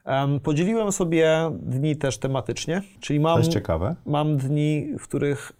Em, 0.05 0.41
podzieliłem 0.41 0.93
sobie 0.93 1.51
dni 1.63 1.97
też 1.97 2.19
tematycznie, 2.19 2.83
czyli 3.01 3.19
To 3.19 3.23
mam, 3.23 3.39
jest 3.39 3.51
ciekawe. 3.51 3.97
mam 4.07 4.37
dni, 4.37 4.89
w 4.99 5.03
których, 5.03 5.53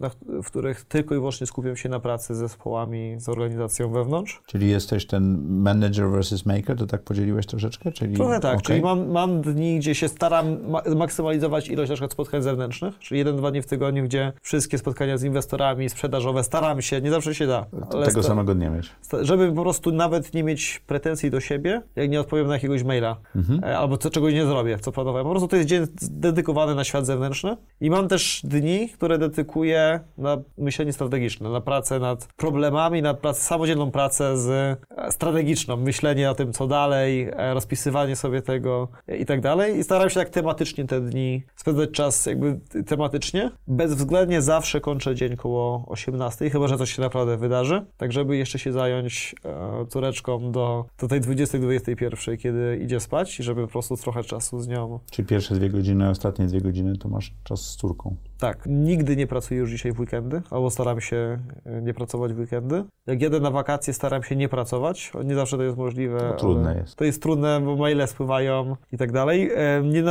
w 0.43 0.47
których 0.47 0.85
tylko 0.85 1.15
i 1.15 1.17
wyłącznie 1.17 1.47
skupiam 1.47 1.75
się 1.75 1.89
na 1.89 1.99
pracy 1.99 2.35
z 2.35 2.37
zespołami, 2.37 3.15
z 3.17 3.29
organizacją 3.29 3.91
wewnątrz. 3.91 4.41
Czyli 4.45 4.69
jesteś 4.69 5.07
ten 5.07 5.47
manager 5.61 6.09
versus 6.09 6.45
maker, 6.45 6.77
to 6.77 6.85
tak 6.87 7.03
podzieliłeś 7.03 7.45
troszeczkę? 7.45 7.91
Czyli... 7.91 8.15
Trochę 8.15 8.39
tak, 8.39 8.53
okej. 8.53 8.65
czyli 8.65 8.81
mam, 8.81 9.09
mam 9.11 9.41
dni, 9.41 9.79
gdzie 9.79 9.95
się 9.95 10.07
staram 10.07 10.69
ma- 10.69 10.83
maksymalizować 10.95 11.67
ilość 11.67 11.89
na 11.89 11.95
przykład 11.95 12.11
spotkań 12.11 12.41
zewnętrznych, 12.41 12.99
czyli 12.99 13.17
jeden, 13.17 13.37
dwa 13.37 13.51
dni 13.51 13.61
w 13.61 13.65
tygodniu, 13.65 14.03
gdzie 14.03 14.33
wszystkie 14.41 14.77
spotkania 14.77 15.17
z 15.17 15.23
inwestorami, 15.23 15.89
sprzedażowe, 15.89 16.43
staram 16.43 16.81
się, 16.81 17.01
nie 17.01 17.09
zawsze 17.09 17.35
się 17.35 17.47
da, 17.47 17.65
Tego 18.05 18.23
samego 18.23 18.53
nie 18.53 18.69
mieć. 18.69 18.88
Żeby 19.21 19.51
po 19.51 19.61
prostu 19.61 19.91
nawet 19.91 20.33
nie 20.33 20.43
mieć 20.43 20.81
pretensji 20.87 21.29
do 21.29 21.39
siebie, 21.39 21.81
jak 21.95 22.09
nie 22.09 22.19
odpowiem 22.19 22.47
na 22.47 22.53
jakiegoś 22.53 22.83
maila, 22.83 23.17
e, 23.63 23.77
albo 23.77 23.97
co, 23.97 24.09
czegoś 24.09 24.33
nie 24.33 24.45
zrobię, 24.45 24.79
co 24.79 24.91
planowałem. 24.91 25.25
Po 25.25 25.31
prostu 25.31 25.47
to 25.47 25.55
jest 25.55 25.69
dzień 25.69 25.87
dedykowany 26.01 26.75
na 26.75 26.83
świat 26.83 27.05
zewnętrzny 27.05 27.57
i 27.81 27.89
mam 27.89 28.07
też 28.07 28.41
dni, 28.43 28.89
które 28.89 29.17
dedykuję 29.17 29.99
na 30.17 30.37
myślenie 30.57 30.93
strategiczne, 30.93 31.49
na 31.49 31.61
pracę 31.61 31.99
nad 31.99 32.27
problemami, 32.33 33.01
nad 33.01 33.19
pracę, 33.19 33.41
samodzielną 33.41 33.91
pracę 33.91 34.37
z 34.37 34.49
e, 34.97 35.11
strategiczną, 35.11 35.77
myślenie 35.77 36.31
o 36.31 36.35
tym, 36.35 36.53
co 36.53 36.67
dalej, 36.67 37.29
e, 37.31 37.53
rozpisywanie 37.53 38.15
sobie 38.15 38.41
tego 38.41 38.87
i 39.19 39.25
tak 39.25 39.41
dalej. 39.41 39.77
I 39.77 39.83
staram 39.83 40.09
się 40.09 40.15
tak 40.15 40.29
tematycznie 40.29 40.85
te 40.85 41.01
dni 41.01 41.43
spędzać 41.55 41.91
czas 41.91 42.25
jakby 42.25 42.59
tematycznie. 42.87 43.51
Bezwzględnie 43.67 44.41
zawsze 44.41 44.81
kończę 44.81 45.15
dzień 45.15 45.35
koło 45.37 45.85
18, 45.87 46.49
chyba 46.49 46.67
że 46.67 46.77
coś 46.77 46.93
się 46.95 47.01
naprawdę 47.01 47.37
wydarzy, 47.37 47.85
tak 47.97 48.11
żeby 48.11 48.37
jeszcze 48.37 48.59
się 48.59 48.71
zająć 48.79 49.35
e, 49.45 49.85
córeczką 49.85 50.51
do, 50.51 50.85
do 50.99 51.07
tej 51.07 51.21
20-21, 51.21 52.37
kiedy 52.37 52.79
idzie 52.83 52.99
spać 52.99 53.39
i 53.39 53.43
żeby 53.43 53.61
po 53.61 53.67
prostu 53.71 53.97
trochę 53.97 54.23
czasu 54.23 54.59
z 54.59 54.67
nią 54.67 54.99
Czyli 55.11 55.27
pierwsze 55.27 55.55
dwie 55.55 55.69
godziny, 55.69 56.09
ostatnie 56.09 56.45
dwie 56.45 56.61
godziny 56.61 56.97
to 56.97 57.09
masz 57.09 57.33
czas 57.43 57.61
z 57.61 57.75
córką. 57.75 58.15
tak, 58.39 58.63
nigdy 58.65 59.15
nie 59.15 59.27
pracuję 59.27 59.59
już 59.59 59.69
dzisiaj 59.69 59.91
w 59.91 59.99
weekendy, 59.99 60.41
albo 60.51 60.69
staram 60.69 61.01
się 61.01 61.39
e, 61.65 61.81
nie 61.81 61.93
pracować 61.93 62.33
w 62.33 62.39
weekendy. 62.39 62.83
Jak 63.07 63.21
jedę 63.21 63.39
na 63.39 63.51
wakacje, 63.51 63.93
staram 63.93 64.23
się 64.23 64.35
nie 64.35 64.49
pracować. 64.49 65.11
Nie 65.25 65.35
zawsze 65.35 65.57
to 65.57 65.63
jest 65.63 65.77
możliwe. 65.77 66.19
To 66.19 66.33
trudne 66.33 66.69
ale 66.69 66.79
jest. 66.79 66.95
To 66.95 67.03
jest 67.03 67.21
trudne, 67.21 67.61
bo 67.65 67.75
maile 67.75 68.07
spływają 68.07 68.75
i 68.91 68.97
tak 68.97 69.11
dalej. 69.11 69.49
E, 69.55 69.81
nie, 69.83 70.03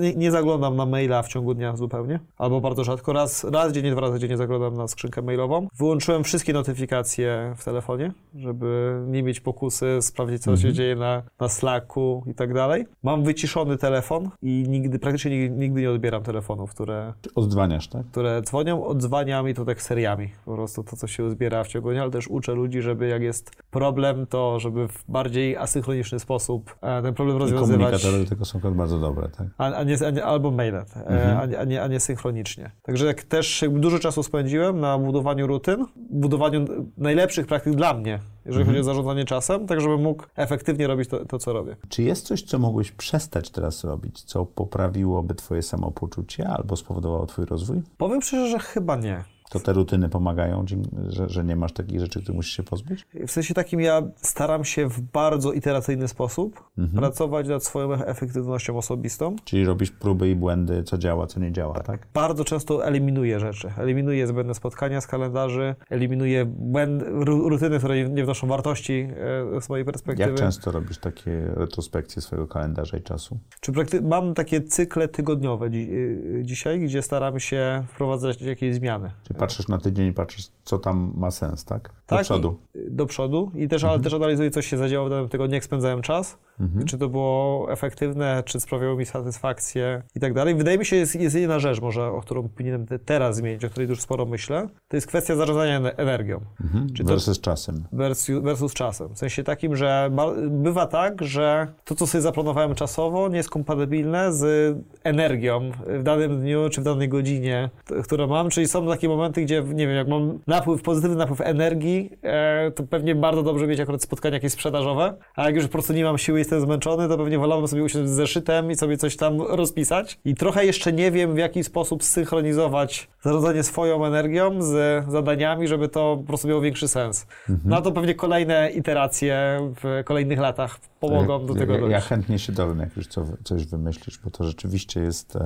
nie, 0.00 0.14
nie 0.14 0.30
zaglądam 0.30 0.76
na 0.76 0.86
maila 0.86 1.22
w 1.22 1.28
ciągu 1.28 1.54
dnia 1.54 1.76
zupełnie, 1.76 2.20
albo 2.38 2.60
bardzo 2.60 2.84
rzadko. 2.84 3.12
Raz, 3.12 3.44
raz 3.44 3.72
dziennie, 3.72 3.90
dwa 3.90 4.00
razy 4.00 4.18
dziennie 4.18 4.36
zaglądam 4.36 4.74
na 4.74 4.88
skrzynkę 4.88 5.22
mailową. 5.22 5.68
Wyłączyłem 5.78 6.24
wszystkie 6.24 6.52
notyfikacje 6.52 7.54
w 7.56 7.64
telefonie, 7.64 8.11
żeby 8.34 9.00
nie 9.06 9.22
mieć 9.22 9.40
pokusy, 9.40 9.98
sprawdzić, 10.00 10.42
co 10.42 10.56
się 10.56 10.72
dzieje 10.72 10.96
na, 10.96 11.22
na 11.40 11.48
Slacku 11.48 12.24
i 12.26 12.34
tak 12.34 12.54
dalej. 12.54 12.86
Mam 13.02 13.24
wyciszony 13.24 13.76
telefon 13.76 14.30
i 14.42 14.64
nigdy, 14.68 14.98
praktycznie 14.98 15.30
nigdy, 15.30 15.56
nigdy 15.58 15.80
nie 15.80 15.90
odbieram 15.90 16.22
telefonów, 16.22 16.70
które 16.70 17.12
Odzwaniasz, 17.34 17.88
tak? 17.88 18.06
które 18.06 18.42
dzwonią, 18.42 18.84
odzwaniam 18.86 19.48
i 19.48 19.54
to 19.54 19.64
tak 19.64 19.82
seriami. 19.82 20.28
Po 20.44 20.54
prostu 20.54 20.84
to, 20.84 20.96
co 20.96 21.06
się 21.06 21.24
uzbiera 21.24 21.64
w 21.64 21.68
ciągu 21.68 21.90
dnia, 21.90 22.02
ale 22.02 22.10
też 22.10 22.28
uczę 22.28 22.52
ludzi, 22.54 22.82
żeby 22.82 23.08
jak 23.08 23.22
jest 23.22 23.50
problem, 23.70 24.26
to 24.26 24.60
żeby 24.60 24.88
w 24.88 25.04
bardziej 25.08 25.56
asynchroniczny 25.56 26.18
sposób 26.20 26.76
e, 26.82 27.02
ten 27.02 27.14
problem 27.14 27.36
I 27.36 27.40
rozwiązywać. 27.40 27.70
komunikatory 27.78 28.24
do 28.24 28.28
tego 28.30 28.44
są 28.44 28.60
bardzo 28.60 28.98
dobre, 28.98 29.28
tak? 29.28 29.46
A, 29.58 29.72
a 29.72 29.82
nie, 29.84 29.96
a 30.06 30.10
nie, 30.10 30.24
albo 30.24 30.50
maile, 30.50 30.74
e, 30.74 30.84
Mhm. 31.06 31.38
a, 31.38 31.46
nie, 31.46 31.58
a, 31.60 31.64
nie, 31.64 31.82
a 31.82 31.86
nie 31.86 32.00
synchronicznie. 32.00 32.70
Także 32.82 33.06
jak 33.06 33.22
też 33.22 33.62
jakby 33.62 33.80
dużo 33.80 33.98
czasu 33.98 34.22
spędziłem 34.22 34.80
na 34.80 34.98
budowaniu 34.98 35.46
rutyn, 35.46 35.86
budowaniu 36.10 36.64
najlepszych 36.98 37.46
praktyk 37.46 37.74
dla 37.74 37.94
mnie, 37.94 38.01
jeżeli 38.10 38.62
Mhm. 38.62 38.66
chodzi 38.66 38.80
o 38.80 38.84
zarządzanie 38.84 39.24
czasem, 39.24 39.66
tak 39.66 39.80
żebym 39.80 40.02
mógł 40.02 40.24
efektywnie 40.36 40.86
robić 40.86 41.08
to, 41.08 41.24
to, 41.26 41.38
co 41.38 41.52
robię. 41.52 41.76
Czy 41.88 42.02
jest 42.02 42.26
coś, 42.26 42.42
co 42.42 42.58
mogłeś 42.58 42.92
przestać 42.92 43.50
teraz 43.50 43.84
robić, 43.84 44.22
co 44.22 44.46
poprawiłoby 44.46 45.34
twoje 45.34 45.62
samopoczucie 45.62 46.48
albo 46.48 46.76
spowodowało 46.76 47.26
twój 47.26 47.44
rozwój? 47.44 47.82
Powiem 47.98 48.22
szczerze, 48.22 48.50
że 48.50 48.58
chyba 48.58 48.96
nie. 48.96 49.24
To 49.52 49.60
te 49.60 49.72
rutyny 49.72 50.08
pomagają, 50.08 50.64
że, 51.08 51.28
że 51.28 51.44
nie 51.44 51.56
masz 51.56 51.72
takich 51.72 52.00
rzeczy, 52.00 52.22
które 52.22 52.36
musisz 52.36 52.56
się 52.56 52.62
pozbyć? 52.62 53.06
W 53.26 53.30
sensie 53.30 53.54
takim 53.54 53.80
ja 53.80 54.02
staram 54.16 54.64
się 54.64 54.88
w 54.88 55.00
bardzo 55.00 55.52
iteracyjny 55.52 56.08
sposób 56.08 56.64
mhm. 56.78 56.98
pracować 56.98 57.48
nad 57.48 57.64
swoją 57.64 57.92
efektywnością 57.92 58.78
osobistą. 58.78 59.36
Czyli 59.44 59.64
robisz 59.64 59.90
próby 59.90 60.30
i 60.30 60.36
błędy, 60.36 60.82
co 60.82 60.98
działa, 60.98 61.26
co 61.26 61.40
nie 61.40 61.52
działa, 61.52 61.80
tak? 61.80 62.06
Bardzo 62.14 62.44
często 62.44 62.86
eliminuję 62.86 63.40
rzeczy. 63.40 63.72
Eliminuję 63.78 64.26
zbędne 64.26 64.54
spotkania 64.54 65.00
z 65.00 65.06
kalendarzy, 65.06 65.74
eliminuję 65.90 66.44
błędy, 66.44 67.04
rutyny, 67.24 67.78
które 67.78 68.08
nie 68.08 68.24
wnoszą 68.24 68.46
wartości 68.46 69.08
e, 69.56 69.60
z 69.60 69.68
mojej 69.68 69.84
perspektywy. 69.84 70.30
Jak 70.30 70.38
często 70.38 70.72
robisz 70.72 70.98
takie 70.98 71.42
retrospekcje 71.46 72.22
swojego 72.22 72.48
kalendarza 72.48 72.96
i 72.96 73.02
czasu? 73.02 73.38
Czy 73.60 73.72
mam 74.02 74.34
takie 74.34 74.60
cykle 74.60 75.08
tygodniowe 75.08 75.70
dzi 75.70 75.88
y, 75.92 76.42
dzisiaj, 76.44 76.80
gdzie 76.80 77.02
staram 77.02 77.40
się 77.40 77.84
wprowadzać 77.88 78.42
jakieś 78.42 78.74
zmiany. 78.74 79.10
Czyli 79.22 79.38
patrzysz 79.42 79.68
na 79.68 79.78
tydzień 79.78 80.06
i 80.06 80.12
patrzysz, 80.12 80.48
co 80.64 80.78
tam 80.78 81.12
ma 81.16 81.30
sens, 81.30 81.64
tak? 81.64 81.92
Do 82.12 82.18
tak, 82.18 82.24
przodu. 82.24 82.56
do 82.90 83.06
przodu 83.06 83.50
i 83.54 83.68
też, 83.68 83.82
mhm. 83.82 83.92
ale 83.92 84.02
też 84.02 84.14
analizuję, 84.14 84.50
co 84.50 84.62
się 84.62 84.76
zadziało 84.76 85.06
w 85.06 85.10
danym 85.10 85.28
tygodniu, 85.28 85.54
jak 85.54 85.64
spędzałem 85.64 86.02
czas, 86.02 86.38
mhm. 86.60 86.86
czy 86.86 86.98
to 86.98 87.08
było 87.08 87.66
efektywne, 87.72 88.42
czy 88.46 88.60
sprawiało 88.60 88.96
mi 88.96 89.06
satysfakcję 89.06 90.02
i 90.14 90.20
tak 90.20 90.34
dalej. 90.34 90.54
Wydaje 90.54 90.78
mi 90.78 90.86
się, 90.86 90.96
jest, 90.96 91.14
jest 91.14 91.36
jedna 91.36 91.58
rzecz 91.58 91.80
może, 91.80 92.06
o 92.06 92.20
którą 92.20 92.48
powinienem 92.48 92.86
teraz 93.04 93.36
zmienić, 93.36 93.64
o 93.64 93.70
której 93.70 93.88
już 93.88 94.00
sporo 94.00 94.26
myślę, 94.26 94.68
to 94.88 94.96
jest 94.96 95.06
kwestia 95.06 95.36
zarządzania 95.36 95.92
energią. 95.92 96.40
Mhm. 96.60 96.92
Czy 96.92 97.04
versus 97.04 97.40
czasem. 97.40 97.84
Versus, 97.92 98.42
versus 98.42 98.74
czasem. 98.74 99.14
W 99.14 99.18
sensie 99.18 99.44
takim, 99.44 99.76
że 99.76 100.10
bywa 100.48 100.86
tak, 100.86 101.22
że 101.22 101.66
to, 101.84 101.94
co 101.94 102.06
sobie 102.06 102.22
zaplanowałem 102.22 102.74
czasowo, 102.74 103.28
nie 103.28 103.36
jest 103.36 103.50
kompatybilne 103.50 104.32
z 104.32 104.76
energią 105.04 105.70
w 105.86 106.02
danym 106.02 106.40
dniu, 106.40 106.68
czy 106.70 106.80
w 106.80 106.84
danej 106.84 107.08
godzinie, 107.08 107.70
którą 108.04 108.26
mam, 108.26 108.50
czyli 108.50 108.68
są 108.68 108.86
takie 108.86 109.08
momenty, 109.08 109.42
gdzie, 109.42 109.62
nie 109.62 109.86
wiem, 109.86 109.96
jak 109.96 110.08
mam 110.08 110.38
napływ, 110.46 110.82
pozytywny 110.82 111.16
napływ 111.16 111.40
energii, 111.40 112.01
e, 112.22 112.70
to 112.70 112.82
pewnie 112.82 113.14
bardzo 113.14 113.42
dobrze 113.42 113.66
mieć 113.66 113.80
akurat 113.80 114.02
spotkania 114.02 114.34
jakieś 114.34 114.52
sprzedażowe, 114.52 115.16
a 115.36 115.46
jak 115.46 115.56
już 115.56 115.64
po 115.64 115.72
prostu 115.72 115.92
nie 115.92 116.04
mam 116.04 116.18
siły 116.18 116.38
i 116.38 116.40
jestem 116.40 116.60
zmęczony, 116.60 117.08
to 117.08 117.16
pewnie 117.16 117.38
wolałbym 117.38 117.68
sobie 117.68 117.82
usiąść 117.82 118.08
z 118.08 118.12
zeszytem 118.12 118.70
i 118.70 118.74
sobie 118.74 118.96
coś 118.96 119.16
tam 119.16 119.40
rozpisać. 119.40 120.20
I 120.24 120.34
trochę 120.34 120.66
jeszcze 120.66 120.92
nie 120.92 121.10
wiem, 121.10 121.34
w 121.34 121.38
jaki 121.38 121.64
sposób 121.64 122.04
synchronizować 122.04 123.08
zarządzanie 123.20 123.62
swoją 123.62 124.04
energią 124.04 124.62
z 124.62 125.04
zadaniami, 125.10 125.68
żeby 125.68 125.88
to 125.88 126.16
po 126.16 126.26
prostu 126.26 126.48
miało 126.48 126.60
większy 126.60 126.88
sens. 126.88 127.26
Mhm. 127.48 127.70
No 127.70 127.82
to 127.82 127.92
pewnie 127.92 128.14
kolejne 128.14 128.70
iteracje 128.70 129.58
w 129.82 130.04
kolejnych 130.04 130.38
latach 130.38 130.78
pomogą 131.00 131.46
do 131.46 131.54
tego 131.54 131.72
ja, 131.72 131.80
dojść. 131.80 131.92
Ja 131.92 132.00
chętnie 132.00 132.38
się 132.38 132.52
dowiem, 132.52 132.78
jak 132.78 132.96
już 132.96 133.06
co, 133.06 133.24
coś 133.44 133.66
wymyślisz, 133.66 134.18
bo 134.24 134.30
to 134.30 134.44
rzeczywiście 134.44 135.00
jest, 135.00 135.38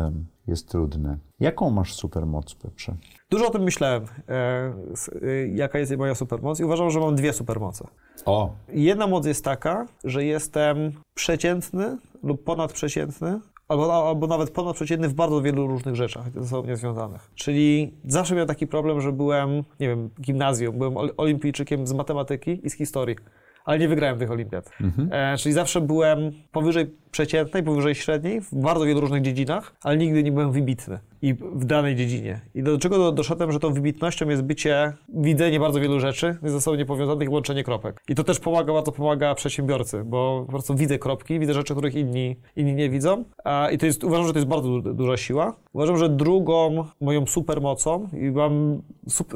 jest 0.46 0.68
trudne. 0.68 1.18
Jaką 1.40 1.70
masz 1.70 1.94
supermoc, 1.94 2.54
Piotrze? 2.54 2.96
Dużo 3.30 3.46
o 3.46 3.50
tym 3.50 3.62
myślałem, 3.62 4.04
e, 4.28 4.32
e, 4.32 5.46
jaka 5.48 5.78
jest 5.78 5.96
moja 5.96 6.14
supermoc 6.14 6.60
i 6.60 6.64
uważam, 6.64 6.90
że 6.90 7.00
mam 7.00 7.14
dwie 7.14 7.32
supermoce. 7.32 7.86
O! 8.24 8.54
Jedna 8.68 9.06
moc 9.06 9.26
jest 9.26 9.44
taka, 9.44 9.86
że 10.04 10.24
jestem 10.24 10.92
przeciętny 11.14 11.98
lub 12.22 12.44
ponadprzeciętny 12.44 13.40
albo, 13.68 14.08
albo 14.08 14.26
nawet 14.26 14.50
ponadprzeciętny 14.50 15.08
w 15.08 15.14
bardzo 15.14 15.42
wielu 15.42 15.66
różnych 15.66 15.96
rzeczach 15.96 16.24
ze 16.34 16.48
sobą 16.48 16.68
niezwiązanych. 16.68 17.30
Czyli 17.34 17.94
zawsze 18.04 18.34
miałem 18.34 18.48
taki 18.48 18.66
problem, 18.66 19.00
że 19.00 19.12
byłem, 19.12 19.56
nie 19.80 19.88
wiem, 19.88 20.10
gimnazjum, 20.20 20.78
byłem 20.78 20.94
olimpijczykiem 21.16 21.86
z 21.86 21.92
matematyki 21.92 22.60
i 22.66 22.70
z 22.70 22.74
historii 22.74 23.16
ale 23.66 23.78
nie 23.78 23.88
wygrałem 23.88 24.18
tych 24.18 24.30
olimpiad. 24.30 24.70
Mhm. 24.80 25.08
E, 25.12 25.36
czyli 25.36 25.52
zawsze 25.52 25.80
byłem 25.80 26.30
powyżej 26.52 26.86
przeciętnej, 27.10 27.62
powyżej 27.62 27.94
średniej 27.94 28.40
w 28.40 28.54
bardzo 28.54 28.84
wielu 28.84 29.00
różnych 29.00 29.22
dziedzinach, 29.22 29.74
ale 29.82 29.96
nigdy 29.96 30.22
nie 30.22 30.32
byłem 30.32 30.52
wybitny 30.52 30.98
i 31.22 31.34
w 31.34 31.64
danej 31.64 31.96
dziedzinie. 31.96 32.40
I 32.54 32.62
do 32.62 32.78
czego 32.78 33.12
doszedłem, 33.12 33.52
że 33.52 33.60
tą 33.60 33.72
wybitnością 33.72 34.28
jest 34.28 34.42
bycie, 34.42 34.92
widzenie 35.08 35.60
bardzo 35.60 35.80
wielu 35.80 36.00
rzeczy 36.00 36.36
ze 36.42 36.60
sobą 36.60 36.76
niepowiązanych 36.76 37.28
i 37.28 37.30
łączenie 37.30 37.64
kropek. 37.64 38.02
I 38.08 38.14
to 38.14 38.24
też 38.24 38.40
pomaga, 38.40 38.72
bardzo 38.72 38.92
pomaga 38.92 39.34
przedsiębiorcy, 39.34 40.04
bo 40.04 40.42
po 40.46 40.52
prostu 40.52 40.74
widzę 40.74 40.98
kropki, 40.98 41.38
widzę 41.38 41.54
rzeczy, 41.54 41.74
których 41.74 41.94
inni, 41.94 42.36
inni 42.56 42.74
nie 42.74 42.90
widzą. 42.90 43.24
A, 43.44 43.70
I 43.70 43.78
to 43.78 43.86
jest, 43.86 44.04
uważam, 44.04 44.26
że 44.26 44.32
to 44.32 44.38
jest 44.38 44.48
bardzo 44.48 44.80
duża 44.80 45.16
siła. 45.16 45.56
Uważam, 45.72 45.96
że 45.96 46.08
drugą 46.08 46.84
moją 47.00 47.26
supermocą, 47.26 48.08
i 48.20 48.30
mam 48.30 48.82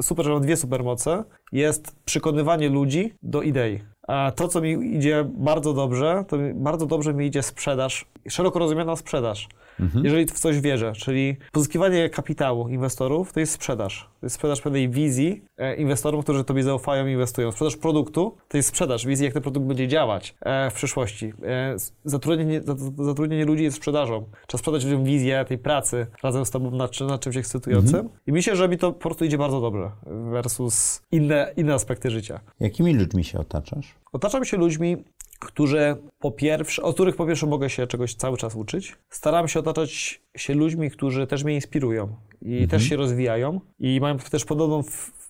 super, 0.01 0.25
że 0.25 0.31
mam 0.31 0.41
dwie 0.41 0.57
supermoce, 0.57 1.23
jest 1.51 1.95
przekonywanie 2.05 2.69
ludzi 2.69 3.13
do 3.23 3.41
idei. 3.41 3.90
A 4.07 4.31
to, 4.35 4.47
co 4.47 4.61
mi 4.61 4.95
idzie 4.95 5.25
bardzo 5.33 5.73
dobrze, 5.73 6.25
to 6.27 6.37
bardzo 6.53 6.85
dobrze 6.85 7.13
mi 7.13 7.25
idzie 7.25 7.43
sprzedaż, 7.43 8.05
szeroko 8.29 8.59
rozumiana 8.59 8.95
sprzedaż 8.95 9.47
mhm. 9.81 10.05
jeżeli 10.05 10.25
w 10.25 10.39
coś 10.39 10.59
wierzę. 10.59 10.93
Czyli 10.93 11.37
pozyskiwanie 11.51 12.09
kapitału 12.09 12.69
inwestorów 12.69 13.33
to 13.33 13.39
jest 13.39 13.53
sprzedaż. 13.53 14.09
To 14.19 14.25
jest 14.25 14.35
sprzedaż 14.35 14.61
pewnej 14.61 14.89
wizji 14.89 15.43
e, 15.57 15.75
inwestorów, 15.75 16.23
którzy 16.23 16.43
tobie 16.43 16.63
zaufają 16.63 17.07
i 17.07 17.11
inwestują. 17.11 17.51
Sprzedaż 17.51 17.77
produktu 17.77 18.37
to 18.47 18.57
jest 18.57 18.69
sprzedaż 18.69 19.05
wizji, 19.05 19.25
jak 19.25 19.33
ten 19.33 19.43
produkt 19.43 19.65
będzie 19.67 19.87
działać 19.87 20.35
e, 20.41 20.69
w 20.71 20.73
przyszłości. 20.73 21.33
E, 21.43 21.75
zatrudnienie, 22.05 22.61
zatrudnienie 22.97 23.45
ludzi 23.45 23.63
jest 23.63 23.77
sprzedażą. 23.77 24.25
Trzeba 24.47 24.59
sprzedać 24.59 24.83
ludziom 24.83 25.03
wizję 25.03 25.45
tej 25.47 25.57
pracy 25.57 26.07
razem 26.23 26.45
z 26.45 26.51
tobą 26.51 26.71
nad, 26.71 26.99
nad 26.99 27.21
czymś 27.21 27.37
ekscytującym. 27.37 27.99
Mhm. 27.99 28.17
I 28.27 28.31
myślę, 28.31 28.55
że 28.55 28.69
mi 28.69 28.77
to 28.77 28.93
po 28.93 28.99
prostu 28.99 29.25
idzie 29.25 29.37
bardzo 29.37 29.61
dobrze 29.61 29.91
versus 30.31 31.01
inne, 31.11 31.53
inne 31.57 31.73
aspekty 31.73 32.09
życia. 32.09 32.39
Jakimi 32.59 32.93
ludźmi 32.93 33.23
się 33.23 33.39
otaczasz? 33.39 33.90
Otaczam 34.11 34.45
się 34.45 34.57
ludźmi, 34.57 34.97
którzy 35.39 35.95
po 36.19 36.31
pierwsze, 36.31 36.81
od 36.83 36.95
których 36.95 37.15
po 37.15 37.25
pierwsze 37.25 37.47
mogę 37.47 37.69
się 37.69 37.87
czegoś 37.87 38.15
cały 38.15 38.37
czas 38.37 38.55
uczyć. 38.55 38.95
Staram 39.09 39.47
się 39.47 39.59
otaczać 39.59 40.21
się 40.35 40.53
ludźmi, 40.53 40.91
którzy 40.91 41.27
też 41.27 41.43
mnie 41.43 41.55
inspirują 41.55 42.15
i 42.41 42.51
mhm. 42.51 42.69
też 42.69 42.83
się 42.83 42.95
rozwijają 42.95 43.59
i 43.79 43.99
mają 44.01 44.17
też 44.17 44.45
podobną 44.45 44.83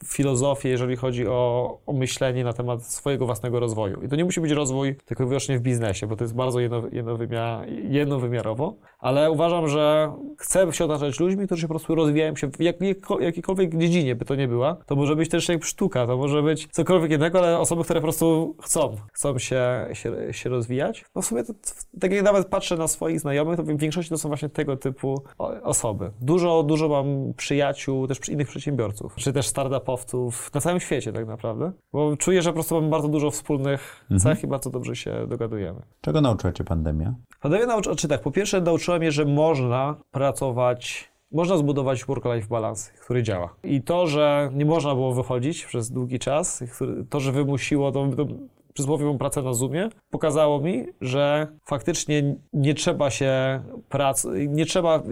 filozofię, 0.06 0.70
jeżeli 0.70 0.96
chodzi 0.96 1.28
o, 1.28 1.80
o, 1.86 1.94
myślenie 1.94 2.44
na 2.44 2.54
temat 2.54 2.86
swojego 2.86 3.26
własnego 3.26 3.60
rozwoju. 3.60 4.02
I 4.02 4.08
to 4.08 4.16
nie 4.16 4.26
musi 4.26 4.42
być 4.42 4.52
rozwój 4.52 4.96
tylko 5.06 5.24
i 5.24 5.28
wyłącznie 5.28 5.60
w 5.60 5.62
biznesie, 5.62 6.08
bo 6.08 6.16
to 6.16 6.24
jest 6.24 6.36
bardzo 6.36 6.60
jedno, 6.60 6.84
jednowymiar, 6.92 7.70
jednowymiarowo, 7.70 8.76
ale 9.00 9.32
uważam, 9.32 9.68
że 9.68 10.14
chcę 10.38 10.74
się 10.74 10.86
otaczać 10.86 11.20
ludźmi, 11.20 11.46
którzy 11.46 11.68
po 11.68 11.74
prostu 11.74 11.96
rozwijają 11.96 12.36
się 12.36 12.52
w 12.52 12.62
jak, 12.62 12.76
jakiejkolwiek 13.20 13.78
dziedzinie 13.78 14.16
by 14.16 14.26
to 14.26 14.36
nie 14.36 14.48
była. 14.48 14.78
To 14.86 14.96
może 14.96 15.16
być 15.16 15.30
też 15.30 15.50
jak 15.50 15.64
sztuka, 15.64 16.08
to 16.08 16.18
może 16.18 16.44
być 16.44 16.68
cokolwiek 16.72 17.12
innego, 17.12 17.40
ale 17.40 17.60
osoby, 17.60 17.84
które 17.84 18.00
po 18.00 18.06
prostu 18.06 18.56
chcą, 18.62 18.96
chcą 19.14 19.40
się, 19.40 19.88
się, 19.94 20.12
się 20.32 20.50
rozwijać. 20.50 21.06
No 21.16 21.22
w 21.22 21.26
sumie, 21.26 21.44
to, 21.44 21.54
tak 22.00 22.12
jak 22.12 22.24
nawet 22.24 22.48
patrzę 22.48 22.78
na 22.78 22.88
swoich 22.88 23.20
znajomych, 23.20 23.58
to 23.58 23.64
w 23.64 23.78
większości 23.78 24.10
to 24.10 24.18
są 24.18 24.30
właśnie 24.30 24.50
tego 24.50 24.78
typu 24.78 25.24
osoby. 25.64 26.12
Dużo, 26.22 26.64
dużo 26.64 26.88
mam 26.88 27.34
przyjaciół, 27.34 28.08
też 28.08 28.30
innych 28.30 28.48
przedsiębiorców, 28.48 29.16
czy 29.16 29.34
też 29.34 29.48
startupowców 29.48 29.91
na 30.54 30.62
całym 30.62 30.80
świecie 30.80 31.14
tak 31.14 31.28
naprawdę, 31.28 31.72
bo 31.94 32.18
czuję, 32.18 32.42
że 32.42 32.50
po 32.50 32.54
prostu 32.54 32.76
mamy 32.76 32.90
bardzo 32.90 33.08
dużo 33.08 33.32
wspólnych 33.32 34.06
mhm. 34.12 34.20
cech 34.20 34.44
i 34.44 34.48
bardzo 34.48 34.70
dobrze 34.70 34.96
się 34.96 35.28
dogadujemy. 35.28 35.82
Czego 36.02 36.22
nauczyła 36.22 36.54
Cię 36.54 36.64
pandemia? 36.64 37.16
Pandemia 37.42 37.66
nauczyła, 37.66 37.96
czy 37.96 38.08
tak, 38.08 38.22
po 38.22 38.32
pierwsze 38.32 38.62
nauczyła 38.62 39.00
mnie, 39.00 39.12
że 39.12 39.26
można 39.26 39.96
pracować 40.12 41.12
można 41.32 41.58
zbudować 41.58 42.06
work-life 42.06 42.48
balance, 42.48 42.92
który 43.02 43.24
działa. 43.24 43.56
I 43.64 43.82
to, 43.82 44.08
że 44.08 44.50
nie 44.54 44.66
można 44.66 44.96
było 44.96 45.14
wychodzić 45.14 45.66
przez 45.66 45.92
długi 45.92 46.20
czas, 46.20 46.64
to, 47.10 47.20
że 47.20 47.32
wymusiło 47.32 47.92
to, 47.92 48.08
to 48.08 48.26
przysłowiową 48.74 49.18
pracę 49.18 49.42
na 49.42 49.54
Zoomie, 49.54 49.90
pokazało 50.10 50.60
mi, 50.60 50.86
że 51.02 51.48
faktycznie 51.66 52.36
nie 52.54 52.74
trzeba 52.74 53.10
się 53.10 53.62
prac, 53.90 54.28
nie 54.48 54.66
trzeba 54.66 55.04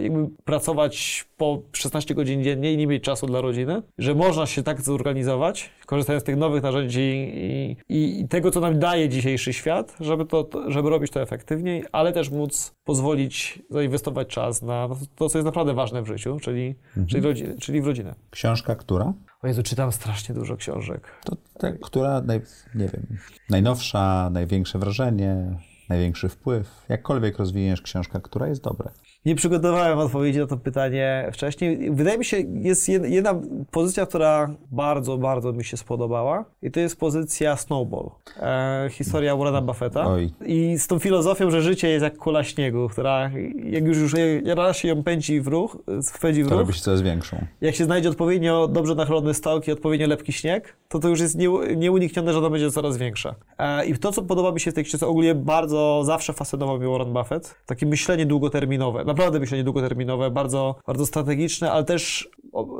pracować 0.43 1.25
po 1.39 1.61
16 1.73 2.15
godzin 2.15 2.43
dziennie 2.43 2.73
i 2.73 2.77
nie 2.77 2.87
mieć 2.87 3.03
czasu 3.03 3.27
dla 3.27 3.41
rodziny, 3.41 3.81
że 3.97 4.15
można 4.15 4.45
się 4.45 4.63
tak 4.63 4.81
zorganizować, 4.81 5.69
korzystając 5.85 6.23
z 6.23 6.25
tych 6.25 6.37
nowych 6.37 6.63
narzędzi 6.63 7.01
i, 7.33 7.77
i, 7.89 8.21
i 8.21 8.27
tego, 8.27 8.51
co 8.51 8.59
nam 8.59 8.79
daje 8.79 9.09
dzisiejszy 9.09 9.53
świat, 9.53 9.95
żeby, 9.99 10.25
to, 10.25 10.49
żeby 10.67 10.89
robić 10.89 11.11
to 11.11 11.21
efektywniej, 11.21 11.83
ale 11.91 12.13
też 12.13 12.29
móc 12.29 12.75
pozwolić 12.83 13.61
zainwestować 13.69 14.27
czas 14.27 14.61
na 14.61 14.89
to, 15.15 15.29
co 15.29 15.37
jest 15.37 15.45
naprawdę 15.45 15.73
ważne 15.73 16.01
w 16.01 16.07
życiu, 16.07 16.37
czyli, 16.41 16.75
mhm. 16.97 17.07
czyli, 17.07 17.57
czyli 17.59 17.81
w 17.81 17.87
rodzinę. 17.87 18.15
Książka 18.29 18.75
która? 18.75 19.13
O 19.43 19.47
Jezu, 19.47 19.63
czytam 19.63 19.91
strasznie 19.91 20.35
dużo 20.35 20.57
książek. 20.57 21.11
To 21.25 21.35
ta, 21.59 21.71
która, 21.71 22.21
naj, 22.21 22.41
nie 22.75 22.87
wiem, 22.87 23.17
najnowsza, 23.49 24.29
największe 24.29 24.79
wrażenie, 24.79 25.57
największy 25.89 26.29
wpływ? 26.29 26.85
Jakkolwiek 26.89 27.37
rozwiniesz 27.37 27.81
książka, 27.81 28.19
która 28.19 28.47
jest 28.47 28.63
dobra? 28.63 28.91
Nie 29.25 29.35
przygotowałem 29.35 29.99
odpowiedzi 29.99 30.39
na 30.39 30.47
to 30.47 30.57
pytanie 30.57 31.29
wcześniej. 31.33 31.91
Wydaje 31.91 32.17
mi 32.17 32.25
się, 32.25 32.37
jest 32.53 32.89
jedna 32.89 33.41
pozycja, 33.71 34.05
która 34.05 34.49
bardzo, 34.71 35.17
bardzo 35.17 35.53
mi 35.53 35.63
się 35.63 35.77
spodobała 35.77 36.45
i 36.61 36.71
to 36.71 36.79
jest 36.79 36.99
pozycja 36.99 37.55
Snowball. 37.55 38.09
E, 38.41 38.87
historia 38.91 39.35
Warrena 39.35 39.61
Buffetta. 39.61 40.07
Oj. 40.07 40.29
I 40.45 40.77
z 40.77 40.87
tą 40.87 40.99
filozofią, 40.99 41.51
że 41.51 41.61
życie 41.61 41.89
jest 41.89 42.03
jak 42.03 42.17
kula 42.17 42.43
śniegu, 42.43 42.89
która 42.89 43.31
jak 43.63 43.83
już, 43.85 43.97
już 43.97 44.15
raz 44.45 44.77
się 44.77 44.87
ją 44.87 45.03
pędzi 45.03 45.41
w 45.41 45.47
ruch, 45.47 45.77
wpędzi 46.13 46.43
w 46.43 46.47
to 46.47 46.51
ruch, 46.51 46.59
robi 46.59 46.73
się 46.73 46.81
coraz 46.81 47.01
większą. 47.01 47.45
Jak 47.61 47.75
się 47.75 47.85
znajdzie 47.85 48.09
odpowiednio 48.09 48.67
dobrze 48.67 48.95
nachylony 48.95 49.33
stok 49.33 49.67
i 49.67 49.71
odpowiednio 49.71 50.07
lepki 50.07 50.33
śnieg, 50.33 50.75
to 50.87 50.99
to 50.99 51.09
już 51.09 51.19
jest 51.19 51.37
nieuniknione, 51.75 52.33
że 52.33 52.39
ona 52.39 52.49
będzie 52.49 52.71
coraz 52.71 52.97
większa. 52.97 53.35
E, 53.57 53.85
I 53.85 53.97
to, 53.97 54.11
co 54.11 54.21
podoba 54.21 54.51
mi 54.51 54.59
się 54.59 54.71
w 54.71 54.73
tej 54.73 54.83
książce, 54.83 55.07
ogólnie 55.07 55.35
bardzo 55.35 56.01
zawsze 56.05 56.33
fascynował 56.33 56.77
mnie 56.77 56.87
Warren 56.87 57.13
Buffett, 57.13 57.55
takie 57.65 57.85
myślenie 57.85 58.25
długoterminowe 58.25 59.08
naprawdę 59.09 59.39
myślenie 59.39 59.63
długoterminowe, 59.63 60.31
bardzo, 60.31 60.75
bardzo 60.87 61.05
strategiczne, 61.05 61.71
ale 61.71 61.83
też 61.83 62.29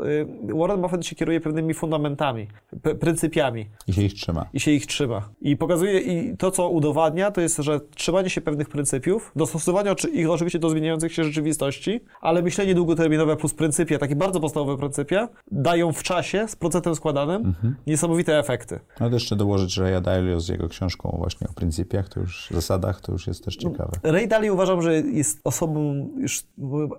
y, 0.06 0.53
Warren 0.56 0.81
Buffett 0.81 1.06
się 1.06 1.15
kieruje 1.15 1.41
pewnymi 1.41 1.73
fundamentami, 1.73 2.47
pryncypiami. 2.99 3.65
I 3.88 3.93
się 3.93 4.01
ich 4.01 4.14
trzyma. 4.14 4.45
I 4.53 4.60
się 4.60 4.72
ich 4.72 4.85
trzyma. 4.85 5.30
I 5.41 5.57
pokazuje, 5.57 5.99
i 5.99 6.38
to 6.38 6.51
co 6.51 6.69
udowadnia, 6.69 7.31
to 7.31 7.41
jest, 7.41 7.57
że 7.57 7.80
trzymanie 7.95 8.30
się 8.30 8.41
pewnych 8.41 8.69
pryncypiów, 8.69 9.31
dostosowanie 9.35 9.95
ich 10.14 10.30
oczywiście 10.30 10.60
do 10.60 10.69
zmieniających 10.69 11.14
się 11.14 11.23
rzeczywistości, 11.23 11.99
ale 12.22 12.41
myślenie 12.41 12.76
długoterminowe 12.76 13.38
plus 13.38 13.53
pryncypia, 13.53 13.97
takie 13.97 14.15
bardzo 14.15 14.39
podstawowe 14.39 14.77
pryncypia, 14.77 15.30
dają 15.51 15.93
w 15.93 16.03
czasie 16.03 16.47
z 16.47 16.56
procentem 16.56 16.95
składanym 16.95 17.45
mhm. 17.45 17.76
niesamowite 17.88 18.39
efekty. 18.39 18.80
No 18.99 19.10
to 19.10 19.14
jeszcze 19.14 19.35
dołożyć 19.35 19.77
Raya 19.77 20.01
Dalio 20.01 20.39
z 20.39 20.49
jego 20.49 20.69
książką 20.69 21.15
właśnie 21.18 21.47
o 21.47 21.53
pryncypiach, 21.53 22.10
to 22.10 22.19
już 22.19 22.49
zasadach, 22.51 23.01
to 23.01 23.11
już 23.11 23.27
jest 23.27 23.45
też 23.45 23.56
ciekawe. 23.56 23.91
Ray 24.03 24.27
Dalio 24.27 24.53
uważam, 24.53 24.81
że 24.81 24.95
jest 24.95 25.39
osobą 25.43 26.10
już 26.20 26.44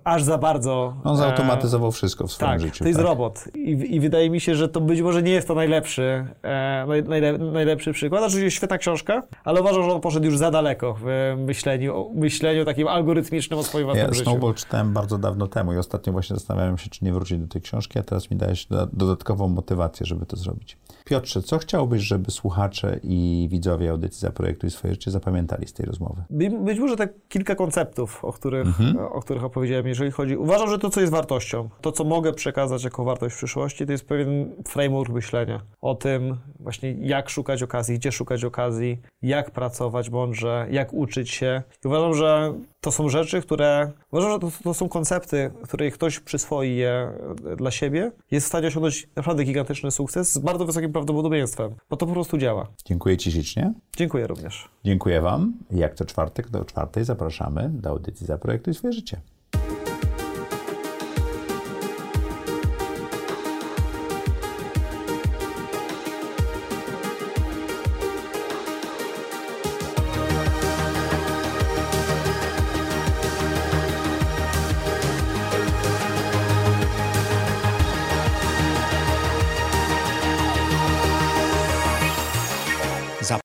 aż 0.04 0.22
za 0.22 0.38
bardzo... 0.38 0.94
On 1.04 1.16
zautomatyzował 1.16 1.92
wszystko 1.92 2.26
w 2.26 2.32
swoim 2.32 2.50
tak, 2.50 2.60
życiu. 2.60 2.84
to 2.84 2.88
jest 2.88 2.98
tak. 2.98 3.08
robot. 3.08 3.44
I, 3.54 3.94
I, 3.94 4.00
wydaje 4.00 4.30
mi 4.30 4.40
się, 4.40 4.54
że 4.54 4.68
to 4.68 4.80
być 4.80 5.00
może 5.00 5.22
nie 5.22 5.32
jest 5.32 5.48
to 5.48 5.54
najlepszy, 5.54 6.26
e, 6.42 6.86
najle, 7.04 7.38
najlepszy 7.38 7.92
przykład. 7.92 8.22
Oczywiście 8.22 8.50
świetna 8.50 8.78
książka, 8.78 9.22
ale 9.44 9.60
uważam, 9.60 9.82
że 9.82 9.92
on 9.92 10.00
poszedł 10.00 10.26
już 10.26 10.38
za 10.38 10.50
daleko 10.50 10.96
w 11.00 11.34
myśleniu, 11.46 12.10
myśleniu 12.14 12.64
takim 12.64 12.88
algorytmicznym 12.88 13.58
o 13.58 13.62
swoim 13.62 13.84
własnym 13.84 14.06
ja 14.06 14.12
życiu. 14.12 14.30
Snowball 14.30 14.54
czytałem 14.54 14.92
bardzo 14.92 15.18
dawno 15.18 15.46
temu 15.46 15.72
i 15.72 15.76
ostatnio 15.76 16.12
właśnie 16.12 16.36
zastanawiałem 16.36 16.78
się, 16.78 16.90
czy 16.90 17.04
nie 17.04 17.12
wrócić 17.12 17.38
do 17.38 17.46
tej 17.46 17.62
książki, 17.62 17.98
a 17.98 18.02
teraz 18.02 18.30
mi 18.30 18.36
dajesz 18.36 18.66
dodatkową 18.92 19.48
motywację, 19.48 20.06
żeby 20.06 20.26
to 20.26 20.36
zrobić. 20.36 20.76
Piotrze, 21.10 21.42
co 21.42 21.58
chciałbyś, 21.58 22.02
żeby 22.02 22.30
słuchacze 22.30 23.00
i 23.02 23.48
widzowie 23.50 23.90
audycji 23.90 24.20
Zaprojektuj 24.20 24.70
swoje 24.70 24.94
życie 24.94 25.10
zapamiętali 25.10 25.66
z 25.66 25.72
tej 25.72 25.86
rozmowy? 25.86 26.22
Być 26.64 26.78
może 26.78 26.96
tak 26.96 27.12
kilka 27.28 27.54
konceptów, 27.54 28.24
o 28.24 28.32
których, 28.32 28.66
mhm. 28.66 28.98
o 28.98 29.20
których 29.20 29.44
opowiedziałem, 29.44 29.86
jeżeli 29.86 30.10
chodzi... 30.10 30.36
Uważam, 30.36 30.70
że 30.70 30.78
to, 30.78 30.90
co 30.90 31.00
jest 31.00 31.12
wartością, 31.12 31.68
to, 31.80 31.92
co 31.92 32.04
mogę 32.04 32.32
przekazać 32.32 32.84
jako 32.84 33.04
wartość 33.04 33.34
w 33.34 33.38
przyszłości, 33.38 33.86
to 33.86 33.92
jest 33.92 34.08
pewien 34.08 34.50
framework 34.68 35.12
myślenia 35.12 35.60
o 35.80 35.94
tym 35.94 36.36
właśnie, 36.60 36.92
jak 36.92 37.30
szukać 37.30 37.62
okazji, 37.62 37.98
gdzie 37.98 38.12
szukać 38.12 38.44
okazji, 38.44 38.98
jak 39.22 39.50
pracować 39.50 40.10
mądrze, 40.10 40.66
jak 40.70 40.92
uczyć 40.92 41.30
się. 41.30 41.62
I 41.84 41.88
uważam, 41.88 42.14
że 42.14 42.54
to 42.80 42.92
są 42.92 43.08
rzeczy, 43.08 43.42
które... 43.42 43.90
Uważam, 44.10 44.32
że 44.32 44.38
to, 44.38 44.50
to 44.64 44.74
są 44.74 44.88
koncepty, 44.88 45.50
które 45.62 45.90
ktoś 45.90 46.20
przyswoi 46.20 46.76
je 46.76 47.12
dla 47.56 47.70
siebie, 47.70 48.12
jest 48.30 48.46
w 48.46 48.48
stanie 48.48 48.68
osiągnąć 48.68 49.08
naprawdę 49.16 49.44
gigantyczny 49.44 49.90
sukces 49.90 50.32
z 50.32 50.38
bardzo 50.38 50.64
wysokim 50.66 50.92
prawdopodobieństwem, 51.00 51.74
bo 51.90 51.96
to 51.96 52.06
po 52.06 52.12
prostu 52.12 52.38
działa. 52.38 52.66
Dziękuję 52.84 53.16
Ci 53.16 53.32
ślicznie. 53.32 53.74
Dziękuję 53.96 54.26
również. 54.26 54.68
Dziękuję 54.84 55.20
Wam. 55.20 55.54
Jak 55.70 55.94
co 55.94 56.04
czwartek 56.04 56.50
do 56.50 56.64
czwartej 56.64 57.04
zapraszamy 57.04 57.70
do 57.72 57.90
audycji 57.90 58.26
Zaprojektuj 58.26 58.74
swoje 58.74 58.92
życie. 58.92 59.20